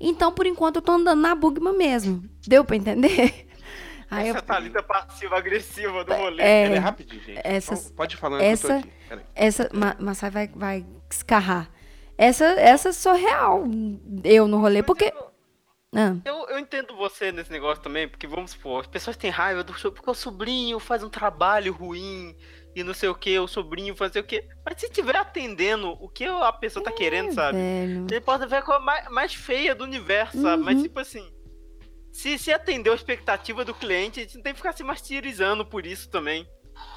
Então, 0.00 0.32
por 0.32 0.46
enquanto, 0.46 0.76
eu 0.76 0.82
tô 0.82 0.92
andando 0.92 1.20
na 1.20 1.34
Bugman 1.34 1.76
mesmo. 1.76 2.22
Deu 2.46 2.64
pra 2.64 2.76
entender? 2.76 3.46
Aí 4.10 4.28
eu, 4.28 4.34
Essa 4.34 4.42
Thalita 4.42 4.82
passiva-agressiva 4.82 6.04
do 6.04 6.12
rolê. 6.12 6.42
é, 6.42 6.62
Pera 6.64 6.74
aí, 6.74 6.78
rapidinho, 6.78 7.22
gente. 7.22 7.40
essas- 7.42 7.84
Então, 7.86 7.96
Pode 7.96 8.16
falar 8.16 8.42
essa- 8.42 8.66
que 8.68 8.72
eu 8.74 8.80
tô 8.82 8.88
aqui. 8.88 8.92
Peraí. 9.08 9.24
essa. 9.34 9.70
Ma, 9.72 9.96
Massai 9.98 10.30
vai, 10.30 10.48
vai 10.54 10.86
escarrar. 11.10 11.70
Essa, 12.18 12.44
essa 12.44 12.92
sou 12.92 13.14
real. 13.14 13.64
Eu 14.22 14.46
no 14.46 14.58
rolê, 14.60 14.82
porque. 14.82 15.12
Ah, 15.94 16.16
Eu, 16.24 16.46
eu 16.48 16.58
entendo 16.58 16.96
você 16.96 17.30
nesse 17.30 17.52
negócio 17.52 17.82
também, 17.82 18.08
porque 18.08 18.26
vamos 18.26 18.52
supor, 18.52 18.80
as 18.80 18.86
pessoas 18.86 19.16
têm 19.16 19.30
raiva 19.30 19.62
do 19.62 19.72
porque 19.72 20.10
o 20.10 20.14
sobrinho 20.14 20.78
faz 20.78 21.02
um 21.02 21.10
trabalho 21.10 21.72
ruim 21.72 22.34
e 22.74 22.82
não 22.82 22.94
sei 22.94 23.10
o 23.10 23.14
que, 23.14 23.38
o 23.38 23.46
sobrinho 23.46 23.94
fazer 23.94 24.20
o 24.20 24.24
que. 24.24 24.42
Mas 24.64 24.80
se 24.80 24.86
estiver 24.86 25.16
atendendo 25.16 25.90
o 26.00 26.08
que 26.08 26.24
a 26.24 26.52
pessoa 26.52 26.82
tá 26.82 26.90
querendo, 26.90 27.32
sabe? 27.32 27.58
velho. 27.58 28.06
Ele 28.10 28.20
pode 28.20 28.46
ver 28.46 28.56
a 28.56 28.62
coisa 28.62 28.80
mais, 28.80 29.08
mais 29.10 29.34
feia 29.34 29.74
do 29.74 29.84
universo, 29.84 30.40
sabe? 30.40 30.62
Mas 30.62 30.76
Uhum. 30.76 30.82
tipo 30.84 30.98
assim. 30.98 31.30
Se, 32.10 32.38
se 32.38 32.52
atendeu 32.52 32.92
a 32.92 32.96
expectativa 32.96 33.64
do 33.64 33.72
cliente, 33.74 34.20
a 34.20 34.22
gente 34.22 34.36
não 34.36 34.42
tem 34.42 34.52
que 34.52 34.58
ficar 34.58 34.72
se 34.72 34.82
martirizando 34.84 35.64
por 35.64 35.86
isso 35.86 36.10
também. 36.10 36.46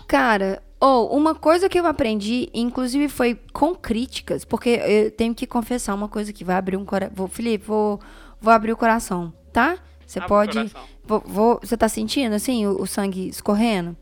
Cara, 0.07 0.61
ou 0.79 1.15
uma 1.15 1.33
coisa 1.33 1.67
que 1.69 1.79
eu 1.79 1.85
aprendi, 1.85 2.49
inclusive 2.53 3.07
foi 3.09 3.39
com 3.53 3.73
críticas, 3.73 4.43
porque 4.45 4.69
eu 4.69 5.11
tenho 5.11 5.33
que 5.33 5.47
confessar 5.47 5.93
uma 5.95 6.07
coisa 6.09 6.31
que 6.33 6.43
vai 6.43 6.55
abrir 6.57 6.77
um 6.77 6.85
coração. 6.85 7.27
Felipe, 7.27 7.65
vou, 7.65 7.97
vou 7.97 8.01
abrir 8.53 8.71
o 8.73 8.77
coração, 8.77 9.33
tá? 9.51 9.77
Você 10.05 10.19
Abre 10.19 10.27
pode. 10.29 10.71
vou- 11.03 11.23
vou- 11.25 11.59
você 11.63 11.75
tá 11.75 11.89
sentindo, 11.89 12.33
assim, 12.35 12.65
o, 12.67 12.81
o 12.81 12.85
sangue 12.87 13.27
escorrendo? 13.27 13.95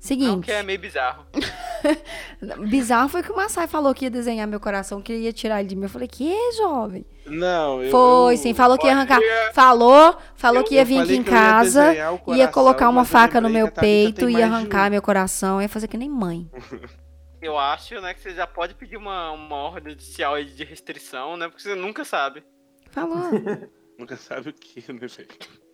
Seguinte. 0.00 0.30
Não, 0.30 0.40
que 0.40 0.50
é 0.52 0.62
meio 0.62 0.78
bizarro. 0.78 1.26
Bizarro 2.68 3.08
foi 3.08 3.22
que 3.22 3.30
o 3.30 3.36
Massai 3.36 3.66
falou 3.66 3.94
que 3.94 4.06
ia 4.06 4.10
desenhar 4.10 4.46
meu 4.46 4.58
coração, 4.58 5.02
que 5.02 5.12
ia 5.14 5.32
tirar 5.32 5.60
ele 5.60 5.68
de 5.68 5.76
mim. 5.76 5.82
Eu 5.84 5.88
falei, 5.90 6.08
que 6.08 6.32
jovem? 6.56 7.04
Não, 7.26 7.82
eu. 7.82 7.90
Foi, 7.90 8.36
sim, 8.38 8.54
falou 8.54 8.78
que 8.78 8.86
ia 8.86 8.94
arrancar. 8.94 9.20
Falou, 9.52 10.16
falou 10.34 10.60
Eu- 10.62 10.64
que 10.64 10.74
ia 10.76 10.84
vir 10.86 11.00
aqui 11.00 11.12
em 11.14 11.18
ia 11.18 11.24
casa, 11.24 11.94
ia 11.94 12.18
coração, 12.18 12.50
colocar 12.52 12.88
uma 12.88 13.04
faca 13.04 13.40
no 13.40 13.50
meu 13.50 13.70
peito, 13.70 14.28
ia 14.30 14.38
de 14.38 14.42
arrancar 14.42 14.86
um. 14.88 14.90
meu 14.92 15.02
coração, 15.02 15.60
ia 15.60 15.68
fazer 15.68 15.86
que 15.86 15.98
nem 15.98 16.08
mãe. 16.08 16.50
Eu 17.42 17.58
acho, 17.58 17.98
né, 18.02 18.12
que 18.12 18.20
você 18.20 18.34
já 18.34 18.46
pode 18.46 18.74
pedir 18.74 18.98
uma, 18.98 19.30
uma 19.32 19.56
ordem 19.56 19.92
judicial 19.92 20.42
de 20.42 20.62
restrição, 20.62 21.38
né? 21.38 21.48
Porque 21.48 21.62
você 21.62 21.74
nunca 21.74 22.04
sabe. 22.04 22.42
Falou, 22.90 23.18
Nunca 23.98 24.16
sabe 24.16 24.50
o 24.50 24.52
que, 24.52 24.80
né, 24.92 24.98
velho? 25.06 25.28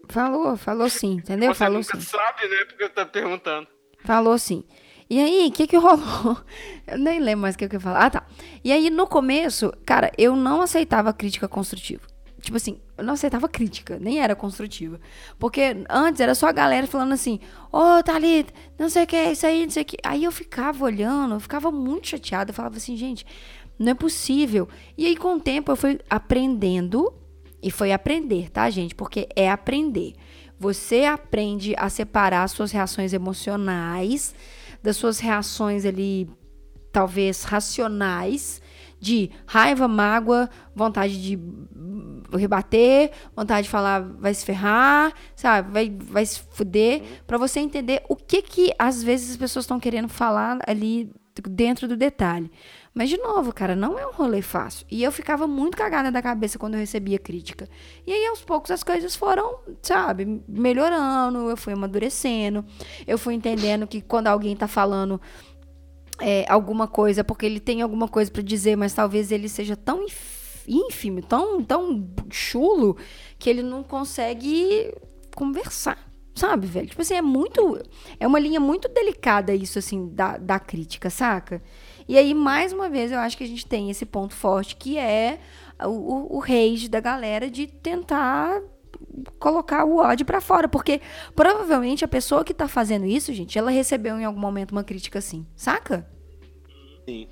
falou, 0.09 0.57
falou 0.57 0.89
sim, 0.91 1.15
entendeu? 1.15 1.53
você 1.55 1.59
Falou 1.59 1.79
nunca 1.79 2.01
sim. 2.01 2.07
sabe, 2.07 2.49
né? 2.49 2.65
Porque 2.67 2.83
eu 2.85 2.91
tô 2.91 3.07
perguntando. 3.07 3.69
Falou 4.05 4.37
sim. 4.39 4.65
E 5.09 5.21
aí, 5.21 5.47
o 5.49 5.53
que 5.53 5.67
que 5.69 5.77
rolou? 5.77 6.37
Eu 6.87 6.99
nem 6.99 7.21
lembro 7.21 7.43
mais 7.43 7.55
o 7.55 7.59
que 7.59 7.69
que 7.69 7.77
eu 7.77 7.79
ia 7.79 7.83
falar. 7.83 8.07
Ah, 8.07 8.11
tá. 8.11 8.27
E 8.65 8.73
aí, 8.73 8.91
no 8.91 9.07
começo, 9.07 9.73
cara, 9.85 10.11
eu 10.19 10.35
não 10.37 10.61
aceitava 10.63 11.13
crítica 11.13 11.47
construtiva. 11.49 12.03
Tipo 12.41 12.57
assim, 12.57 12.81
eu 12.97 13.03
não 13.05 13.15
aceitava 13.15 13.49
crítica, 13.49 13.99
nem 14.01 14.21
era 14.21 14.35
construtiva. 14.37 15.01
Porque 15.39 15.85
antes 15.89 16.21
era 16.21 16.35
só 16.35 16.47
a 16.49 16.53
galera 16.53 16.87
falando 16.87 17.13
assim, 17.13 17.41
ô, 17.73 18.03
Thalita, 18.05 18.53
não 18.79 18.89
sei 18.89 19.05
o 19.05 19.07
que, 19.07 19.17
isso 19.17 19.47
aí, 19.47 19.65
não 19.65 19.71
sei 19.71 19.83
o 19.83 19.87
que. 19.87 19.97
Aí 20.05 20.23
eu 20.25 20.31
ficava 20.33 20.85
olhando, 20.85 21.35
eu 21.35 21.41
ficava 21.41 21.71
muito 21.73 22.09
chateada. 22.09 22.51
Eu 22.51 22.55
falava 22.55 22.77
assim, 22.77 22.97
gente, 22.97 23.25
não 23.79 23.93
é 23.93 23.95
possível. 23.95 24.69
E 24.97 25.07
aí, 25.07 25.17
com 25.17 25.37
o 25.37 25.41
tempo, 25.41 25.73
eu 25.73 25.77
fui 25.77 25.99
aprendendo, 26.09 27.13
e 27.63 27.71
foi 27.71 27.93
aprender, 27.93 28.51
tá, 28.51 28.69
gente? 28.71 28.95
Porque 28.95 29.29
é 29.35 29.51
aprender. 29.51 30.15
Você 30.59 31.05
aprende 31.05 31.75
a 31.77 31.89
separar 31.89 32.49
suas 32.49 32.71
reações 32.71 33.13
emocionais 33.13 34.35
das 34.83 34.97
suas 34.97 35.19
reações 35.19 35.85
ali, 35.85 36.31
talvez 36.93 37.43
racionais, 37.43 38.63
de 39.01 39.31
raiva, 39.47 39.89
mágoa, 39.89 40.49
vontade 40.75 41.21
de 41.21 41.39
rebater, 42.33 43.11
vontade 43.35 43.65
de 43.65 43.71
falar 43.71 44.01
vai 44.01 44.33
se 44.33 44.45
ferrar, 44.45 45.13
sabe? 45.35 45.73
Vai, 45.73 45.91
vai 45.91 46.25
se 46.25 46.41
fuder, 46.51 47.03
pra 47.27 47.37
você 47.37 47.61
entender 47.61 48.03
o 48.09 48.17
que 48.17 48.43
que 48.43 48.73
às 48.79 49.03
vezes 49.03 49.33
as 49.33 49.37
pessoas 49.37 49.65
estão 49.65 49.81
querendo 49.81 50.09
falar 50.09 50.59
ali 50.67 51.11
dentro 51.51 51.87
do 51.87 51.97
detalhe. 51.97 52.51
Mas, 52.97 53.11
de 53.11 53.19
novo, 53.19 53.53
cara, 53.53 53.77
não 53.77 53.99
é 53.99 54.07
um 54.07 54.11
rolê 54.11 54.41
fácil. 54.41 54.87
E 54.91 55.03
eu 55.03 55.13
ficava 55.13 55.47
muito 55.47 55.77
cagada 55.77 56.11
da 56.11 56.23
cabeça 56.23 56.59
quando 56.59 56.77
eu 56.77 56.81
recebia 56.81 57.19
crítica. 57.19 57.69
E 58.07 58.11
aí, 58.11 58.25
aos 58.25 58.41
poucos, 58.41 58.71
as 58.71 58.83
coisas 58.83 59.15
foram, 59.15 59.59
sabe, 59.83 60.43
melhorando, 60.49 61.51
eu 61.51 61.59
fui 61.59 61.75
amadurecendo, 61.75 62.65
eu 63.07 63.19
fui 63.19 63.35
entendendo 63.35 63.87
que 63.87 64.01
quando 64.01 64.29
alguém 64.29 64.57
tá 64.57 64.67
falando 64.67 65.21
é, 66.19 66.47
alguma 66.49 66.89
coisa, 66.89 67.23
porque 67.23 67.45
ele 67.45 67.61
tem 67.61 67.83
alguma 67.83 68.09
coisa 68.09 68.31
para 68.31 68.41
dizer, 68.41 68.77
mas 68.77 68.95
talvez 68.95 69.31
ele 69.31 69.51
seja 69.51 69.77
tão 69.77 70.07
ínfimo, 70.67 71.21
tão, 71.21 71.63
tão 71.63 72.09
chulo, 72.31 72.97
que 73.39 73.51
ele 73.51 73.63
não 73.63 73.83
consegue 73.83 74.91
conversar. 75.35 75.99
Sabe, 76.35 76.67
velho? 76.67 76.87
Tipo 76.87 77.03
assim, 77.03 77.15
é 77.15 77.23
muito. 77.23 77.79
É 78.19 78.27
uma 78.27 78.39
linha 78.39 78.61
muito 78.61 78.89
delicada 78.89 79.55
isso, 79.55 79.79
assim, 79.79 80.09
da, 80.15 80.39
da 80.39 80.59
crítica, 80.59 81.11
saca? 81.11 81.63
E 82.09 82.17
aí, 82.17 82.35
mais 82.35 82.73
uma 82.73 82.89
vez, 82.89 83.11
eu 83.11 83.19
acho 83.19 83.37
que 83.37 83.45
a 83.45 83.49
gente 83.49 83.67
tem 83.67 83.91
esse 83.91 84.07
ponto 84.07 84.35
forte 84.35 84.77
que 84.77 84.97
é 84.99 85.41
o, 85.81 85.89
o, 85.89 86.37
o 86.37 86.39
rage 86.39 86.89
da 86.89 87.01
galera 87.01 87.51
de 87.51 87.67
tentar 87.67 88.61
colocar 89.39 89.85
o 89.85 89.99
ódio 89.99 90.25
para 90.25 90.41
fora, 90.41 90.69
porque 90.69 91.01
provavelmente 91.35 92.05
a 92.05 92.09
pessoa 92.09 92.45
que 92.45 92.55
tá 92.55 92.69
fazendo 92.69 93.07
isso, 93.07 93.33
gente, 93.33 93.59
ela 93.59 93.71
recebeu 93.71 94.19
em 94.19 94.25
algum 94.25 94.41
momento 94.41 94.73
uma 94.73 94.85
crítica 94.85 95.19
assim, 95.19 95.47
saca? 95.55 96.09
Sim. 97.05 97.29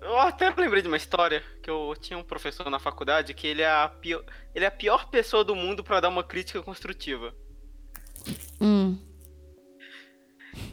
Eu 0.00 0.18
até 0.18 0.48
lembrei 0.56 0.80
de 0.80 0.88
uma 0.88 0.96
história 0.96 1.42
que 1.62 1.70
eu 1.70 1.94
tinha 2.00 2.18
um 2.18 2.22
professor 2.22 2.68
na 2.70 2.78
faculdade 2.78 3.34
que 3.34 3.46
ele 3.46 3.62
é 3.62 3.70
a 3.70 3.88
pior, 3.88 4.24
ele 4.54 4.64
é 4.64 4.68
a 4.68 4.72
pior 4.72 5.10
pessoa 5.10 5.44
do 5.44 5.54
mundo 5.54 5.84
para 5.84 6.00
dar 6.00 6.08
uma 6.08 6.24
crítica 6.24 6.62
construtiva. 6.62 7.34
Hum. 8.60 8.98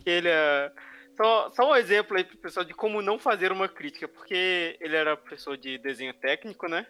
Ele 0.05 0.29
é 0.29 0.71
só, 1.17 1.49
só 1.51 1.71
um 1.71 1.75
exemplo 1.75 2.17
aí 2.17 2.23
pro 2.23 2.37
pessoal 2.37 2.65
de 2.65 2.73
como 2.73 3.01
não 3.01 3.17
fazer 3.17 3.51
uma 3.51 3.67
crítica, 3.67 4.07
porque 4.07 4.77
ele 4.79 4.95
era 4.95 5.17
professor 5.17 5.57
de 5.57 5.77
desenho 5.77 6.13
técnico, 6.13 6.67
né? 6.67 6.85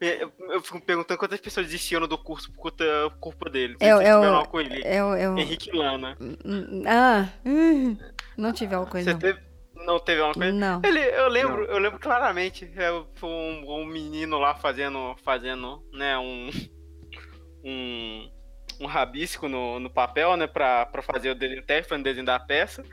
Eu 0.00 0.62
fico 0.62 0.80
perguntando 0.80 1.18
quantas 1.18 1.40
pessoas 1.40 1.66
desistiram 1.66 2.08
do 2.08 2.16
curso 2.16 2.50
por 2.52 2.72
culpa 3.20 3.50
dele. 3.50 3.76
É, 3.80 3.88
é, 3.88 4.16
o, 4.16 4.46
com 4.46 4.60
ele. 4.60 4.82
é 4.82 5.04
o... 5.04 5.38
Henrique 5.38 5.70
Lana. 5.70 6.16
Ah, 6.86 7.28
hum, 7.44 7.96
não 8.36 8.52
tive 8.52 8.74
alguma 8.74 8.90
coisa. 8.90 9.12
Você 9.12 9.18
teve, 9.18 9.40
não 9.74 10.00
teve 10.00 10.22
uma 10.22 10.32
coisa? 10.32 10.52
Não. 10.52 10.80
Ele, 10.84 11.00
eu 11.00 11.28
lembro, 11.28 11.66
não. 11.66 11.74
eu 11.74 11.78
lembro 11.78 11.98
claramente. 11.98 12.70
É, 12.76 12.88
foi 13.14 13.28
um, 13.28 13.80
um, 13.80 13.84
menino 13.84 14.38
lá 14.38 14.54
fazendo, 14.54 15.14
fazendo, 15.22 15.82
né, 15.92 16.16
um, 16.18 16.50
um, 17.64 18.30
um 18.80 18.86
rabisco 18.86 19.48
no, 19.48 19.78
no 19.78 19.90
papel, 19.90 20.36
né, 20.36 20.46
pra, 20.46 20.86
pra 20.86 21.02
fazer 21.02 21.30
o 21.30 21.34
desenho 21.34 21.62
técnico, 21.62 21.94
o 21.94 22.02
desenho 22.02 22.26
da 22.26 22.38
peça. 22.38 22.84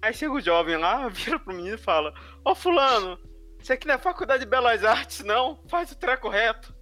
Aí 0.00 0.12
chega 0.12 0.32
o 0.32 0.40
jovem 0.40 0.76
lá, 0.76 1.08
vira 1.10 1.38
pro 1.38 1.54
menino 1.54 1.74
e 1.74 1.78
fala: 1.78 2.12
Ó, 2.44 2.52
oh, 2.52 2.54
Fulano, 2.54 3.18
você 3.58 3.72
aqui 3.72 3.86
não 3.86 3.94
é 3.94 3.98
faculdade 3.98 4.44
de 4.44 4.50
Belas 4.50 4.84
Artes, 4.84 5.24
não? 5.24 5.60
Faz 5.68 5.90
o 5.90 5.96
treco 5.96 6.28
reto. 6.28 6.74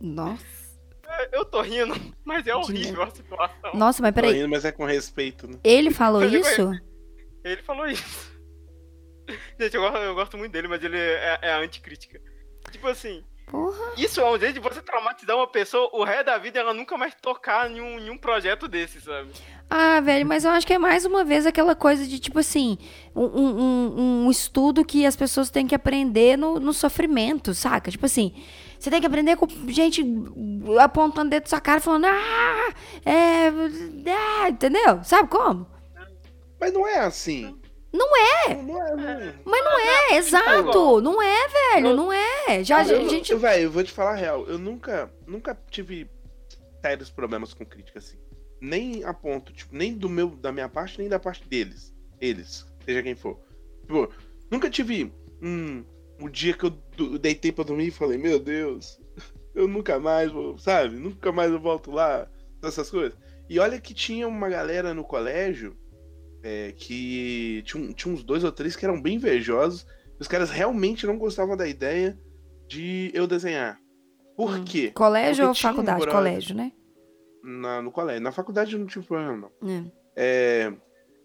Nossa. 0.00 0.62
É, 1.06 1.36
eu 1.36 1.44
tô 1.44 1.60
rindo, 1.60 1.94
mas 2.24 2.46
é 2.46 2.54
horrível 2.54 3.02
a 3.02 3.10
situação. 3.10 3.74
Nossa, 3.74 4.02
mas 4.02 4.14
peraí. 4.14 4.30
Tô 4.30 4.36
rindo, 4.36 4.48
mas 4.48 4.64
é 4.64 4.72
com 4.72 4.84
respeito, 4.84 5.46
né? 5.46 5.58
Ele 5.62 5.90
falou 5.90 6.24
isso? 6.24 6.72
Ele 7.44 7.62
falou 7.62 7.86
isso. 7.86 8.32
Gente, 9.60 9.76
eu 9.76 9.82
gosto, 9.82 9.98
eu 9.98 10.14
gosto 10.14 10.38
muito 10.38 10.52
dele, 10.52 10.68
mas 10.68 10.82
ele 10.82 10.98
é, 10.98 11.38
é 11.42 11.52
anticrítica. 11.52 12.20
Tipo 12.70 12.88
assim, 12.88 13.22
Porra. 13.46 13.92
Isso 13.96 14.20
é 14.20 14.30
um 14.30 14.38
jeito 14.38 14.54
de 14.54 14.60
você 14.60 14.80
traumatizar 14.80 15.36
uma 15.36 15.46
pessoa 15.46 15.90
o 15.92 16.04
resto 16.04 16.24
da 16.26 16.38
vida 16.38 16.58
e 16.58 16.60
ela 16.60 16.72
nunca 16.72 16.96
mais 16.96 17.14
tocar 17.14 17.70
em 17.70 17.80
um, 17.80 17.98
em 17.98 18.10
um 18.10 18.16
projeto 18.16 18.66
desse, 18.66 19.00
sabe? 19.00 19.30
Ah, 19.68 20.00
velho, 20.00 20.26
mas 20.26 20.44
eu 20.44 20.50
acho 20.50 20.66
que 20.66 20.72
é 20.72 20.78
mais 20.78 21.04
uma 21.04 21.24
vez 21.24 21.46
aquela 21.46 21.74
coisa 21.74 22.06
de, 22.06 22.18
tipo 22.18 22.38
assim, 22.38 22.78
um, 23.14 23.24
um, 23.24 24.24
um 24.26 24.30
estudo 24.30 24.84
que 24.84 25.06
as 25.06 25.16
pessoas 25.16 25.50
têm 25.50 25.66
que 25.66 25.74
aprender 25.74 26.36
no, 26.36 26.60
no 26.60 26.72
sofrimento, 26.72 27.54
saca? 27.54 27.90
Tipo 27.90 28.06
assim, 28.06 28.34
você 28.78 28.90
tem 28.90 29.00
que 29.00 29.06
aprender 29.06 29.36
com 29.36 29.46
gente 29.68 30.04
apontando 30.80 31.30
dentro 31.30 31.44
da 31.44 31.50
sua 31.50 31.60
cara 31.60 31.80
falando, 31.80 32.06
ah, 32.06 32.74
é, 33.04 33.46
é, 34.10 34.48
entendeu? 34.48 35.02
Sabe 35.04 35.28
como? 35.28 35.66
Mas 36.60 36.72
não 36.72 36.86
é 36.86 36.98
assim. 36.98 37.58
Não 37.92 38.16
é. 38.16 38.46
É, 38.46 38.52
é. 38.52 39.34
Mas 39.44 39.64
não 39.64 39.78
é, 39.80 40.16
exato. 40.16 41.00
Não 41.00 41.22
é, 41.22 41.48
velho, 41.48 41.94
não 41.94 42.12
é. 42.12 42.64
Já 42.64 42.78
a 42.78 42.84
gente. 42.84 43.34
Velho, 43.34 43.64
eu 43.64 43.70
vou 43.70 43.84
te 43.84 43.92
falar 43.92 44.12
a 44.12 44.16
real. 44.16 44.46
Eu 44.46 44.58
nunca, 44.58 45.12
nunca 45.26 45.56
tive 45.70 46.08
sérios 46.80 47.10
problemas 47.10 47.52
com 47.52 47.64
crítica 47.64 47.98
assim. 47.98 48.16
Nem 48.60 49.04
a 49.04 49.12
ponto, 49.12 49.52
tipo, 49.52 49.74
nem 49.74 49.94
do 49.94 50.08
meu, 50.08 50.30
da 50.30 50.52
minha 50.52 50.68
parte, 50.68 50.98
nem 50.98 51.08
da 51.08 51.18
parte 51.18 51.46
deles. 51.46 51.92
Eles, 52.20 52.66
seja 52.84 53.02
quem 53.02 53.14
for. 53.14 53.38
Tipo, 53.82 54.10
nunca 54.50 54.70
tive 54.70 55.12
um, 55.42 55.84
um 56.18 56.28
dia 56.28 56.54
que 56.54 56.64
eu 56.64 56.70
deitei 57.18 57.52
pra 57.52 57.64
dormir 57.64 57.88
e 57.88 57.90
falei, 57.90 58.16
meu 58.16 58.38
Deus, 58.38 59.00
eu 59.54 59.66
nunca 59.66 59.98
mais 59.98 60.30
vou, 60.30 60.56
sabe? 60.58 60.96
Nunca 60.96 61.32
mais 61.32 61.50
eu 61.50 61.60
volto 61.60 61.90
lá, 61.90 62.28
essas 62.62 62.88
coisas. 62.88 63.18
E 63.48 63.58
olha 63.58 63.80
que 63.80 63.92
tinha 63.92 64.26
uma 64.26 64.48
galera 64.48 64.94
no 64.94 65.04
colégio 65.04 65.76
é, 66.42 66.72
que 66.72 67.62
tinha, 67.64 67.92
tinha 67.92 68.14
uns 68.14 68.22
dois 68.22 68.44
ou 68.44 68.52
três 68.52 68.74
que 68.74 68.84
eram 68.84 69.00
bem 69.00 69.16
invejosos. 69.16 69.86
Os 70.18 70.28
caras 70.28 70.50
realmente 70.50 71.06
não 71.06 71.18
gostavam 71.18 71.56
da 71.56 71.66
ideia 71.66 72.18
de 72.68 73.10
eu 73.14 73.26
desenhar. 73.26 73.80
Por 74.36 74.58
hum. 74.58 74.64
quê? 74.64 74.90
Colégio 74.92 75.46
Porque 75.46 75.66
ou 75.66 75.70
faculdade? 75.70 76.02
Um 76.02 76.10
colégio, 76.10 76.54
né? 76.54 76.72
Na, 77.42 77.82
no 77.82 77.90
colégio. 77.90 78.22
Na 78.22 78.32
faculdade 78.32 78.76
não 78.76 78.86
tinha 78.86 79.04
problema, 79.04 79.50
não. 79.60 79.68
É. 79.68 79.84
É, 80.14 80.72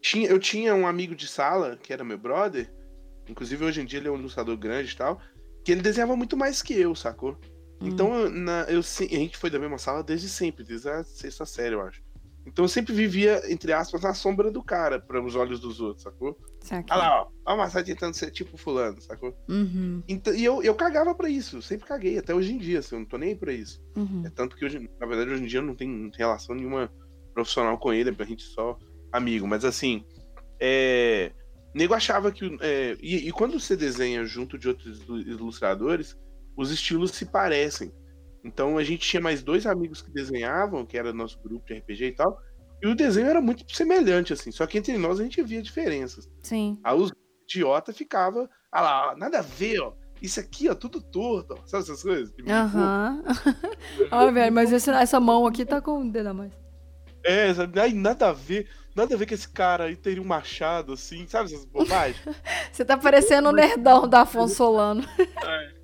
tinha, 0.02 0.30
eu 0.30 0.40
tinha 0.40 0.74
um 0.74 0.88
amigo 0.88 1.16
de 1.16 1.28
sala, 1.28 1.78
que 1.78 1.92
era 1.92 2.04
meu 2.04 2.18
brother. 2.18 2.72
Inclusive, 3.28 3.66
hoje 3.66 3.82
em 3.82 3.86
dia 3.86 4.00
ele 4.00 4.08
é 4.08 4.12
um 4.12 4.18
ilustrador 4.18 4.58
grande 4.58 4.94
e 4.94 4.98
tal. 4.98 5.22
Que 5.64 5.72
ele 5.72 5.82
desenhava 5.82 6.16
muito 6.16 6.38
mais 6.38 6.62
que 6.62 6.74
eu, 6.74 6.96
sacou? 6.96 7.38
Hum. 7.82 7.88
Então, 7.88 8.30
na, 8.30 8.64
eu, 8.70 8.80
a 8.80 9.04
gente 9.04 9.38
foi 9.38 9.50
da 9.50 9.60
mesma 9.60 9.78
sala 9.78 10.04
desde 10.04 10.30
sempre, 10.30 10.64
desde 10.64 10.90
a 10.90 11.04
sexta 11.04 11.46
série, 11.46 11.76
eu 11.76 11.82
acho. 11.82 12.02
Então 12.48 12.64
eu 12.64 12.70
sempre 12.70 12.94
vivia, 12.94 13.42
entre 13.52 13.74
aspas, 13.74 14.02
na 14.02 14.14
sombra 14.14 14.50
do 14.50 14.64
cara, 14.64 15.00
para 15.00 15.22
os 15.22 15.36
olhos 15.36 15.60
dos 15.60 15.82
outros, 15.82 16.04
sacou? 16.04 16.40
Olha 16.72 16.86
lá, 16.98 17.22
ó. 17.22 17.28
Olha 17.46 17.56
o 17.56 17.58
Massai 17.58 17.84
tentando 17.84 18.14
ser 18.14 18.32
tipo 18.32 18.58
fulano, 18.58 19.02
sacou? 19.02 19.38
Uhum. 19.50 20.02
Então, 20.08 20.34
e 20.34 20.46
eu, 20.46 20.64
eu 20.64 20.74
cagava 20.74 21.14
pra 21.14 21.30
isso, 21.30 21.62
sempre 21.62 21.86
caguei, 21.86 22.18
até 22.18 22.34
hoje 22.34 22.54
em 22.54 22.58
dia, 22.58 22.80
assim, 22.80 22.96
eu 22.96 23.00
não 23.00 23.06
tô 23.06 23.18
nem 23.18 23.30
aí 23.30 23.36
pra 23.36 23.52
isso. 23.52 23.82
Uhum. 23.98 24.24
É 24.26 24.30
tanto 24.30 24.56
que 24.56 24.64
hoje, 24.64 24.90
na 25.00 25.06
verdade, 25.06 25.32
hoje 25.32 25.44
em 25.44 25.48
dia 25.48 25.60
eu 25.60 25.64
não 25.66 25.76
tenho, 25.76 26.10
relação 26.18 26.56
nenhuma 26.56 26.90
profissional 27.34 27.78
com 27.78 27.92
ele, 27.92 28.10
é 28.10 28.14
pra 28.14 28.26
gente 28.26 28.44
só 28.44 28.78
amigo. 29.12 29.46
Mas 29.46 29.66
assim, 29.66 30.06
é. 30.60 31.32
Nego 31.74 31.94
achava 31.94 32.32
que. 32.32 32.58
É, 32.62 32.98
e, 33.02 33.28
e 33.28 33.32
quando 33.32 33.60
você 33.60 33.76
desenha 33.76 34.24
junto 34.24 34.58
de 34.58 34.70
outros 34.70 35.02
ilustradores, 35.08 36.18
os 36.56 36.72
estilos 36.72 37.12
se 37.12 37.26
parecem. 37.26 37.92
Então 38.44 38.78
a 38.78 38.84
gente 38.84 39.08
tinha 39.08 39.22
mais 39.22 39.44
dois 39.44 39.66
amigos 39.66 40.02
que 40.02 40.12
desenhavam, 40.12 40.86
que 40.86 40.98
era 40.98 41.12
nosso 41.14 41.40
grupo 41.42 41.66
de 41.66 41.74
RPG 41.74 42.06
e 42.06 42.12
tal. 42.12 42.40
E 42.82 42.88
o 42.88 42.96
desenho 42.96 43.28
era 43.28 43.42
muito 43.42 43.64
semelhante, 43.76 44.34
assim. 44.34 44.52
Só 44.52 44.66
que 44.66 44.78
entre 44.78 44.98
nós 44.98 45.20
a 45.20 45.24
gente 45.24 45.42
via 45.42 45.62
diferenças. 45.62 46.30
Sim. 46.44 46.80
Aí 46.84 46.96
os 46.96 47.12
idiota 47.44 47.94
ficava, 47.94 48.50
ah 48.72 48.82
lá, 48.82 49.16
nada 49.16 49.40
a 49.40 49.42
ver, 49.42 49.80
ó. 49.80 49.94
Isso 50.22 50.40
aqui, 50.40 50.68
ó, 50.70 50.76
tudo 50.76 51.02
torto, 51.02 51.54
ó. 51.54 51.66
Sabe 51.66 51.84
essas 51.84 52.02
coisas? 52.02 52.34
Aham. 52.48 53.24
Uhum. 54.12 54.34
velho, 54.34 54.54
mas 54.54 54.72
esse, 54.72 54.90
essa 54.90 55.20
mão 55.20 55.46
aqui 55.46 55.66
tá 55.66 55.80
com 55.80 56.02
o 56.02 56.12
dedo 56.12 56.30
a 56.30 56.34
mais. 56.34 56.52
É, 57.24 57.54
sabe? 57.54 57.80
Aí 57.80 57.94
nada 57.94 58.30
a 58.30 58.34
ver. 58.34 58.68
Nada 58.96 59.14
a 59.14 59.18
ver 59.18 59.28
que 59.28 59.36
esse 59.36 59.48
cara 59.48 59.86
aí 59.86 59.96
teria 59.96 60.22
um 60.22 60.26
machado, 60.26 60.94
assim, 60.94 61.28
sabe 61.28 61.54
essas 61.54 61.66
bobagens? 61.66 62.20
Você 62.74 62.84
tá 62.84 62.98
parecendo 62.98 63.50
o 63.50 63.52
nerdão 63.52 64.08
da 64.08 64.22
Afonso 64.22 64.56
Solano. 64.56 65.04
É. 65.46 65.77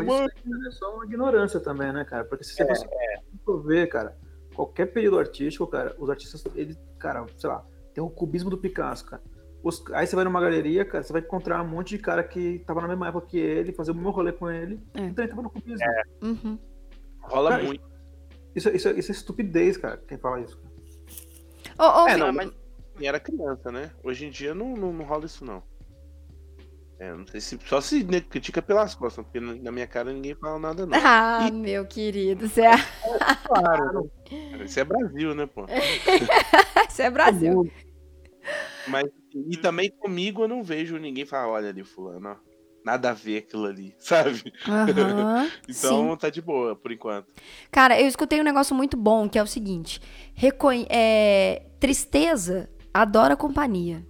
Isso 0.00 0.68
é 0.68 0.70
só 0.70 0.94
uma 0.94 1.04
ignorância 1.04 1.60
também, 1.60 1.92
né, 1.92 2.04
cara? 2.04 2.24
Porque 2.24 2.44
se 2.44 2.54
você 2.54 2.62
é, 2.62 3.20
for 3.44 3.62
ver, 3.62 3.88
cara, 3.88 4.16
qualquer 4.54 4.86
período 4.86 5.18
artístico, 5.18 5.66
cara, 5.66 5.94
os 5.98 6.08
artistas, 6.08 6.44
ele, 6.54 6.76
cara, 6.98 7.26
sei 7.36 7.50
lá, 7.50 7.64
tem 7.92 8.02
o 8.02 8.08
cubismo 8.08 8.50
do 8.50 8.58
Picasso, 8.58 9.04
cara. 9.04 9.22
Os, 9.62 9.82
aí 9.92 10.06
você 10.06 10.16
vai 10.16 10.24
numa 10.24 10.40
galeria, 10.40 10.84
cara, 10.84 11.04
você 11.04 11.12
vai 11.12 11.22
encontrar 11.22 11.62
um 11.62 11.68
monte 11.68 11.90
de 11.90 11.98
cara 11.98 12.24
que 12.24 12.60
tava 12.66 12.80
na 12.80 12.88
mesma 12.88 13.08
época 13.08 13.28
que 13.28 13.38
ele, 13.38 13.72
fazer 13.72 13.92
o 13.92 13.94
mesmo 13.94 14.10
rolê 14.10 14.32
com 14.32 14.50
ele, 14.50 14.80
é. 14.94 15.00
então 15.00 15.24
ele 15.24 15.30
tava 15.30 15.42
no 15.42 15.50
cubismo. 15.50 15.84
É. 15.84 16.02
Uhum. 16.22 16.58
Rola 17.20 17.50
cara, 17.50 17.62
muito. 17.62 17.84
Isso, 18.54 18.68
isso, 18.70 18.88
isso, 18.90 19.12
é 19.12 19.14
estupidez, 19.14 19.76
cara, 19.76 19.96
quem 19.96 20.18
fala 20.18 20.40
isso. 20.40 20.60
Oh, 21.78 22.02
oh, 22.02 22.08
é, 22.08 22.16
não, 22.16 22.32
mas 22.32 22.50
era 23.00 23.20
criança, 23.20 23.70
né? 23.70 23.90
Hoje 24.02 24.26
em 24.26 24.30
dia 24.30 24.54
não, 24.54 24.74
não, 24.74 24.92
não 24.92 25.04
rola 25.04 25.24
isso, 25.24 25.44
não. 25.44 25.62
É, 27.02 27.12
não 27.12 27.26
sei 27.26 27.40
se. 27.40 27.58
Só 27.66 27.80
se 27.80 28.04
né, 28.04 28.20
critica 28.20 28.62
pelas 28.62 28.94
costas, 28.94 29.24
porque 29.24 29.40
na 29.40 29.72
minha 29.72 29.88
cara 29.88 30.12
ninguém 30.12 30.36
fala 30.36 30.56
nada, 30.60 30.86
não. 30.86 30.92
Ah, 31.02 31.48
e... 31.48 31.50
meu 31.50 31.84
querido, 31.84 32.48
você 32.48 32.60
é. 32.60 32.74
Claro. 33.44 34.08
Isso 34.64 34.78
é 34.78 34.84
Brasil, 34.84 35.34
né, 35.34 35.46
pô? 35.46 35.66
Isso 36.88 37.02
é 37.02 37.10
Brasil. 37.10 37.68
Mas, 38.86 39.10
e 39.34 39.56
também 39.56 39.90
comigo 39.90 40.44
eu 40.44 40.48
não 40.48 40.62
vejo 40.62 40.96
ninguém 40.96 41.26
falar, 41.26 41.48
olha 41.48 41.70
ali, 41.70 41.82
fulano, 41.82 42.28
ó. 42.28 42.52
Nada 42.84 43.10
a 43.10 43.14
ver 43.14 43.38
aquilo 43.38 43.66
ali, 43.66 43.94
sabe? 43.98 44.52
Uhum, 44.66 45.50
então 45.68 46.10
sim. 46.10 46.16
tá 46.16 46.30
de 46.30 46.40
boa, 46.40 46.76
por 46.76 46.90
enquanto. 46.92 47.32
Cara, 47.70 48.00
eu 48.00 48.06
escutei 48.06 48.40
um 48.40 48.44
negócio 48.44 48.76
muito 48.76 48.96
bom, 48.96 49.28
que 49.28 49.38
é 49.38 49.42
o 49.42 49.46
seguinte: 49.46 50.00
reconhe 50.34 50.86
é, 50.88 51.64
tristeza 51.80 52.68
adora 52.92 53.36
companhia. 53.36 54.04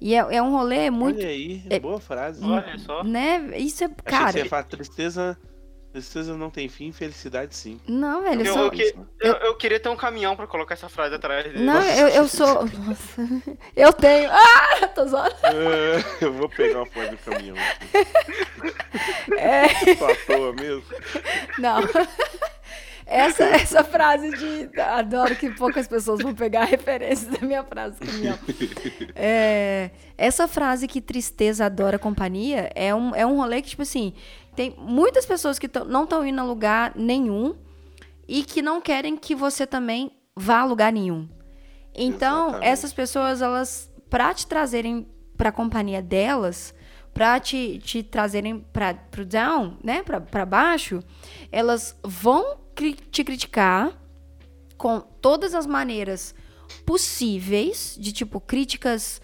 E 0.00 0.14
é, 0.14 0.18
é 0.36 0.42
um 0.42 0.52
rolê 0.52 0.90
muito. 0.90 1.18
Olha 1.18 1.28
aí, 1.28 1.62
é- 1.68 1.80
boa 1.80 1.98
frase. 2.00 2.44
Olha 2.44 2.78
só. 2.78 3.02
Né? 3.02 3.50
Isso 3.56 3.82
é. 3.82 3.86
Achei 3.86 3.96
que 3.96 4.02
Cara. 4.04 4.32
você 4.32 4.38
ia 4.38 4.44
falar, 4.46 4.62
tristeza, 4.62 5.36
tristeza 5.92 6.36
não 6.36 6.50
tem 6.50 6.68
fim, 6.68 6.92
felicidade 6.92 7.56
sim. 7.56 7.80
Não, 7.88 8.22
velho, 8.22 8.42
eu 8.42 8.46
Eu, 8.46 8.52
sou. 8.54 8.64
eu, 8.64 8.70
que- 8.70 8.94
eu- 9.20 9.34
eu 9.34 9.56
queria 9.56 9.80
ter 9.80 9.88
um 9.88 9.96
caminhão 9.96 10.36
pra 10.36 10.46
colocar 10.46 10.74
essa 10.74 10.88
frase 10.88 11.14
atrás 11.16 11.44
dele. 11.44 11.64
Não, 11.64 11.82
eu, 11.82 12.08
eu 12.08 12.28
sou. 12.28 12.64
Nossa. 12.64 13.28
Eu 13.74 13.92
tenho. 13.92 14.30
Ah, 14.30 14.86
tô 14.94 15.06
zoando. 15.06 15.34
É, 15.44 16.24
eu 16.24 16.32
vou 16.32 16.48
pegar 16.48 16.78
uma 16.78 16.86
foto 16.86 17.10
do 17.10 17.18
caminhão. 17.18 17.56
aqui. 17.56 19.34
É, 19.36 19.94
Tô 19.96 20.06
à 20.06 20.14
toa 20.26 20.52
mesmo. 20.54 20.84
não. 21.58 21.80
Essa, 23.08 23.44
essa 23.56 23.82
frase 23.82 24.30
de. 24.36 24.80
Adoro 24.80 25.34
que 25.34 25.50
poucas 25.50 25.88
pessoas 25.88 26.20
vão 26.22 26.34
pegar 26.34 26.62
a 26.62 26.66
referência 26.66 27.30
da 27.30 27.46
minha 27.46 27.64
frase 27.64 27.98
caminhão. 27.98 28.38
É, 29.14 29.90
essa 30.16 30.46
frase 30.46 30.86
que 30.86 31.00
tristeza 31.00 31.64
adora 31.66 31.98
companhia 31.98 32.70
é 32.74 32.94
um, 32.94 33.14
é 33.14 33.24
um 33.26 33.36
rolê 33.36 33.62
que, 33.62 33.70
tipo 33.70 33.82
assim, 33.82 34.12
tem 34.54 34.74
muitas 34.78 35.24
pessoas 35.24 35.58
que 35.58 35.66
tão- 35.68 35.84
não 35.84 36.04
estão 36.04 36.26
indo 36.26 36.40
a 36.40 36.44
lugar 36.44 36.92
nenhum 36.94 37.54
e 38.26 38.42
que 38.42 38.60
não 38.60 38.80
querem 38.80 39.16
que 39.16 39.34
você 39.34 39.66
também 39.66 40.12
vá 40.36 40.60
a 40.60 40.64
lugar 40.64 40.92
nenhum. 40.92 41.28
Então, 41.94 42.48
Exatamente. 42.48 42.68
essas 42.68 42.92
pessoas, 42.92 43.40
elas, 43.42 43.90
pra 44.10 44.32
te 44.34 44.46
trazerem 44.46 45.08
pra 45.36 45.50
companhia 45.50 46.02
delas, 46.02 46.74
pra 47.14 47.40
te, 47.40 47.78
te 47.78 48.02
trazerem 48.02 48.60
pra, 48.72 48.94
pro 48.94 49.24
down, 49.24 49.76
né, 49.82 50.02
pra, 50.02 50.20
pra 50.20 50.44
baixo, 50.44 51.02
elas 51.50 51.98
vão 52.04 52.58
cri- 52.78 52.96
te 53.10 53.24
criticar 53.24 53.90
com 54.76 55.00
todas 55.00 55.52
as 55.52 55.66
maneiras 55.66 56.32
possíveis, 56.86 57.96
de 57.98 58.12
tipo, 58.12 58.40
críticas. 58.40 59.20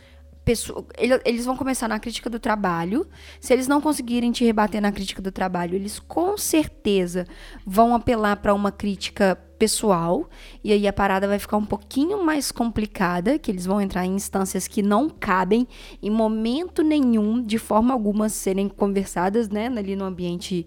Eles 1.25 1.47
vão 1.47 1.57
começar 1.57 1.89
na 1.89 2.01
crítica 2.01 2.29
do 2.29 2.39
trabalho. 2.41 3.07
Se 3.41 3.53
eles 3.53 3.69
não 3.69 3.81
conseguirem 3.81 4.33
te 4.33 4.45
rebater 4.45 4.83
na 4.83 4.93
crítica 4.93 5.23
do 5.23 5.31
trabalho, 5.31 5.75
eles 5.77 5.99
com 6.01 6.37
certeza 6.37 7.27
vão 7.65 7.95
apelar 7.95 8.37
para 8.39 8.53
uma 8.53 8.71
crítica 8.73 9.37
pessoal. 9.59 10.29
E 10.63 10.73
aí 10.73 10.87
a 10.87 10.93
parada 10.93 11.29
vai 11.29 11.39
ficar 11.39 11.57
um 11.57 11.65
pouquinho 11.65 12.23
mais 12.23 12.51
complicada, 12.53 13.39
que 13.39 13.51
eles 13.51 13.65
vão 13.65 13.81
entrar 13.81 14.05
em 14.05 14.17
instâncias 14.17 14.67
que 14.69 14.83
não 14.83 15.09
cabem 15.09 15.67
em 16.03 16.11
momento 16.11 16.83
nenhum, 16.83 17.41
de 17.41 17.57
forma 17.57 17.95
alguma, 17.95 18.29
serem 18.29 18.69
conversadas, 18.69 19.49
né, 19.49 19.69
ali 19.69 19.97
no 19.97 20.05
ambiente, 20.05 20.67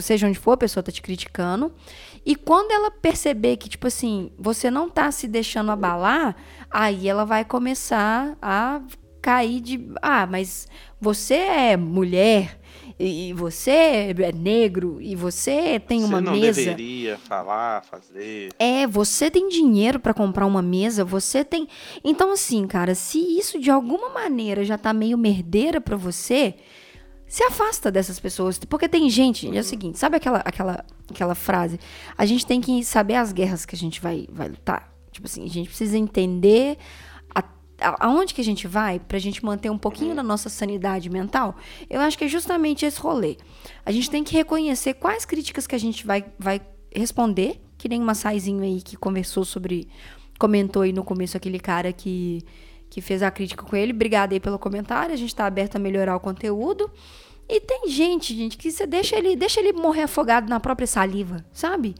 seja 0.00 0.26
onde 0.26 0.38
for, 0.38 0.52
a 0.52 0.56
pessoa 0.56 0.82
tá 0.82 0.90
te 0.90 1.02
criticando. 1.02 1.70
E 2.24 2.36
quando 2.36 2.70
ela 2.70 2.90
perceber 2.90 3.56
que, 3.56 3.68
tipo 3.68 3.86
assim, 3.86 4.30
você 4.38 4.70
não 4.70 4.88
tá 4.88 5.10
se 5.10 5.26
deixando 5.26 5.72
abalar, 5.72 6.36
aí 6.70 7.08
ela 7.08 7.24
vai 7.24 7.44
começar 7.44 8.36
a 8.40 8.80
cair 9.20 9.60
de. 9.60 9.88
Ah, 10.00 10.26
mas 10.26 10.68
você 11.00 11.34
é 11.34 11.76
mulher, 11.76 12.60
e 12.98 13.32
você 13.32 14.14
é 14.16 14.32
negro, 14.32 14.98
e 15.00 15.16
você 15.16 15.80
tem 15.80 16.04
uma 16.04 16.18
Você 16.18 16.24
não 16.24 16.32
mesa. 16.32 16.60
deveria 16.60 17.18
falar, 17.18 17.82
fazer. 17.84 18.50
É, 18.58 18.86
você 18.86 19.28
tem 19.28 19.48
dinheiro 19.48 19.98
pra 19.98 20.14
comprar 20.14 20.46
uma 20.46 20.62
mesa, 20.62 21.04
você 21.04 21.44
tem. 21.44 21.66
Então, 22.04 22.32
assim, 22.32 22.66
cara, 22.68 22.94
se 22.94 23.18
isso 23.18 23.58
de 23.58 23.70
alguma 23.70 24.10
maneira 24.10 24.64
já 24.64 24.78
tá 24.78 24.92
meio 24.92 25.18
merdeira 25.18 25.80
pra 25.80 25.96
você, 25.96 26.54
se 27.32 27.42
afasta 27.44 27.90
dessas 27.90 28.20
pessoas. 28.20 28.58
Porque 28.58 28.86
tem 28.86 29.08
gente, 29.08 29.48
é 29.56 29.60
o 29.60 29.64
seguinte, 29.64 29.98
sabe 29.98 30.16
aquela, 30.18 30.40
aquela, 30.44 30.84
aquela 31.10 31.34
frase? 31.34 31.80
A 32.18 32.26
gente 32.26 32.44
tem 32.44 32.60
que 32.60 32.84
saber 32.84 33.14
as 33.14 33.32
guerras 33.32 33.64
que 33.64 33.74
a 33.74 33.78
gente 33.78 34.02
vai, 34.02 34.26
vai 34.30 34.48
lutar. 34.48 34.92
Tipo 35.10 35.26
assim, 35.26 35.42
a 35.42 35.48
gente 35.48 35.68
precisa 35.68 35.96
entender 35.96 36.76
a- 37.34 37.42
a- 37.80 37.96
aonde 38.06 38.34
que 38.34 38.40
a 38.42 38.44
gente 38.44 38.66
vai 38.66 38.98
pra 39.00 39.18
gente 39.18 39.42
manter 39.42 39.70
um 39.70 39.78
pouquinho 39.78 40.14
da 40.14 40.22
nossa 40.22 40.50
sanidade 40.50 41.08
mental. 41.08 41.56
Eu 41.88 42.02
acho 42.02 42.18
que 42.18 42.24
é 42.24 42.28
justamente 42.28 42.84
esse 42.84 43.00
rolê. 43.00 43.38
A 43.86 43.90
gente 43.90 44.10
tem 44.10 44.22
que 44.22 44.34
reconhecer 44.34 44.92
quais 44.92 45.24
críticas 45.24 45.66
que 45.66 45.74
a 45.74 45.80
gente 45.80 46.06
vai, 46.06 46.26
vai 46.38 46.60
responder, 46.94 47.62
que 47.78 47.88
nem 47.88 47.98
uma 48.02 48.14
saizinho 48.14 48.62
aí 48.62 48.82
que 48.82 48.94
conversou 48.94 49.46
sobre, 49.46 49.88
comentou 50.38 50.82
aí 50.82 50.92
no 50.92 51.02
começo 51.02 51.34
aquele 51.34 51.58
cara 51.58 51.94
que, 51.94 52.42
que 52.90 53.00
fez 53.00 53.22
a 53.22 53.30
crítica 53.30 53.64
com 53.64 53.74
ele. 53.74 53.94
Obrigada 53.94 54.34
aí 54.34 54.40
pelo 54.40 54.58
comentário, 54.58 55.14
a 55.14 55.16
gente 55.16 55.34
tá 55.34 55.46
aberto 55.46 55.76
a 55.76 55.78
melhorar 55.78 56.14
o 56.14 56.20
conteúdo. 56.20 56.90
E 57.48 57.60
tem 57.60 57.88
gente, 57.88 58.34
gente, 58.34 58.56
que 58.56 58.70
você 58.70 58.86
deixa 58.86 59.16
ele, 59.16 59.36
deixa 59.36 59.60
ele 59.60 59.72
morrer 59.72 60.02
afogado 60.04 60.48
na 60.48 60.58
própria 60.58 60.86
saliva, 60.86 61.44
sabe? 61.52 61.94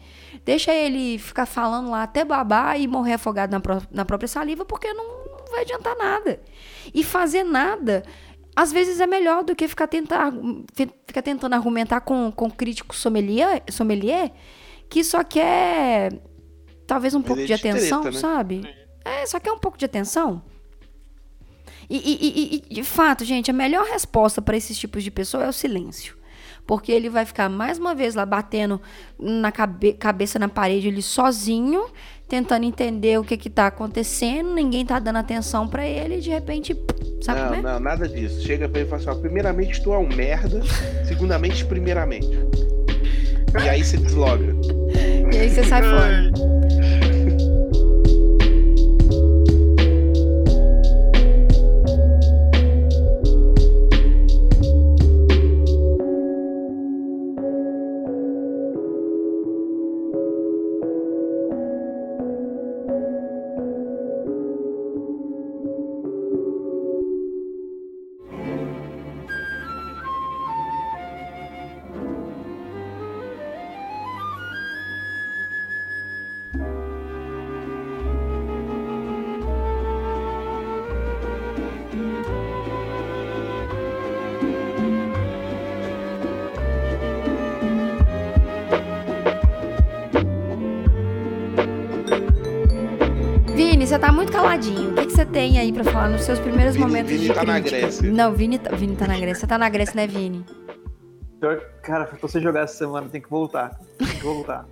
Deixa 0.44 0.72
ele 0.72 1.18
ficar 1.18 1.44
falando 1.46 1.90
lá 1.90 2.04
até 2.04 2.24
babar 2.24 2.80
e 2.80 2.86
morrer 2.86 3.14
afogado 3.14 3.50
na, 3.52 3.60
pró- 3.60 3.82
na 3.90 4.04
própria 4.04 4.28
saliva, 4.28 4.64
porque 4.64 4.90
não, 4.92 5.04
não 5.04 5.44
vai 5.50 5.62
adiantar 5.62 5.96
nada. 5.96 6.40
E 6.94 7.04
fazer 7.04 7.42
nada, 7.44 8.02
às 8.56 8.72
vezes 8.72 8.98
é 9.00 9.06
melhor 9.06 9.44
do 9.44 9.54
que 9.54 9.68
ficar, 9.68 9.86
tentar, 9.88 10.32
ficar 11.06 11.22
tentando 11.22 11.54
argumentar 11.54 12.00
com, 12.00 12.32
com 12.32 12.50
crítico 12.50 12.94
sommelier, 12.94 13.62
sommelier 13.70 14.32
que 14.88 15.02
só 15.04 15.22
quer 15.24 16.18
talvez 16.86 17.14
um 17.14 17.22
pouco 17.22 17.42
é 17.42 17.46
de 17.46 17.54
de 17.54 17.60
treta, 17.60 17.76
atenção, 17.78 18.04
né? 18.04 18.12
sabe? 18.12 18.74
É, 19.04 19.26
só 19.26 19.38
quer 19.40 19.52
um 19.52 19.58
pouco 19.58 19.76
de 19.76 19.84
atenção. 19.84 20.42
E, 21.90 21.96
e- 21.96 22.28
e- 22.56 22.62
e, 22.70 22.74
de 22.74 22.82
fato, 22.82 23.24
gente, 23.24 23.50
a 23.50 23.54
melhor 23.54 23.84
resposta 23.86 24.40
para 24.40 24.56
esses 24.56 24.78
tipos 24.78 25.02
de 25.02 25.10
pessoa 25.10 25.44
é 25.44 25.48
o 25.48 25.52
silêncio. 25.52 26.16
Porque 26.66 26.92
ele 26.92 27.10
vai 27.10 27.24
ficar 27.26 27.48
mais 27.48 27.76
uma 27.78 27.92
vez 27.94 28.14
lá 28.14 28.24
batendo 28.24 28.80
na 29.18 29.50
cabe- 29.50 29.94
cabeça 29.94 30.38
na 30.38 30.48
parede, 30.48 30.86
ele 30.86 31.02
sozinho, 31.02 31.86
tentando 32.28 32.64
entender 32.64 33.18
o 33.18 33.24
que 33.24 33.36
que 33.36 33.50
tá 33.50 33.66
acontecendo, 33.66 34.54
ninguém 34.54 34.86
tá 34.86 35.00
dando 35.00 35.16
atenção 35.16 35.66
para 35.66 35.84
ele 35.86 36.18
e 36.18 36.20
de 36.20 36.30
repente, 36.30 36.76
sabe 37.20 37.40
não, 37.40 37.48
como 37.48 37.58
é? 37.68 37.72
não, 37.72 37.80
nada 37.80 38.08
disso. 38.08 38.40
Chega 38.42 38.68
pra 38.68 38.78
ele 38.80 38.86
e 38.86 38.90
fala 38.90 39.02
assim: 39.02 39.10
ó, 39.10 39.14
primeiramente, 39.20 39.82
tu 39.82 39.92
é 39.92 39.98
um 39.98 40.06
merda. 40.08 40.62
Segundamente, 41.04 41.64
primeiramente. 41.64 42.28
E 43.64 43.68
aí 43.68 43.84
você 43.84 43.96
desloga. 43.96 44.54
E 45.32 45.36
aí 45.36 45.50
você 45.50 45.64
sai 45.64 45.82
fora. 45.82 46.30
Falar 95.84 96.08
nos 96.08 96.22
seus 96.22 96.38
primeiros 96.38 96.74
Vini- 96.74 96.86
momentos 96.86 97.12
Vini 97.12 97.24
de 97.28 97.34
tá 97.34 97.44
na 97.44 97.54
crítica? 97.60 97.78
Grécia. 97.80 98.12
Não, 98.12 98.32
Vini, 98.34 98.58
tá- 98.58 98.74
Vini 98.74 98.96
tá 98.96 99.06
na 99.06 99.16
Grécia. 99.18 99.40
Você 99.40 99.46
tá 99.46 99.58
na 99.58 99.68
Grécia, 99.68 99.94
né, 99.96 100.06
Vini? 100.06 100.44
Cara, 101.82 102.04
pra 102.04 102.16
você 102.20 102.40
jogar 102.40 102.60
essa 102.62 102.74
semana, 102.76 103.08
tem 103.08 103.20
que 103.20 103.28
voltar. 103.28 103.76
Tem 103.98 104.06
que 104.08 104.22
voltar. 104.22 104.64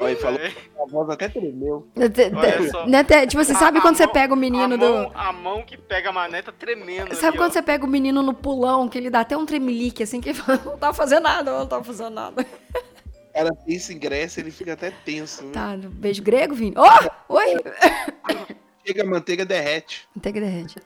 Ele 0.00 0.16
falou 0.16 0.40
É. 0.40 0.48
a 0.82 0.90
voz 0.90 1.08
até 1.10 1.28
tremeu. 1.28 1.86
Olha 1.96 2.70
só. 2.70 2.86
Né, 2.88 2.98
até- 2.98 3.24
Tipo, 3.26 3.44
você 3.44 3.52
A- 3.52 3.56
sabe 3.56 3.78
a 3.78 3.80
quando 3.80 3.96
você 3.96 4.04
mão- 4.04 4.12
pega 4.12 4.34
o 4.34 4.36
menino 4.36 4.74
a 4.74 4.76
do. 4.76 4.84
mão, 4.92 5.12
a 5.14 5.32
mão 5.32 5.62
que 5.62 5.76
pega 5.78 6.08
a 6.10 6.12
maneta 6.12 6.50
tremendo. 6.52 7.14
Sabe 7.14 7.28
ali, 7.28 7.36
quando 7.38 7.50
ó. 7.50 7.52
você 7.52 7.62
pega 7.62 7.84
o 7.86 7.88
menino 7.88 8.20
no 8.20 8.34
pulão, 8.34 8.88
que 8.88 8.98
ele 8.98 9.08
dá 9.10 9.20
até 9.20 9.36
um 9.36 9.46
tremelique, 9.46 10.02
assim, 10.02 10.20
que 10.20 10.30
ele 10.30 10.38
fala, 10.38 10.60
não 10.64 10.76
tá 10.76 10.92
fazendo 10.92 11.22
nada, 11.22 11.56
não 11.56 11.66
tá 11.66 11.82
fazendo 11.84 12.10
nada. 12.10 12.42
O 12.42 13.32
cara 13.32 13.50
pensa 13.64 13.92
em 13.92 13.98
Grécia, 13.98 14.40
ele 14.40 14.50
fica 14.50 14.72
até 14.72 14.90
tenso. 15.04 15.44
Né? 15.44 15.52
Tá, 15.52 15.76
beijo 15.80 16.22
grego, 16.22 16.52
Vini. 16.54 16.74
Ó! 16.76 17.08
oi! 17.28 17.56
Chega 18.84 19.02
a 19.02 19.06
manteiga, 19.06 19.44
derrete. 19.44 20.08
Que 20.20 20.32
derrete. 20.32 20.76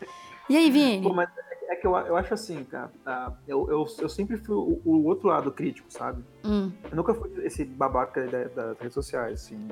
E 0.49 0.57
aí, 0.57 0.71
Vini? 0.71 1.03
Pô, 1.03 1.13
mas 1.15 1.29
é 1.69 1.77
que 1.77 1.87
eu, 1.87 1.97
eu 1.97 2.17
acho 2.17 2.35
assim, 2.35 2.63
cara. 2.65 2.91
tá? 3.05 3.33
Eu, 3.49 3.69
eu, 3.71 3.87
eu 3.99 4.09
sempre 4.09 4.37
fui 4.37 4.55
o, 4.55 4.81
o 4.85 5.05
outro 5.07 5.29
lado 5.29 5.51
crítico, 5.51 5.91
sabe? 5.91 6.23
Hum, 6.45 6.71
Eu 6.91 6.97
nunca 6.97 7.15
fui 7.15 7.31
esse 7.45 7.65
babaca 7.65 8.27
da- 8.27 8.45
das 8.45 8.79
redes 8.79 8.95
sociais, 8.95 9.41
assim. 9.45 9.67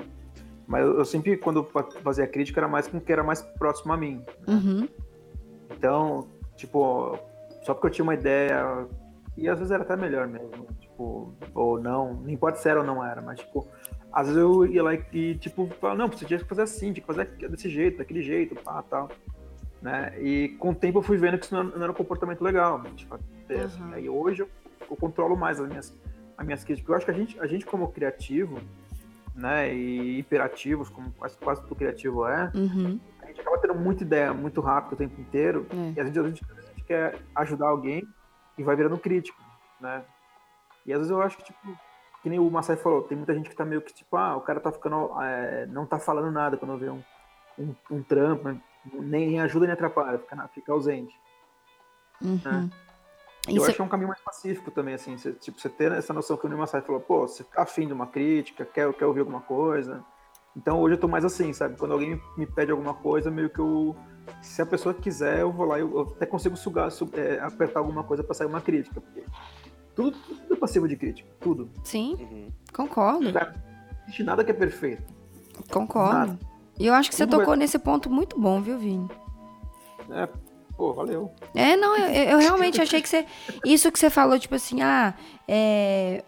Mas 0.67 0.81
eu, 0.83 0.97
eu 0.97 1.05
sempre, 1.05 1.37
quando 1.37 1.63
fa- 1.63 1.87
fazia 2.03 2.27
crítica, 2.27 2.59
era 2.59 2.67
mais 2.67 2.87
com 2.87 2.97
o 2.97 3.01
que 3.01 3.11
era 3.11 3.23
mais 3.23 3.41
próximo 3.41 3.93
a 3.93 3.97
mim. 3.97 4.23
uhum. 4.47 4.87
Então, 5.71 6.27
tipo, 6.55 7.17
só 7.63 7.73
porque 7.73 7.87
eu 7.87 7.91
tinha 7.91 8.03
uma 8.03 8.13
ideia, 8.13 8.87
e 9.37 9.47
às 9.49 9.57
vezes 9.57 9.71
era 9.71 9.83
até 9.83 9.95
melhor 9.95 10.27
mesmo, 10.27 10.67
tipo, 10.79 11.33
ou 11.53 11.79
não, 11.79 12.13
não 12.13 12.29
importa 12.29 12.57
se 12.59 12.69
era 12.69 12.79
ou 12.79 12.85
não 12.85 13.05
era, 13.05 13.21
mas, 13.21 13.39
tipo, 13.39 13.67
às 14.15 14.27
vezes 14.27 14.41
eu 14.41 14.65
ia 14.65 14.81
lá 14.81 14.93
e, 15.11 15.35
tipo, 15.35 15.67
falava, 15.79 15.99
não, 15.99 16.07
você 16.07 16.23
tinha 16.25 16.39
que 16.39 16.45
fazer 16.45 16.61
assim, 16.61 16.93
tinha 16.93 17.05
que 17.05 17.13
fazer 17.13 17.25
desse 17.49 17.69
jeito, 17.69 17.97
daquele 17.97 18.21
jeito, 18.23 18.55
pá, 18.55 18.81
tal. 18.81 19.09
Né? 19.81 20.13
E 20.21 20.49
com 20.57 20.69
o 20.71 20.75
tempo 20.75 20.99
eu 20.99 21.03
fui 21.03 21.17
vendo 21.17 21.37
que 21.37 21.45
isso 21.45 21.53
não 21.53 21.63
não 21.65 21.83
era 21.83 21.91
um 21.91 21.95
comportamento 21.95 22.41
legal. 22.41 22.81
né? 22.81 22.89
Tipo, 22.95 23.15
assim, 23.15 23.25
Uhum. 23.83 23.93
Aí 23.93 24.09
hoje 24.09 24.41
eu, 24.41 24.49
eu 24.89 24.95
controlo 24.95 25.35
mais 25.37 25.59
as 25.59 25.67
minhas, 25.67 25.93
as 26.37 26.45
minhas 26.45 26.63
críticas. 26.63 26.89
Eu 26.89 26.95
acho 26.95 27.05
que 27.05 27.11
a 27.11 27.13
gente, 27.13 27.39
a 27.39 27.45
gente 27.45 27.65
como 27.65 27.91
criativo, 27.91 28.59
né, 29.35 29.71
e 29.75 30.17
hiperativos, 30.19 30.89
como 30.89 31.11
quase, 31.11 31.37
quase 31.37 31.61
todo 31.61 31.75
criativo 31.75 32.25
é, 32.25 32.49
Uhum. 32.55 32.97
a 33.21 33.25
gente 33.27 33.41
acaba 33.41 33.57
tendo 33.59 33.75
muita 33.75 34.01
ideia 34.03 34.33
muito 34.33 34.61
rápido 34.61 34.93
o 34.93 34.95
tempo 34.95 35.19
inteiro. 35.21 35.67
É. 35.69 35.75
E 35.97 35.99
às 35.99 36.07
vezes 36.09 36.17
a 36.17 36.27
gente, 36.27 36.45
a 36.57 36.61
gente 36.61 36.83
quer 36.85 37.19
ajudar 37.35 37.67
alguém 37.67 38.07
e 38.57 38.63
vai 38.63 38.75
virando 38.77 38.97
crítico, 38.97 39.39
né? 39.79 40.03
E 40.85 40.93
às 40.93 40.99
vezes 40.99 41.11
eu 41.11 41.21
acho 41.21 41.37
que, 41.37 41.43
tipo, 41.43 41.77
que 42.25 42.29
nem 42.31 42.39
o 42.39 42.49
Massai 42.49 42.75
falou, 42.75 43.03
tem 43.03 43.15
muita 43.15 43.35
gente 43.35 43.47
que 43.51 43.55
tá 43.55 43.63
meio 43.63 43.83
que, 43.83 43.93
tipo, 43.93 44.17
ah, 44.17 44.35
o 44.35 44.41
cara 44.41 44.59
tá 44.59 44.71
ficando, 44.71 45.11
é, 45.21 45.67
não 45.67 45.85
tá 45.85 45.99
falando 45.99 46.31
nada 46.31 46.57
quando 46.57 46.75
vê 46.75 46.89
um, 46.89 47.03
um, 47.59 47.75
um 47.91 48.01
trampo, 48.01 48.49
né? 48.49 48.59
nem 48.93 49.39
ajuda 49.39 49.67
nem 49.67 49.73
atrapalha, 49.73 50.17
fica, 50.17 50.47
fica 50.47 50.71
ausente. 50.71 51.13
Uhum. 52.19 52.67
Eu 53.47 53.57
Isso- 53.57 53.65
acho 53.67 53.75
que 53.75 53.81
é 53.83 53.85
um 53.85 53.87
caminho 53.87 54.07
mais 54.09 54.19
pacífico 54.21 54.71
também, 54.71 54.95
assim, 54.95 55.15
você, 55.15 55.33
tipo, 55.33 55.59
você 55.61 55.69
ter 55.69 55.91
essa 55.91 56.13
noção 56.13 56.35
que 56.35 56.47
o 56.47 56.57
Massai 56.57 56.81
falou, 56.81 56.99
pô, 56.99 57.27
você 57.27 57.43
tá 57.43 57.61
afim 57.61 57.85
de 57.85 57.93
uma 57.93 58.07
crítica, 58.07 58.65
quer, 58.65 58.91
quer 58.93 59.05
ouvir 59.05 59.19
alguma 59.19 59.41
coisa. 59.41 60.03
Então 60.57 60.79
hoje 60.81 60.95
eu 60.95 60.99
tô 60.99 61.07
mais 61.07 61.23
assim, 61.23 61.53
sabe? 61.53 61.77
Quando 61.77 61.91
alguém 61.91 62.19
me, 62.35 62.47
pede 62.47 62.71
alguma 62.71 62.95
coisa, 62.95 63.29
meio 63.29 63.51
que 63.51 63.59
eu. 63.59 63.95
Se 64.41 64.63
a 64.63 64.65
pessoa 64.65 64.95
quiser, 64.95 65.41
eu 65.41 65.51
vou 65.51 65.67
lá, 65.67 65.77
eu, 65.77 65.91
eu 65.93 66.13
até 66.15 66.25
consigo 66.25 66.57
sugar, 66.57 66.89
su- 66.89 67.07
é, 67.13 67.37
apertar 67.39 67.81
alguma 67.81 68.03
coisa 68.03 68.23
pra 68.23 68.33
sair 68.33 68.47
uma 68.47 68.61
crítica. 68.61 68.99
Porque 68.99 69.23
tudo, 69.95 70.17
tudo 70.17 70.53
é 70.53 70.55
passivo 70.57 70.87
de 70.87 70.95
crítica, 70.95 71.29
tudo. 71.39 71.69
Sim, 71.83 72.15
Uhum. 72.19 72.47
concordo. 72.73 73.31
Não 73.31 73.41
existe 74.03 74.23
nada 74.23 74.43
que 74.43 74.51
é 74.51 74.53
perfeito. 74.53 75.03
Concordo. 75.71 76.13
Nada. 76.33 76.39
E 76.77 76.85
eu 76.87 76.93
acho 76.93 77.09
que 77.09 77.15
você 77.15 77.25
Tudo 77.25 77.37
vai- 77.37 77.45
tocou 77.45 77.55
nesse 77.55 77.79
ponto 77.79 78.09
muito 78.09 78.37
bom, 78.39 78.61
viu, 78.61 78.77
Vini? 78.77 79.07
É, 80.11 80.27
pô, 80.75 80.93
valeu. 80.93 81.31
É, 81.55 81.77
não, 81.77 81.95
eu, 81.97 82.31
eu 82.31 82.37
realmente 82.39 82.79
achei 82.81 83.01
que 83.01 83.07
você. 83.07 83.25
Isso 83.65 83.89
que 83.91 83.97
você 83.97 84.09
falou, 84.09 84.37
tipo 84.37 84.55
assim, 84.55 84.81
ah, 84.81 85.13
é. 85.47 86.23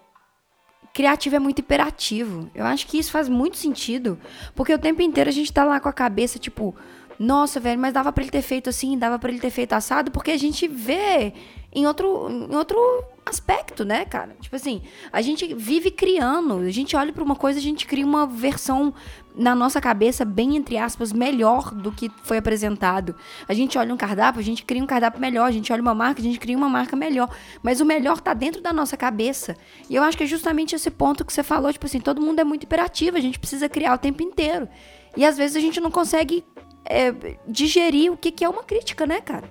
Criativo 0.94 1.35
é 1.35 1.39
muito 1.39 1.60
hiperativo. 1.60 2.49
Eu 2.56 2.65
acho 2.65 2.88
que 2.88 2.98
isso 2.98 3.11
faz 3.11 3.30
muito 3.30 3.56
sentido. 3.56 4.18
Porque 4.56 4.73
o 4.73 4.80
tempo 4.80 4.99
inteiro 5.02 5.30
a 5.30 5.34
gente 5.34 5.53
tá 5.53 5.64
lá 5.64 5.80
com 5.80 5.88
a 5.88 5.94
cabeça, 5.94 6.39
tipo, 6.39 6.73
nossa, 7.19 7.60
velho, 7.60 7.80
mas 7.80 7.94
dava 7.94 8.11
pra 8.11 8.23
ele 8.23 8.31
ter 8.31 8.41
feito 8.41 8.69
assim, 8.69 8.98
dava 8.98 9.18
pra 9.18 9.30
ele 9.30 9.39
ter 9.39 9.49
feito 9.49 9.73
assado, 9.73 10.11
porque 10.11 10.31
a 10.31 10.38
gente 10.38 10.68
vê 10.68 11.34
em 11.73 11.85
outro, 11.85 12.30
em 12.30 12.56
outro 12.56 12.77
aspecto, 13.26 13.84
né, 13.84 14.06
cara? 14.06 14.35
Tipo 14.39 14.56
assim, 14.56 14.81
a 15.11 15.22
gente 15.22 15.53
vive 15.53 15.91
criando, 15.91 16.60
a 16.60 16.72
gente 16.72 16.95
olha 16.95 17.11
pra 17.11 17.23
uma 17.23 17.35
coisa, 17.35 17.60
a 17.60 17.61
gente 17.61 17.85
cria 17.85 18.06
uma 18.06 18.26
versão 18.26 18.94
na 19.35 19.53
nossa 19.53 19.80
cabeça, 19.81 20.26
bem 20.26 20.56
entre 20.56 20.77
aspas, 20.77 21.11
melhor 21.14 21.73
do 21.73 21.91
que 21.91 22.10
foi 22.23 22.38
apresentado. 22.38 23.15
A 23.48 23.53
gente 23.53 23.77
olha 23.77 23.94
um 23.94 23.98
cardápio, 23.98 24.39
a 24.39 24.44
gente 24.44 24.64
cria 24.64 24.81
um 24.81 24.88
cardápio 24.88 25.19
melhor, 25.19 25.45
a 25.45 25.52
gente 25.52 25.72
olha 25.72 25.81
uma 25.81 25.94
marca, 25.94 26.22
a 26.22 26.23
gente 26.23 26.39
cria 26.39 26.57
uma 26.57 26.69
marca 26.69 26.95
melhor. 26.95 27.30
Mas 27.61 27.80
o 27.81 27.85
melhor 27.85 28.19
tá 28.22 28.34
dentro 28.34 28.61
da 28.61 28.73
nossa 28.73 28.98
cabeça. 28.98 29.56
E 29.89 29.95
eu 29.95 30.03
acho 30.03 30.18
que 30.18 30.23
é 30.23 30.27
justamente 30.27 30.76
esse 30.76 30.89
ponto 30.89 31.23
que 31.26 31.34
você 31.34 31.44
falou, 31.44 31.72
tipo 31.72 31.85
assim, 31.85 31.99
todo 31.99 32.22
mundo 32.22 32.39
é 32.39 32.44
muito 32.44 32.64
hiperativo, 32.64 33.18
a 33.18 33.22
gente 33.22 33.38
precisa 33.38 33.69
criar 33.69 33.94
o 33.94 33.98
tempo 33.98 34.23
inteiro. 34.23 34.68
E 35.15 35.26
às 35.26 35.38
vezes 35.38 35.56
a 35.56 35.60
gente 35.60 35.80
não 35.80 35.91
consegue 35.91 36.44
é, 36.89 37.11
digerir 37.47 38.11
o 38.11 38.18
que, 38.18 38.31
que 38.31 38.43
é 38.43 38.49
uma 38.49 38.64
crítica, 38.64 39.05
né, 39.05 39.22
cara? 39.22 39.49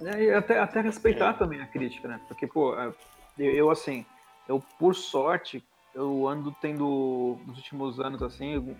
É, 0.00 0.24
e 0.24 0.30
até, 0.32 0.58
até 0.58 0.80
respeitar 0.80 1.34
também 1.34 1.60
a 1.60 1.66
crítica, 1.66 2.08
né? 2.08 2.20
Porque, 2.28 2.46
pô, 2.46 2.78
é, 2.78 2.92
eu, 3.38 3.52
eu, 3.52 3.70
assim, 3.70 4.04
eu, 4.48 4.62
por 4.78 4.94
sorte, 4.94 5.64
eu 5.94 6.28
ando 6.28 6.54
tendo, 6.60 7.38
nos 7.46 7.56
últimos 7.56 7.98
anos, 7.98 8.22
assim, 8.22 8.76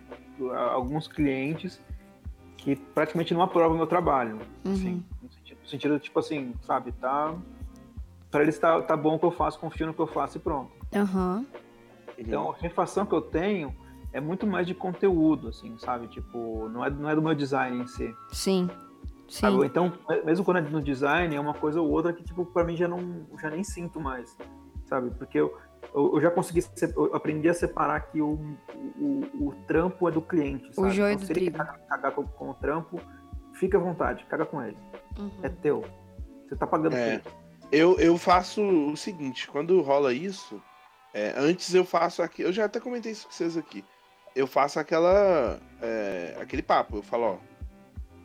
alguns 0.70 1.09
clientes 1.09 1.81
que 2.59 2.77
praticamente 2.77 3.33
não 3.33 3.43
aprovam 3.43 3.74
o 3.74 3.78
meu 3.78 3.87
trabalho. 3.87 4.39
Assim, 4.65 5.05
no 5.23 5.31
sentido, 5.31 5.59
no 5.62 5.69
sentido, 5.69 5.99
tipo 5.99 6.19
assim, 6.19 6.55
sabe, 6.62 6.93
tá. 6.93 7.35
Pra 8.31 8.43
eles 8.43 8.59
tá, 8.59 8.83
tá 8.83 8.97
bom 8.97 9.15
o 9.15 9.19
que 9.19 9.24
eu 9.24 9.31
faço, 9.31 9.59
confio 9.59 9.87
no 9.87 9.95
que 9.95 10.01
eu 10.01 10.07
faço 10.07 10.37
e 10.37 10.41
pronto. 10.41 10.73
Aham. 10.95 11.47
Então, 12.19 12.51
a 12.51 12.57
refação 12.57 13.07
que 13.07 13.15
eu 13.15 13.23
tenho 13.23 13.74
é 14.17 14.21
muito 14.21 14.47
mais 14.47 14.67
de 14.67 14.75
conteúdo, 14.75 15.49
assim, 15.49 15.77
sabe? 15.79 16.09
Tipo, 16.09 16.69
não 16.71 16.85
é, 16.85 16.91
não 16.91 17.09
é 17.11 17.15
do 17.15 17.23
meu 17.23 17.35
design 17.35 17.83
em 17.83 17.87
si. 17.87 18.15
Sim. 18.33 18.69
Sabe? 19.29 19.59
Sim. 19.61 19.67
Então, 19.67 19.93
mesmo 20.25 20.45
quando 20.45 20.59
é 20.59 20.61
no 20.63 20.81
design, 20.81 21.35
é 21.35 21.41
uma 21.41 21.55
coisa 21.55 21.81
ou 21.81 21.91
outra 21.91 22.13
que, 22.13 22.23
tipo, 22.25 22.45
pra 22.47 22.65
mim 22.65 22.77
já 22.77 22.87
não, 22.89 23.27
já 23.41 23.51
nem 23.51 23.63
sinto 23.65 24.01
mais, 24.01 24.37
sabe? 24.87 25.11
Porque 25.19 25.39
eu, 25.39 25.57
eu, 25.95 26.15
eu 26.15 26.21
já 26.21 26.31
consegui, 26.31 26.63
se- 26.63 26.93
eu 26.97 27.15
aprendi 27.15 27.49
a 27.49 27.55
separar 27.55 28.01
que 28.11 28.23
o, 28.23 28.39
o, 28.99 29.49
o 29.49 29.55
trampo 29.67 30.09
é 30.09 30.13
do 30.13 30.23
cliente, 30.23 30.73
sabe? 30.75 30.91
joio 30.91 31.09
Então, 31.13 31.21
do 31.21 31.27
se 31.27 31.33
ele 31.33 31.41
trigo. 31.41 31.57
quer 31.59 31.65
cagar, 31.67 31.87
cagar 31.89 32.13
com, 32.13 32.25
com 32.25 32.51
o 32.51 32.55
trampo, 32.55 33.01
fica 33.55 33.77
à 33.77 33.81
vontade, 33.81 34.25
caga 34.27 34.47
com 34.47 34.63
ele. 34.63 34.77
Uhum. 35.19 35.31
É 35.43 35.49
teu. 35.49 35.85
Você 36.49 36.55
tá 36.57 36.67
pagando 36.67 36.95
É. 36.97 37.19
por. 37.19 37.33
Eu, 37.73 37.99
eu 37.99 38.17
faço 38.17 38.63
o 38.63 38.97
seguinte, 38.97 39.49
quando 39.51 39.81
rola 39.83 40.13
isso, 40.13 40.63
é, 41.13 41.35
antes 41.37 41.75
eu 41.75 41.85
faço 41.85 42.23
aqui, 42.23 42.43
eu 42.43 42.53
já 42.53 42.67
até 42.67 42.79
comentei 42.79 43.11
isso 43.11 43.27
com 43.27 43.33
vocês 43.33 43.57
aqui. 43.57 43.85
Eu 44.37 44.47
faço 44.47 44.79
aquela. 44.79 45.59
é, 45.83 46.37
aquele 46.41 46.63
papo, 46.63 46.99
eu 46.99 47.03
falo, 47.03 47.25
ó, 47.25 47.37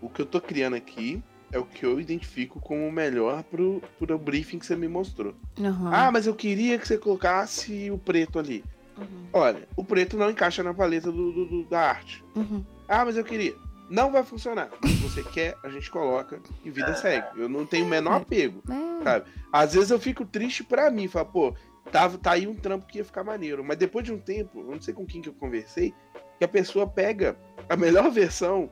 o 0.01 0.09
que 0.09 0.21
eu 0.21 0.25
tô 0.25 0.39
criando 0.41 0.75
aqui 0.75 1.23
é 1.51 1.57
o 1.57 1.65
que 1.65 1.85
eu 1.85 1.99
identifico 1.99 2.59
como 2.59 2.85
o 2.87 2.91
melhor 2.91 3.43
pro, 3.43 3.81
pro 3.97 4.17
briefing 4.17 4.59
que 4.59 4.65
você 4.65 4.75
me 4.75 4.87
mostrou. 4.87 5.33
Aham. 5.59 5.89
Ah, 5.93 6.11
mas 6.11 6.27
eu 6.27 6.35
queria 6.35 6.77
que 6.77 6.87
você 6.87 6.97
colocasse 6.97 7.89
o 7.91 7.97
preto 7.97 8.37
ali. 8.39 8.63
Uhum. 8.97 9.27
Olha, 9.33 9.67
o 9.75 9.83
preto 9.83 10.17
não 10.17 10.29
encaixa 10.29 10.61
na 10.61 10.73
paleta 10.73 11.11
do, 11.11 11.31
do- 11.31 11.45
do- 11.45 11.63
da 11.65 11.79
arte. 11.89 12.23
Uhum. 12.35 12.63
Ah, 12.87 13.03
mas 13.05 13.15
eu 13.17 13.23
queria. 13.23 13.55
Não 13.89 14.11
vai 14.11 14.23
funcionar. 14.23 14.69
Se 14.85 14.93
você 14.95 15.23
quer, 15.23 15.57
a 15.63 15.69
gente 15.69 15.89
coloca 15.91 16.39
e 16.63 16.69
vida 16.69 16.93
segue. 16.95 17.27
Eu 17.35 17.49
não 17.49 17.65
tenho 17.65 17.85
o 17.85 17.89
menor 17.89 18.21
apego. 18.21 18.61
É. 18.69 19.03
Sabe? 19.03 19.25
Às 19.51 19.73
vezes 19.73 19.91
eu 19.91 19.99
fico 19.99 20.25
triste 20.25 20.63
pra 20.63 20.89
mim, 20.89 21.07
falo, 21.09 21.25
pô, 21.25 21.53
tá, 21.91 22.09
tá 22.09 22.31
aí 22.31 22.47
um 22.47 22.55
trampo 22.55 22.85
que 22.85 22.97
ia 22.99 23.05
ficar 23.05 23.23
maneiro. 23.23 23.63
Mas 23.63 23.77
depois 23.77 24.05
de 24.05 24.11
um 24.13 24.19
tempo, 24.19 24.59
eu 24.59 24.71
não 24.71 24.81
sei 24.81 24.93
com 24.93 25.05
quem 25.05 25.21
que 25.21 25.29
eu 25.29 25.33
conversei, 25.33 25.93
que 26.37 26.43
a 26.45 26.47
pessoa 26.47 26.87
pega 26.87 27.35
a 27.69 27.75
melhor 27.75 28.09
versão, 28.11 28.69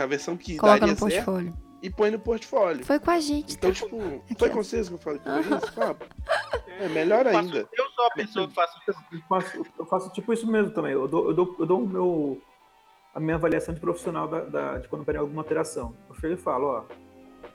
a 0.00 0.06
versão 0.06 0.36
que 0.36 0.56
Coloca 0.56 0.80
daria 0.80 0.94
no 0.94 0.98
certo, 1.10 1.24
portfólio. 1.24 1.54
e 1.82 1.90
põe 1.90 2.10
no 2.10 2.18
portfólio. 2.18 2.84
Foi 2.84 2.98
com 2.98 3.10
a 3.10 3.20
gente, 3.20 3.56
tá? 3.58 3.68
Então, 3.68 3.72
tipo, 3.72 4.22
foi 4.38 4.50
com 4.50 4.56
vocês 4.62 4.88
que 4.88 4.94
eu 4.94 4.98
falei 4.98 5.20
com 5.20 5.30
isso? 5.40 5.80
Ah, 5.80 5.94
é 6.80 6.88
melhor 6.88 7.24
Eu 7.26 7.32
faço- 7.32 7.46
ainda. 7.48 7.68
Eu 7.72 7.84
sou 7.90 8.04
a 8.06 8.10
pessoa 8.10 8.48
que 8.48 8.54
faço 8.54 8.78
isso. 8.88 8.98
Eu 9.12 9.20
faço, 9.28 9.66
eu 9.78 9.86
faço 9.86 10.12
tipo 10.12 10.32
isso 10.32 10.46
mesmo 10.50 10.70
também. 10.72 10.92
Eu 10.92 11.06
dou, 11.08 11.28
eu 11.28 11.34
dou, 11.34 11.56
eu 11.58 11.66
dou 11.66 11.82
o 11.82 11.86
meu, 11.88 12.42
a 13.14 13.20
minha 13.20 13.36
avaliação 13.36 13.72
de 13.72 13.80
profissional 13.80 14.26
da, 14.28 14.40
da- 14.40 14.78
de 14.78 14.88
quando 14.88 15.02
eu 15.02 15.06
pego 15.06 15.20
alguma 15.20 15.40
alteração. 15.42 15.94
Eu 16.08 16.14
chego 16.16 16.34
e 16.34 16.36
falo, 16.36 16.66
ó, 16.66 16.84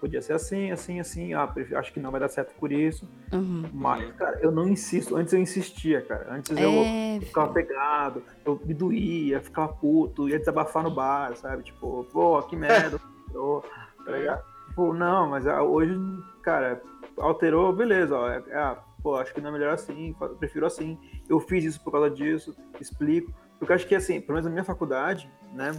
podia 0.01 0.21
ser 0.21 0.33
assim, 0.33 0.71
assim, 0.71 0.99
assim, 0.99 1.33
ah, 1.35 1.47
acho 1.75 1.93
que 1.93 1.99
não 1.99 2.09
vai 2.09 2.19
dar 2.19 2.27
certo 2.27 2.55
por 2.55 2.71
isso. 2.71 3.07
Uhum. 3.31 3.69
Mas, 3.71 4.11
cara, 4.15 4.39
eu 4.41 4.51
não 4.51 4.67
insisto. 4.67 5.15
Antes 5.15 5.31
eu 5.31 5.39
insistia, 5.39 6.01
cara. 6.01 6.33
Antes 6.33 6.49
eu, 6.57 6.71
É, 6.71 7.17
eu 7.17 7.21
ficava 7.21 7.53
pegado, 7.53 8.23
eu 8.43 8.59
me 8.65 8.73
doía, 8.73 9.39
ficava 9.39 9.71
puto, 9.71 10.27
ia 10.27 10.39
desabafar 10.39 10.83
no 10.83 10.89
bar, 10.89 11.37
sabe? 11.37 11.61
Tipo, 11.61 12.03
pô, 12.11 12.41
que 12.41 12.55
merda, 12.55 12.99
alterou, 13.29 13.63
tá 14.03 14.11
ligado? 14.11 14.43
Tipo, 14.69 14.93
não, 14.93 15.29
mas 15.29 15.45
ah, 15.45 15.61
hoje, 15.61 15.95
cara, 16.41 16.81
alterou, 17.17 17.71
beleza, 17.71 18.17
ó. 18.17 18.27
é- 18.27 18.43
ah, 18.53 18.83
pô, 19.03 19.15
acho 19.15 19.31
que 19.33 19.39
não 19.39 19.49
é 19.49 19.53
melhor 19.53 19.73
assim, 19.73 20.15
prefiro 20.39 20.65
assim. 20.65 20.97
Eu 21.29 21.39
fiz 21.39 21.63
isso 21.63 21.81
por 21.83 21.91
causa 21.91 22.09
disso, 22.09 22.55
explico. 22.79 23.31
Porque 23.59 23.71
eu 23.71 23.75
acho 23.75 23.87
que, 23.87 23.93
assim, 23.93 24.19
pelo 24.19 24.33
menos 24.33 24.45
na 24.45 24.51
minha 24.51 24.63
faculdade, 24.63 25.29
né? 25.53 25.71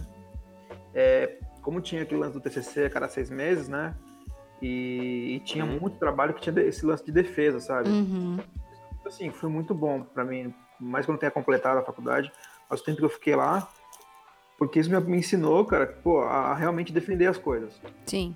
é, 0.95 1.39
como 1.63 1.81
tinha 1.81 2.03
aquele 2.03 2.21
lance 2.21 2.35
do 2.35 2.41
TCC 2.41 2.85
a 2.85 2.91
cada 2.91 3.09
seis 3.09 3.31
meses, 3.31 3.69
né? 3.69 3.95
E, 4.63 5.35
e 5.37 5.41
tinha 5.41 5.65
Uhum. 5.65 5.81
muito 5.81 5.99
trabalho 5.99 6.33
que 6.33 6.41
tinha 6.41 6.59
esse 6.65 6.87
lance 6.87 7.05
de 7.05 7.11
defesa, 7.13 7.59
sabe? 7.61 7.89
uhum. 7.91 8.39
assim, 9.05 9.31
foi 9.31 9.51
muito 9.51 9.75
bom 9.75 10.03
pra 10.05 10.25
mim, 10.25 10.55
mais 10.79 11.05
quando 11.05 11.17
eu 11.17 11.21
tenha 11.21 11.31
completado 11.33 11.81
a 11.81 11.83
faculdade, 11.83 12.31
mas 12.71 12.81
o 12.81 12.85
tempo 12.85 12.99
que 12.99 13.05
eu 13.05 13.09
fiquei 13.11 13.35
lá, 13.35 13.69
porque 14.57 14.79
isso 14.79 14.89
me, 14.91 14.99
me 15.01 15.19
ensinou, 15.19 15.65
cara, 15.65 15.87
pô, 15.87 16.21
a, 16.21 16.53
a 16.53 16.55
realmente 16.55 16.93
defender 16.93 17.27
as 17.27 17.37
coisas. 17.37 17.79
Sim. 18.07 18.35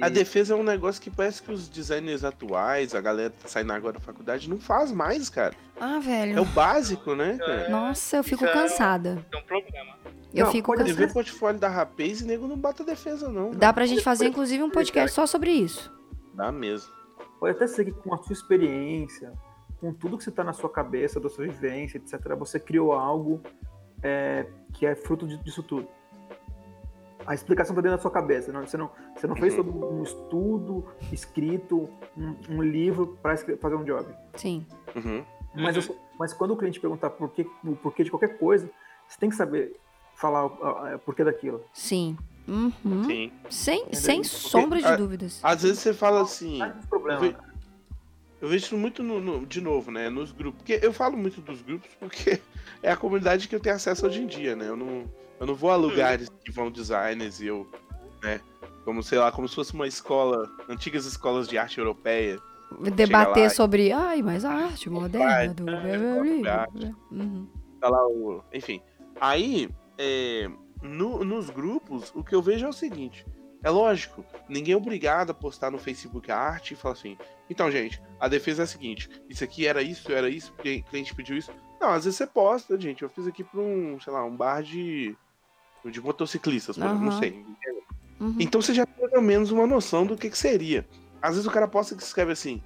A 0.00 0.08
defesa 0.08 0.54
é 0.54 0.56
um 0.56 0.62
negócio 0.62 1.00
que 1.00 1.10
parece 1.10 1.42
que 1.42 1.50
os 1.50 1.68
designers 1.68 2.22
atuais, 2.24 2.94
a 2.94 3.00
galera 3.00 3.30
que 3.30 3.38
tá 3.38 3.48
saindo 3.48 3.72
agora 3.72 3.94
da 3.94 4.00
faculdade, 4.00 4.48
não 4.48 4.58
faz 4.58 4.92
mais, 4.92 5.28
cara. 5.28 5.54
Ah, 5.80 5.94
É 5.94 5.98
o 5.98 6.00
velho. 6.00 6.44
básico, 6.46 7.14
né, 7.14 7.38
cara? 7.38 7.68
Nossa, 7.68 8.18
eu 8.18 8.24
fico 8.24 8.44
Isso 8.44 8.50
é- 8.50 8.54
cansada. 8.54 9.24
É 9.32 9.36
um 9.36 9.42
problema. 9.42 9.96
Eu 10.32 10.44
Não, 10.44 10.52
fico 10.52 10.66
pode 10.68 10.82
Você 10.82 10.88
cansada. 10.90 11.06
vê 11.06 11.10
o 11.10 11.14
portfólio 11.14 11.58
da 11.60 11.68
Rapaz 11.68 12.20
e 12.20 12.24
nego 12.24 12.46
não 12.46 12.56
bota 12.56 12.84
defesa, 12.84 13.28
não. 13.28 13.46
cara. 13.46 13.58
Dá 13.58 13.72
pra 13.72 13.86
gente 13.86 14.02
fazer, 14.02 14.26
inclusive, 14.26 14.62
um 14.62 14.70
podcast 14.70 15.12
só 15.14 15.26
sobre 15.26 15.50
isso. 15.50 15.92
Dá 16.34 16.52
mesmo. 16.52 16.92
Pode 17.40 17.56
até 17.56 17.66
ser 17.66 17.86
que 17.86 17.92
com 17.92 18.14
a 18.14 18.18
sua 18.18 18.32
experiência, 18.34 19.32
com 19.80 19.92
tudo 19.94 20.16
que 20.18 20.22
você 20.24 20.30
tá 20.30 20.44
na 20.44 20.52
sua 20.52 20.68
cabeça, 20.70 21.18
da 21.18 21.28
sua 21.30 21.46
vivência, 21.46 21.96
etc., 21.98 22.20
você 22.38 22.60
criou 22.60 22.92
algo 22.92 23.40
é, 24.02 24.46
que 24.74 24.86
é 24.86 24.94
fruto 24.94 25.26
de- 25.26 25.36
disso 25.38 25.62
tudo. 25.62 25.88
A 27.26 27.34
explicação 27.34 27.74
tá 27.74 27.80
dentro 27.82 27.96
da 27.96 28.02
sua 28.02 28.10
cabeça, 28.10 28.50
não, 28.52 28.66
você, 28.66 28.76
não, 28.76 28.90
você 29.14 29.26
não 29.26 29.36
fez 29.36 29.56
Uhum. 29.56 29.64
todo 29.64 29.86
um 29.94 30.02
estudo 30.02 30.86
escrito, 31.12 31.88
um, 32.16 32.34
um 32.56 32.62
livro 32.62 33.18
para 33.22 33.36
fazer 33.36 33.74
um 33.74 33.84
job. 33.84 34.06
Sim. 34.34 34.66
Uhum. 34.96 35.24
Mas, 35.54 35.76
Uhum. 35.76 35.94
eu- 35.94 36.00
mas 36.18 36.32
quando 36.32 36.52
o 36.52 36.56
cliente 36.56 36.80
perguntar 36.80 37.10
por 37.10 37.30
que, 37.30 37.46
o 37.64 37.76
porquê 37.76 38.04
de 38.04 38.10
qualquer 38.10 38.38
coisa, 38.38 38.68
você 39.08 39.18
tem 39.18 39.28
que 39.28 39.36
saber 39.36 39.76
falar 40.14 40.46
o- 40.46 40.64
a- 40.64 40.90
a- 40.92 40.96
o 40.96 40.98
porquê 41.00 41.22
daquilo. 41.24 41.62
Sim. 41.72 42.16
Uhum. 42.48 43.04
Sim. 43.04 43.32
Sem, 43.50 43.92
sem 43.92 44.24
sombra 44.24 44.78
de 44.80 44.86
a- 44.86 44.96
dúvidas. 44.96 45.40
Às 45.42 45.62
vezes 45.62 45.78
você 45.78 45.92
fala 45.94 46.22
assim. 46.22 46.58
Não 46.58 46.72
problema. 46.88 47.24
Eu 47.26 47.30
ve- 47.32 47.36
Eu 48.42 48.48
vejo 48.48 48.64
isso 48.64 48.76
muito 48.78 49.02
no, 49.02 49.20
no- 49.20 49.44
de 49.44 49.60
novo, 49.60 49.90
né? 49.90 50.08
Nos 50.08 50.32
grupos. 50.32 50.62
Porque 50.62 50.80
eu 50.82 50.94
falo 50.94 51.14
muito 51.14 51.42
dos 51.42 51.60
grupos 51.60 51.90
porque 52.00 52.40
é 52.82 52.90
a 52.90 52.96
comunidade 52.96 53.46
que 53.46 53.54
eu 53.54 53.60
tenho 53.60 53.76
acesso 53.76 54.06
hoje 54.06 54.22
em 54.22 54.26
dia, 54.26 54.56
né? 54.56 54.66
Eu 54.68 54.76
não, 54.78 55.04
eu 55.40 55.46
não 55.46 55.54
vou 55.54 55.70
a 55.70 55.76
lugares 55.76 56.28
que 56.44 56.52
vão 56.52 56.70
designers 56.70 57.40
e 57.40 57.46
eu, 57.46 57.68
né? 58.22 58.40
Como, 58.84 59.02
sei 59.02 59.18
lá, 59.18 59.32
como 59.32 59.48
se 59.48 59.54
fosse 59.54 59.74
uma 59.74 59.86
escola, 59.86 60.48
antigas 60.68 61.04
escolas 61.06 61.48
de 61.48 61.58
arte 61.58 61.78
europeia. 61.78 62.38
Debater 62.94 63.42
lá 63.44 63.50
sobre, 63.50 63.90
ai, 63.92 64.22
mas 64.22 64.44
a 64.44 64.52
arte 64.52 64.88
moderna 64.88 65.52
do... 65.54 65.68
é, 65.68 66.66
Uhum. 67.10 67.48
tá 67.80 67.88
lá 67.88 68.06
o. 68.06 68.42
Enfim. 68.52 68.80
Aí, 69.20 69.68
é, 69.98 70.48
no- 70.82 71.24
nos 71.24 71.50
grupos, 71.50 72.12
o 72.14 72.22
que 72.22 72.34
eu 72.34 72.40
vejo 72.40 72.66
é 72.66 72.68
o 72.68 72.72
seguinte. 72.72 73.26
É 73.62 73.68
lógico, 73.68 74.24
ninguém 74.48 74.72
é 74.72 74.76
obrigado 74.76 75.30
a 75.30 75.34
postar 75.34 75.70
no 75.70 75.76
Facebook 75.78 76.30
a 76.30 76.38
arte 76.38 76.72
e 76.72 76.76
falar 76.76 76.94
assim. 76.94 77.18
Então, 77.50 77.70
gente, 77.70 78.00
a 78.18 78.26
defesa 78.28 78.62
é 78.62 78.64
a 78.64 78.66
seguinte: 78.66 79.10
isso 79.28 79.44
aqui 79.44 79.66
era 79.66 79.82
isso, 79.82 80.10
era 80.10 80.30
isso, 80.30 80.52
porque 80.54 80.82
o 80.86 80.90
cliente 80.90 81.14
pediu 81.14 81.36
isso. 81.36 81.52
Não, 81.78 81.90
às 81.90 82.04
vezes 82.04 82.16
você 82.16 82.26
posta, 82.26 82.80
gente. 82.80 83.02
Eu 83.02 83.10
fiz 83.10 83.26
aqui 83.26 83.44
pra 83.44 83.60
um, 83.60 83.98
sei 84.00 84.12
lá, 84.12 84.24
um 84.24 84.34
bar 84.34 84.62
de. 84.62 85.14
De 85.84 86.00
motociclistas, 86.00 86.76
exemplo, 86.76 86.98
não 87.00 87.12
sei. 87.12 87.44
Uhum. 88.20 88.36
Então 88.38 88.60
você 88.60 88.74
já 88.74 88.84
tem 88.84 89.08
pelo 89.08 89.22
menos 89.22 89.50
uma 89.50 89.66
noção 89.66 90.04
do 90.04 90.16
que, 90.16 90.28
que 90.28 90.36
seria. 90.36 90.86
Às 91.22 91.30
vezes 91.36 91.46
o 91.46 91.50
cara 91.50 91.66
posta 91.68 91.94
que 91.94 92.02
escreve 92.02 92.32
assim: 92.32 92.62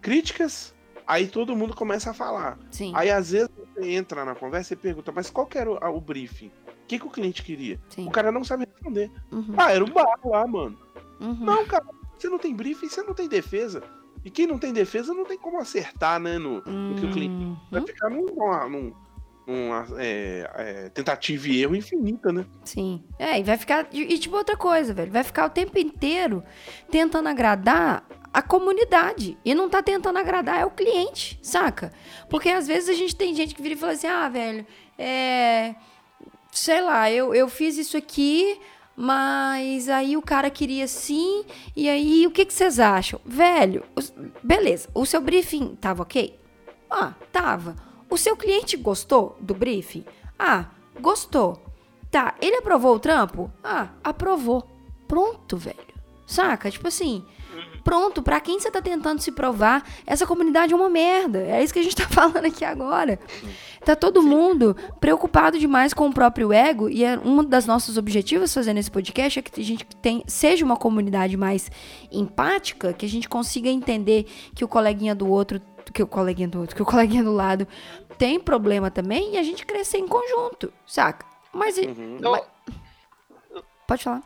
críticas, 0.00 0.74
aí 1.06 1.26
todo 1.28 1.54
mundo 1.56 1.74
começa 1.74 2.10
a 2.10 2.14
falar. 2.14 2.58
Sim, 2.70 2.92
Aí 2.94 3.10
às 3.10 3.30
vezes 3.30 3.48
você 3.74 3.90
entra 3.92 4.24
na 4.24 4.34
conversa 4.34 4.74
e 4.74 4.76
pergunta, 4.76 5.12
mas 5.12 5.30
qual 5.30 5.46
que 5.46 5.58
era 5.58 5.70
o, 5.70 5.96
o 5.96 6.00
briefing? 6.00 6.48
O 6.66 6.86
que, 6.86 6.98
que 6.98 7.06
o 7.06 7.10
cliente 7.10 7.42
queria? 7.42 7.80
sim. 7.88 8.06
O 8.06 8.10
cara 8.10 8.30
não 8.32 8.44
sabe 8.44 8.66
responder. 8.66 9.10
Uhum. 9.30 9.54
Ah, 9.56 9.72
era 9.72 9.84
um 9.84 9.88
bar 9.90 10.18
lá, 10.24 10.46
mano. 10.46 10.78
Uhum. 11.20 11.44
Não, 11.44 11.64
cara, 11.66 11.84
você 12.18 12.28
não 12.28 12.38
tem 12.38 12.54
briefing, 12.54 12.88
você 12.88 13.02
não 13.02 13.14
tem 13.14 13.28
defesa. 13.28 13.82
E 14.24 14.30
quem 14.30 14.46
não 14.46 14.58
tem 14.58 14.72
defesa 14.72 15.12
não 15.14 15.24
tem 15.24 15.38
como 15.38 15.58
acertar, 15.58 16.20
né? 16.20 16.38
No, 16.38 16.60
no 16.64 16.94
que 16.96 17.06
o 17.06 17.10
cliente 17.10 17.32
vai 17.70 17.80
Uhum. 17.80 17.86
ficar 17.86 18.10
num, 18.10 18.26
num- 18.68 18.92
numa, 19.46 19.86
é, 19.98 20.50
é, 20.54 20.88
tentativa 20.90 21.48
e 21.48 21.62
erro 21.62 21.76
infinita, 21.76 22.32
né? 22.32 22.44
Sim. 22.64 23.02
É, 23.18 23.38
e 23.38 23.42
vai 23.42 23.56
ficar. 23.56 23.86
E, 23.92 24.18
tipo, 24.18 24.36
outra 24.36 24.56
coisa, 24.56 24.94
velho. 24.94 25.10
Vai 25.10 25.24
ficar 25.24 25.46
o 25.46 25.50
tempo 25.50 25.78
inteiro 25.78 26.42
tentando 26.90 27.28
agradar 27.28 28.04
a 28.32 28.40
comunidade. 28.40 29.36
E 29.44 29.54
não 29.54 29.68
tá 29.68 29.82
tentando 29.82 30.18
agradar 30.18 30.60
é 30.60 30.64
o 30.64 30.70
cliente, 30.70 31.38
saca? 31.42 31.92
Porque 32.28 32.48
às 32.48 32.66
vezes 32.66 32.88
a 32.88 32.94
gente 32.94 33.14
tem 33.16 33.34
gente 33.34 33.54
que 33.54 33.62
vira 33.62 33.74
e 33.74 33.78
fala 33.78 33.92
assim: 33.92 34.06
ah, 34.06 34.28
velho, 34.28 34.66
é. 34.98 35.74
Sei 36.50 36.80
lá, 36.82 37.10
eu, 37.10 37.34
eu 37.34 37.48
fiz 37.48 37.76
isso 37.78 37.96
aqui. 37.96 38.58
Mas 38.94 39.88
aí 39.88 40.18
o 40.18 40.22
cara 40.22 40.50
queria 40.50 40.86
sim, 40.86 41.46
e 41.74 41.88
aí 41.88 42.26
o 42.26 42.30
que, 42.30 42.44
que 42.44 42.52
vocês 42.52 42.78
acham? 42.78 43.18
Velho, 43.24 43.82
beleza, 44.42 44.86
o 44.94 45.06
seu 45.06 45.18
briefing 45.18 45.74
tava 45.76 46.02
ok? 46.02 46.38
Ah, 46.90 47.14
tava. 47.32 47.74
O 48.12 48.18
seu 48.18 48.36
cliente 48.36 48.76
gostou 48.76 49.38
do 49.40 49.54
briefing? 49.54 50.04
Ah, 50.38 50.66
gostou. 51.00 51.62
Tá, 52.10 52.34
ele 52.42 52.56
aprovou 52.56 52.94
o 52.94 52.98
trampo? 52.98 53.50
Ah, 53.64 53.88
aprovou. 54.04 54.68
Pronto, 55.08 55.56
velho. 55.56 55.78
Saca? 56.26 56.70
Tipo 56.70 56.88
assim, 56.88 57.24
pronto, 57.82 58.22
pra 58.22 58.38
quem 58.38 58.60
você 58.60 58.70
tá 58.70 58.82
tentando 58.82 59.22
se 59.22 59.32
provar, 59.32 59.82
essa 60.06 60.26
comunidade 60.26 60.74
é 60.74 60.76
uma 60.76 60.90
merda. 60.90 61.38
É 61.38 61.64
isso 61.64 61.72
que 61.72 61.78
a 61.78 61.82
gente 61.82 61.96
tá 61.96 62.04
falando 62.12 62.44
aqui 62.44 62.66
agora. 62.66 63.18
Tá 63.82 63.96
todo 63.96 64.22
mundo 64.22 64.76
preocupado 65.00 65.58
demais 65.58 65.94
com 65.94 66.06
o 66.06 66.12
próprio 66.12 66.52
ego 66.52 66.90
e 66.90 67.04
é 67.04 67.18
um 67.18 67.42
dos 67.42 67.64
nossos 67.64 67.96
objetivos 67.96 68.52
fazendo 68.52 68.76
esse 68.76 68.90
podcast 68.90 69.38
é 69.38 69.42
que 69.42 69.58
a 69.58 69.64
gente 69.64 69.86
tem, 70.02 70.22
seja 70.26 70.66
uma 70.66 70.76
comunidade 70.76 71.34
mais 71.34 71.70
empática, 72.12 72.92
que 72.92 73.06
a 73.06 73.08
gente 73.08 73.26
consiga 73.26 73.70
entender 73.70 74.26
que 74.54 74.64
o 74.64 74.68
coleguinha 74.68 75.14
do 75.14 75.26
outro, 75.28 75.58
que 75.90 76.02
o 76.02 76.06
coleguinha 76.06 76.48
do 76.48 76.60
outro, 76.60 76.76
que 76.76 76.82
o 76.82 76.86
coleguinha 76.86 77.24
do 77.24 77.32
lado 77.32 77.66
tem 78.18 78.38
problema 78.38 78.90
também 78.90 79.34
e 79.34 79.38
a 79.38 79.42
gente 79.42 79.64
crescer 79.64 79.96
em 79.98 80.06
conjunto, 80.06 80.70
saca? 80.86 81.24
Mas, 81.52 81.78
e- 81.78 81.86
Uhum. 81.86 82.18
Eu- 82.22 82.30
mas- 82.30 82.44
pode 83.86 84.04
falar. 84.04 84.22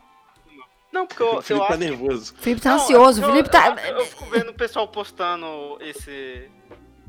Não, 0.91 1.05
porque 1.05 1.21
eu, 1.21 1.33
o 1.33 1.35
eu 1.35 1.41
Felipe 1.41 1.65
tá 1.67 1.73
acho 1.73 1.79
que 1.83 1.89
nervoso. 1.89 2.33
O 2.33 2.37
Felipe 2.37 2.61
tá 2.61 2.69
Não, 2.71 2.75
ansioso, 2.77 3.21
eu- 3.21 3.29
Felipe 3.29 3.49
tá. 3.49 3.75
Eu, 3.87 3.97
eu 3.99 4.05
fico 4.05 4.25
vendo 4.25 4.49
o 4.49 4.53
pessoal 4.53 4.87
postando 4.87 5.77
esse, 5.81 6.49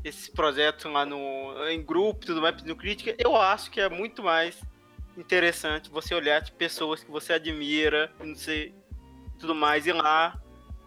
esse 0.03 0.31
projeto 0.31 0.89
lá 0.89 1.05
no, 1.05 1.67
em 1.69 1.81
grupo 1.81 2.23
e 2.23 2.27
tudo 2.27 2.41
mais, 2.41 2.55
pedindo 2.55 2.75
crítica. 2.75 3.15
Eu 3.17 3.35
acho 3.35 3.71
que 3.71 3.79
é 3.79 3.89
muito 3.89 4.21
mais 4.23 4.61
interessante 5.17 5.89
você 5.89 6.13
olhar 6.13 6.41
de 6.41 6.51
pessoas 6.51 7.03
que 7.03 7.09
você 7.11 7.33
admira, 7.33 8.11
e 8.21 8.27
não 8.27 8.35
sei, 8.35 8.73
tudo 9.39 9.55
mais, 9.55 9.85
ir 9.87 9.93
lá 9.93 10.39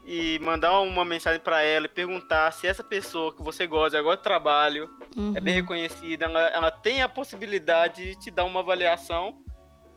e 0.04 0.38
mandar 0.40 0.80
uma 0.80 1.04
mensagem 1.04 1.40
pra 1.40 1.62
ela 1.62 1.86
e 1.86 1.88
perguntar 1.88 2.50
se 2.52 2.66
essa 2.66 2.82
pessoa 2.82 3.32
que 3.34 3.42
você 3.42 3.66
gosta, 3.66 3.98
agora 3.98 4.16
de 4.16 4.22
trabalho, 4.22 4.90
é 5.34 5.40
bem 5.40 5.54
Uhum. 5.54 5.60
reconhecida, 5.62 6.24
ela, 6.24 6.40
ela 6.48 6.70
tem 6.70 7.02
a 7.02 7.08
possibilidade 7.08 8.04
de 8.04 8.16
te 8.18 8.30
dar 8.30 8.44
uma 8.44 8.60
avaliação 8.60 9.38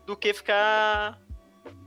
do 0.06 0.16
que 0.16 0.32
ficar 0.32 1.18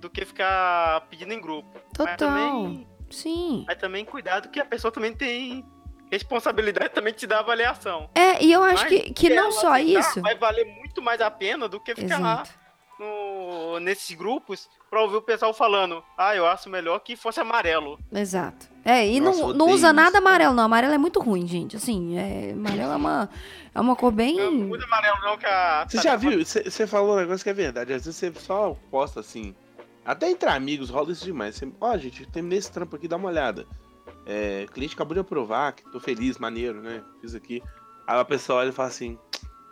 do 0.01 0.09
que 0.09 0.25
ficar 0.25 1.01
pedindo 1.09 1.33
em 1.33 1.39
grupo. 1.39 1.69
Mas 1.73 2.11
Total. 2.11 2.17
também, 2.17 2.87
Sim. 3.09 3.63
mas 3.67 3.77
também 3.77 4.03
cuidado 4.03 4.49
que 4.49 4.59
a 4.59 4.65
pessoa 4.65 4.91
também 4.91 5.13
tem 5.13 5.63
responsabilidade 6.11 6.89
também 6.93 7.13
de 7.13 7.19
te 7.19 7.27
dar 7.27 7.39
avaliação. 7.39 8.09
É, 8.15 8.43
e 8.43 8.51
eu 8.51 8.63
acho 8.63 8.83
Mas 8.83 8.89
que, 8.89 9.13
que 9.13 9.29
não 9.29 9.51
só 9.51 9.77
isso. 9.77 10.21
Vai 10.21 10.35
valer 10.35 10.65
muito 10.65 11.01
mais 11.01 11.21
a 11.21 11.29
pena 11.31 11.69
do 11.69 11.79
que 11.79 11.95
ficar 11.95 12.19
lá 12.19 12.41
Exato. 12.41 12.58
No, 12.99 13.79
nesses 13.79 14.15
grupos 14.15 14.69
pra 14.89 15.01
ouvir 15.01 15.15
o 15.15 15.21
pessoal 15.21 15.53
falando, 15.53 16.03
ah, 16.17 16.35
eu 16.35 16.45
acho 16.45 16.69
melhor 16.69 16.99
que 16.99 17.15
fosse 17.15 17.39
amarelo. 17.39 17.97
Exato. 18.11 18.67
É, 18.83 19.07
e 19.07 19.19
Nossa, 19.19 19.41
não, 19.41 19.53
não 19.53 19.65
usa 19.67 19.87
isso, 19.87 19.93
nada 19.93 20.17
amarelo, 20.17 20.53
não. 20.53 20.63
Amarelo 20.63 20.93
é 20.93 20.97
muito 20.97 21.19
ruim, 21.19 21.47
gente. 21.47 21.75
Assim, 21.75 22.17
é, 22.17 22.51
amarelo 22.51 22.91
é 22.91 22.95
uma, 22.95 23.29
é 23.73 23.79
uma 23.79 23.95
cor 23.95 24.11
bem. 24.11 24.35
Não 24.35 24.51
muda 24.51 24.83
amarelo 24.85 25.17
não 25.21 25.37
que 25.37 25.45
a... 25.45 25.85
Você 25.87 26.01
já 26.01 26.15
viu? 26.15 26.43
Você 26.43 26.87
falou 26.87 27.15
um 27.15 27.19
negócio 27.19 27.43
que 27.43 27.49
é 27.49 27.53
verdade. 27.53 27.93
Às 27.93 28.05
vezes 28.05 28.15
você 28.15 28.33
só 28.33 28.75
posta 28.91 29.19
assim. 29.19 29.55
Até 30.05 30.29
entre 30.29 30.49
amigos 30.49 30.89
rola 30.89 31.11
isso 31.11 31.23
demais. 31.23 31.61
Ó, 31.79 31.97
gente, 31.97 32.25
terminei 32.25 32.57
esse 32.57 32.71
trampo 32.71 32.95
aqui, 32.95 33.07
dá 33.07 33.15
uma 33.15 33.29
olhada. 33.29 33.65
É, 34.25 34.65
o 34.67 34.71
cliente 34.71 34.95
acabou 34.95 35.13
de 35.13 35.19
aprovar, 35.19 35.73
que 35.73 35.83
tô 35.91 35.99
feliz, 35.99 36.37
maneiro, 36.37 36.81
né? 36.81 37.03
Fiz 37.21 37.35
aqui. 37.35 37.61
Aí 38.07 38.19
a 38.19 38.25
pessoa 38.25 38.59
olha 38.59 38.69
e 38.69 38.71
fala 38.71 38.89
assim: 38.89 39.17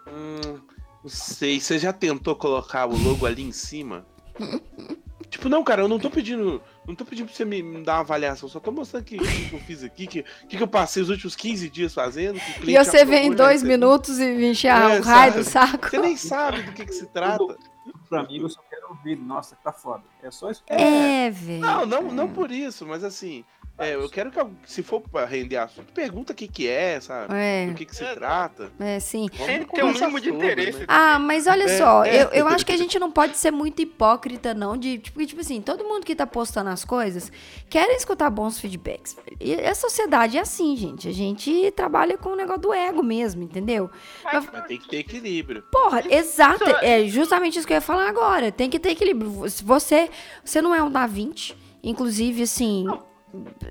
Hum, 0.07 0.59
não 1.07 1.09
sei, 1.09 1.59
você 1.59 1.79
já 1.79 1.93
tentou 1.93 2.35
colocar 2.35 2.85
o 2.85 2.97
logo 2.97 3.25
ali 3.25 3.41
em 3.43 3.51
cima? 3.53 4.05
tipo, 5.29 5.49
não, 5.49 5.63
cara, 5.63 5.81
eu 5.81 5.87
não 5.87 5.97
tô 5.99 6.09
pedindo. 6.09 6.61
Não 6.85 6.95
tô 6.95 7.03
pedindo 7.05 7.25
pra 7.27 7.35
você 7.35 7.43
me, 7.45 7.61
me 7.61 7.83
dar 7.83 7.95
uma 7.95 7.99
avaliação, 8.01 8.47
só 8.47 8.59
tô 8.59 8.71
mostrando 8.71 9.03
que, 9.03 9.17
que 9.17 9.53
eu 9.53 9.59
fiz 9.59 9.83
aqui, 9.83 10.07
que, 10.07 10.23
que, 10.47 10.55
que 10.57 10.63
eu 10.63 10.67
passei 10.67 11.01
os 11.03 11.09
últimos 11.09 11.35
15 11.35 11.69
dias 11.69 11.93
fazendo. 11.93 12.39
que 12.39 12.65
o 12.65 12.69
E 12.69 12.77
você 12.77 13.03
vem 13.05 13.27
em 13.27 13.31
dois 13.35 13.61
recebi. 13.61 13.69
minutos 13.71 14.19
e 14.19 14.25
me 14.25 14.51
encher 14.51 14.69
a- 14.69 14.93
É, 14.95 14.99
o 14.99 15.03
raio 15.03 15.33
do 15.33 15.43
saco. 15.43 15.89
Você 15.89 15.97
nem 15.97 16.15
sabe 16.15 16.61
do 16.63 16.71
que, 16.73 16.85
que 16.85 16.93
se 16.93 17.05
trata. 17.07 17.43
Pro 18.09 18.19
amigo, 18.19 18.45
eu 18.45 18.49
só 18.49 18.61
quero 18.69 18.87
ouvir. 18.89 19.17
Nossa, 19.17 19.55
tá 19.63 19.71
foda. 19.71 20.03
É 20.21 20.29
só 20.31 20.49
isso. 20.51 20.63
É, 20.67 21.29
velho. 21.29 21.59
Não, 21.61 21.85
não, 21.85 22.01
não 22.03 22.27
por 22.29 22.51
isso, 22.51 22.85
mas 22.85 23.03
assim, 23.03 23.43
é, 23.77 23.95
eu 23.95 24.09
quero 24.09 24.31
que, 24.31 24.39
se 24.65 24.81
for 24.81 25.01
pra 25.01 25.25
render 25.25 25.57
assunto, 25.57 25.91
pergunta 25.93 26.33
o 26.33 26.35
que 26.35 26.47
que 26.47 26.67
é, 26.67 26.99
sabe? 26.99 27.33
É, 27.35 27.67
Do 27.67 27.73
que 27.75 27.85
que 27.85 27.95
se 27.95 28.03
É, 28.03 28.15
trata. 28.15 28.71
é, 28.79 28.99
sim. 28.99 29.27
Vamos 29.37 29.67
Tem 29.71 29.83
um 29.83 29.93
mínimo 29.93 30.19
de 30.19 30.29
sobre, 30.29 30.45
interesse. 30.45 30.79
né? 30.79 30.85
Ah, 30.87 31.19
mas 31.19 31.45
olha 31.47 31.65
É, 31.65 31.77
só, 31.77 32.03
é. 32.03 32.23
Eu, 32.23 32.27
eu 32.29 32.47
acho 32.47 32.65
que 32.65 32.71
a 32.71 32.77
gente 32.77 32.97
não 32.97 33.11
pode 33.11 33.37
ser 33.37 33.51
muito 33.51 33.81
hipócrita, 33.81 34.53
não, 34.53 34.75
de, 34.75 34.97
tipo, 34.97 35.23
tipo 35.25 35.41
assim, 35.41 35.61
todo 35.61 35.83
mundo 35.83 36.05
que 36.05 36.15
tá 36.15 36.25
postando 36.25 36.69
as 36.69 36.83
coisas 36.83 37.31
quer 37.69 37.87
escutar 37.91 38.29
bons 38.29 38.59
feedbacks. 38.59 39.15
E 39.39 39.53
a 39.55 39.75
sociedade 39.75 40.37
é 40.37 40.41
assim, 40.41 40.75
gente. 40.75 41.07
A 41.07 41.13
gente 41.13 41.71
trabalha 41.75 42.17
com 42.17 42.29
o 42.29 42.35
negócio 42.35 42.61
do 42.61 42.73
ego 42.73 43.03
mesmo, 43.03 43.43
entendeu? 43.43 43.89
Mas 44.23 44.47
tem 44.67 44.77
que 44.79 44.87
ter 44.89 44.97
equilíbrio. 44.97 45.63
Porra, 45.71 46.03
exato. 46.09 46.63
É 46.81 47.05
justamente 47.05 47.57
isso 47.57 47.67
que 47.67 47.73
eu 47.73 47.77
ia 47.77 47.81
falar 47.81 48.07
agora. 48.09 48.51
Tem 48.51 48.69
que 48.69 48.79
ter 48.79 48.89
equilíbrio. 48.91 49.49
Se 49.49 49.63
Você, 49.63 50.09
você 50.43 50.61
não 50.61 50.73
é 50.73 50.81
um 50.81 50.89
Da 50.89 51.05
20, 51.05 51.55
inclusive, 51.83 52.43
assim. 52.43 52.85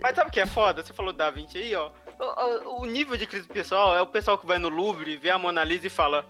Mas 0.02 0.14
sabe 0.16 0.28
o 0.30 0.32
que 0.32 0.40
é 0.40 0.47
foda? 0.47 0.82
Você 0.84 0.93
falou 0.93 1.12
da 1.12 1.30
20 1.30 1.59
aí, 1.59 1.74
ó. 1.74 1.90
O, 2.18 2.24
o- 2.24 2.82
o 2.82 2.86
nível 2.86 3.16
de 3.16 3.26
crise 3.26 3.47
pessoal 3.48 3.94
é 3.97 4.01
o 4.02 4.06
pessoal 4.06 4.38
que 4.38 4.47
vai 4.47 4.59
no 4.59 4.68
Louvre, 4.68 5.16
vê 5.16 5.30
a 5.30 5.38
Mona 5.38 5.62
Lisa 5.64 5.86
e 5.86 5.90
fala, 5.90 6.24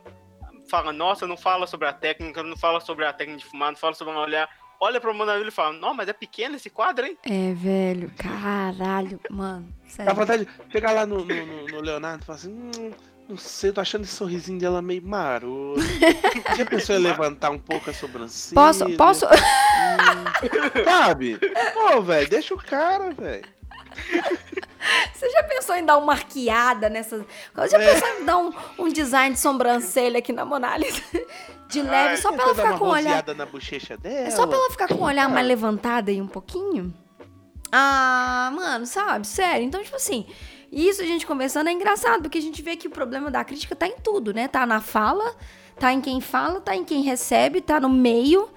fala, 0.68 0.92
nossa, 0.92 1.26
não 1.26 1.36
fala 1.36 1.66
sobre 1.66 1.86
a 1.86 1.92
técnica, 1.92 2.42
não 2.42 2.56
fala 2.56 2.80
sobre 2.80 3.04
a 3.04 3.12
técnica 3.12 3.40
de 3.40 3.46
fumar, 3.46 3.70
não 3.70 3.78
fala 3.78 3.94
sobre 3.94 4.14
olhar. 4.14 4.48
Olha 4.80 5.00
pra 5.00 5.12
Mona 5.12 5.34
Lisa 5.36 5.48
e 5.48 5.52
fala, 5.52 5.72
não, 5.78 5.94
mas 5.94 6.08
é 6.08 6.12
pequeno 6.12 6.56
esse 6.56 6.68
quadro, 6.68 7.06
hein? 7.06 7.16
É, 7.24 7.54
velho. 7.54 8.10
Caralho, 8.18 9.18
mano. 9.30 9.68
Dá 9.84 9.88
Sério. 9.90 10.14
vontade 10.14 10.44
de 10.44 10.72
chegar 10.72 10.92
lá 10.92 11.06
no, 11.06 11.24
no, 11.24 11.46
no- 11.46 11.66
no 11.66 11.80
Leonardo 11.80 12.22
e 12.22 12.26
falar 12.26 12.36
assim, 12.38 12.52
hum, 12.52 12.92
não 13.28 13.36
sei, 13.36 13.72
tô 13.72 13.80
achando 13.80 14.04
esse 14.04 14.14
sorrisinho 14.14 14.58
dela 14.58 14.80
meio 14.80 15.02
maroto. 15.02 15.80
Já 16.56 16.64
pensou 16.64 16.94
em 16.96 16.98
levantar 17.00 17.50
um 17.50 17.58
pouco 17.58 17.90
a 17.90 17.92
sobrancelha? 17.92 18.54
Posso, 18.54 18.90
posso. 18.96 19.26
Hum, 19.26 20.84
sabe? 20.84 21.38
Pô, 21.74 22.00
velho, 22.02 22.28
deixa 22.28 22.54
o 22.54 22.58
cara, 22.58 23.10
velho. 23.10 23.44
Você 25.14 25.28
já 25.30 25.42
pensou 25.44 25.74
em 25.74 25.84
dar 25.84 25.96
uma 25.96 26.12
arqueada 26.12 26.88
nessa. 26.88 27.24
Você 27.54 27.68
já 27.70 27.82
É. 27.82 27.92
pensou 27.94 28.08
em 28.20 28.24
dar 28.24 28.36
um, 28.38 28.52
um 28.78 28.88
design 28.88 29.34
de 29.34 29.40
sobrancelha 29.40 30.18
aqui 30.18 30.32
na 30.32 30.44
Mona 30.44 30.76
Lisa? 30.76 31.02
de 31.68 31.82
leve, 31.82 32.16
só 32.18 32.30
pra 32.32 32.44
ela 32.44 32.54
ficar 32.54 32.78
com 32.78 32.84
o 32.84 32.88
olhar. 32.90 33.24
na 33.34 33.46
bochecha 33.46 33.96
dela. 33.96 34.28
É 34.28 34.30
só 34.30 34.46
pra 34.46 34.56
ela 34.56 34.70
ficar 34.70 34.86
com 34.88 34.94
o 34.96 35.02
olhar 35.04 35.28
mais 35.28 35.46
levantado 35.46 36.10
aí 36.10 36.20
um 36.20 36.28
pouquinho. 36.28 36.94
Ah, 37.72 38.52
mano, 38.54 38.86
sabe? 38.86 39.26
Sério. 39.26 39.64
Então, 39.66 39.82
tipo 39.82 39.96
assim, 39.96 40.26
isso 40.70 41.02
a 41.02 41.06
gente 41.06 41.26
conversando 41.26 41.68
é 41.68 41.72
engraçado, 41.72 42.22
porque 42.22 42.38
a 42.38 42.42
gente 42.42 42.62
vê 42.62 42.76
que 42.76 42.88
o 42.88 42.90
problema 42.90 43.30
da 43.30 43.44
crítica 43.44 43.76
tá 43.76 43.86
em 43.86 43.96
tudo, 44.02 44.34
né? 44.34 44.48
Tá 44.48 44.66
na 44.66 44.80
fala, 44.80 45.34
tá 45.78 45.92
em 45.92 46.00
quem 46.00 46.20
fala, 46.20 46.60
tá 46.60 46.74
em 46.74 46.84
quem 46.84 47.02
recebe, 47.02 47.60
tá 47.60 47.80
no 47.80 47.88
meio. 47.88 48.48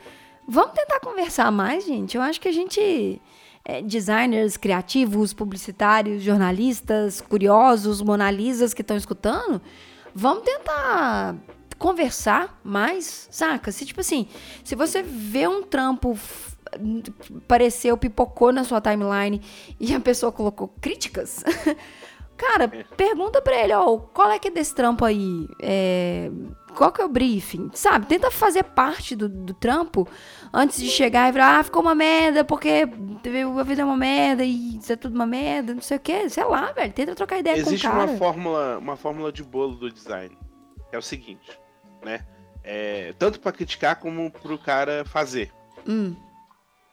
Vamos 0.48 0.74
tentar 0.74 1.00
conversar 1.00 1.52
mais, 1.52 1.86
gente. 1.86 2.18
Eu 2.18 2.24
acho 2.24 2.42
que 2.42 2.48
a 2.48 2.52
gente. 2.52 3.22
é, 3.64 3.82
designers 3.82 4.58
criativos, 4.58 5.34
publicitários, 5.34 6.24
jornalistas, 6.24 7.22
curiosos, 7.22 8.02
monalisas 8.02 8.74
que 8.74 8.82
estão 8.82 8.98
escutando, 8.98 9.62
vamos 10.14 10.44
tentar 10.44 11.36
conversar 11.78 12.60
mais, 12.64 13.28
saca? 13.32 13.72
Se 13.72 13.86
tipo 13.86 14.02
assim, 14.02 14.28
se 14.64 14.76
você 14.76 15.02
vê 15.02 15.48
um 15.48 15.64
trampo 15.64 16.18
apareceu, 17.38 17.98
pipocou 17.98 18.52
na 18.52 18.64
sua 18.64 18.82
timeline 18.82 19.42
e 19.80 19.94
a 19.94 20.00
pessoa 20.00 20.32
colocou 20.32 20.68
críticas, 20.80 21.44
cara, 22.38 22.70
pergunta 22.96 23.42
pra 23.42 23.62
ele, 23.62 23.74
ó, 23.74 23.98
qual 23.98 24.32
é 24.32 24.40
que 24.40 24.48
é 24.48 24.52
desse 24.52 24.74
trampo 24.74 25.04
aí? 25.04 25.48
É, 25.62 26.32
qual 26.76 26.92
que 26.92 27.02
é 27.02 27.06
o 27.06 27.10
briefing? 27.10 27.70
Sabe? 27.74 28.06
Tenta 28.06 28.32
fazer 28.32 28.64
parte 28.64 29.16
do, 29.16 29.28
do 29.28 29.54
trampo 29.54 30.08
antes 30.54 30.80
de 30.82 30.88
chegar 30.88 31.28
e 31.28 31.32
virar, 31.32 31.60
ah, 31.60 31.64
ficou 31.64 31.82
uma 31.82 31.94
merda, 31.94 32.44
porque 32.46 32.88
a 33.60 33.64
vida 33.64 33.82
é 33.82 33.86
uma 33.86 33.98
merda 33.98 34.46
e 34.46 34.78
isso 34.78 34.94
é 34.94 34.96
tudo 34.96 35.16
uma 35.16 35.26
merda, 35.26 35.74
não 35.74 35.82
sei 35.82 35.98
o 35.98 36.00
que, 36.00 36.30
sei 36.30 36.46
lá, 36.46 36.72
velho. 36.72 36.94
Tenta 36.94 37.16
trocar 37.16 37.40
ideia 37.40 37.58
Existe 37.58 37.86
com 37.86 37.94
o 37.94 37.98
cara. 37.98 38.12
uma 38.12 38.18
fórmula, 38.18 38.78
uma 38.78 38.96
fórmula 38.96 39.32
de 39.32 39.44
bolo 39.44 39.76
do 39.76 39.92
design. 39.92 40.38
É 40.92 40.98
o 40.98 41.02
seguinte, 41.02 41.60
né? 42.04 42.26
É, 42.64 43.14
tanto 43.20 43.40
pra 43.40 43.52
criticar 43.52 43.98
como 43.98 44.32
pro 44.32 44.58
cara 44.58 45.04
fazer. 45.06 45.52
Hum, 45.88 46.16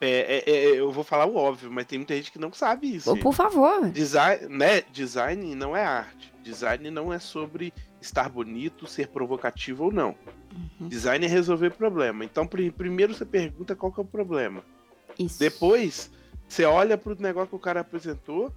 É, 0.00 0.42
é, 0.46 0.50
é, 0.50 0.80
eu 0.80 0.90
vou 0.92 1.02
falar 1.02 1.24
o 1.26 1.36
óbvio, 1.36 1.70
mas 1.72 1.86
tem 1.86 1.98
muita 1.98 2.14
gente 2.14 2.30
que 2.30 2.38
não 2.38 2.52
sabe 2.52 2.94
isso. 2.96 3.16
por 3.16 3.32
favor. 3.32 3.88
Design, 3.90 4.46
né? 4.54 4.82
Design 4.92 5.54
não 5.54 5.74
é 5.76 5.84
arte. 5.84 6.32
Design 6.42 6.90
não 6.90 7.12
é 7.12 7.18
sobre 7.18 7.72
estar 8.00 8.28
bonito, 8.28 8.86
ser 8.86 9.08
provocativo 9.08 9.84
ou 9.84 9.92
não. 9.92 10.14
Uhum. 10.80 10.88
Design 10.88 11.24
é 11.24 11.28
resolver 11.28 11.70
problema. 11.70 12.24
Então, 12.24 12.46
pri- 12.46 12.70
primeiro 12.70 13.14
você 13.14 13.24
pergunta 13.24 13.74
qual 13.74 13.90
que 13.90 13.98
é 13.98 14.02
o 14.02 14.06
problema. 14.06 14.62
Isso. 15.18 15.38
Depois, 15.38 16.10
você 16.46 16.64
olha 16.64 16.96
pro 16.98 17.16
negócio 17.20 17.48
que 17.48 17.56
o 17.56 17.58
cara 17.58 17.80
apresentou. 17.80 18.52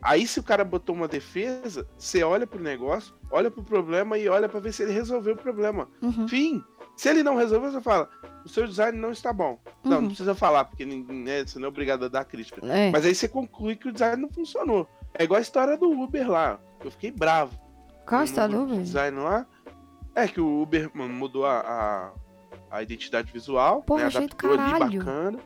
Aí, 0.00 0.28
se 0.28 0.38
o 0.38 0.44
cara 0.44 0.64
botou 0.64 0.94
uma 0.94 1.08
defesa, 1.08 1.86
você 1.98 2.22
olha 2.22 2.46
pro 2.46 2.62
negócio, 2.62 3.12
olha 3.32 3.50
pro 3.50 3.64
problema 3.64 4.16
e 4.16 4.28
olha 4.28 4.48
pra 4.48 4.60
ver 4.60 4.72
se 4.72 4.84
ele 4.84 4.92
resolveu 4.92 5.34
o 5.34 5.38
problema. 5.38 5.88
Uhum. 6.00 6.28
Fim. 6.28 6.62
Se 6.98 7.08
ele 7.08 7.22
não 7.22 7.36
resolveu, 7.36 7.70
você 7.70 7.80
fala: 7.80 8.08
o 8.44 8.48
seu 8.48 8.66
design 8.66 8.98
não 8.98 9.12
está 9.12 9.32
bom. 9.32 9.58
Não, 9.84 9.92
Uhum. 9.96 10.00
não 10.02 10.08
precisa 10.08 10.34
falar, 10.34 10.64
porque 10.64 10.84
né, 10.84 11.44
você 11.46 11.58
não 11.58 11.66
é 11.66 11.68
obrigado 11.68 12.04
a 12.04 12.08
dar 12.08 12.24
crítica. 12.24 12.60
É. 12.66 12.90
Mas 12.90 13.06
aí 13.06 13.14
você 13.14 13.28
conclui 13.28 13.76
que 13.76 13.88
o 13.88 13.92
design 13.92 14.20
não 14.20 14.28
funcionou. 14.28 14.88
É 15.14 15.22
igual 15.22 15.38
a 15.38 15.42
história 15.42 15.76
do 15.78 15.88
Uber 15.90 16.28
lá. 16.28 16.58
Eu 16.84 16.90
fiquei 16.90 17.10
bravo. 17.12 17.56
Qual 18.04 18.20
a 18.20 18.24
história 18.24 18.54
do 18.56 18.64
Uber? 18.64 18.78
design 18.80 19.16
lá. 19.18 19.46
É 20.14 20.26
que 20.26 20.40
o 20.40 20.60
Uber 20.62 20.90
mudou 20.94 21.46
a, 21.46 21.60
a, 21.60 22.12
a 22.78 22.82
identidade 22.82 23.30
visual. 23.32 23.82
Porra, 23.82 24.00
né, 24.00 24.06
achei 24.08 24.20
do 24.26 24.32
adaptou 24.34 24.52
ali 24.58 24.98
bacana. 24.98 25.38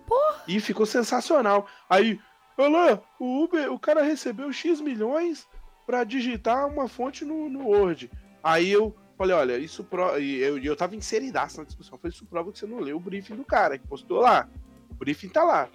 E 0.48 0.58
ficou 0.58 0.86
sensacional. 0.86 1.66
Aí, 1.90 2.18
olha 2.56 2.70
lá, 2.94 3.00
o 3.20 3.44
Uber, 3.44 3.70
o 3.70 3.78
cara 3.78 4.02
recebeu 4.02 4.50
X 4.52 4.80
milhões 4.80 5.46
pra 5.86 6.02
digitar 6.04 6.66
uma 6.66 6.88
fonte 6.88 7.24
no, 7.26 7.48
no 7.50 7.66
Word. 7.66 8.10
Aí 8.42 8.70
eu 8.72 8.96
falei, 9.22 9.36
olha, 9.36 9.58
isso 9.58 9.84
pro... 9.84 10.18
e 10.18 10.40
eu, 10.40 10.58
eu 10.58 10.74
tava 10.76 10.96
inseridaço 10.96 11.58
na 11.58 11.64
discussão. 11.64 11.94
Eu 11.94 11.98
falei, 11.98 12.12
isso 12.14 12.26
prova 12.26 12.50
que 12.52 12.58
você 12.58 12.66
não 12.66 12.80
leu 12.80 12.96
o 12.96 13.00
briefing 13.00 13.36
do 13.36 13.44
cara, 13.44 13.78
que 13.78 13.86
postou 13.86 14.20
lá. 14.20 14.48
O 14.90 14.94
briefing 14.94 15.28
tá 15.28 15.44
lá. 15.44 15.68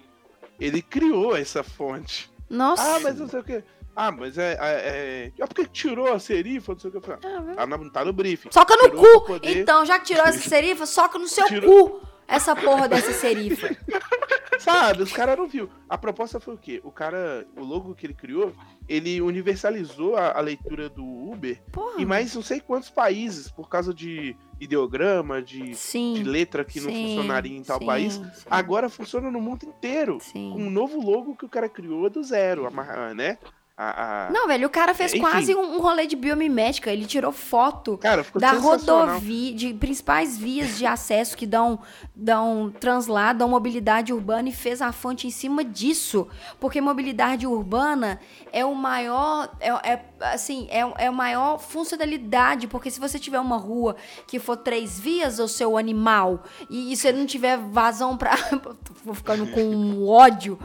Ele 0.60 0.82
criou 0.82 1.36
essa 1.36 1.62
fonte. 1.62 2.30
Nossa. 2.48 2.96
Ah, 2.96 3.00
mas 3.00 3.18
não 3.18 3.28
sei 3.28 3.40
o 3.40 3.44
quê. 3.44 3.64
Ah, 3.96 4.12
mas 4.12 4.38
é. 4.38 4.52
é, 4.52 4.58
é... 4.60 5.32
Ah, 5.42 5.46
por 5.46 5.54
que 5.54 5.66
tirou 5.66 6.12
a 6.12 6.18
serifa? 6.18 6.72
Não 6.72 6.78
sei 6.78 6.88
o 6.88 6.92
que. 6.92 6.98
Eu 6.98 7.02
falei, 7.02 7.20
Ah, 7.56 7.66
tá, 7.66 7.66
no, 7.66 7.90
tá 7.90 8.04
no 8.04 8.12
briefing. 8.12 8.50
Soca 8.52 8.76
no 8.76 8.90
Tirou 8.90 9.20
cu! 9.22 9.40
Então, 9.42 9.84
já 9.84 9.98
que 9.98 10.06
tirou 10.06 10.24
essa 10.24 10.48
serifa, 10.48 10.86
soca 10.86 11.18
no 11.18 11.26
seu 11.26 11.46
Tirou- 11.46 11.88
cu 11.90 12.08
essa 12.26 12.54
porra 12.54 12.86
dessa 12.88 13.12
serifa. 13.12 13.68
Sabe, 14.60 15.02
os 15.02 15.12
caras 15.12 15.38
não 15.38 15.48
viu. 15.48 15.70
A 15.88 15.96
proposta 15.96 16.38
foi 16.38 16.54
o 16.54 16.58
quê? 16.58 16.80
O 16.84 16.92
cara, 16.92 17.46
o 17.56 17.64
logo 17.64 17.94
que 17.94 18.06
ele 18.06 18.14
criou, 18.14 18.52
ele 18.88 19.20
universalizou 19.20 20.16
a, 20.16 20.32
a 20.32 20.40
leitura 20.40 20.88
do 20.88 21.04
Uber 21.04 21.60
Porra. 21.70 22.00
em 22.00 22.06
mais 22.06 22.34
não 22.34 22.42
sei 22.42 22.60
quantos 22.60 22.88
países, 22.88 23.50
por 23.50 23.68
causa 23.68 23.92
de 23.92 24.34
ideograma, 24.60 25.40
de, 25.40 25.72
de 25.72 26.22
letra 26.24 26.64
que 26.64 26.80
não 26.80 26.90
sim, 26.90 27.06
funcionaria 27.08 27.56
em 27.56 27.62
tal 27.62 27.78
sim, 27.78 27.86
país. 27.86 28.14
sim, 28.14 28.24
Agora 28.50 28.88
funciona 28.88 29.30
no 29.30 29.40
mundo 29.40 29.64
inteiro. 29.64 30.18
Com 30.32 30.62
um 30.62 30.70
novo 30.70 31.00
logo 31.00 31.36
que 31.36 31.44
o 31.44 31.48
cara 31.48 31.68
criou 31.68 32.08
do 32.10 32.22
zero, 32.24 32.68
né? 33.14 33.38
A, 33.80 34.26
a- 34.26 34.30
Não, 34.32 34.48
velho, 34.48 34.66
o 34.66 34.70
cara 34.70 34.92
fez 34.92 35.12
Enfim. 35.12 35.20
quase 35.22 35.54
um, 35.54 35.76
um 35.76 35.80
rolê 35.80 36.04
de 36.04 36.16
biomimética. 36.16 36.90
Ele 36.90 37.06
tirou 37.06 37.30
foto 37.30 37.96
Cara, 37.96 38.26
da 38.34 38.50
rodovia, 38.52 39.54
de 39.54 39.72
principais 39.72 40.36
vias 40.36 40.76
de 40.76 40.84
acesso 40.84 41.36
que 41.36 41.46
dão, 41.46 41.78
dão 42.12 42.74
translado, 42.80 43.38
dão 43.38 43.48
mobilidade 43.48 44.12
urbana 44.12 44.48
e 44.48 44.52
fez 44.52 44.82
a 44.82 44.90
fonte 44.90 45.28
em 45.28 45.30
cima 45.30 45.62
disso. 45.62 46.26
Porque 46.58 46.80
mobilidade 46.80 47.46
urbana 47.46 48.18
é 48.52 48.64
o 48.64 48.74
maior, 48.74 49.48
é, 49.60 49.68
é, 49.92 50.04
assim, 50.20 50.66
é, 50.70 50.80
é 51.04 51.06
a 51.06 51.12
maior 51.12 51.58
funcionalidade, 51.58 52.66
porque 52.66 52.90
se 52.90 53.00
você 53.00 53.18
tiver 53.18 53.40
uma 53.40 53.56
rua 53.56 53.96
que 54.26 54.38
for 54.38 54.56
três 54.56 54.98
vias, 54.98 55.38
o 55.38 55.48
seu 55.48 55.76
animal, 55.76 56.44
e, 56.70 56.92
e 56.92 56.96
se 56.96 57.08
ele 57.08 57.18
não 57.18 57.26
tiver 57.26 57.56
vazão 57.58 58.16
pra... 58.16 58.34
Vou 59.04 59.14
ficando 59.14 59.46
com 59.52 60.06
ódio. 60.06 60.58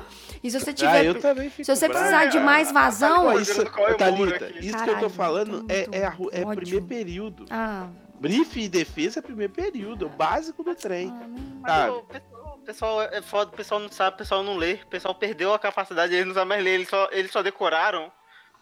E 0.44 0.50
se 0.52 0.60
você 0.60 0.74
tiver... 0.74 0.92
Ah, 0.92 1.04
eu 1.04 1.20
também 1.20 1.50
fico 1.50 1.64
se 1.66 1.76
você 1.76 1.88
bravo. 1.88 2.06
precisar 2.06 2.26
de 2.28 2.40
mais 2.40 2.72
vazão... 2.72 3.32
Pô, 3.32 3.40
isso, 3.40 3.54
Fazendo 3.56 3.72
qual 3.72 3.88
é 3.88 3.92
o 3.92 3.98
Thalita, 3.98 4.50
isso 4.50 4.60
que 4.62 4.68
eu 4.68 4.72
Caralho, 4.78 5.00
tô 5.00 5.10
falando 5.10 5.52
muito- 5.60 5.72
é, 5.72 5.88
é, 5.92 6.06
a 6.06 6.16
é 6.32 6.46
ódio. 6.46 6.56
primeiro 6.62 6.86
período. 6.86 7.46
Ah, 7.50 7.88
Briefing 8.20 8.62
e 8.64 8.70
defesa 8.70 9.20
é 9.20 9.22
primeiro 9.22 9.52
período, 9.52 10.06
é 10.06 10.08
o 10.08 10.12
básico 10.12 10.64
do 10.64 10.74
trem. 10.74 11.10
ah, 11.10 11.28
não. 11.28 11.62
Mas 11.62 11.74
Sabe? 11.76 11.92
o 11.92 12.04
pessoal, 12.04 12.56
o 12.56 12.60
pessoal 12.66 13.02
é 13.02 13.22
foda, 13.22 13.52
o 13.52 13.54
pessoal 13.56 13.80
não 13.82 13.90
sabe, 13.92 14.16
o 14.16 14.18
pessoal 14.18 14.44
não 14.44 14.56
lê, 14.56 14.74
o 14.76 14.88
pessoal 14.88 15.14
perdeu 15.14 15.54
a 15.54 15.60
capacidade, 15.60 16.14
eles 16.14 16.26
não 16.28 16.34
sabem 16.34 16.48
mais 16.50 16.64
ler, 16.64 16.72
eles 16.76 16.88
só, 16.90 17.10
eles 17.12 17.32
só 17.32 17.44
decoraram 17.44 18.10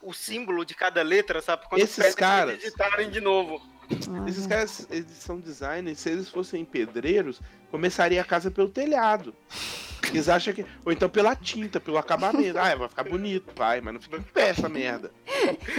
o 0.01 0.13
símbolo 0.13 0.65
de 0.65 0.73
cada 0.73 1.01
letra, 1.01 1.41
sabe? 1.41 1.67
Quando 1.67 1.81
Esses 1.81 2.15
caras- 2.15 2.51
eles 2.51 2.63
digitarem 2.63 3.09
de 3.09 3.21
novo. 3.21 3.61
Esses 4.27 4.47
caras, 4.47 4.87
eles 4.89 5.11
são 5.17 5.39
designers, 5.39 5.99
se 5.99 6.09
eles 6.09 6.29
fossem 6.29 6.63
pedreiros, 6.63 7.41
começaria 7.69 8.21
a 8.21 8.23
casa 8.25 8.49
pelo 8.49 8.69
telhado. 8.69 9.35
Eles 10.09 10.27
acham 10.29 10.53
que. 10.53 10.65
Ou 10.85 10.91
então 10.91 11.09
pela 11.09 11.35
tinta, 11.35 11.79
pelo 11.79 11.97
acabamento. 11.97 12.57
Ah, 12.57 12.75
vai 12.75 12.89
ficar 12.89 13.03
bonito, 13.03 13.51
vai, 13.55 13.79
mas 13.81 13.93
não 13.93 14.01
fica 14.01 14.17
em 14.17 14.21
pé 14.21 14.49
essa 14.49 14.67
merda. 14.67 15.11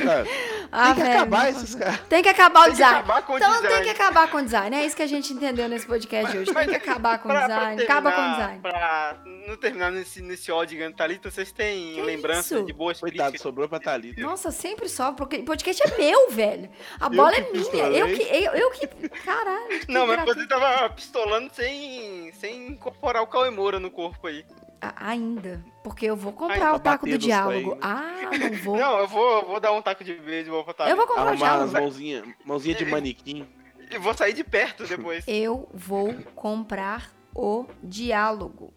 Sabe? 0.05 0.31
Ah, 0.70 0.86
Tem 0.86 0.94
que 0.94 1.01
velho, 1.03 1.15
acabar 1.16 1.51
esses 1.51 1.74
caras. 1.74 2.01
Tem 2.09 2.23
que 2.23 2.28
acabar 2.28 2.61
o 2.61 2.62
Tem 2.65 2.73
que 2.73 2.77
design. 2.78 2.99
acabar 2.99 3.23
com 3.23 3.32
o 3.32 3.36
então 3.36 3.53
design. 3.53 3.74
tem 3.74 3.85
que 3.85 3.90
acabar 3.90 4.31
com 4.31 4.36
o 4.39 4.43
design. 4.43 4.77
É 4.77 4.86
isso 4.86 4.97
que 4.97 5.03
a 5.03 5.07
gente 5.07 5.32
entendeu 5.32 5.69
nesse 5.69 5.86
podcast 5.86 6.32
de 6.32 6.39
hoje. 6.39 6.55
Tem 6.55 6.69
que 6.69 6.77
acabar 6.77 7.19
com 7.19 7.28
o 7.28 7.32
design. 7.32 7.82
Acaba 7.82 8.12
com 8.12 8.16
o 8.16 8.23
terminar- 8.23 8.39
design. 8.39 8.61
Pra 8.62 9.16
não 9.49 9.57
terminar 9.57 9.90
nesse, 9.93 10.23
nesse 10.23 10.51
ódio 10.53 10.77
gigante, 10.78 10.97
Thalita, 10.97 11.31
vocês 11.31 11.53
têm 11.53 11.94
Que 11.94 12.03
lembrança 12.03 12.55
isso? 12.57 12.65
de 12.65 12.73
boas 12.73 13.01
Coitado, 13.01 13.23
críticas? 13.31 13.43
sobrou 13.43 13.69
pra 13.69 13.81
Thalita. 13.81 14.20
Nossa, 14.23 14.51
sempre 14.51 14.89
só, 14.89 15.12
porque 15.12 15.36
o 15.39 15.44
podcast 15.44 15.82
é 15.82 15.99
meu, 15.99 16.31
velho. 16.31 16.70
A 16.99 17.09
bola 17.09 17.35
é 17.35 17.51
minha. 17.51 17.86
Eu 17.89 18.07
que, 18.07 18.23
eu, 18.23 18.53
eu 18.53 18.70
que. 18.70 18.86
Caralho. 19.24 19.81
que 19.81 19.93
Não, 19.93 20.07
mas 20.07 20.24
você 20.24 20.47
tava 20.47 20.89
pistolando 20.90 21.51
sem, 21.55 22.32
sem 22.35 22.69
incorporar 22.69 23.23
o 23.23 23.27
Cauê 23.27 23.51
Moura 23.51 23.78
no 23.78 23.90
corpo 23.90 24.11
aí. 24.26 24.44
A- 24.80 25.09
Ainda. 25.10 25.64
Porque 25.84 26.06
eu 26.06 26.16
vou 26.16 26.32
comprar 26.32 26.55
Ainda 26.56 26.74
o 26.74 26.78
taco 26.80 27.06
do 27.06 27.12
nos 27.12 27.18
diálogo. 27.24 27.78
Ah, 27.80 28.30
não 28.39 28.52
vou. 28.59 28.76
Não, 28.76 28.98
eu 28.98 29.06
vou, 29.09 29.40
eu 29.40 29.47
vou 29.47 29.60
dar 29.60 29.72
um 29.72 29.80
taco 29.82 30.02
de 30.05 30.14
beisebol 30.14 30.64
pra 30.64 30.74
Thalita. 30.74 30.93
Eu 30.93 30.97
vou 30.97 31.06
comprar 31.06 31.24
o 31.24 31.28
Arrumar 31.28 31.47
as 31.52 31.70
diálogo. 31.70 31.72
mãozinhas 31.80 32.24
mãozinha 32.44 32.74
de 32.74 32.84
manequim. 32.86 33.47
E 33.90 33.98
vou 33.98 34.14
sair 34.14 34.32
de 34.32 34.43
perto 34.43 34.84
depois. 34.86 35.24
Eu 35.28 35.68
vou 35.72 36.14
comprar 36.34 37.10
o 37.34 37.66
diálogo. 37.82 38.72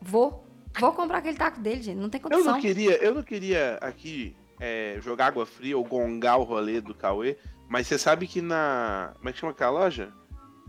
Vou. 0.00 0.44
Vou 0.78 0.92
comprar 0.92 1.18
aquele 1.18 1.36
taco 1.36 1.60
dele, 1.60 1.82
gente. 1.82 1.96
Não 1.98 2.08
tem 2.08 2.20
Eu 2.20 2.28
condição. 2.30 2.52
não 2.54 2.60
queria, 2.60 2.96
eu 3.02 3.14
não 3.14 3.22
queria 3.22 3.76
aqui 3.80 4.36
é, 4.60 4.96
jogar 5.00 5.26
água 5.26 5.44
fria 5.46 5.76
ou 5.76 5.84
gongar 5.84 6.38
o 6.38 6.42
rolê 6.44 6.80
do 6.80 6.94
Cauê, 6.94 7.36
mas 7.68 7.86
você 7.86 7.98
sabe 7.98 8.26
que 8.26 8.40
na. 8.40 9.12
Como 9.16 9.28
é 9.28 9.32
que 9.32 9.38
chama 9.38 9.52
aquela 9.52 9.70
loja? 9.72 10.12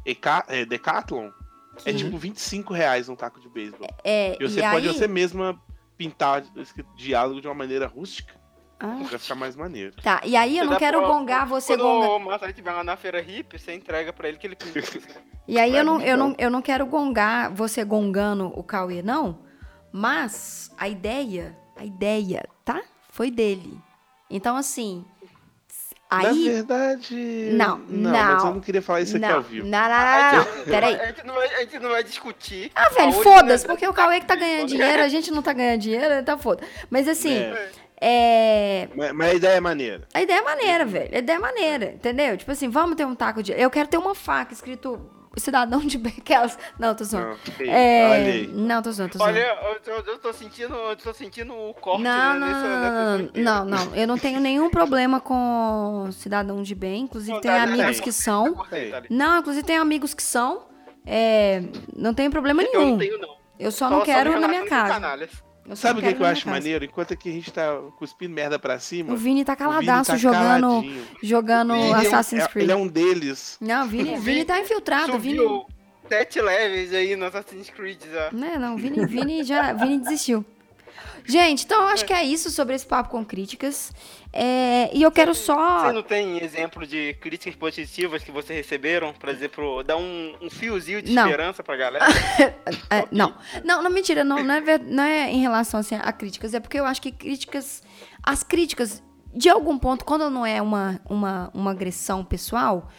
Eca, 0.05 0.43
é, 0.47 0.65
Decathlon? 0.65 1.29
É 1.85 1.91
Que- 1.91 1.97
tipo 1.99 2.17
25 2.17 2.73
reais 2.73 3.09
um 3.09 3.15
taco 3.15 3.39
de 3.39 3.49
beisebol. 3.49 3.87
É, 4.03 4.37
E 4.39 4.47
você 4.47 4.59
e 4.59 4.69
pode 4.69 4.87
aí... 4.87 4.93
você 4.93 5.07
mesma 5.07 5.59
pintar 5.97 6.43
escrito 6.57 6.89
diálogo 6.95 7.39
de 7.41 7.47
uma 7.47 7.53
maneira 7.53 7.85
rústica 7.87 8.33
Ah, 8.79 8.99
pra 9.07 9.19
ficar 9.19 9.35
mais 9.35 9.55
maneiro. 9.55 9.95
tá, 10.01 10.21
e 10.25 10.35
aí 10.35 10.57
eu 10.57 10.65
Você 10.65 10.71
não 10.71 10.77
quero 10.79 10.99
pra- 10.99 11.07
gongar 11.07 11.45
você 11.47 11.73
Quando 11.77 11.83
gongar. 11.83 12.09
o 12.09 12.19
Marcelo 12.19 12.49
estiver 12.51 12.71
lá 12.73 12.83
na 12.83 12.95
feira 12.97 13.21
hippie, 13.21 13.59
você 13.59 13.73
entrega 13.75 14.11
pra 14.11 14.27
ele 14.27 14.37
que 14.37 14.47
ele 14.47 14.55
pinta. 14.55 14.81
E 15.47 15.59
aí 15.59 15.75
eu 15.75 15.83
não, 15.83 15.99
eu, 16.01 16.15
não. 16.17 16.29
não, 16.29 16.35
eu 16.37 16.49
não 16.51 16.61
quero 16.61 16.85
gongar 16.85 17.51
você 17.53 17.83
gongando 17.83 18.47
o 18.57 18.63
Cauê, 18.63 19.01
não. 19.01 19.39
Mas 19.91 20.71
a 20.77 20.87
ideia, 20.87 21.57
a 21.75 21.83
ideia, 21.83 22.47
tá? 22.63 22.81
Foi 23.09 23.29
dele. 23.29 23.77
Então, 24.29 24.55
assim, 24.55 25.03
Na 26.11 26.17
Aí. 26.29 26.49
verdade. 26.49 27.49
Não, 27.53 27.77
não. 27.87 28.11
Mas 28.11 28.37
não. 28.43 28.47
eu 28.49 28.53
não 28.55 28.59
queria 28.61 28.81
falar 28.81 29.01
isso 29.01 29.15
aqui 29.15 29.25
Não, 29.25 29.35
ao 29.35 29.41
vivo. 29.41 29.65
não, 29.67 29.79
não, 29.79 29.89
não, 29.89 30.37
não. 30.57 30.63
Peraí. 30.65 30.95
A 30.99 31.05
gente, 31.07 31.25
não 31.25 31.33
vai, 31.35 31.55
a 31.55 31.59
gente 31.59 31.79
não 31.79 31.89
vai 31.89 32.03
discutir. 32.03 32.71
Ah, 32.75 32.89
velho, 32.89 33.03
origem 33.07 33.23
foda-se, 33.23 33.65
da- 33.65 33.73
porque 33.73 33.87
o 33.87 33.93
Cauê 33.93 34.19
que 34.19 34.25
tá 34.25 34.35
ganhando 34.35 34.67
dinheiro, 34.67 35.01
a 35.03 35.07
gente 35.07 35.31
não 35.31 35.41
tá 35.41 35.53
ganhando 35.53 35.79
dinheiro, 35.79 36.23
tá 36.23 36.37
foda. 36.37 36.63
Mas 36.89 37.07
assim, 37.07 37.33
É. 37.37 37.69
é. 38.01 38.87
Mas, 38.95 39.11
mas 39.13 39.31
a 39.31 39.33
ideia 39.35 39.53
é 39.55 39.59
maneira. 39.61 40.07
A 40.13 40.21
ideia 40.21 40.39
é 40.39 40.41
maneira, 40.41 40.85
velho. 40.85 41.15
A 41.15 41.17
ideia 41.19 41.37
é 41.37 41.39
maneira, 41.39 41.85
entendeu? 41.93 42.35
Tipo 42.37 42.51
assim, 42.51 42.67
vamos 42.69 42.95
ter 42.97 43.05
um 43.05 43.15
taco 43.15 43.41
de. 43.41 43.53
Eu 43.53 43.69
quero 43.69 43.87
ter 43.87 43.97
uma 43.97 44.13
faca 44.13 44.53
escrito 44.53 44.99
cidadão 45.37 45.79
de 45.79 45.97
bem. 45.97 46.13
Aquelas. 46.17 46.57
Não, 46.77 46.93
tô 46.93 47.03
zoando. 47.03 47.37
Não, 47.59 47.65
É... 47.73 48.47
Não, 48.49 48.81
tô 48.81 48.91
zoando, 48.91 49.11
tô 49.13 49.17
zoando. 49.19 49.33
Olha, 49.37 49.57
eu 49.73 49.79
tô, 49.79 50.11
eu 50.11 50.17
tô 50.19 50.33
sentindo, 50.33 50.73
eu 50.73 50.95
tô 50.95 51.13
sentindo 51.13 51.53
o 51.53 51.73
corte 51.73 52.03
Não, 52.03 52.33
né, 52.33 52.39
não, 52.39 52.47
nessa- 52.47 52.67
não, 52.91 53.17
não, 53.43 53.65
não, 53.65 53.85
não. 53.87 53.95
Eu 53.95 54.07
não 54.07 54.17
tenho 54.17 54.39
nenhum 54.39 54.69
problema 54.69 55.19
com 55.19 56.09
cidadão 56.11 56.61
de 56.61 56.75
bem. 56.75 57.03
Inclusive, 57.03 57.33
Não, 57.33 57.41
tem 57.41 57.51
tá, 57.51 57.63
amigos 57.63 57.95
tem. 57.97 58.03
que 58.03 58.11
são. 58.11 58.53
Tá. 58.55 58.67
Não, 59.09 59.39
inclusive, 59.39 59.65
tem 59.65 59.77
amigos 59.77 60.13
que 60.13 60.23
são. 60.23 60.65
É... 61.05 61.63
Não 61.95 62.13
tenho 62.13 62.29
problema 62.29 62.61
Eu 62.61 62.71
nenhum. 62.71 62.91
não 62.91 62.97
tenho, 62.97 63.17
não. 63.19 63.35
Eu 63.59 63.71
só 63.71 63.89
não 63.89 64.01
quero 64.01 64.39
na 64.39 64.47
minha 64.47 64.65
casa. 64.67 64.99
Eu 65.71 65.75
Sabe 65.77 65.93
o 65.93 65.95
não 65.95 66.01
que, 66.01 66.07
quero 66.07 66.17
que 66.17 66.23
eu 66.23 66.27
acho 66.27 66.43
casa. 66.45 66.55
maneiro? 66.57 66.83
Enquanto 66.85 67.15
que 67.15 67.29
a 67.29 67.31
gente 67.31 67.51
tá 67.51 67.79
cuspindo 67.97 68.33
merda 68.33 68.59
pra 68.59 68.77
cima. 68.77 69.13
O 69.13 69.17
Vini 69.17 69.45
tá 69.45 69.53
o 69.53 69.55
Vini 69.55 69.69
caladaço 69.69 70.11
tá 70.11 70.17
jogando, 70.17 70.67
caladinho. 70.67 71.07
jogando 71.23 71.73
é 71.73 71.91
Assassin's 71.93 72.43
é- 72.43 72.47
Creed. 72.49 72.63
Ele 72.63 72.71
é 72.71 72.75
um 72.75 72.87
deles. 72.87 73.57
Não, 73.61 73.85
o 73.85 73.87
Vini, 73.87 74.13
O 74.15 74.19
Vini 74.19 74.43
tá 74.45 74.59
infiltrado. 74.59 75.13
o 75.15 75.19
Vini... 75.19 75.37
Subiu 75.37 75.65
sete 76.09 76.41
levels 76.41 76.93
aí 76.93 77.15
no 77.15 77.25
Assassin's 77.25 77.69
Creed 77.69 78.01
já. 78.11 78.29
Né, 78.33 78.57
não, 78.57 78.75
o 78.75 78.77
Vini, 78.77 79.05
Vini 79.05 79.43
já 79.45 79.71
Vini 79.71 79.97
desistiu. 79.99 80.43
Gente, 81.25 81.65
então 81.65 81.81
eu 81.81 81.87
acho 81.89 82.05
que 82.05 82.13
é 82.13 82.23
isso 82.23 82.49
sobre 82.49 82.75
esse 82.75 82.85
papo 82.85 83.09
com 83.09 83.23
críticas. 83.23 83.91
É, 84.33 84.89
e 84.93 85.01
eu 85.03 85.11
quero 85.11 85.35
só. 85.35 85.85
Você 85.85 85.91
não 85.91 86.03
tem 86.03 86.43
exemplo 86.43 86.85
de 86.87 87.13
críticas 87.15 87.55
positivas 87.55 88.23
que 88.23 88.31
vocês 88.31 88.57
receberam? 88.57 89.13
Por 89.13 89.29
exemplo, 89.29 89.83
dar 89.83 89.97
um, 89.97 90.35
um 90.41 90.49
fiozinho 90.49 91.01
de 91.01 91.11
Não. 91.11 91.25
esperança 91.25 91.63
pra 91.63 91.75
galera? 91.75 92.05
É, 92.89 93.07
não. 93.11 93.33
não, 93.63 93.81
não, 93.83 93.89
mentira, 93.89 94.23
não, 94.23 94.43
não, 94.43 94.53
é, 94.55 94.61
ver- 94.61 94.81
não 94.83 95.03
é 95.03 95.29
em 95.31 95.39
relação 95.41 95.79
assim, 95.79 95.95
a 95.95 96.11
críticas, 96.11 96.53
é 96.53 96.59
porque 96.59 96.77
eu 96.79 96.85
acho 96.85 97.01
que 97.01 97.11
críticas. 97.11 97.81
As 98.23 98.43
críticas, 98.43 99.01
de 99.33 99.49
algum 99.49 99.77
ponto, 99.77 100.03
quando 100.03 100.29
não 100.29 100.45
é 100.45 100.61
uma, 100.61 100.99
uma, 101.09 101.49
uma 101.53 101.71
agressão 101.71 102.23
pessoal, 102.23 102.89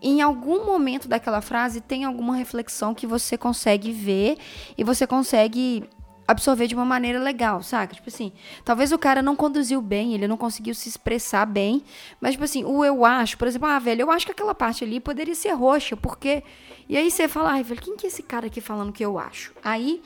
em 0.00 0.20
algum 0.22 0.64
momento 0.64 1.08
daquela 1.08 1.40
frase 1.40 1.80
tem 1.80 2.04
alguma 2.04 2.36
reflexão 2.36 2.94
que 2.94 3.06
você 3.06 3.36
consegue 3.36 3.92
ver 3.92 4.38
e 4.76 4.84
você 4.84 5.06
consegue 5.06 5.84
absorver 6.28 6.66
de 6.66 6.74
uma 6.74 6.84
maneira 6.84 7.18
legal, 7.18 7.62
saca? 7.62 7.94
Tipo 7.94 8.10
assim, 8.10 8.32
talvez 8.62 8.92
o 8.92 8.98
cara 8.98 9.22
não 9.22 9.34
conduziu 9.34 9.80
bem, 9.80 10.12
ele 10.12 10.28
não 10.28 10.36
conseguiu 10.36 10.74
se 10.74 10.86
expressar 10.86 11.46
bem, 11.46 11.82
mas 12.20 12.32
tipo 12.32 12.44
assim, 12.44 12.64
o 12.64 12.84
eu 12.84 13.02
acho, 13.02 13.38
por 13.38 13.48
exemplo, 13.48 13.66
ah, 13.66 13.78
velho, 13.78 14.02
eu 14.02 14.10
acho 14.10 14.26
que 14.26 14.32
aquela 14.32 14.54
parte 14.54 14.84
ali 14.84 15.00
poderia 15.00 15.34
ser 15.34 15.52
roxa, 15.52 15.96
porque 15.96 16.42
e 16.86 16.98
aí 16.98 17.10
você 17.10 17.26
fala, 17.26 17.52
ai, 17.52 17.62
velho, 17.62 17.80
quem 17.80 17.96
que 17.96 18.06
é 18.06 18.08
esse 18.08 18.22
cara 18.22 18.46
aqui 18.46 18.60
falando 18.60 18.92
que 18.92 19.02
eu 19.02 19.18
acho? 19.18 19.54
Aí 19.64 20.02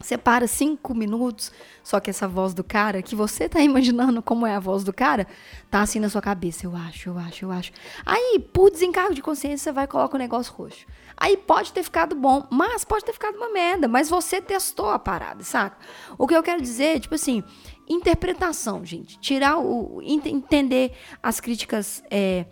você 0.00 0.18
para 0.18 0.46
cinco 0.46 0.94
minutos, 0.94 1.52
só 1.82 2.00
que 2.00 2.10
essa 2.10 2.28
voz 2.28 2.52
do 2.52 2.62
cara, 2.62 3.00
que 3.00 3.14
você 3.14 3.48
tá 3.48 3.60
imaginando 3.62 4.20
como 4.20 4.46
é 4.46 4.54
a 4.54 4.60
voz 4.60 4.84
do 4.84 4.92
cara, 4.92 5.26
tá 5.70 5.80
assim 5.80 6.00
na 6.00 6.08
sua 6.08 6.20
cabeça. 6.20 6.66
Eu 6.66 6.74
acho, 6.76 7.08
eu 7.08 7.18
acho, 7.18 7.44
eu 7.44 7.52
acho. 7.52 7.72
Aí, 8.04 8.38
por 8.52 8.70
desencargo 8.70 9.14
de 9.14 9.22
consciência, 9.22 9.58
você 9.58 9.72
vai 9.72 9.84
e 9.84 9.88
coloca 9.88 10.16
o 10.16 10.18
negócio 10.18 10.52
roxo. 10.52 10.86
Aí 11.16 11.36
pode 11.36 11.72
ter 11.72 11.82
ficado 11.82 12.14
bom, 12.14 12.46
mas 12.50 12.84
pode 12.84 13.04
ter 13.04 13.12
ficado 13.12 13.36
uma 13.36 13.50
merda. 13.50 13.88
Mas 13.88 14.08
você 14.08 14.40
testou 14.40 14.90
a 14.90 14.98
parada, 14.98 15.42
saca? 15.42 15.76
O 16.18 16.26
que 16.26 16.34
eu 16.36 16.42
quero 16.42 16.60
dizer, 16.60 17.00
tipo 17.00 17.14
assim, 17.14 17.42
interpretação, 17.88 18.84
gente. 18.84 19.18
Tirar 19.18 19.58
o. 19.58 20.00
ent- 20.02 20.26
entender 20.26 20.92
as 21.22 21.40
críticas. 21.40 22.02
é, 22.10 22.46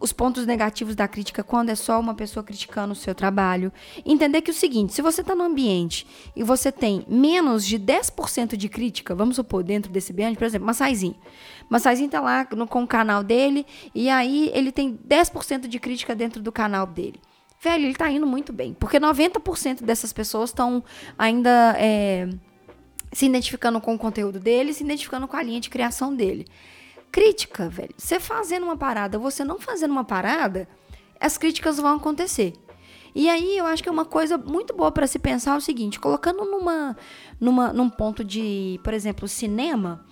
os 0.00 0.12
pontos 0.12 0.44
negativos 0.46 0.96
da 0.96 1.06
crítica 1.06 1.44
quando 1.44 1.70
é 1.70 1.76
só 1.76 2.00
uma 2.00 2.12
pessoa 2.12 2.42
criticando 2.42 2.92
o 2.92 2.96
seu 2.96 3.14
trabalho. 3.14 3.72
Entender 4.04 4.42
que 4.42 4.50
é 4.50 4.52
o 4.52 4.56
seguinte, 4.56 4.92
se 4.92 5.00
você 5.00 5.20
está 5.20 5.32
no 5.32 5.44
ambiente 5.44 6.04
e 6.34 6.42
você 6.42 6.72
tem 6.72 7.04
menos 7.08 7.64
de 7.64 7.78
10% 7.78 8.56
de 8.56 8.68
crítica, 8.68 9.14
vamos 9.14 9.36
supor, 9.36 9.62
dentro 9.62 9.92
desse 9.92 10.12
ambiente, 10.12 10.36
por 10.38 10.44
exemplo, 10.44 10.66
Massaizinho. 10.66 11.14
Massaizinho 11.70 12.10
tá 12.10 12.20
lá 12.20 12.44
no- 12.50 12.66
com 12.66 12.82
o 12.82 12.86
canal 12.86 13.22
dele 13.22 13.64
e 13.94 14.10
aí 14.10 14.50
ele 14.52 14.72
tem 14.72 14.98
10% 15.06 15.68
de 15.68 15.78
crítica 15.78 16.16
dentro 16.16 16.42
do 16.42 16.50
canal 16.50 16.84
dele. 16.84 17.20
Velho, 17.60 17.84
ele 17.84 17.94
tá 17.94 18.10
indo 18.10 18.26
muito 18.26 18.52
bem, 18.52 18.74
porque 18.74 19.00
90% 19.00 19.82
dessas 19.82 20.12
pessoas 20.12 20.50
estão 20.50 20.84
ainda 21.18 21.74
é, 21.78 22.28
se 23.12 23.26
identificando 23.26 23.80
com 23.80 23.94
o 23.94 23.98
conteúdo 23.98 24.38
dele, 24.38 24.74
se 24.74 24.84
identificando 24.84 25.26
com 25.26 25.36
a 25.36 25.42
linha 25.42 25.60
de 25.60 25.70
criação 25.70 26.14
dele. 26.14 26.46
Crítica, 27.10 27.68
velho. 27.68 27.94
Você 27.96 28.20
fazendo 28.20 28.64
uma 28.64 28.76
parada, 28.76 29.18
você 29.18 29.42
não 29.42 29.58
fazendo 29.58 29.90
uma 29.90 30.04
parada, 30.04 30.68
as 31.18 31.38
críticas 31.38 31.78
vão 31.78 31.96
acontecer. 31.96 32.52
E 33.14 33.30
aí 33.30 33.56
eu 33.56 33.64
acho 33.64 33.82
que 33.82 33.88
é 33.88 33.92
uma 33.92 34.04
coisa 34.04 34.36
muito 34.36 34.76
boa 34.76 34.92
para 34.92 35.06
se 35.06 35.18
pensar 35.18 35.54
é 35.54 35.56
o 35.56 35.60
seguinte, 35.60 35.98
colocando 35.98 36.44
numa, 36.44 36.94
numa, 37.40 37.72
num 37.72 37.88
ponto 37.88 38.22
de, 38.22 38.78
por 38.84 38.92
exemplo, 38.92 39.26
cinema, 39.26 40.04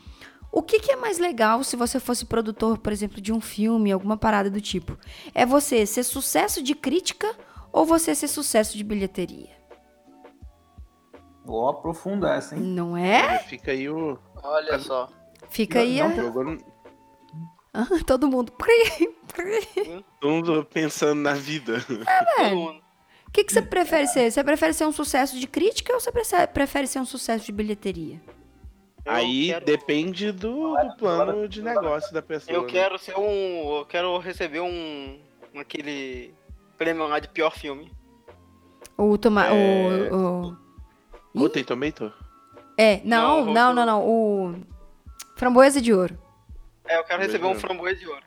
o 0.59 0.63
que, 0.63 0.79
que 0.81 0.93
é 0.93 0.97
mais 0.97 1.19
legal 1.19 1.65
se 1.65 1.75
você 1.77 1.99
fosse 1.99 2.25
produtor, 2.25 2.79
por 2.79 2.93
exemplo, 2.93 3.21
de 3.21 3.33
um 3.33 3.41
filme, 3.41 3.91
alguma 3.91 4.17
parada 4.17 4.49
do 4.51 4.61
tipo? 4.61 4.97
É 5.35 5.45
você 5.45 5.85
ser 5.85 6.03
sucesso 6.05 6.63
de 6.63 6.75
crítica 6.75 7.35
ou 7.73 7.85
você 7.85 8.15
ser 8.15 8.29
sucesso 8.29 8.77
de 8.77 8.85
bilheteria? 8.85 9.51
Vou 11.45 11.69
aprofundar 11.69 12.39
essa, 12.39 12.55
hein? 12.57 12.63
Não 12.63 12.97
é? 12.97 13.39
Fica 13.41 13.73
aí 13.73 13.89
o. 13.91 14.19
Olha 14.43 14.79
só. 14.79 15.09
Fica 15.51 15.81
aí 15.81 15.99
Não, 15.99 16.07
a- 16.07 16.09
não 16.09 16.17
Jogou 16.25 16.45
no- 16.45 16.59
todo 18.07 18.29
mundo. 18.29 18.53
Todo 20.21 20.31
mundo 20.31 20.65
pensando 20.73 21.21
na 21.21 21.35
vida. 21.35 21.85
Todo 22.37 22.51
mundo. 22.55 22.81
O 23.27 23.31
que, 23.35 23.43
que 23.45 23.53
você 23.53 23.61
prefere 23.61 24.07
ser? 24.07 24.31
Você 24.31 24.45
prefere 24.45 24.73
ser 24.73 24.87
um 24.87 24.93
sucesso 24.93 25.39
de 25.39 25.47
crítica 25.49 25.93
ou 25.93 25.99
você 26.01 26.13
prefere 26.47 26.87
ser 26.87 27.01
um 27.01 27.05
sucesso 27.05 27.45
de 27.45 27.51
bilheteria? 27.53 28.23
Eu 29.05 29.13
aí 29.13 29.47
quero- 29.49 29.65
depende 29.67 30.33
do, 30.33 30.75
do 30.77 30.97
plano 30.97 31.47
de 31.49 31.63
negócio 31.63 32.13
da 32.13 32.23
pessoa. 32.23 32.57
Eu 32.57 32.63
né? 32.63 32.69
quero 32.69 32.99
ser 32.99 33.17
um. 33.19 33.79
Eu 33.79 33.87
quero 33.87 34.17
receber 34.19 34.61
um. 34.61 35.19
aquele 35.57 36.33
prêmio 36.79 37.07
lá 37.07 37.19
de 37.19 37.29
pior 37.29 37.51
filme. 37.51 37.93
O 38.97 39.19
toma... 39.19 39.47
É. 39.47 40.11
O, 40.13 40.49
o- 40.53 40.57
Rotten 41.37 41.65
Tomato? 41.65 42.13
É, 42.79 43.01
não, 43.05 43.45
Não, 43.47 43.53
não, 43.53 43.75
não, 43.75 43.87
não. 43.87 44.09
O 44.09 44.55
Framboesa 45.37 45.81
de 45.81 45.93
Ouro. 45.93 46.17
É, 46.87 46.99
eu 46.99 47.05
quero 47.05 47.23
receber 47.23 47.47
um 47.47 47.55
framboesa 47.55 47.99
de 47.99 48.07
ouro. 48.09 48.23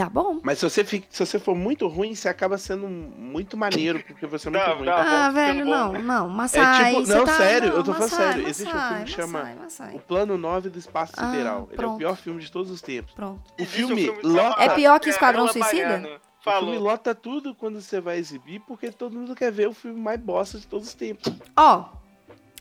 Tá 0.00 0.08
bom. 0.08 0.40
Mas 0.42 0.58
se 0.58 0.64
você, 0.68 0.82
fica, 0.82 1.06
se 1.10 1.24
você 1.26 1.38
for 1.38 1.54
muito 1.54 1.86
ruim, 1.86 2.14
você 2.14 2.26
acaba 2.28 2.56
sendo 2.56 2.88
muito 2.88 3.56
maneiro, 3.56 4.02
porque 4.02 4.26
você 4.26 4.48
é 4.48 4.50
muito 4.50 4.66
Não, 4.66 4.74
ruim. 4.76 4.86
não. 4.86 4.92
Ah, 4.94 5.28
bom, 5.28 5.34
velho, 5.34 5.64
ficando 5.66 5.70
bom. 5.70 5.92
não, 5.92 6.02
não. 6.02 6.28
Massai, 6.30 6.90
tipo- 6.94 7.04
você 7.06 7.14
não, 7.14 7.24
tá... 7.26 7.36
sério, 7.36 7.68
não, 7.68 7.76
eu 7.76 7.84
tô 7.84 7.92
falando 7.92 8.10
Massai, 8.10 8.32
sério. 8.32 8.48
Existe 8.48 8.74
um 8.74 8.80
filme 8.80 9.04
que 9.04 9.10
chama- 9.10 9.38
Massai, 9.40 9.54
Massai. 9.56 9.94
O 9.94 9.98
Plano 10.00 10.38
9 10.38 10.70
do 10.70 10.78
Espaço 10.78 11.12
Ah, 11.18 11.30
Sideral. 11.30 11.56
Ele 11.64 11.70
é 11.70 11.74
o 11.74 11.76
pronto. 11.76 11.98
pior 11.98 12.16
filme 12.16 12.40
de 12.40 12.50
todos 12.50 12.70
os 12.70 12.80
tempos. 12.80 13.12
Pronto. 13.12 13.40
O 13.58 13.62
Existe 13.62 13.76
filme, 13.76 14.10
um 14.10 14.16
que 14.16 14.26
lota. 14.26 14.62
É 14.62 14.68
pior 14.70 14.98
que 15.00 15.10
Esquadrão 15.10 15.42
Ela 15.44 15.52
Suicida? 15.52 15.82
Baiana. 15.84 16.06
O 16.06 16.08
filme 16.08 16.20
Falou. 16.42 16.78
lota 16.78 17.14
tudo 17.14 17.54
quando 17.54 17.78
você 17.82 18.00
vai 18.00 18.16
exibir, 18.16 18.60
porque 18.66 18.90
todo 18.90 19.14
mundo 19.14 19.34
quer 19.34 19.52
ver 19.52 19.68
o 19.68 19.74
filme 19.74 20.00
mais 20.00 20.18
bosta 20.18 20.58
de 20.58 20.66
todos 20.66 20.88
os 20.88 20.94
tempos. 20.94 21.30
Ó, 21.54 21.84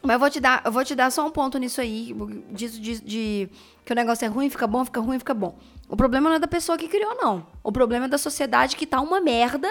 mas 0.04 0.14
eu 0.16 0.20
vou 0.20 0.30
te 0.30 0.40
dar, 0.42 0.62
eu 0.66 0.72
vou 0.74 0.84
te 0.84 0.94
dar 0.96 1.10
só 1.12 1.26
um 1.26 1.32
ponto 1.32 1.58
nisso 1.58 1.80
aí, 1.80 2.14
disso 2.52 2.80
de, 2.82 3.00
de 3.00 3.50
que 3.90 3.94
o 3.94 3.96
negócio 3.96 4.24
é 4.24 4.28
ruim, 4.28 4.52
fica 4.52 4.68
bom, 4.68 4.86
fica 4.86 5.02
ruim, 5.02 5.18
fica 5.18 5.34
bom. 5.34 5.58
O 5.90 5.98
problema 5.98 6.30
não 6.30 6.36
é 6.36 6.40
da 6.40 6.48
pessoa 6.48 6.78
que 6.78 6.88
criou, 6.88 7.16
não. 7.16 7.48
O 7.64 7.72
problema 7.72 8.06
é 8.06 8.08
da 8.08 8.20
sociedade 8.20 8.76
que 8.76 8.86
tá 8.86 9.02
uma 9.02 9.20
merda, 9.20 9.68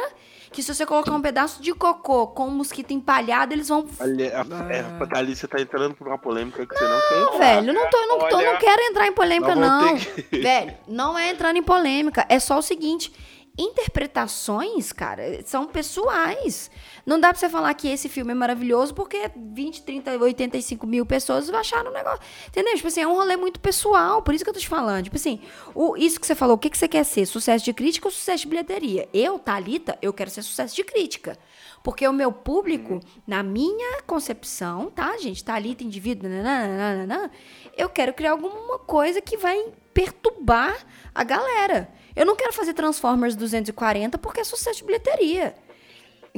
que 0.50 0.60
se 0.60 0.74
você 0.74 0.84
colocar 0.84 1.12
um 1.12 1.20
pedaço 1.22 1.62
de 1.62 1.72
cocô 1.72 2.26
com 2.26 2.48
um 2.48 2.50
mosquito 2.50 2.90
empalhado, 2.92 3.54
eles 3.54 3.68
vão... 3.68 3.86
Olha, 4.00 4.42
a, 4.42 4.72
é, 4.72 4.80
a 5.00 5.06
Thalissa 5.06 5.46
tá 5.46 5.60
entrando 5.60 5.94
por 5.94 6.08
uma 6.08 6.18
polêmica 6.18 6.66
que 6.66 6.76
você 6.76 6.84
não 6.84 6.98
quer. 7.30 7.38
Velho, 7.38 7.72
não 7.72 7.88
tô, 7.88 7.96
eu 7.96 8.08
não, 8.08 8.18
tô, 8.28 8.36
Olha, 8.38 8.52
não 8.54 8.58
quero 8.58 8.82
entrar 8.82 9.06
em 9.06 9.12
polêmica, 9.12 9.54
não. 9.54 9.96
que- 9.96 10.22
Velho, 10.42 10.74
não 10.88 11.16
é 11.16 11.30
entrando 11.30 11.56
em 11.58 11.62
polêmica. 11.62 12.26
É 12.28 12.40
só 12.40 12.58
o 12.58 12.62
seguinte: 12.62 13.12
interpretações, 13.56 14.92
cara, 14.92 15.22
são 15.44 15.66
pessoais. 15.66 16.72
Não 17.08 17.18
dá 17.18 17.30
pra 17.30 17.40
você 17.40 17.48
falar 17.48 17.72
que 17.72 17.88
esse 17.88 18.06
filme 18.06 18.32
é 18.32 18.34
maravilhoso 18.34 18.92
porque 18.92 19.30
20, 19.34 19.82
30, 19.82 20.18
85 20.18 20.86
mil 20.86 21.06
pessoas 21.06 21.48
acharam 21.48 21.90
o 21.90 21.94
negócio. 21.94 22.20
Entendeu? 22.46 22.74
Tipo 22.74 22.88
assim, 22.88 23.00
é 23.00 23.08
um 23.08 23.14
rolê 23.14 23.34
muito 23.34 23.58
pessoal. 23.58 24.20
Por 24.20 24.34
isso 24.34 24.44
que 24.44 24.50
eu 24.50 24.52
tô 24.52 24.60
te 24.60 24.68
falando. 24.68 25.04
Tipo 25.04 25.16
assim, 25.16 25.40
o, 25.74 25.96
isso 25.96 26.20
que 26.20 26.26
você 26.26 26.34
falou, 26.34 26.56
o 26.56 26.58
que, 26.58 26.68
que 26.68 26.76
você 26.76 26.86
quer 26.86 27.04
ser? 27.04 27.24
Sucesso 27.24 27.64
de 27.64 27.72
crítica 27.72 28.08
ou 28.08 28.12
sucesso 28.12 28.42
de 28.42 28.48
bilheteria? 28.48 29.08
Eu, 29.10 29.38
Thalita, 29.38 29.96
eu 30.02 30.12
quero 30.12 30.28
ser 30.28 30.42
sucesso 30.42 30.76
de 30.76 30.84
crítica. 30.84 31.38
Porque 31.82 32.06
o 32.06 32.12
meu 32.12 32.30
público, 32.30 33.00
na 33.26 33.42
minha 33.42 34.02
concepção, 34.02 34.90
tá, 34.90 35.16
gente? 35.16 35.42
Thalita, 35.42 35.82
indivíduo, 35.82 36.28
nananana, 36.28 37.30
eu 37.74 37.88
quero 37.88 38.12
criar 38.12 38.32
alguma 38.32 38.80
coisa 38.80 39.22
que 39.22 39.38
vai 39.38 39.58
perturbar 39.94 40.76
a 41.14 41.24
galera. 41.24 41.90
Eu 42.14 42.26
não 42.26 42.36
quero 42.36 42.52
fazer 42.52 42.74
Transformers 42.74 43.34
240 43.34 44.18
porque 44.18 44.40
é 44.40 44.44
sucesso 44.44 44.80
de 44.80 44.84
bilheteria. 44.84 45.54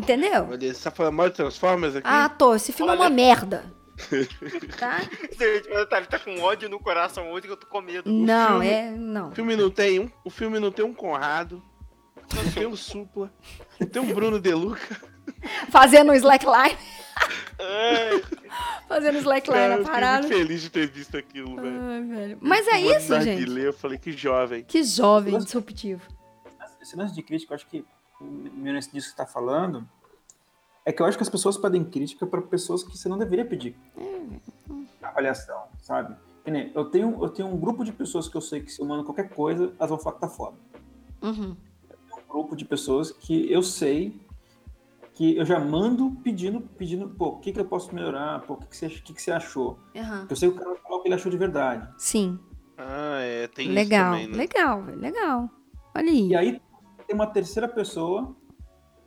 Entendeu? 0.03 0.49
Olha, 0.51 0.75
você 0.75 0.83
tá 0.83 0.91
falando 0.91 1.15
mal 1.15 1.29
de 1.29 1.35
Transformers 1.37 1.97
aqui? 1.97 2.07
Ah, 2.09 2.29
tô, 2.29 2.55
esse 2.55 2.73
filme 2.73 2.93
é 2.93 2.95
uma 2.97 3.05
Olha. 3.07 3.15
merda. 3.15 3.65
Tá? 4.79 4.99
Gente, 5.01 5.69
mas 5.71 5.89
tá, 5.91 5.99
ele 5.99 6.07
tá 6.07 6.19
com 6.19 6.41
ódio 6.41 6.69
no 6.71 6.81
coração 6.81 7.31
hoje 7.31 7.47
que 7.47 7.53
eu 7.53 7.57
tô 7.57 7.67
com 7.67 7.83
medo. 7.83 8.11
Não, 8.11 8.53
filme- 8.61 8.69
é. 8.69 8.91
Não. 8.93 9.29
O 9.29 9.35
filme 9.35 9.55
não 9.57 9.71
tem 9.71 10.01
um, 10.01 10.11
o 10.25 10.31
filme 10.31 10.59
não 10.59 10.73
tem 10.73 10.83
um 10.85 10.95
Conrado, 10.95 11.63
não 12.35 12.51
tem 12.53 12.67
um 12.67 12.75
Supla, 12.75 13.31
não 13.79 13.87
tem 13.87 14.01
um 14.01 14.15
Bruno 14.15 14.41
De 14.41 14.55
Luca. 14.55 14.97
Fazendo 15.71 16.13
um 16.13 16.15
slackline. 16.15 16.77
Ai, 17.61 18.23
Fazendo 18.89 19.19
slackline 19.19 19.59
Cara, 19.59 19.69
na 19.69 19.75
eu 19.75 19.85
fiquei 19.85 19.93
parada. 19.93 20.23
muito 20.27 20.35
feliz 20.39 20.63
de 20.63 20.71
ter 20.71 20.87
visto 20.89 21.17
aquilo, 21.19 21.57
velho. 21.57 21.81
Ai, 21.83 22.03
velho. 22.03 22.39
Mas 22.41 22.67
é 22.69 22.81
isso, 22.81 23.15
gente. 23.21 23.27
narguilé, 23.27 23.67
Eu 23.69 23.73
falei 23.75 23.99
que 23.99 24.13
jovem. 24.13 24.65
Que 24.65 24.83
jovem 24.83 25.37
disruptivo. 25.39 26.01
Esse 26.81 26.97
lance 26.97 27.15
de 27.15 27.23
crítica, 27.23 27.53
eu 27.53 27.57
acho 27.57 27.67
que, 27.67 27.85
disso 28.21 28.91
que 28.91 29.01
você 29.01 29.17
tá 29.17 29.27
falando, 29.27 29.87
é 30.85 30.93
que 30.93 31.01
eu 31.01 31.07
acho 31.07 31.17
que 31.17 31.23
as 31.23 31.29
pessoas 31.29 31.57
pedem 31.57 31.85
crítica 31.85 32.27
para 32.27 32.41
pessoas 32.43 32.83
que 32.83 32.97
você 32.97 33.09
não 33.09 33.19
deveria 33.19 33.45
pedir 33.45 33.77
avaliação, 35.03 35.65
sabe? 35.79 36.17
Eu 36.75 36.85
tenho, 36.87 37.23
eu 37.23 37.29
tenho 37.29 37.49
um 37.49 37.57
grupo 37.57 37.85
de 37.85 37.93
pessoas 37.93 38.29
que 38.29 38.37
eu 38.37 38.41
sei 38.41 38.61
que 38.61 38.73
se 38.73 38.81
eu 38.81 38.87
mando 38.87 39.05
qualquer 39.05 39.29
coisa, 39.29 39.73
elas 39.79 39.91
vão 39.91 39.99
falar 39.99 40.15
que 40.17 40.21
tá 40.21 40.29
foda. 40.29 40.57
Uhum. 41.23 41.55
Um 42.19 42.29
grupo 42.29 42.57
de 42.57 42.65
pessoas 42.65 43.13
que 43.13 43.51
eu 43.51 43.63
sei 43.63 44.19
que 45.15 45.37
eu 45.37 45.45
já 45.45 45.61
mando 45.61 46.11
pedindo, 46.25 46.63
pedindo, 46.63 47.09
pô, 47.09 47.29
o 47.29 47.39
que 47.39 47.53
que 47.53 47.61
eu 47.61 47.65
posso 47.65 47.95
melhorar? 47.95 48.41
Pô, 48.41 48.55
o 48.55 48.57
que 48.57 48.67
que 48.67 48.77
você, 48.77 48.87
o 48.87 48.91
que 48.91 49.13
que 49.13 49.23
você 49.23 49.31
achou? 49.31 49.79
Aham. 49.95 50.27
Eu 50.29 50.37
sei 50.37 50.49
que 50.49 50.57
o 50.57 50.59
cara 50.59 50.71
vai 50.71 50.81
falar 50.81 50.97
o 50.97 51.03
que 51.03 51.09
ele 51.09 51.15
achou 51.15 51.31
de 51.31 51.37
verdade. 51.37 51.89
Sim. 51.99 52.39
Ah, 52.79 53.21
é, 53.21 53.47
tem 53.49 53.69
legal. 53.69 54.15
isso 54.15 54.23
também, 54.23 54.29
né? 54.29 54.37
Legal. 54.39 54.85
Legal. 54.97 55.51
Olha 55.95 56.11
aí. 56.11 56.29
E 56.29 56.37
aí 56.37 56.63
tem 57.11 57.15
uma 57.17 57.27
terceira 57.27 57.67
pessoa 57.67 58.37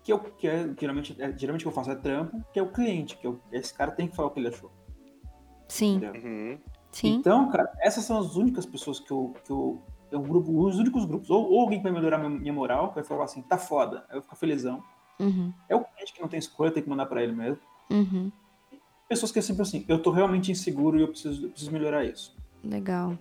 que 0.04 0.12
eu 0.12 0.20
que 0.20 0.46
é, 0.46 0.70
geralmente, 0.78 1.16
é, 1.18 1.38
geralmente 1.38 1.62
o 1.62 1.64
que 1.64 1.68
eu 1.70 1.72
faço 1.72 1.90
é 1.90 1.96
trampo, 1.96 2.44
que 2.52 2.60
é 2.60 2.62
o 2.62 2.70
cliente, 2.70 3.18
que 3.18 3.26
eu, 3.26 3.40
esse 3.50 3.74
cara 3.74 3.92
tem 3.92 4.10
que 4.10 4.16
falar 4.16 4.28
o 4.28 4.32
que 4.32 4.42
ele 4.42 4.50
achou. 4.50 4.70
Sim? 5.70 6.02
Uhum. 6.04 6.60
sim. 6.92 7.14
Então, 7.14 7.50
cara, 7.50 7.72
essas 7.80 8.04
são 8.04 8.20
as 8.20 8.36
únicas 8.36 8.66
pessoas 8.66 9.00
que 9.00 9.10
eu. 9.10 9.34
Que 9.46 9.52
eu 9.52 9.82
é 10.12 10.18
um 10.18 10.22
grupo, 10.22 10.52
os 10.64 10.78
únicos 10.78 11.06
grupos. 11.06 11.30
Ou, 11.30 11.50
ou 11.50 11.62
alguém 11.62 11.80
que 11.80 11.84
vai 11.84 11.94
melhorar 11.94 12.18
minha, 12.18 12.30
minha 12.30 12.54
moral, 12.54 12.90
que 12.90 12.96
vai 12.96 13.04
falar 13.04 13.24
assim, 13.24 13.42
tá 13.42 13.58
foda, 13.58 14.06
aí 14.10 14.18
eu 14.18 14.22
fico 14.22 14.36
felizão. 14.36 14.84
Uhum. 15.20 15.54
É 15.70 15.76
o 15.76 15.84
cliente 15.84 16.14
que 16.14 16.22
não 16.22 16.28
tem 16.28 16.38
escolha, 16.38 16.72
tem 16.72 16.84
que 16.84 16.90
mandar 16.90 17.06
pra 17.06 17.24
ele 17.24 17.32
mesmo. 17.32 17.60
Uhum. 17.90 18.32
Pessoas 19.08 19.32
que 19.32 19.40
é 19.40 19.42
sempre 19.42 19.62
assim, 19.62 19.86
eu 19.88 20.02
tô 20.02 20.12
realmente 20.12 20.52
inseguro 20.52 21.00
e 21.00 21.02
eu 21.02 21.08
preciso, 21.08 21.46
eu 21.46 21.50
preciso 21.50 21.72
melhorar 21.72 22.04
isso. 22.04 22.36
Legal. 22.64 23.18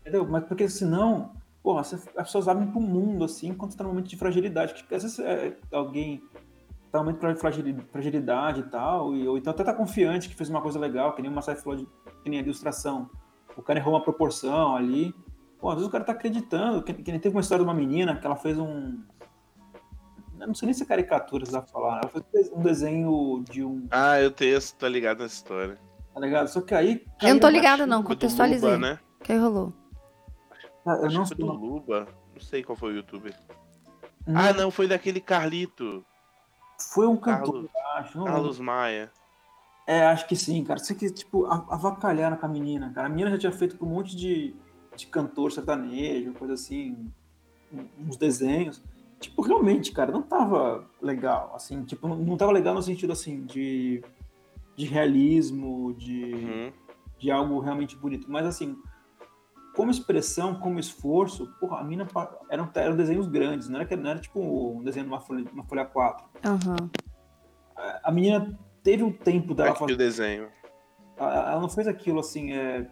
Entendeu? 0.00 0.26
Mas 0.26 0.44
porque 0.44 0.68
senão, 0.68 1.32
porra, 1.64 1.82
você- 1.82 1.96
as 2.16 2.26
pessoas 2.26 2.46
abrem 2.46 2.70
pro 2.70 2.80
mundo 2.80 3.24
assim 3.24 3.52
quando 3.54 3.72
você 3.72 3.78
tá 3.78 3.82
num 3.84 3.90
momento 3.90 4.06
de 4.08 4.16
fragilidade. 4.16 4.74
Que 4.84 4.94
às 4.94 5.02
vezes 5.02 5.18
é, 5.18 5.56
alguém 5.72 6.22
tá 6.92 6.98
num 6.98 7.06
momento 7.06 7.26
de 7.34 7.40
fragili- 7.40 7.86
fragilidade 7.90 8.60
e 8.60 8.64
tal, 8.64 9.16
e, 9.16 9.26
ou 9.26 9.36
então 9.38 9.50
até 9.52 9.64
tá 9.64 9.72
confiante 9.74 10.28
que 10.28 10.34
fez 10.36 10.48
uma 10.50 10.60
coisa 10.60 10.78
legal, 10.78 11.14
que 11.14 11.22
nem 11.22 11.30
o 11.30 11.34
Massai 11.34 11.56
falou 11.56 11.76
de 11.78 11.88
que 12.22 12.28
nem 12.30 12.38
a 12.38 12.42
ilustração. 12.42 13.08
O 13.56 13.62
cara 13.62 13.78
errou 13.78 13.94
uma 13.94 14.02
proporção 14.02 14.76
ali. 14.76 15.14
Pô, 15.58 15.68
às 15.70 15.76
vezes 15.76 15.88
o 15.88 15.90
cara 15.90 16.04
tá 16.04 16.12
acreditando. 16.12 16.82
Que, 16.82 16.92
que 16.92 17.10
nem 17.10 17.18
teve 17.20 17.34
uma 17.34 17.40
história 17.40 17.64
de 17.64 17.68
uma 17.70 17.74
menina 17.74 18.14
que 18.16 18.26
ela 18.26 18.36
fez 18.36 18.58
um. 18.58 19.00
Eu 20.40 20.48
não 20.48 20.54
sei 20.54 20.66
nem 20.66 20.74
se 20.74 20.82
é 20.82 20.86
caricatura, 20.86 21.46
se 21.46 21.52
dá 21.52 21.62
pra 21.62 21.70
falar. 21.72 22.00
Ela 22.02 22.22
fez 22.30 22.50
um 22.52 22.60
desenho 22.60 23.42
de 23.48 23.64
um. 23.64 23.86
Ah, 23.90 24.20
eu 24.20 24.30
tenho, 24.30 24.58
tô 24.76 24.86
ligado 24.88 25.20
nessa 25.22 25.34
história. 25.36 25.78
Tá 26.12 26.20
ligado? 26.20 26.48
Só 26.48 26.60
que 26.60 26.74
aí. 26.74 27.04
Eu 27.22 27.34
não 27.34 27.40
tô 27.40 27.48
uma 27.48 27.86
não. 27.86 28.02
Contextualizei. 28.02 28.68
Luba, 28.68 28.78
né? 28.80 28.98
O 29.20 29.24
que 29.24 29.34
rolou? 29.34 29.72
Ah, 30.86 30.94
Eu 30.96 31.06
Acho 31.06 31.16
não 31.16 31.22
que 31.24 31.28
foi 31.28 31.36
sei. 31.36 31.46
do 31.46 31.52
Luba. 31.52 32.08
Não 32.34 32.40
sei 32.40 32.62
qual 32.62 32.76
foi 32.76 32.92
o 32.92 32.96
youtuber. 32.96 33.34
Não, 34.26 34.40
Ah, 34.40 34.52
não, 34.52 34.70
foi 34.70 34.86
daquele 34.88 35.20
Carlito. 35.20 36.04
Foi 36.92 37.06
um 37.06 37.16
cantor, 37.16 37.68
Carlos, 37.68 37.70
acho. 37.96 38.18
Não 38.18 38.24
lembro. 38.24 38.40
Carlos 38.40 38.58
Maia. 38.60 39.12
É, 39.86 40.02
acho 40.06 40.26
que 40.26 40.34
sim, 40.34 40.64
cara. 40.64 40.78
Você 40.78 40.94
que, 40.94 41.10
tipo, 41.10 41.46
avacalharam 41.46 42.36
com 42.36 42.46
a 42.46 42.48
menina, 42.48 42.90
cara. 42.94 43.06
A 43.06 43.10
menina 43.10 43.30
já 43.30 43.38
tinha 43.38 43.52
feito 43.52 43.76
com 43.76 43.84
um 43.86 43.90
monte 43.90 44.16
de, 44.16 44.54
de 44.96 45.06
cantor 45.06 45.52
sertanejo, 45.52 46.32
coisa 46.32 46.54
assim, 46.54 47.10
uns 47.98 48.16
desenhos. 48.16 48.82
Tipo, 49.20 49.42
realmente, 49.42 49.92
cara, 49.92 50.10
não 50.10 50.22
tava 50.22 50.84
legal, 51.00 51.52
assim, 51.54 51.82
tipo, 51.84 52.08
não, 52.08 52.16
não 52.16 52.36
tava 52.36 52.50
legal 52.52 52.74
no 52.74 52.82
sentido, 52.82 53.12
assim, 53.12 53.42
de, 53.44 54.02
de 54.76 54.84
realismo, 54.86 55.94
de, 55.94 56.34
Uhum. 56.34 56.72
de 57.18 57.30
algo 57.30 57.58
realmente 57.60 57.94
bonito. 57.96 58.26
Mas, 58.30 58.46
assim, 58.46 58.76
como 59.74 59.90
expressão, 59.90 60.54
como 60.60 60.78
esforço, 60.78 61.46
porra, 61.58 61.80
a 61.80 61.84
mina 61.84 62.06
eram, 62.48 62.70
eram 62.74 62.96
desenhos 62.96 63.26
grandes, 63.26 63.68
não 63.68 63.80
era, 63.80 63.88
que- 63.88 63.96
não 63.96 64.10
era 64.10 64.20
tipo 64.20 64.40
um 64.40 64.82
desenho 64.82 65.06
de 65.06 65.12
uma 65.12 65.20
folha, 65.20 65.44
uma 65.52 65.64
folha 65.64 65.84
4. 65.84 66.26
Aham. 66.44 66.90
A 68.02 68.12
menina 68.12 68.58
teve 68.82 69.02
um 69.02 69.12
tempo 69.12 69.54
dela 69.54 69.74
fazer 69.74 69.94
o 69.94 69.96
desenho. 69.96 70.48
ela 71.16 71.50
ela 71.52 71.60
não 71.60 71.68
fez 71.68 71.88
aquilo 71.88 72.20
assim, 72.20 72.52
é... 72.52 72.88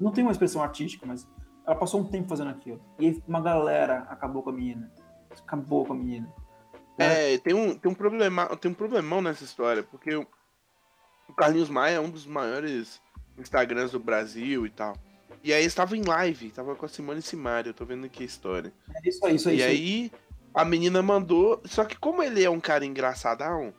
não 0.00 0.10
tem 0.10 0.24
uma 0.24 0.32
expressão 0.32 0.62
artística, 0.62 1.06
mas 1.06 1.28
ela 1.66 1.76
passou 1.76 2.00
um 2.00 2.04
tempo 2.04 2.28
fazendo 2.28 2.50
aquilo. 2.50 2.80
E 2.98 3.06
aí 3.06 3.22
uma 3.28 3.40
galera 3.40 4.06
acabou 4.08 4.42
com 4.42 4.50
a 4.50 4.52
menina. 4.52 4.90
Acabou 5.30 5.84
com 5.84 5.92
a 5.92 5.96
menina. 5.96 6.32
É, 6.96 7.36
tem 7.38 7.52
um, 7.52 7.76
tem 7.76 7.90
um, 7.90 7.94
problema, 7.94 8.46
tem 8.56 8.70
um 8.70 8.74
problemão 8.74 9.20
nessa 9.20 9.42
história, 9.44 9.82
porque 9.82 10.14
o 10.14 10.26
o 11.28 11.32
Carlinhos 11.32 11.68
Maia 11.68 11.96
é 11.96 12.00
um 12.00 12.10
dos 12.10 12.26
maiores 12.26 13.00
Instagrams 13.38 13.92
do 13.92 13.98
Brasil 13.98 14.66
e 14.66 14.70
tal. 14.70 14.94
E 15.44 15.52
aí 15.52 15.66
estava 15.66 15.94
em 15.94 16.02
live, 16.02 16.50
tava 16.50 16.74
com 16.74 16.86
a 16.86 16.88
Simone 16.88 17.20
Simaria, 17.20 17.68
eu 17.68 17.74
tô 17.74 17.84
vendo 17.84 18.06
aqui 18.06 18.22
a 18.22 18.26
história. 18.26 18.72
É 19.04 19.08
isso 19.08 19.26
aí, 19.26 19.36
isso 19.36 19.48
aí. 19.50 19.54
E 19.54 19.58
isso 19.58 19.68
aí. 19.68 19.74
aí 19.76 20.12
a 20.54 20.64
menina 20.64 21.02
mandou, 21.02 21.60
só 21.66 21.84
que 21.84 21.96
como 21.96 22.22
ele 22.22 22.42
é 22.42 22.48
um 22.48 22.58
cara 22.58 22.86
engraçadão, 22.86 23.74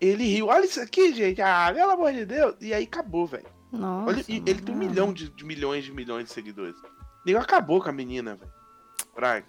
ele 0.00 0.24
riu, 0.24 0.46
olha 0.46 0.64
isso 0.64 0.80
aqui, 0.80 1.12
gente, 1.12 1.42
ah, 1.42 1.70
pelo 1.74 1.90
amor 1.90 2.14
de 2.14 2.24
Deus, 2.24 2.56
e 2.58 2.72
aí 2.72 2.84
acabou, 2.84 3.26
velho. 3.26 3.44
Nossa. 3.70 4.08
Olha, 4.08 4.24
e 4.26 4.36
ele 4.36 4.62
tem 4.62 4.74
um 4.74 4.78
milhão 4.78 5.12
de, 5.12 5.28
de 5.28 5.44
milhões 5.44 5.84
de 5.84 5.92
milhões 5.92 6.24
de 6.24 6.30
seguidores. 6.30 6.76
Ele 7.26 7.36
acabou 7.36 7.82
com 7.82 7.90
a 7.90 7.92
menina, 7.92 8.34
velho. 8.34 8.52
Praga. 9.14 9.44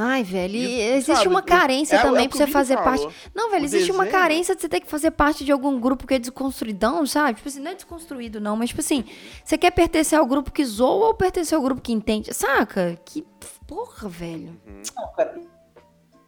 Ai, 0.00 0.22
velho, 0.22 0.54
e 0.54 0.80
existe 0.80 1.16
sabe, 1.16 1.28
uma 1.28 1.42
carência 1.42 1.96
É 1.96 1.98
é 1.98 2.02
também 2.02 2.28
que 2.28 2.36
pra 2.36 2.46
você 2.46 2.52
fazer 2.52 2.76
parte. 2.76 3.00
falou. 3.00 3.12
Não, 3.34 3.50
velho, 3.50 3.62
O 3.62 3.64
existe 3.66 3.90
uma 3.90 4.04
desenho- 4.04 4.22
carência 4.22 4.54
de 4.54 4.60
você 4.62 4.68
ter 4.68 4.78
que 4.80 4.86
fazer 4.86 5.10
parte 5.10 5.44
de 5.44 5.50
algum 5.50 5.80
grupo 5.80 6.06
que 6.06 6.14
é 6.14 6.18
desconstruidão, 6.20 7.04
sabe? 7.04 7.34
Tipo 7.34 7.48
assim, 7.48 7.60
não 7.60 7.72
é 7.72 7.74
desconstruído, 7.74 8.40
não, 8.40 8.54
mas 8.56 8.68
tipo 8.68 8.80
assim, 8.80 9.04
você 9.44 9.58
quer 9.58 9.72
pertencer 9.72 10.16
ao 10.16 10.24
grupo 10.24 10.52
que 10.52 10.64
zoa 10.64 11.08
ou 11.08 11.14
pertencer 11.14 11.56
ao 11.56 11.62
grupo 11.62 11.80
que 11.82 11.92
entende? 11.92 12.32
Saca? 12.32 12.96
Que 13.04 13.26
porra, 13.66 14.08
velho. 14.08 14.56
Não, 14.96 15.12
cara, 15.14 15.40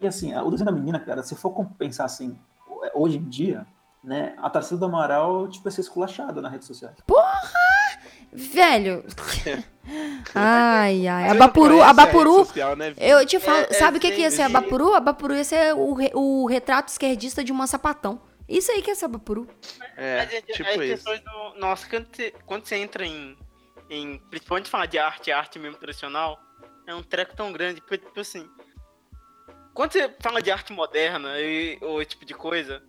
E 0.01 0.07
assim, 0.07 0.35
o 0.35 0.51
desenho 0.51 0.67
da 0.67 0.73
menina, 0.73 0.99
cara, 0.99 1.23
se 1.23 1.37
for 1.37 1.53
pensar 1.79 2.07
assim, 2.07 2.37
hoje 2.95 3.19
em 3.19 3.29
dia, 3.29 3.67
né, 4.03 4.35
a 4.39 4.49
Tarcísio 4.51 4.79
do 4.79 4.87
Amaral, 4.87 5.47
tipo, 5.49 5.63
vai 5.63 5.71
ser 5.73 5.83
esculachada 5.83 6.41
na 6.43 6.49
rede 6.49 6.65
social. 6.65 6.91
Velho. 8.33 9.05
ai, 10.35 11.07
ai. 11.09 11.29
A 11.29 11.33
Você 11.33 11.39
Bapuru, 11.39 11.77
não 11.77 11.83
a 11.83 11.95
conhece 11.95 12.01
rede 12.01 12.13
Bapuru. 12.13 12.45
social, 12.45 12.77
né? 12.77 12.95
Eu 12.99 13.27
te 13.27 13.39
falo, 13.41 13.59
É, 13.59 13.67
é, 13.71 13.73
sabe 13.75 13.99
o 13.99 14.01
que, 14.01 14.11
que 14.13 14.21
ia 14.21 14.31
ser 14.31 14.43
a 14.43 14.47
sim. 14.47 14.53
Bapuru? 14.53 14.95
A 14.95 15.01
Bapuru 15.01 15.35
ia 15.35 15.45
ser 15.45 15.75
o, 15.75 15.93
re- 15.95 16.13
o 16.15 16.47
retrato 16.47 16.89
esquerdista 16.89 17.43
de 17.43 17.51
uma 17.53 17.67
sapatão. 17.67 18.21
Isso 18.49 18.71
aí 18.73 18.83
que 18.83 18.91
é 18.91 18.93
essa 18.93 19.09
Bapuru. 19.09 19.49
É, 19.97 20.19
Mas, 20.19 20.43
tipo 20.57 20.69
as 20.69 20.75
isso. 20.77 20.81
questões 20.81 21.21
do. 21.21 21.59
Nossa, 21.59 21.89
quando 21.89 22.07
você, 22.15 22.35
quando 22.47 22.67
você 22.67 22.77
entra 22.77 23.05
em, 23.07 23.37
em. 23.89 24.19
Principalmente 24.31 24.69
falar 24.71 24.87
de 24.87 24.99
arte, 24.99 25.31
arte 25.33 25.59
mesmo 25.59 25.79
tradicional, 25.79 26.39
é 26.87 26.95
um 26.95 27.03
treco 27.03 27.35
tão 27.37 27.53
grande. 27.53 27.81
Porque, 27.81 27.99
tipo 27.99 28.21
assim. 28.21 28.49
Quando 29.73 29.93
você 29.93 30.13
fala 30.21 30.43
de 30.43 30.51
arte 30.51 30.73
moderna 30.73 31.39
e, 31.41 31.79
ou 31.81 32.03
esse 32.03 32.11
tipo 32.11 32.25
de 32.25 32.35
coisa, 32.35 32.83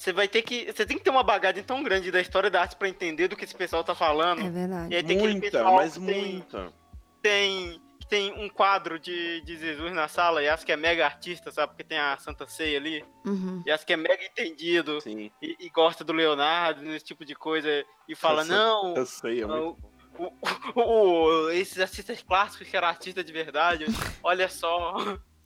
você 0.00 0.12
vai 0.12 0.28
ter 0.28 0.42
que. 0.42 0.66
Você 0.72 0.86
tem 0.86 0.96
que 0.96 1.02
ter 1.02 1.10
uma 1.10 1.24
bagagem 1.24 1.62
tão 1.64 1.82
grande 1.82 2.10
da 2.12 2.20
história 2.20 2.48
da 2.48 2.60
arte 2.60 2.76
pra 2.76 2.88
entender 2.88 3.26
do 3.26 3.34
que 3.36 3.44
esse 3.44 3.54
pessoal 3.54 3.82
tá 3.82 3.94
falando. 3.96 4.46
É 4.46 4.50
verdade. 4.50 4.92
E 4.94 4.96
aí 4.96 5.02
tem 5.02 5.16
aquele 5.18 5.32
Muita, 5.32 5.50
pessoal 5.50 5.74
mas 5.74 5.94
tem, 5.94 6.02
muita. 6.32 6.72
tem, 7.20 7.82
tem 8.08 8.32
um 8.32 8.48
quadro 8.48 8.98
de, 8.98 9.40
de 9.42 9.56
Jesus 9.58 9.92
na 9.92 10.06
sala 10.06 10.40
e 10.42 10.48
acha 10.48 10.64
que 10.64 10.70
é 10.70 10.76
mega 10.76 11.04
artista, 11.04 11.50
sabe? 11.50 11.72
Porque 11.72 11.82
tem 11.84 11.98
a 11.98 12.16
Santa 12.18 12.46
Ceia 12.46 12.78
ali. 12.78 13.04
Uhum. 13.26 13.60
E 13.66 13.70
acha 13.72 13.84
que 13.84 13.92
é 13.92 13.96
mega 13.96 14.24
entendido 14.24 15.00
Sim, 15.00 15.30
e, 15.42 15.56
e 15.58 15.68
gosta 15.68 16.04
do 16.04 16.12
Leonardo, 16.12 16.80
nesse 16.82 17.04
tipo 17.04 17.24
de 17.24 17.34
coisa, 17.34 17.68
e 18.08 18.14
fala, 18.14 18.42
Essa- 18.42 18.52
não, 18.56 18.94
eu 18.96 19.04
sei, 19.04 19.42
é 19.42 19.46
não, 19.46 19.76
o, 20.16 20.32
o- 20.76 20.80
o- 20.80 21.50
esses 21.50 21.78
artistas 21.80 22.22
clássicos 22.22 22.68
que 22.68 22.76
eram 22.76 22.88
artistas 22.88 23.24
de 23.24 23.32
verdade, 23.32 23.84
olha 24.22 24.48
só. 24.48 24.94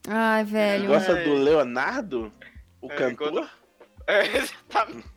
Ai, 0.07 0.43
velho. 0.45 0.87
Gosta 0.87 1.13
É. 1.13 1.23
do 1.23 1.33
Leonardo? 1.33 2.31
O 2.81 2.91
É, 2.91 2.95
cantor? 2.95 3.31
quando- 3.31 3.62
É, 4.07 4.37
exatamente. 4.37 5.13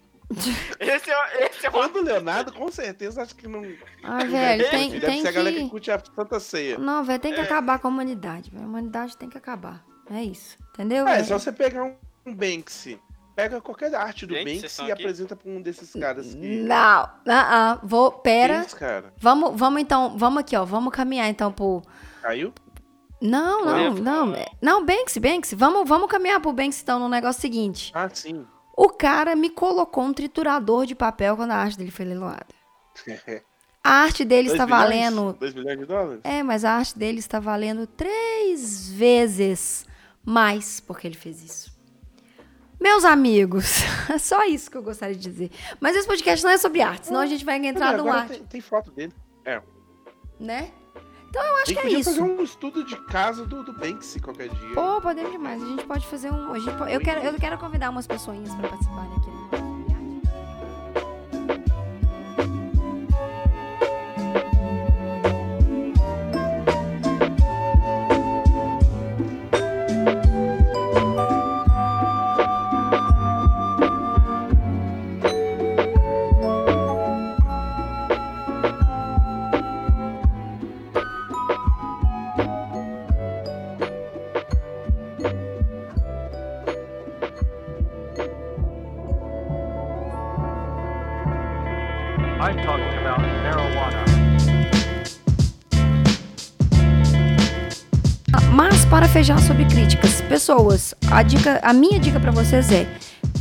Esse 0.80 1.10
é, 1.10 1.46
esse 1.46 1.66
é 1.66 1.70
uma... 1.70 1.88
do 1.88 2.02
Leonardo, 2.02 2.52
com 2.52 2.70
certeza, 2.70 3.22
acho 3.22 3.36
que 3.36 3.46
não. 3.46 3.62
Ai, 4.02 4.26
velho, 4.26 4.58
Deve 4.64 4.70
tem, 4.70 4.90
Deve 4.90 5.06
tem 5.06 5.22
ser 5.22 5.28
a 5.28 5.32
galera 5.32 5.56
que 5.56 5.62
que... 5.64 5.70
curte 5.70 5.90
a 5.90 6.00
Santa 6.14 6.40
Ceia. 6.40 6.78
Não, 6.78 7.04
velho, 7.04 7.16
É. 7.16 7.18
tem 7.18 7.32
que 7.32 7.40
acabar 7.40 7.78
com 7.78 7.86
a 7.86 7.90
humanidade, 7.90 8.50
velho. 8.50 8.64
A 8.64 8.66
humanidade 8.66 9.16
tem 9.16 9.28
que 9.28 9.38
acabar. 9.38 9.84
É 10.10 10.22
isso. 10.22 10.56
Entendeu? 10.74 11.06
É, 11.06 11.12
é 11.12 11.14
velho? 11.16 11.26
só 11.28 11.38
você 11.38 11.52
pegar 11.52 11.84
um, 11.84 11.94
um 12.26 12.34
Banksy. 12.34 13.00
Pega 13.36 13.60
qualquer 13.60 13.94
arte 13.94 14.24
do 14.26 14.34
Gente, 14.34 14.62
Banksy 14.62 14.80
e 14.82 14.90
aqui? 14.90 15.02
apresenta 15.02 15.36
pra 15.36 15.48
um 15.50 15.60
desses 15.60 15.92
caras 15.92 16.34
que. 16.34 16.62
Não, 16.62 16.74
ah, 16.74 17.12
ah, 17.28 17.80
vou, 17.82 18.10
pera. 18.10 18.62
Isso, 18.66 18.74
cara. 18.76 19.12
Vamos, 19.18 19.52
vamos 19.54 19.80
então, 19.80 20.16
vamos 20.18 20.40
aqui, 20.40 20.56
ó, 20.56 20.64
vamos 20.64 20.92
caminhar 20.92 21.28
então 21.28 21.52
pro... 21.52 21.82
Caiu? 22.22 22.52
Não, 23.20 23.64
não, 23.64 23.94
não, 23.94 24.34
é- 24.34 24.46
não, 24.60 24.84
Banksy, 24.84 25.20
Banksy, 25.20 25.54
vamos, 25.54 25.88
vamos 25.88 26.10
caminhar 26.10 26.40
pro 26.40 26.52
Banksy 26.52 26.82
então 26.82 26.98
no 26.98 27.08
negócio 27.08 27.40
seguinte. 27.40 27.92
Ah, 27.94 28.08
sim. 28.12 28.46
O 28.76 28.90
cara 28.90 29.34
me 29.34 29.48
colocou 29.48 30.04
um 30.04 30.12
triturador 30.12 30.84
de 30.84 30.94
papel 30.94 31.34
quando 31.36 31.52
a 31.52 31.56
arte 31.56 31.78
dele 31.78 31.90
foi 31.90 32.04
leiloada. 32.04 32.46
A 33.82 34.02
arte 34.02 34.24
dele 34.24 34.48
está 34.48 34.66
milhões? 34.66 34.82
valendo. 34.82 35.32
Dois 35.38 35.54
milhões 35.54 35.78
de 35.78 35.86
dólares? 35.86 36.20
É, 36.24 36.42
mas 36.42 36.64
a 36.64 36.72
arte 36.72 36.98
dele 36.98 37.20
está 37.20 37.38
valendo 37.38 37.86
três 37.86 38.90
vezes 38.90 39.86
mais 40.24 40.80
porque 40.80 41.06
ele 41.06 41.14
fez 41.14 41.40
isso. 41.40 41.72
Meus 42.80 43.04
amigos, 43.04 43.76
é 44.10 44.18
só 44.18 44.44
isso 44.44 44.68
que 44.68 44.76
eu 44.76 44.82
gostaria 44.82 45.14
de 45.14 45.20
dizer. 45.22 45.52
Mas 45.78 45.94
esse 45.94 46.04
podcast 46.04 46.44
não 46.44 46.50
é 46.50 46.58
sobre 46.58 46.82
arte, 46.82 47.06
senão 47.06 47.20
a 47.20 47.26
gente 47.26 47.44
vai 47.44 47.64
entrar 47.64 47.96
no 47.96 48.10
arte, 48.10 48.38
tem, 48.38 48.44
tem 48.46 48.60
foto 48.60 48.90
dele. 48.90 49.12
É. 49.44 49.62
né? 50.40 50.72
Então 51.36 51.46
eu 51.48 51.54
acho 51.56 51.62
A 51.62 51.66
gente 51.66 51.80
que 51.82 51.86
é 51.88 51.98
isso. 52.00 52.10
fazer 52.10 52.22
um 52.22 52.42
estudo 52.42 52.82
de 52.84 52.96
caso 52.96 53.44
do, 53.46 53.62
do 53.62 53.72
Banksy 53.72 54.20
qualquer 54.20 54.48
dia. 54.48 54.74
Pô, 54.74 55.00
podemos 55.02 55.32
demais. 55.32 55.62
A 55.62 55.66
gente 55.66 55.84
pode 55.84 56.06
fazer 56.06 56.32
um. 56.32 56.52
a 56.54 56.58
gente 56.58 56.74
po- 56.76 56.84
eu, 56.84 56.98
quero, 57.00 57.20
eu 57.20 57.34
quero 57.34 57.58
convidar 57.58 57.90
umas 57.90 58.06
pessoinhas 58.06 58.54
pra 58.54 58.68
participarem 58.70 59.12
aqui. 59.16 59.30
né? 59.30 59.45
Pessoas, 100.36 100.94
a 101.10 101.22
dica, 101.22 101.58
a 101.62 101.72
minha 101.72 101.98
dica 101.98 102.20
pra 102.20 102.30
vocês 102.30 102.70
é: 102.70 102.86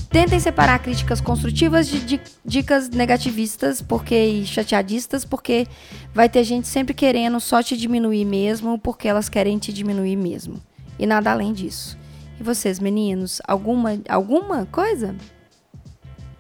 tentem 0.10 0.40
separar 0.40 0.80
críticas 0.80 1.20
construtivas 1.20 1.88
de 1.90 2.00
di- 2.00 2.22
dicas 2.46 2.88
negativistas, 2.90 3.82
porque 3.82 4.16
e 4.16 4.46
chateadistas, 4.46 5.26
porque 5.26 5.68
vai 6.14 6.30
ter 6.30 6.46
gente 6.46 6.70
sempre 6.70 6.94
querendo 6.94 7.38
só 7.42 7.62
te 7.62 7.76
diminuir 7.76 8.24
mesmo, 8.24 8.80
porque 8.80 9.10
elas 9.10 9.28
querem 9.28 9.58
te 9.58 9.74
diminuir 9.74 10.16
mesmo. 10.16 10.62
E 10.98 11.06
nada 11.06 11.32
além 11.34 11.52
disso. 11.52 11.98
E 12.40 12.44
vocês, 12.44 12.80
meninos, 12.80 13.42
alguma 13.46 14.00
alguma 14.08 14.66
coisa? 14.68 15.14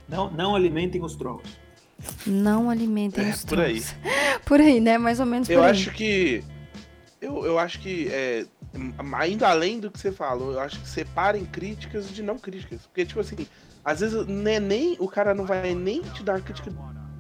Não, 0.08 0.32
não 0.32 0.56
alimentem 0.56 1.04
os 1.04 1.16
trolls. 1.18 1.44
Não 2.26 2.70
alimentem 2.70 3.26
É, 3.28 3.32
os 3.32 3.44
por 3.44 3.60
aí. 3.60 3.82
trolls. 3.82 3.96
Por 4.46 4.62
aí, 4.62 4.80
né? 4.80 4.98
Mais 4.98 5.20
ou 5.20 5.26
menos 5.26 5.48
por 5.50 5.54
Eu 5.56 5.64
aí. 5.64 5.72
acho 5.72 5.92
que. 5.92 6.44
Eu, 7.20 7.44
eu 7.46 7.60
acho 7.60 7.80
que. 7.80 8.08
É, 8.10 8.46
ainda 9.18 9.48
além 9.50 9.80
do 9.80 9.90
que 9.92 10.00
você 10.00 10.12
falou, 10.12 10.54
eu 10.54 10.60
acho 10.60 10.80
que 10.80 10.88
separem 10.88 11.46
críticas 11.46 12.10
de 12.10 12.22
não 12.22 12.38
críticas. 12.38 12.82
Porque, 12.88 13.06
tipo 13.06 13.20
assim, 13.20 13.48
às 13.84 14.00
vezes 14.00 14.26
né, 14.28 14.60
nem, 14.60 14.96
o 15.00 15.08
cara 15.08 15.34
não 15.34 15.46
vai 15.46 15.74
nem 15.74 16.02
te 16.02 16.24
dar 16.24 16.42
crítica 16.42 16.72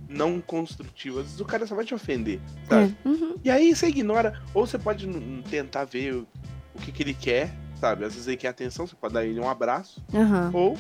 não 0.07 0.40
construtiva. 0.40 1.19
Às 1.19 1.26
vezes 1.27 1.40
o 1.40 1.45
cara 1.45 1.65
só 1.65 1.76
vai 1.76 1.86
te 1.86 1.94
ofender, 1.94 2.40
sabe? 2.69 2.95
É, 3.03 3.07
uhum, 3.07 3.38
E 3.44 3.49
aí 3.49 3.76
você 3.76 3.88
ignora. 3.88 4.40
Ou 4.53 4.65
você 4.65 4.77
pode 4.77 5.07
tentar 5.49 5.86
ver 5.86 6.14
o, 6.14 6.27
o 6.73 6.80
que, 6.80 6.91
que 6.91 7.03
ele 7.03 7.14
quer, 7.14 7.52
sabe? 7.80 8.06
Às 8.06 8.14
vezes 8.14 8.27
ele 8.27 8.38
quer 8.38 8.49
atenção, 8.49 8.86
você 8.88 8.95
pode 8.95 9.14
dar 9.14 9.26
ele 9.26 9.40
um 9.40 9.49
abraço. 9.49 10.03
aham. 10.14 10.52
Ou, 10.53 10.77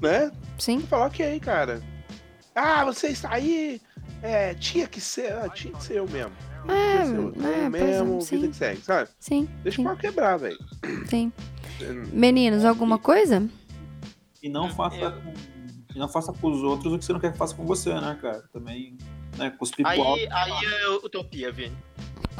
né? 0.00 0.30
Sim. 0.58 0.80
Falar, 0.80 1.06
ok, 1.06 1.38
cara. 1.40 1.82
Ah, 2.54 2.84
você 2.84 3.08
está 3.08 3.32
aí. 3.32 3.80
É, 4.22 4.54
tinha 4.54 4.86
que 4.86 5.00
ser. 5.00 5.32
ah, 5.32 5.48
tinha 5.48 5.72
que 5.74 5.82
ser 5.82 5.98
eu 5.98 6.08
mesmo. 6.08 6.32
É, 6.68 7.06
ser 7.06 7.16
eu, 7.16 7.34
é, 7.44 7.64
é, 7.64 7.68
mesmo, 7.68 8.20
sim. 8.20 8.36
vida 8.36 8.48
que 8.48 8.56
segue, 8.56 8.80
sabe? 8.80 9.10
Sim. 9.18 9.48
Deixa 9.62 9.76
sim, 9.76 9.82
o 9.82 9.84
pau 9.86 9.96
quebrar, 9.96 10.36
velho. 10.38 10.58
sim. 11.06 11.32
Meninos, 12.12 12.64
alguma 12.64 12.98
coisa? 12.98 13.48
E 14.42 14.48
não 14.48 14.68
faça 14.70 15.10
com, 15.10 15.32
e 15.94 15.98
não 15.98 16.08
faça 16.08 16.32
com 16.32 16.50
os 16.50 16.62
outros 16.62 16.92
o 16.92 16.98
que 16.98 17.04
você 17.04 17.12
não 17.12 17.20
quer 17.20 17.32
que 17.32 17.38
faça 17.38 17.54
com 17.54 17.64
você, 17.64 17.92
né, 17.94 18.18
cara? 18.20 18.44
Também, 18.52 18.96
né, 19.36 19.50
cuspir 19.50 19.86
Aí, 19.86 20.00
aí 20.30 20.52
é 20.52 20.88
utopia, 21.02 21.50
Vini. 21.50 21.76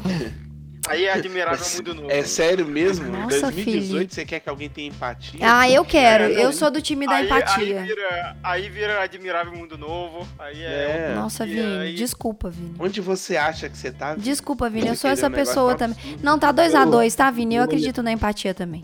Aí 0.87 1.05
é 1.05 1.13
admirável 1.13 1.65
mundo 1.77 1.95
novo. 1.95 2.11
É 2.11 2.23
sério 2.23 2.65
mesmo? 2.67 3.07
Em 3.07 3.11
Nossa, 3.11 3.41
2018 3.41 3.89
Felipe. 3.89 4.13
você 4.13 4.25
quer 4.25 4.39
que 4.39 4.49
alguém 4.49 4.69
tenha 4.69 4.87
empatia? 4.89 5.39
Ah, 5.41 5.69
eu 5.69 5.83
quero. 5.83 6.25
É. 6.25 6.43
Eu 6.45 6.53
sou 6.53 6.69
do 6.69 6.81
time 6.81 7.07
da 7.07 7.15
aí, 7.15 7.25
empatia. 7.25 7.81
Aí 7.81 7.87
vira, 7.87 8.37
aí 8.43 8.69
vira 8.69 9.01
admirável 9.01 9.53
mundo 9.53 9.77
novo. 9.77 10.27
Aí 10.37 10.61
é. 10.61 11.09
É. 11.11 11.15
Nossa, 11.15 11.45
Vini, 11.45 11.79
aí- 11.81 11.95
desculpa, 11.95 12.49
Vini. 12.51 12.75
Onde 12.77 13.01
você 13.01 13.35
acha 13.35 13.67
que 13.67 13.77
você 13.77 13.91
tá? 13.91 14.13
Desculpa, 14.15 14.69
Vini, 14.69 14.87
eu 14.89 14.95
sou 14.95 15.09
essa 15.09 15.27
um 15.27 15.31
pessoa 15.31 15.75
também. 15.75 15.97
absurdo. 15.97 16.23
Não, 16.23 16.37
tá 16.37 16.51
2 16.51 16.75
a 16.75 16.81
Eu- 16.81 16.91
2 16.91 17.15
tá, 17.15 17.31
Vini? 17.31 17.55
Eu 17.55 17.59
eu- 17.61 17.65
acredito 17.65 18.03
na 18.03 18.11
empatia 18.11 18.53
também. 18.53 18.83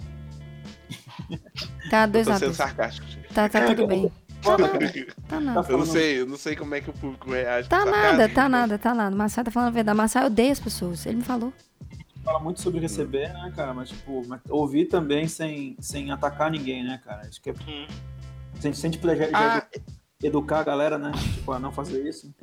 Tá 1.90 2.04
Eu 2.04 2.08
2 2.08 2.26
tô 2.28 2.34
a 2.34 2.36
sendo 2.40 2.48
2 2.48 2.58
sarcástico. 2.58 3.08
Tá, 3.34 3.48
tá 3.48 3.62
tudo 3.66 3.86
bem. 3.88 4.12
Tá 4.42 4.58
nada, 4.58 4.80
tá 5.30 5.40
nada. 5.40 5.68
Eu 5.72 5.78
não 5.78 5.86
sei, 5.86 6.20
eu 6.22 6.26
não 6.26 6.36
sei 6.38 6.56
como 6.56 6.74
é 6.74 6.82
que 6.82 6.90
o 6.90 6.94
público 6.94 7.30
reage. 7.30 7.70
Tá 7.70 7.86
nada, 7.86 8.28
tá 8.28 8.50
nada, 8.50 8.78
tá 8.80 8.94
nada. 8.96 9.16
Marçal 9.16 9.44
tá 9.44 9.52
falando 9.52 9.68
a 9.70 9.72
verdade. 9.72 9.96
Marçal 9.96 10.26
odeia 10.26 10.52
as 10.52 10.60
pessoas. 10.60 11.06
Ele 11.06 11.18
me 11.18 11.24
falou. 11.24 11.54
Fala 12.24 12.40
muito 12.40 12.62
sobre 12.62 12.80
receber, 12.80 13.34
né, 13.34 13.52
cara? 13.56 13.74
Mas, 13.74 13.90
tipo, 13.90 14.26
mas 14.28 14.42
ouvir 14.50 14.86
também 14.86 15.28
sem, 15.28 15.76
sem 15.80 16.12
atacar 16.12 16.50
ninguém, 16.52 16.84
né, 16.84 17.00
cara? 17.04 17.28
Acho 17.28 17.42
que 17.42 17.50
é. 17.50 17.54
Hum. 17.54 17.88
Tipo, 18.92 19.08
já, 19.08 19.16
já 19.16 19.30
Ah, 19.34 19.68
educar 20.24 20.60
a 20.60 20.64
galera, 20.64 20.98
né? 20.98 21.12
Tipo, 21.34 21.52
a 21.52 21.60
não 21.60 21.72
fazer 21.72 22.08
isso. 22.08 22.34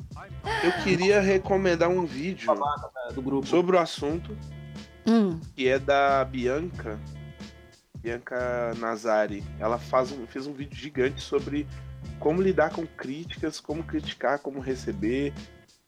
eu 0.63 0.71
queria 0.83 1.21
recomendar 1.21 1.89
um 1.89 2.05
vídeo 2.05 2.47
Babaca 2.47 3.13
do 3.13 3.21
grupo. 3.21 3.47
sobre 3.47 3.75
o 3.75 3.79
assunto, 3.79 4.37
Hum, 5.07 5.39
que 5.55 5.67
é 5.67 5.79
da 5.79 6.23
Bianca. 6.25 6.99
Bianca 7.97 8.73
Nazari. 8.77 9.43
Ela 9.59 9.77
faz 9.77 10.11
um, 10.11 10.25
fez 10.27 10.45
um 10.47 10.53
vídeo 10.53 10.75
gigante 10.75 11.21
sobre 11.21 11.65
como 12.19 12.41
lidar 12.41 12.71
com 12.71 12.85
críticas, 12.85 13.59
como 13.59 13.83
criticar, 13.83 14.39
como 14.39 14.59
receber, 14.59 15.33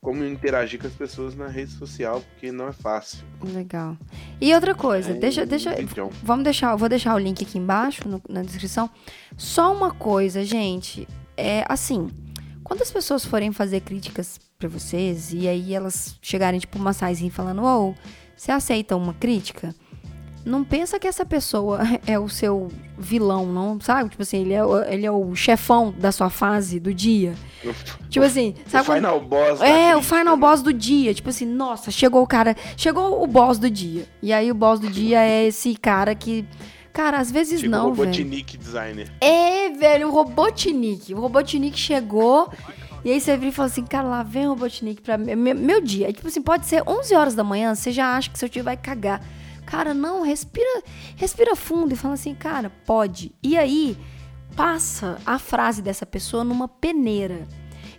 como 0.02 0.26
interagir 0.26 0.80
com 0.82 0.88
as 0.88 0.94
pessoas 0.94 1.36
na 1.36 1.48
rede 1.48 1.72
social, 1.74 2.22
porque 2.22 2.52
não 2.52 2.68
é 2.68 2.72
fácil. 2.72 3.24
legal. 3.44 3.96
E 4.42 4.54
outra 4.54 4.74
coisa, 4.74 5.12
É 5.12 5.14
deixa, 5.14 5.46
deixa, 5.46 5.76
vídeo. 5.76 6.10
Vamos 6.24 6.44
deixar, 6.44 6.76
vou 6.76 6.90
deixar 6.90 7.14
o 7.14 7.20
link 7.20 7.44
aqui 7.44 7.60
embaixo 7.60 8.08
no- 8.10 8.22
na 8.28 8.42
descrição. 8.42 8.90
Só 9.38 9.72
uma 9.72 9.92
coisa, 9.92 10.44
gente, 10.44 11.08
é 11.38 11.64
assim, 11.70 12.10
quando 12.64 12.82
as 12.82 12.90
pessoas 12.92 13.24
forem 13.24 13.52
fazer 13.52 13.82
críticas 13.82 14.40
pra 14.58 14.68
vocês 14.68 15.32
e 15.34 15.48
aí 15.48 15.74
elas 15.74 16.18
chegarem 16.22 16.60
tipo 16.60 16.80
uma 16.80 16.94
saizinha 16.94 17.32
falando, 17.32 17.62
ou 17.64 17.96
você 18.36 18.52
aceita 18.52 18.96
uma 18.96 19.14
crítica? 19.14 19.74
Não 20.44 20.64
pensa 20.64 21.00
que 21.00 21.08
essa 21.08 21.26
pessoa 21.26 21.80
é 22.08 22.18
o 22.18 22.28
seu 22.28 22.70
vilão, 22.98 23.46
não, 23.46 23.80
sabe? 23.80 24.10
Tipo 24.10 24.24
assim, 24.24 24.42
ele 24.42 24.54
é, 24.54 24.64
o- 24.66 24.84
ele 24.84 25.06
é 25.06 25.12
o 25.12 25.36
chefão 25.36 25.94
da 25.98 26.12
sua 26.12 26.30
fase 26.30 26.80
do 26.80 26.94
dia. 26.94 27.34
Tipo 28.10 28.26
assim, 28.26 28.56
sabe 28.68 28.84
o 28.84 28.86
quando- 28.86 28.98
final 28.98 29.20
boss. 29.22 29.62
é, 29.62 29.96
o 29.96 30.02
final 30.02 30.36
né? 30.36 30.42
boss 30.42 30.62
do 30.62 30.74
dia. 30.74 31.14
Tipo 31.14 31.30
assim, 31.30 31.46
nossa, 31.46 31.92
chegou 31.92 32.24
o 32.24 32.28
cara. 32.28 32.56
Chegou 32.76 33.24
o 33.24 33.28
boss 33.28 33.58
do 33.60 33.70
dia. 33.70 34.06
E 34.22 34.34
aí 34.34 34.52
o 34.52 34.56
boss 34.56 34.80
do 34.80 34.90
dia 34.90 35.22
é 35.22 35.46
esse 35.48 35.76
cara 35.76 36.14
que. 36.16 36.46
Cara, 36.94 37.20
às 37.20 37.32
vezes 37.32 37.60
Tipo 37.62 37.72
não, 37.72 37.94
velho. 37.94 38.08
Robotnik 38.10 38.58
designer. 38.58 39.10
É, 39.22 39.70
velho, 39.70 40.10
o 40.10 40.12
Robotnik. 40.12 41.14
O 41.14 41.20
Robotnik 41.22 41.80
chegou. 41.80 42.52
E 43.06 43.12
aí 43.12 43.20
você 43.22 43.38
vira 43.38 43.50
e 43.50 43.52
fala 43.54 43.68
assim, 43.68 43.84
cara, 43.86 44.08
lá 44.08 44.24
vem 44.24 44.46
o 44.46 44.50
Robotnik 44.50 45.02
pra 45.02 45.18
mim. 45.18 45.34
Meu, 45.36 45.56
meu 45.56 45.82
dia. 45.82 46.10
É, 46.10 46.12
tipo 46.12 46.28
assim, 46.28 46.42
pode 46.42 46.66
ser 46.68 46.84
11 46.86 47.16
horas 47.16 47.34
da 47.34 47.44
manhã, 47.44 47.74
você 47.74 47.92
já 47.92 48.16
acha 48.18 48.30
que 48.30 48.38
seu 48.38 48.50
tio 48.50 48.64
vai 48.64 48.76
cagar. 48.76 49.22
Cara, 49.72 49.94
não, 49.94 50.22
respira, 50.22 50.84
respira 51.16 51.56
fundo 51.56 51.94
e 51.94 51.96
fala 51.96 52.16
assim, 52.16 52.36
cara, 52.36 52.70
pode. 52.86 53.32
E 53.42 53.58
aí, 53.58 53.98
passa 54.54 55.18
a 55.26 55.40
frase 55.40 55.82
dessa 55.82 56.06
pessoa 56.06 56.44
numa 56.44 56.68
peneira. 56.68 57.48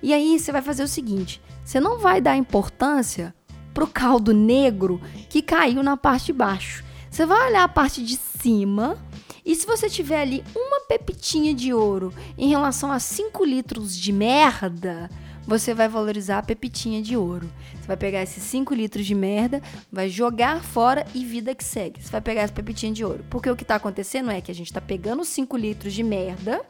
E 0.02 0.12
aí 0.12 0.38
você 0.38 0.52
vai 0.52 0.60
fazer 0.60 0.82
o 0.82 0.88
seguinte: 0.88 1.40
você 1.64 1.80
não 1.80 1.98
vai 1.98 2.20
dar 2.20 2.36
importância 2.36 3.34
pro 3.72 3.86
caldo 3.86 4.34
negro 4.34 5.00
que 5.30 5.40
caiu 5.40 5.82
na 5.82 5.96
parte 5.96 6.26
de 6.26 6.34
baixo. 6.34 6.84
Você 7.10 7.24
vai 7.24 7.48
olhar 7.48 7.64
a 7.64 7.68
parte 7.68 8.04
de 8.04 8.18
cima 8.18 8.98
e 9.42 9.54
se 9.54 9.66
você 9.66 9.88
tiver 9.88 10.20
ali 10.20 10.44
uma 10.54 10.80
pepitinha 10.80 11.54
de 11.54 11.72
ouro 11.72 12.12
em 12.36 12.50
relação 12.50 12.92
a 12.92 12.98
5 12.98 13.42
litros 13.46 13.96
de 13.96 14.12
merda, 14.12 15.08
você 15.46 15.74
vai 15.74 15.88
valorizar 15.88 16.38
a 16.38 16.42
pepitinha 16.42 17.02
de 17.02 17.16
ouro. 17.16 17.50
Você 17.74 17.86
vai 17.86 17.96
pegar 17.96 18.22
esses 18.22 18.42
5 18.44 18.74
litros 18.74 19.04
de 19.06 19.14
merda, 19.14 19.60
vai 19.90 20.08
jogar 20.08 20.62
fora 20.62 21.04
e 21.14 21.24
vida 21.24 21.54
que 21.54 21.64
segue. 21.64 22.02
Você 22.02 22.10
vai 22.10 22.20
pegar 22.20 22.42
essa 22.42 22.52
pepitinha 22.52 22.92
de 22.92 23.04
ouro. 23.04 23.24
Porque 23.28 23.50
o 23.50 23.56
que 23.56 23.64
tá 23.64 23.74
acontecendo 23.76 24.30
é 24.30 24.40
que 24.40 24.50
a 24.50 24.54
gente 24.54 24.72
tá 24.72 24.80
pegando 24.80 25.24
5 25.24 25.56
litros 25.56 25.92
de 25.92 26.02
merda, 26.02 26.62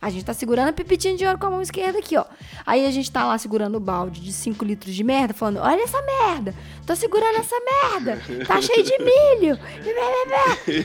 a 0.00 0.10
gente 0.10 0.24
tá 0.24 0.34
segurando 0.34 0.68
a 0.68 0.72
pepitinha 0.72 1.16
de 1.16 1.24
ouro 1.26 1.38
com 1.38 1.46
a 1.46 1.50
mão 1.50 1.62
esquerda 1.62 1.98
aqui, 1.98 2.16
ó. 2.16 2.24
Aí 2.64 2.86
a 2.86 2.90
gente 2.90 3.10
tá 3.10 3.24
lá 3.24 3.38
segurando 3.38 3.76
o 3.76 3.80
balde 3.80 4.20
de 4.20 4.32
5 4.32 4.64
litros 4.64 4.94
de 4.94 5.02
merda, 5.02 5.32
falando: 5.32 5.58
olha 5.58 5.82
essa 5.82 6.00
merda, 6.02 6.54
tô 6.86 6.94
segurando 6.94 7.36
essa 7.36 7.56
merda, 7.60 8.20
tá 8.46 8.60
cheio 8.62 8.82
de 8.82 8.98
milho. 8.98 9.58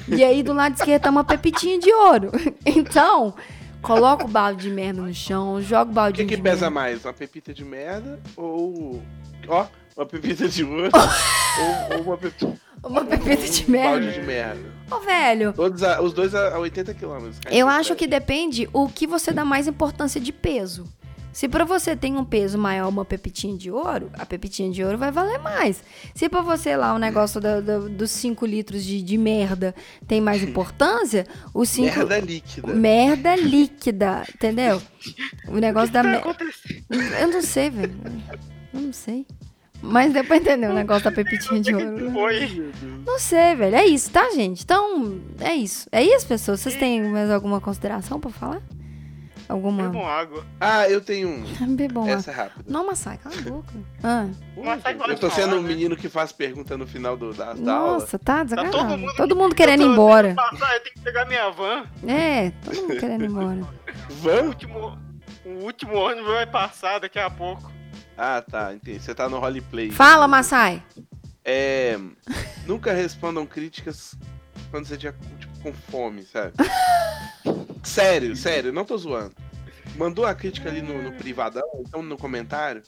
E 0.07 0.23
aí 0.23 0.41
do 0.41 0.53
lado 0.53 0.75
esquerdo 0.75 1.03
tá 1.03 1.09
uma 1.09 1.23
pepitinha 1.23 1.79
de 1.79 1.91
ouro. 1.91 2.31
Então, 2.65 3.33
coloca 3.81 4.25
o 4.25 4.27
balde 4.27 4.63
de 4.63 4.69
merda 4.69 5.01
no 5.01 5.13
chão, 5.13 5.61
joga 5.61 5.89
o 5.89 5.91
O 5.91 5.95
balde 5.95 6.25
que, 6.25 6.35
que 6.35 6.41
pesa 6.41 6.69
merda. 6.69 6.69
mais? 6.71 7.03
Uma 7.05 7.13
pepita 7.13 7.53
de 7.53 7.63
merda 7.65 8.19
ou. 8.35 9.01
Ó, 9.47 9.65
uma 9.97 10.05
pepita 10.05 10.47
de 10.47 10.63
ouro? 10.63 10.89
ou, 11.91 11.97
ou 11.97 12.03
uma 12.03 12.17
pepita, 12.17 12.53
Uma 12.83 13.03
pepita 13.05 13.47
de 13.47 13.63
um 13.69 13.73
balde 13.73 14.05
merda. 14.05 14.11
de 14.11 14.21
merda. 14.27 14.71
Ô, 14.91 14.99
velho, 14.99 15.53
Todos 15.53 15.83
a- 15.83 16.01
os 16.01 16.13
dois 16.13 16.35
a, 16.35 16.55
a 16.55 16.59
80 16.59 16.93
km. 16.93 17.29
eu 17.49 17.67
acho 17.67 17.95
que 17.95 18.07
depende 18.07 18.69
o 18.73 18.87
que 18.89 19.07
você 19.07 19.31
dá 19.31 19.43
mais 19.45 19.67
importância 19.67 20.19
de 20.21 20.31
peso. 20.31 20.85
Se 21.33 21.47
pra 21.47 21.63
você 21.63 21.95
tem 21.95 22.17
um 22.17 22.25
peso 22.25 22.57
maior 22.57 22.89
uma 22.89 23.05
pepitinha 23.05 23.57
de 23.57 23.71
ouro, 23.71 24.09
a 24.13 24.25
pepitinha 24.25 24.69
de 24.69 24.83
ouro 24.83 24.97
vai 24.97 25.11
valer 25.11 25.39
mais. 25.39 25.81
Se 26.13 26.27
pra 26.27 26.41
você 26.41 26.75
lá 26.75 26.93
o 26.93 26.99
negócio 26.99 27.39
do- 27.39 27.61
do- 27.61 27.89
dos 27.89 28.11
5 28.11 28.45
litros 28.45 28.83
de, 28.83 29.01
de 29.01 29.17
merda 29.17 29.73
tem 30.07 30.19
mais 30.19 30.43
importância, 30.43 31.25
os 31.53 31.69
5... 31.69 31.95
Merda 31.97 32.19
líquida. 32.19 32.73
Merda 32.73 33.35
líquida, 33.35 34.27
entendeu? 34.35 34.81
O 35.47 35.57
negócio 35.57 35.91
da 35.93 36.03
Tá 36.03 36.09
merda. 36.09 36.35
Eu 37.21 37.27
não 37.29 37.41
sei, 37.41 37.69
velho. 37.69 37.93
Eu 38.73 38.81
não 38.81 38.93
sei. 38.93 39.25
Mas 39.83 40.13
deu 40.13 40.23
pra 40.23 40.37
entender 40.37 40.67
o 40.69 40.73
negócio 40.73 41.05
da 41.05 41.11
pepitinha 41.11 41.59
de 41.59 41.73
ouro. 41.73 42.09
né? 42.09 42.11
Foi. 42.11 42.71
Não 43.05 43.17
sei, 43.17 43.55
velho. 43.55 43.75
É 43.75 43.85
isso, 43.85 44.11
tá, 44.11 44.29
gente? 44.31 44.63
Então, 44.63 45.19
é 45.39 45.55
isso. 45.55 45.87
É 45.91 46.03
isso, 46.03 46.27
pessoas. 46.27 46.59
Vocês 46.59 46.75
têm 46.75 47.01
mais 47.03 47.31
alguma 47.31 47.59
consideração 47.59 48.19
pra 48.19 48.29
falar? 48.29 48.61
Alguma. 49.51 49.83
Bebam 49.83 50.07
água. 50.07 50.45
Ah, 50.59 50.87
eu 50.89 51.01
tenho 51.01 51.27
um. 51.29 51.43
Bebam. 51.75 52.07
Essa 52.07 52.31
é 52.31 52.33
rápida. 52.33 52.63
Não, 52.67 52.87
Massai, 52.87 53.17
cala 53.17 53.35
a 53.37 53.41
boca. 53.41 53.73
Ah, 54.01 54.27
Eu 55.09 55.17
tô 55.19 55.29
sendo 55.29 55.57
um 55.57 55.61
né? 55.61 55.67
menino 55.67 55.95
que 55.97 56.07
faz 56.07 56.31
pergunta 56.31 56.77
no 56.77 56.87
final 56.87 57.17
do, 57.17 57.33
da, 57.33 57.53
da 57.53 57.73
aula. 57.73 57.93
nossa, 57.93 58.17
tá 58.17 58.43
desagradável. 58.43 58.87
todo 58.87 58.97
mundo- 58.97 59.15
todo 59.17 59.35
mundo 59.35 59.55
querendo 59.55 59.83
ir 59.83 59.87
embora. 59.87 60.33
Passar, 60.35 60.73
eu 60.75 60.79
tenho 60.83 60.95
que 60.95 61.01
pegar 61.01 61.25
minha 61.25 61.49
van. 61.49 61.83
É, 62.07 62.51
todo 62.63 62.75
mundo 62.81 62.97
querendo 62.99 63.23
ir 63.25 63.29
embora. 63.29 63.61
O 64.09 64.13
Vamos? 64.23 64.47
último, 64.47 64.97
o 65.45 65.49
último 65.65 65.95
ônibus 65.95 66.31
vai 66.31 66.45
passar 66.45 66.99
daqui 66.99 67.19
a 67.19 67.29
pouco. 67.29 67.69
Ah, 68.17 68.41
tá, 68.41 68.73
entendi. 68.73 68.99
Você 68.99 69.13
tá 69.15 69.27
no 69.27 69.39
roleplay. 69.39 69.89
Fala, 69.91 70.27
Massai. 70.27 70.81
É. 71.43 71.97
Nunca 72.65 72.93
respondam 72.93 73.45
críticas 73.45 74.15
quando 74.69 74.85
você 74.85 74.95
tiver 74.95 75.13
tipo, 75.39 75.40
com 75.61 75.73
fome, 75.73 76.23
sabe? 76.23 76.53
sério, 77.83 78.35
sério, 78.35 78.71
não 78.71 78.85
tô 78.85 78.97
zoando. 78.97 79.35
Mandou 79.95 80.25
a 80.25 80.33
crítica 80.33 80.69
ali 80.69 80.81
no, 80.81 81.01
no 81.01 81.11
privadão, 81.13 81.67
então 81.79 82.01
no 82.01 82.17
comentário. 82.17 82.81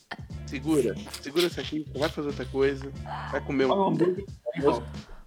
Segura, 0.46 0.96
segura 1.22 1.48
isso 1.48 1.60
aqui, 1.60 1.86
vai 1.96 2.10
fazer 2.10 2.28
outra 2.28 2.46
coisa, 2.46 2.92
vai 3.32 3.42
comer 3.42 3.66
um. 3.66 3.98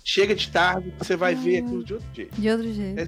Chega 0.04 0.34
de 0.34 0.48
tarde, 0.50 0.94
você 0.98 1.16
vai 1.16 1.34
ver 1.34 1.58
aquilo 1.58 1.82
de 1.82 1.94
outro 1.94 2.08
jeito. 2.14 2.40
De 2.40 2.48
outro 2.48 2.72
jeito. 2.72 3.00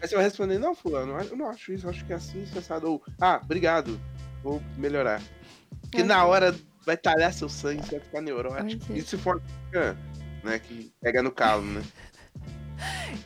Aí 0.00 0.06
você 0.06 0.14
vai 0.14 0.24
responder, 0.24 0.58
não, 0.58 0.74
fulano, 0.74 1.18
eu 1.18 1.36
não 1.36 1.48
acho 1.48 1.72
isso, 1.72 1.86
eu 1.86 1.90
acho 1.90 2.04
que 2.04 2.12
é 2.12 2.16
assim, 2.16 2.44
sensado. 2.46 2.86
Ou, 2.86 3.02
ah, 3.20 3.40
obrigado, 3.42 3.98
vou 4.42 4.62
melhorar. 4.76 5.22
Porque 5.80 6.02
na 6.02 6.24
hora 6.24 6.54
vai 6.84 6.96
talhar 6.96 7.32
seu 7.32 7.48
sangue, 7.48 7.82
você 7.82 7.96
vai 7.96 8.00
ficar 8.00 8.20
neurótico. 8.20 8.84
Ok. 8.84 8.96
E 8.96 9.02
se 9.02 9.16
for 9.16 9.42
né, 10.42 10.58
que 10.58 10.92
pega 11.00 11.22
no 11.22 11.32
calo, 11.32 11.62
né? 11.62 11.82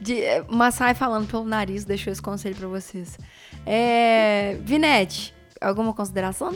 De, 0.01 0.21
é, 0.23 0.43
Massai 0.49 0.95
falando 0.95 1.29
pelo 1.29 1.45
nariz, 1.45 1.85
deixou 1.85 2.13
esse 2.13 2.23
conselho 2.23 2.57
pra 2.57 2.69
vocês. 2.69 3.19
É, 3.67 4.55
Vinete, 4.63 5.35
alguma 5.61 5.93
consideração? 5.93 6.55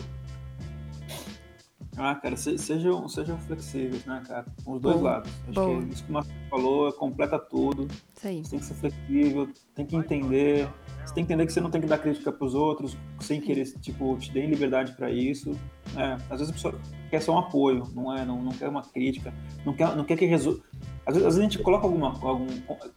Ah, 1.98 2.14
cara, 2.14 2.36
se- 2.36 2.59
sejam, 2.59 3.09
sejam 3.09 3.39
flexíveis, 3.39 4.05
né, 4.05 4.23
cara? 4.28 4.44
Com 4.64 4.73
os 4.74 4.82
dois 4.82 4.97
Boa, 4.98 5.10
lados. 5.12 5.31
Acho 5.44 5.52
boa. 5.55 5.82
que 5.82 5.94
isso 5.94 6.05
que 6.05 6.10
o 6.10 6.12
Marcelo 6.12 6.36
falou, 6.51 6.93
completa 6.93 7.39
tudo. 7.39 7.89
Isso 8.14 8.27
aí. 8.28 8.44
Você 8.44 8.51
tem 8.51 8.59
que 8.59 8.64
ser 8.66 8.74
flexível, 8.74 9.48
tem 9.74 9.86
que 9.86 9.97
entender. 9.97 10.68
Você 11.06 11.14
tem 11.14 11.24
que 11.24 11.32
entender 11.32 11.47
que 11.47 11.52
você 11.55 11.60
não 11.60 11.70
tem 11.70 11.81
que 11.81 11.86
dar 11.86 11.97
crítica 11.97 12.31
pros 12.31 12.55
outros 12.55 12.94
sem 13.20 13.40
querer, 13.40 13.64
tipo, 13.81 14.14
te 14.18 14.31
deem 14.31 14.51
liberdade 14.51 14.93
pra 14.93 15.10
isso. 15.10 15.52
né? 15.94 16.18
Às 16.28 16.40
vezes 16.40 16.51
a 16.51 16.52
pessoa 16.52 16.74
quer 17.09 17.23
só 17.23 17.32
um 17.35 17.39
apoio, 17.39 17.89
não 17.94 18.14
é? 18.14 18.27
Não, 18.27 18.43
não 18.43 18.52
quer 18.52 18.68
uma 18.68 18.82
crítica, 18.82 19.32
não 19.64 19.73
quer, 19.73 19.97
não 19.97 20.05
quer 20.05 20.18
que 20.18 20.27
resolva. 20.27 20.60
Às 21.06 21.14
vezes, 21.14 21.26
às 21.28 21.34
vezes 21.36 21.38
a 21.38 21.42
gente 21.42 21.58
coloca 21.62 21.86
alguma. 21.86 22.08
Algum, 22.20 22.46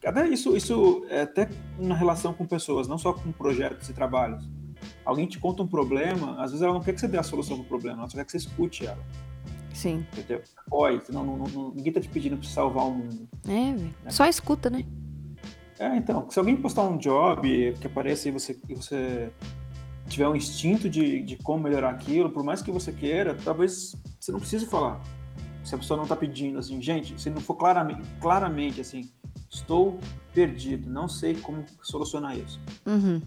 até 0.03 0.27
isso, 0.27 0.57
isso 0.57 1.05
é 1.09 1.21
até 1.21 1.47
na 1.77 1.93
relação 1.95 2.33
com 2.33 2.45
pessoas, 2.45 2.87
não 2.87 2.97
só 2.97 3.13
com 3.13 3.31
projetos 3.31 3.87
e 3.87 3.93
trabalhos. 3.93 4.43
Alguém 5.05 5.27
te 5.27 5.37
conta 5.39 5.61
um 5.61 5.67
problema, 5.67 6.41
às 6.41 6.51
vezes 6.51 6.63
ela 6.63 6.73
não 6.73 6.81
quer 6.81 6.93
que 6.93 6.99
você 6.99 7.07
dê 7.07 7.17
a 7.17 7.23
solução 7.23 7.57
pro 7.57 7.65
problema, 7.65 7.99
ela 7.99 8.09
só 8.09 8.17
quer 8.17 8.25
que 8.25 8.31
você 8.31 8.37
escute 8.37 8.85
ela. 8.85 8.97
Sim. 9.73 10.05
Entendeu? 10.13 10.41
Senão 11.05 11.23
não, 11.23 11.37
não- 11.37 11.47
não- 11.47 11.71
ninguém 11.71 11.93
tá 11.93 12.01
te 12.01 12.09
pedindo 12.09 12.37
pra 12.37 12.47
salvar 12.49 12.85
o 12.87 12.91
mundo. 12.91 13.27
É, 13.47 13.73
velho. 13.73 13.93
Só 14.09 14.25
escuta, 14.25 14.69
né? 14.69 14.83
É, 15.77 15.95
então, 15.95 16.29
se 16.29 16.37
alguém 16.39 16.55
postar 16.57 16.83
um 16.83 16.97
job 16.97 17.73
que 17.79 17.87
aparece 17.87 18.27
e 18.29 18.31
você, 18.31 18.57
e 18.67 18.75
você 18.75 19.31
tiver 20.07 20.27
um 20.27 20.35
instinto 20.35 20.89
de, 20.89 21.21
de 21.21 21.37
como 21.37 21.63
melhorar 21.63 21.91
aquilo, 21.91 22.29
por 22.29 22.43
mais 22.43 22.61
que 22.61 22.71
você 22.71 22.91
queira, 22.91 23.35
talvez 23.45 23.95
você 24.19 24.31
não 24.31 24.39
precise 24.39 24.65
falar. 24.65 24.99
Se 25.69 25.75
a 25.75 25.77
pessoa 25.77 25.99
não 25.99 26.07
tá 26.07 26.15
pedindo, 26.15 26.57
assim, 26.57 26.81
gente, 26.81 27.21
se 27.21 27.29
não 27.29 27.39
for 27.39 27.53
claramente, 27.53 28.01
claramente 28.19 28.81
assim, 28.81 29.07
estou 29.47 29.99
perdido, 30.33 30.89
não 30.89 31.07
sei 31.07 31.35
como 31.35 31.63
solucionar 31.83 32.35
isso. 32.35 32.59
Uhum. 32.87 33.21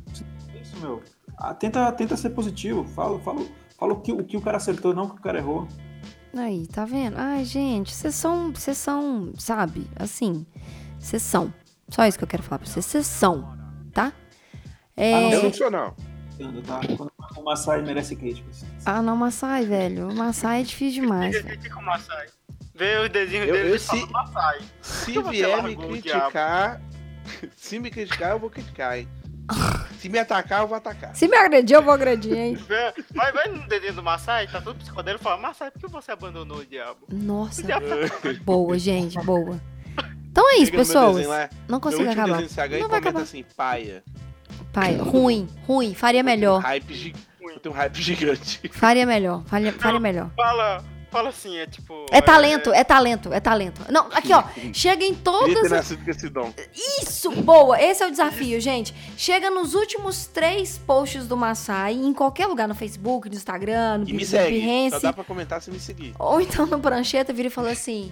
É 0.53 0.61
isso, 0.61 0.77
meu. 0.81 1.01
Ah, 1.39 1.55
tenta, 1.55 1.93
tenta 1.93 2.17
ser 2.17 2.31
positivo, 2.31 2.83
fala, 2.83 3.21
fala, 3.21 3.47
fala 3.79 3.93
o, 3.93 4.01
que, 4.01 4.11
o 4.11 4.25
que 4.25 4.37
o 4.37 4.41
cara 4.41 4.57
acertou, 4.57 4.93
não 4.93 5.05
o 5.05 5.11
que 5.11 5.21
o 5.21 5.23
cara 5.23 5.39
errou. 5.39 5.69
Aí, 6.35 6.67
tá 6.67 6.85
vendo? 6.85 7.15
Ai, 7.17 7.45
gente, 7.45 7.95
vocês 7.95 8.17
são, 8.17 8.53
vocês 8.53 8.77
são, 8.77 9.33
sabe, 9.39 9.87
assim, 9.95 10.45
vocês 10.99 11.23
são. 11.23 11.55
Só 11.91 12.05
isso 12.05 12.19
que 12.19 12.25
eu 12.25 12.29
quero 12.29 12.43
falar 12.43 12.59
pra 12.59 12.67
vocês, 12.67 12.85
vocês 12.85 13.07
são, 13.07 13.57
tá? 13.93 14.13
É... 14.97 15.15
Ah, 15.15 15.53
não, 15.61 15.71
não. 15.71 16.12
Entendo, 16.43 16.63
Tá? 16.63 16.81
Quando 16.97 17.13
o 17.37 17.43
Massai 17.45 17.83
merece 17.83 18.17
críticas. 18.17 18.65
Ah, 18.85 19.01
não, 19.03 19.17
Massai, 19.17 19.65
velho. 19.65 20.09
O 20.09 20.15
Massai 20.15 20.61
é 20.61 20.65
difícil 20.65 21.03
demais. 21.03 21.35
Aqui 21.37 21.71
com 21.71 21.81
o 21.81 21.85
Massai. 21.85 22.27
Vê 22.75 22.97
o 22.99 23.09
desenho 23.09 23.45
Eu- 23.45 23.53
dele 23.55 23.75
eu 23.75 23.79
se-. 23.79 24.07
Se 24.81 25.23
vier 25.23 25.63
me 25.63 25.77
criticar, 25.77 26.81
se 27.57 27.79
me 27.79 27.91
criticar, 27.91 28.31
eu 28.33 28.39
vou 28.39 28.51
criticar, 28.51 28.99
hein? 28.99 29.09
Se 29.99 30.09
me 30.09 30.19
atacar, 30.19 30.63
eu 30.63 30.67
vou 30.69 30.77
atacar. 30.77 31.15
Se 31.15 31.29
me 31.29 31.37
agredir, 31.37 31.77
eu 31.77 31.83
vou 31.83 31.93
agredir, 31.95 32.33
hein? 32.37 32.55
Vê- 32.55 32.93
Vai, 33.15 33.31
vai 33.33 33.47
no 33.49 33.69
desenho 33.69 33.95
do 33.95 34.03
Massai, 34.03 34.49
tá 34.49 34.61
todo 34.61 34.77
psicodélico 34.77 35.23
e 35.23 35.25
fala, 35.25 35.41
Massai, 35.41 35.71
por 35.71 35.79
que 35.81 35.87
você 35.89 36.11
abandonou 36.11 36.59
o 36.59 36.67
diabo? 36.67 37.07
Nossa, 37.09 37.61
O 37.61 37.65
diabo 37.65 37.87
tá 37.87 38.33
boa, 38.43 38.77
gente, 38.79 39.17
boa. 39.21 39.61
Então 40.31 40.49
é 40.51 40.55
isso, 40.57 40.67
Chega 40.67 40.79
pessoas. 40.79 41.17
desenho 41.19 41.49
Não 41.69 41.79
consigo 41.79 42.11
acabar. 42.11 42.39
desenho 42.43 42.71
Não 42.81 42.87
e 42.87 42.89
vai 42.91 42.99
acabar. 42.99 43.21
assim, 43.23 43.45
paia. 43.57 44.03
Pai, 44.73 44.97
ruim, 44.97 45.49
ruim. 45.67 45.95
Faria 45.95 46.23
Um 46.23 46.25
melhor. 46.25 46.61
hype 46.63 46.95
gi- 46.95 47.15
Eu 47.41 47.61
tenho 47.61 47.75
um 47.75 47.77
hype 47.79 48.01
gigante. 48.01 48.61
Faria 48.73 49.05
melhor. 49.07 49.43
Faria, 49.45 49.73
faria 49.73 50.01
melhor. 50.01 50.31
Fala, 50.35 50.83
fala 51.11 51.29
assim, 51.29 51.59
é 51.59 51.67
tipo... 51.67 52.07
É 52.11 52.23
talento, 52.23 52.73
é 52.73 52.83
talento, 52.83 53.33
é 53.33 53.41
talento. 53.41 53.83
Não, 53.93 54.07
aqui, 54.13 54.33
ó. 54.33 54.43
Chega 54.73 55.05
em 55.05 55.15
todas 55.15 55.71
as. 55.71 55.91
Isso, 57.03 57.31
boa. 57.43 57.81
Esse 57.83 58.03
é 58.03 58.07
o 58.07 58.11
desafio, 58.11 58.59
gente. 58.61 58.95
Chega 59.17 59.51
nos 59.51 59.75
últimos 59.75 60.27
três 60.27 60.79
posts 60.79 61.27
do 61.27 61.37
Massai, 61.37 61.93
em 61.93 62.15
qualquer 62.15 62.47
lugar, 62.47 62.67
no 62.67 62.75
Facebook, 62.75 63.29
no 63.29 63.35
Instagram, 63.35 63.99
no 63.99 64.09
E 64.09 64.13
me 64.15 64.25
segue. 64.25 64.59
Só 64.61 64.67
Behance, 64.67 65.03
dá 65.03 65.13
pra 65.13 65.25
comentar 65.25 65.61
se 65.61 65.71
me 65.71 65.79
seguir. 65.79 66.15
ou 66.19 66.41
então 66.41 66.65
no 66.65 66.79
prancheta, 66.81 67.33
vira 67.33 67.49
e 67.49 67.51
fala 67.51 67.73
assim: 67.73 68.11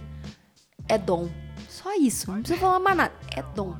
é 0.86 0.98
dom. 0.98 1.30
Só 1.68 1.94
isso. 1.96 2.30
Não 2.30 2.40
precisa 2.42 2.60
falar 2.60 2.78
mais 2.80 2.96
nada. 2.96 3.12
É 3.34 3.42
dom. 3.54 3.74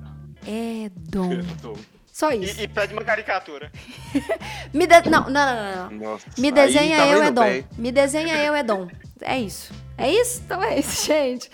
É 0.46 0.90
dom. 0.96 1.28
Dom. 1.60 1.76
Só 2.20 2.30
isso. 2.32 2.60
E, 2.60 2.64
e 2.64 2.68
pede 2.68 2.92
uma 2.92 3.02
caricatura. 3.02 3.72
Me 4.74 4.86
de... 4.86 5.08
não, 5.08 5.30
não, 5.30 5.30
não, 5.30 5.90
não. 5.90 5.98
Nossa. 5.98 6.26
Me 6.36 6.52
desenha 6.52 6.98
tava 6.98 7.10
eu 7.12 7.18
indo 7.18 7.26
é 7.26 7.30
dom. 7.30 7.42
bem. 7.42 7.66
Me 7.78 7.90
desenha 7.90 8.36
eu 8.44 8.54
é 8.54 8.62
dom. 8.62 8.88
É 9.22 9.40
isso. 9.40 9.72
É 9.96 10.12
isso? 10.12 10.42
Então 10.44 10.62
é 10.62 10.78
isso, 10.78 11.00
gente. 11.08 11.50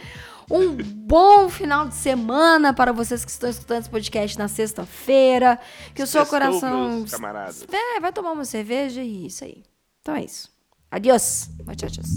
Um 0.50 0.74
bom 0.74 1.48
final 1.48 1.86
de 1.86 1.94
semana 1.94 2.74
para 2.74 2.90
vocês 2.90 3.24
que 3.24 3.30
estão 3.30 3.48
escutando 3.48 3.82
esse 3.82 3.90
podcast 3.90 4.36
na 4.36 4.48
sexta-feira. 4.48 5.56
Que 5.94 6.02
o 6.02 6.06
seu 6.06 6.26
coração. 6.26 7.04
camaradas. 7.08 7.64
É, 7.72 8.00
vai 8.00 8.12
tomar 8.12 8.32
uma 8.32 8.44
cerveja 8.44 9.00
e 9.04 9.26
isso 9.26 9.44
aí. 9.44 9.62
Então 10.00 10.16
é 10.16 10.24
isso. 10.24 10.50
Adiós. 10.90 11.48
Muchachos. 11.64 12.08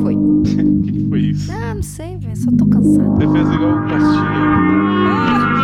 Foi. 0.00 0.14
O 0.14 0.42
que 0.84 0.92
que 0.92 1.08
foi 1.08 1.20
isso? 1.20 1.50
Ah, 1.50 1.74
não 1.74 1.82
sei, 1.82 2.16
velho. 2.16 2.36
Só 2.36 2.50
tô 2.56 2.64
cansada. 2.66 3.10
Você 3.10 3.32
fez 3.32 3.54
igual 3.54 3.72
o 3.72 3.82
Costinha. 3.88 5.58
E 5.58 5.61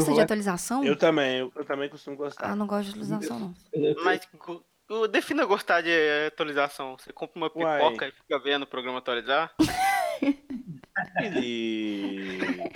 gosta 0.00 0.10
Eu 0.10 0.14
de 0.16 0.20
atualização? 0.20 0.84
Eu 0.84 0.96
também, 0.96 1.38
eu, 1.38 1.52
eu 1.54 1.64
também 1.64 1.88
costumo 1.88 2.16
Ah, 2.16 2.18
gostar. 2.18 2.56
não 2.56 2.66
gosto 2.66 2.84
de 2.84 2.90
atualização, 2.90 3.38
não. 3.38 3.54
Mas 4.04 4.20
defina 5.10 5.44
gostar 5.44 5.80
de 5.82 5.90
atualização. 6.26 6.96
Você 6.98 7.12
compra 7.12 7.36
uma 7.38 7.50
Uai. 7.54 7.78
pipoca 7.78 8.08
e 8.08 8.12
fica 8.12 8.38
vendo 8.38 8.62
o 8.62 8.66
programa 8.66 8.98
atualizar? 8.98 9.52
Felipe. 11.18 12.70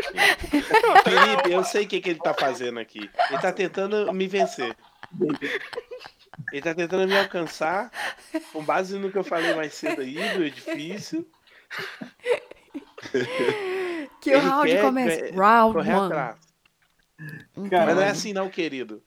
Felipe, 1.05 1.52
eu 1.52 1.64
sei 1.64 1.84
o 1.84 1.88
que, 1.88 2.01
que 2.01 2.10
ele 2.10 2.18
tá 2.20 2.32
fazendo 2.32 2.78
aqui. 2.78 3.10
Ele 3.30 3.40
tá 3.40 3.52
tentando 3.52 4.12
me 4.12 4.26
vencer. 4.26 4.76
Ele 6.52 6.62
tá 6.62 6.74
tentando 6.74 7.06
me 7.06 7.18
alcançar 7.18 7.90
com 8.52 8.64
base 8.64 8.98
no 8.98 9.10
que 9.10 9.18
eu 9.18 9.24
falei 9.24 9.55
mais 9.55 9.74
cedo 9.74 10.01
aí, 10.01 10.14
do 10.36 10.44
edifício. 10.44 11.26
Que 14.20 14.34
o 14.34 14.40
round 14.40 14.78
começa. 14.80 15.34
Round 15.34 15.78
one. 15.78 15.90
atrás. 15.90 16.36
Cara, 17.70 17.86
Mas 17.86 17.97
não 17.97 18.03
é 18.03 18.11
assim 18.11 18.32
não, 18.32 18.49
querido. 18.49 19.03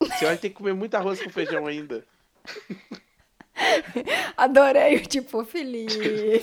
Você 0.00 0.24
vai 0.26 0.36
ter 0.36 0.50
que 0.50 0.56
comer 0.56 0.74
muito 0.74 0.94
arroz 0.94 1.22
com 1.22 1.30
feijão 1.30 1.66
ainda. 1.66 2.06
Adorei 4.36 4.96
o 4.96 5.06
tipo, 5.06 5.44
Felipe. 5.44 6.40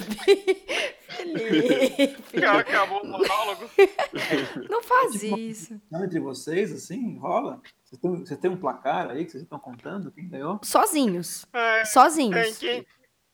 Felipe. 1.07 2.39
Cara, 2.39 2.59
acabou 2.59 3.03
o 3.03 3.07
monólogo. 3.07 3.69
Não 4.69 4.81
faz 4.81 5.21
isso. 5.21 5.79
Não, 5.91 6.03
entre 6.03 6.19
vocês, 6.19 6.71
assim, 6.71 7.17
rola? 7.17 7.61
Vocês 7.83 8.01
têm, 8.01 8.11
vocês 8.15 8.39
têm 8.39 8.49
um 8.49 8.57
placar 8.57 9.11
aí 9.11 9.25
que 9.25 9.31
vocês 9.31 9.43
estão 9.43 9.59
contando? 9.59 10.11
Quem 10.11 10.27
ganhou? 10.27 10.59
Sozinhos. 10.63 11.45
É, 11.53 11.81
é, 11.81 11.85
Sozinhos. 11.85 12.57
quem, 12.57 12.85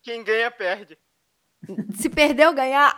quem 0.03 0.23
ganha, 0.23 0.51
perde. 0.51 0.97
Se 1.95 2.09
perder 2.09 2.47
ou 2.47 2.53
ganhar, 2.53 2.97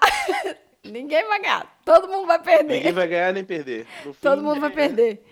ninguém 0.83 1.27
vai 1.27 1.39
ganhar. 1.41 1.79
Todo 1.85 2.07
mundo 2.07 2.27
vai 2.27 2.39
perder. 2.41 2.73
Ninguém 2.75 2.91
vai 2.93 3.07
ganhar 3.07 3.33
nem 3.33 3.43
perder. 3.43 3.85
No 4.05 4.13
Todo 4.21 4.39
fim, 4.39 4.45
mundo 4.45 4.59
vai 4.61 4.69
perder. 4.69 5.23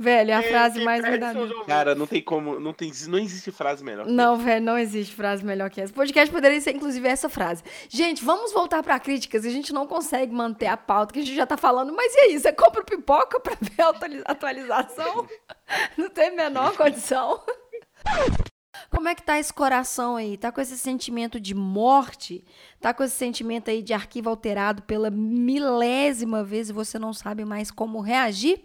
Velho, 0.00 0.30
é 0.30 0.34
a 0.34 0.42
frase 0.44 0.84
mais 0.84 1.02
verdadeira. 1.02 1.52
Cara, 1.66 1.92
não 1.92 2.06
tem 2.06 2.22
como. 2.22 2.60
Não, 2.60 2.72
tem, 2.72 2.92
não 3.08 3.18
existe 3.18 3.50
frase 3.50 3.82
melhor. 3.82 4.06
que 4.06 4.12
Não, 4.12 4.36
velho, 4.36 4.64
não 4.64 4.78
existe 4.78 5.12
frase 5.12 5.44
melhor 5.44 5.68
que 5.70 5.80
essa. 5.80 5.90
O 5.92 5.96
podcast 5.96 6.32
poderia 6.32 6.60
ser, 6.60 6.70
inclusive, 6.76 7.08
essa 7.08 7.28
frase. 7.28 7.64
Gente, 7.88 8.24
vamos 8.24 8.52
voltar 8.52 8.80
pra 8.84 9.00
críticas. 9.00 9.44
A 9.44 9.50
gente 9.50 9.72
não 9.72 9.88
consegue 9.88 10.32
manter 10.32 10.66
a 10.68 10.76
pauta 10.76 11.12
que 11.12 11.18
a 11.18 11.22
gente 11.24 11.34
já 11.34 11.44
tá 11.46 11.56
falando. 11.56 11.92
Mas 11.92 12.14
e 12.14 12.18
aí? 12.20 12.38
Você 12.38 12.52
compra 12.52 12.84
pipoca 12.84 13.40
pra 13.40 13.56
ver 13.60 13.82
a 13.82 13.88
atuali- 13.88 14.22
atualização? 14.24 15.26
Não 15.98 16.08
tem 16.08 16.28
a 16.28 16.32
menor 16.32 16.76
condição. 16.76 17.42
Como 18.90 19.08
é 19.08 19.14
que 19.14 19.22
tá 19.22 19.38
esse 19.38 19.52
coração 19.52 20.16
aí? 20.16 20.36
Tá 20.36 20.52
com 20.52 20.60
esse 20.60 20.78
sentimento 20.78 21.40
de 21.40 21.54
morte? 21.54 22.44
Tá 22.80 22.92
com 22.94 23.02
esse 23.02 23.14
sentimento 23.16 23.70
aí 23.70 23.82
de 23.82 23.92
arquivo 23.92 24.28
alterado 24.30 24.82
pela 24.82 25.10
milésima 25.10 26.44
vez 26.44 26.70
e 26.70 26.72
você 26.72 26.98
não 26.98 27.12
sabe 27.12 27.44
mais 27.44 27.70
como 27.70 28.00
reagir? 28.00 28.60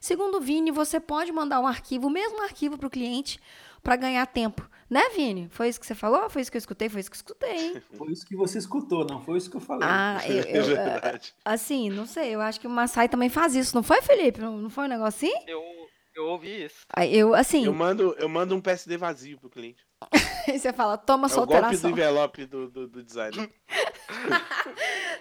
Segundo 0.00 0.36
o 0.36 0.40
Vini, 0.40 0.70
você 0.70 1.00
pode 1.00 1.32
mandar 1.32 1.60
um 1.60 1.66
arquivo, 1.66 2.06
o 2.06 2.10
mesmo 2.10 2.42
arquivo 2.42 2.76
para 2.78 2.86
o 2.86 2.90
cliente, 2.90 3.40
para 3.82 3.96
ganhar 3.96 4.26
tempo. 4.26 4.68
Né, 4.88 5.00
Vini? 5.16 5.48
Foi 5.50 5.68
isso 5.68 5.80
que 5.80 5.86
você 5.86 5.96
falou? 5.96 6.30
Foi 6.30 6.42
isso 6.42 6.50
que 6.50 6.56
eu 6.56 6.60
escutei? 6.60 6.88
Foi 6.88 7.00
isso 7.00 7.10
que 7.10 7.16
eu 7.16 7.18
escutei, 7.18 7.56
hein? 7.56 7.82
Foi 7.98 8.12
isso 8.12 8.24
que 8.24 8.36
você 8.36 8.58
escutou, 8.58 9.04
não 9.04 9.20
foi 9.20 9.38
isso 9.38 9.50
que 9.50 9.56
eu 9.56 9.60
falei. 9.60 9.88
Ah, 9.90 10.20
eu, 10.28 10.42
É 10.44 10.58
eu- 10.58 10.64
verdade. 10.64 11.34
assim, 11.44 11.90
não 11.90 12.06
sei, 12.06 12.32
eu 12.34 12.40
acho 12.40 12.60
que 12.60 12.68
o 12.68 12.70
Massai 12.70 13.08
também 13.08 13.28
faz 13.28 13.56
isso, 13.56 13.74
não 13.74 13.82
foi, 13.82 14.00
Felipe? 14.00 14.40
Não, 14.40 14.56
não 14.58 14.70
foi 14.70 14.84
um 14.84 14.88
negócio 14.88 15.28
assim? 15.28 15.36
Eu, 15.48 15.60
eu 16.16 16.26
ouvi 16.26 16.64
isso. 16.64 16.84
Aí 16.94 17.16
Eu, 17.16 17.34
assim, 17.34 17.64
Eu 17.66 17.74
mando, 17.74 18.14
eu 18.18 18.28
mando 18.28 18.54
um 18.54 18.60
PSD 18.60 18.96
vazio 18.96 19.38
pro 19.38 19.50
cliente. 19.50 19.84
aí 20.48 20.58
você 20.58 20.72
fala, 20.72 20.96
toma 20.98 21.26
É 21.26 21.28
sua 21.30 21.42
o 21.44 21.46
golpe 21.46 21.60
do 21.60 21.64
alteração. 21.64 21.90
envelope 21.90 22.46
do, 22.46 22.70
do, 22.70 22.88
do 22.88 23.02
design. 23.02 23.36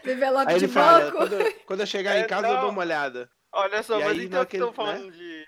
Do 0.04 0.12
envelope 0.12 0.52
Aí 0.52 0.60
de 0.60 0.66
ele 0.66 0.74
fala, 0.74 1.00
banco. 1.12 1.18
quando, 1.18 1.54
quando 1.66 1.80
eu 1.82 1.88
chegar 1.88 2.16
É, 2.16 2.22
em 2.22 2.28
casa 2.28 2.48
eu 2.48 2.54
não. 2.54 2.62
dou 2.62 2.70
uma 2.70 2.82
olhada. 2.82 3.30
Olha 3.52 3.82
só, 3.82 4.00
E 4.00 4.04
mas 4.04 4.18
aí, 4.20 4.26
então 4.26 4.46
que 4.46 4.58
estão 4.58 4.70
né? 4.70 4.76
falando 4.76 5.12
de, 5.12 5.48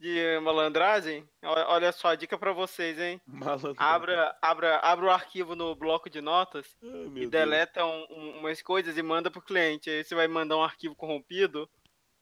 de 0.00 0.40
malandragem, 0.40 1.28
olha 1.42 1.92
só 1.92 2.08
a 2.08 2.14
dica 2.14 2.38
pra 2.38 2.52
vocês, 2.52 2.98
hein? 2.98 3.20
Malandro. 3.26 3.74
Abra, 3.76 4.34
abra, 4.40 4.76
abra 4.78 5.06
o 5.06 5.10
arquivo 5.10 5.54
no 5.54 5.74
bloco 5.74 6.08
de 6.08 6.20
notas 6.20 6.66
Ai, 6.82 7.10
e 7.16 7.26
deleta 7.26 7.84
um- 7.84 8.06
um- 8.10 8.38
umas 8.40 8.62
coisas 8.62 8.96
e 8.96 9.02
manda 9.02 9.30
pro 9.30 9.42
cliente. 9.42 9.90
Aí 9.90 10.02
você 10.04 10.14
vai 10.14 10.28
mandar 10.28 10.56
um 10.56 10.62
arquivo 10.62 10.94
corrompido. 10.94 11.68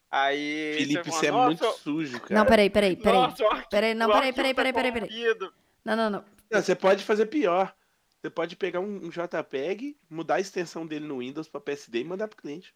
Aí. 0.09 0.75
Felipe, 0.77 1.11
você 1.11 1.27
é 1.27 1.31
falar, 1.31 1.45
muito 1.47 1.63
"Nossa, 1.63 1.79
sujo, 1.79 2.19
cara. 2.21 2.35
Não, 2.39 2.45
peraí, 2.45 2.69
peraí, 2.69 2.95
peraí. 2.97 3.21
nossa, 3.21 3.43
Peraí, 3.69 3.93
não, 3.93 4.07
peraí, 4.09 4.33
peraí, 4.33 4.53
peraí, 4.53 4.73
peraí, 4.73 4.91
peraí. 4.91 5.09
corrompido." 5.09 5.53
Não, 5.83 5.95
não, 5.95 6.09
não. 6.09 6.23
Não, 6.49 6.61
você 6.61 6.75
pode 6.75 7.03
fazer 7.03 7.25
pior. 7.25 7.73
Você 8.21 8.29
pode 8.29 8.55
pegar 8.55 8.79
um, 8.79 9.05
um 9.05 9.09
JPEG, 9.09 9.95
mudar 10.09 10.35
a 10.35 10.39
extensão 10.39 10.85
dele 10.87 11.05
no 11.05 11.19
Windows 11.19 11.47
pra 11.47 11.61
PSD 11.61 11.99
e 11.99 12.03
mandar 12.03 12.27
pro 12.27 12.37
cliente. 12.41 12.73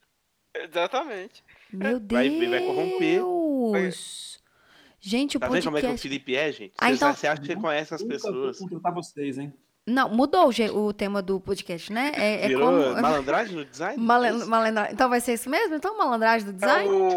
Exatamente. 0.54 1.42
Meu 1.72 1.98
Vai- 1.98 2.28
Deus. 2.28 2.50
vai 2.50 2.60
corromper. 2.60 3.22
Gente, 5.00 5.36
o 5.36 5.40
Tá 5.40 5.48
vendo 5.48 5.64
como 5.64 5.76
é 5.78 5.80
que 5.80 5.86
o 5.86 5.88
podcast... 5.90 6.08
Felipe 6.08 6.36
é, 6.36 6.52
gente? 6.52 6.74
Ah, 6.78 6.86
Você, 6.88 6.94
então- 6.94 7.14
você 7.14 7.26
acha 7.26 7.40
que 7.40 7.46
você 7.48 7.56
conhece 7.56 7.94
as 7.94 8.00
vou 8.02 8.10
pessoas. 8.10 8.58
contratar 8.58 8.94
vocês, 8.94 9.36
hein? 9.38 9.52
Não, 9.84 10.08
mudou 10.08 10.48
o, 10.48 10.78
o 10.86 10.92
tema 10.92 11.20
do 11.20 11.40
podcast, 11.40 11.92
né? 11.92 12.12
É, 12.14 12.44
é 12.44 12.48
Virou 12.48 12.68
como... 12.70 13.02
malandragem 13.02 13.56
no 13.56 13.64
design? 13.64 14.00
Malen- 14.00 14.42
É 14.42 14.44
malandra- 14.44 14.92
Então 14.92 15.08
vai 15.08 15.20
ser 15.20 15.32
isso 15.32 15.50
mesmo? 15.50 15.74
Então 15.74 15.98
malandragem 15.98 16.46
do 16.46 16.52
design? 16.52 16.88
O, 16.88 17.10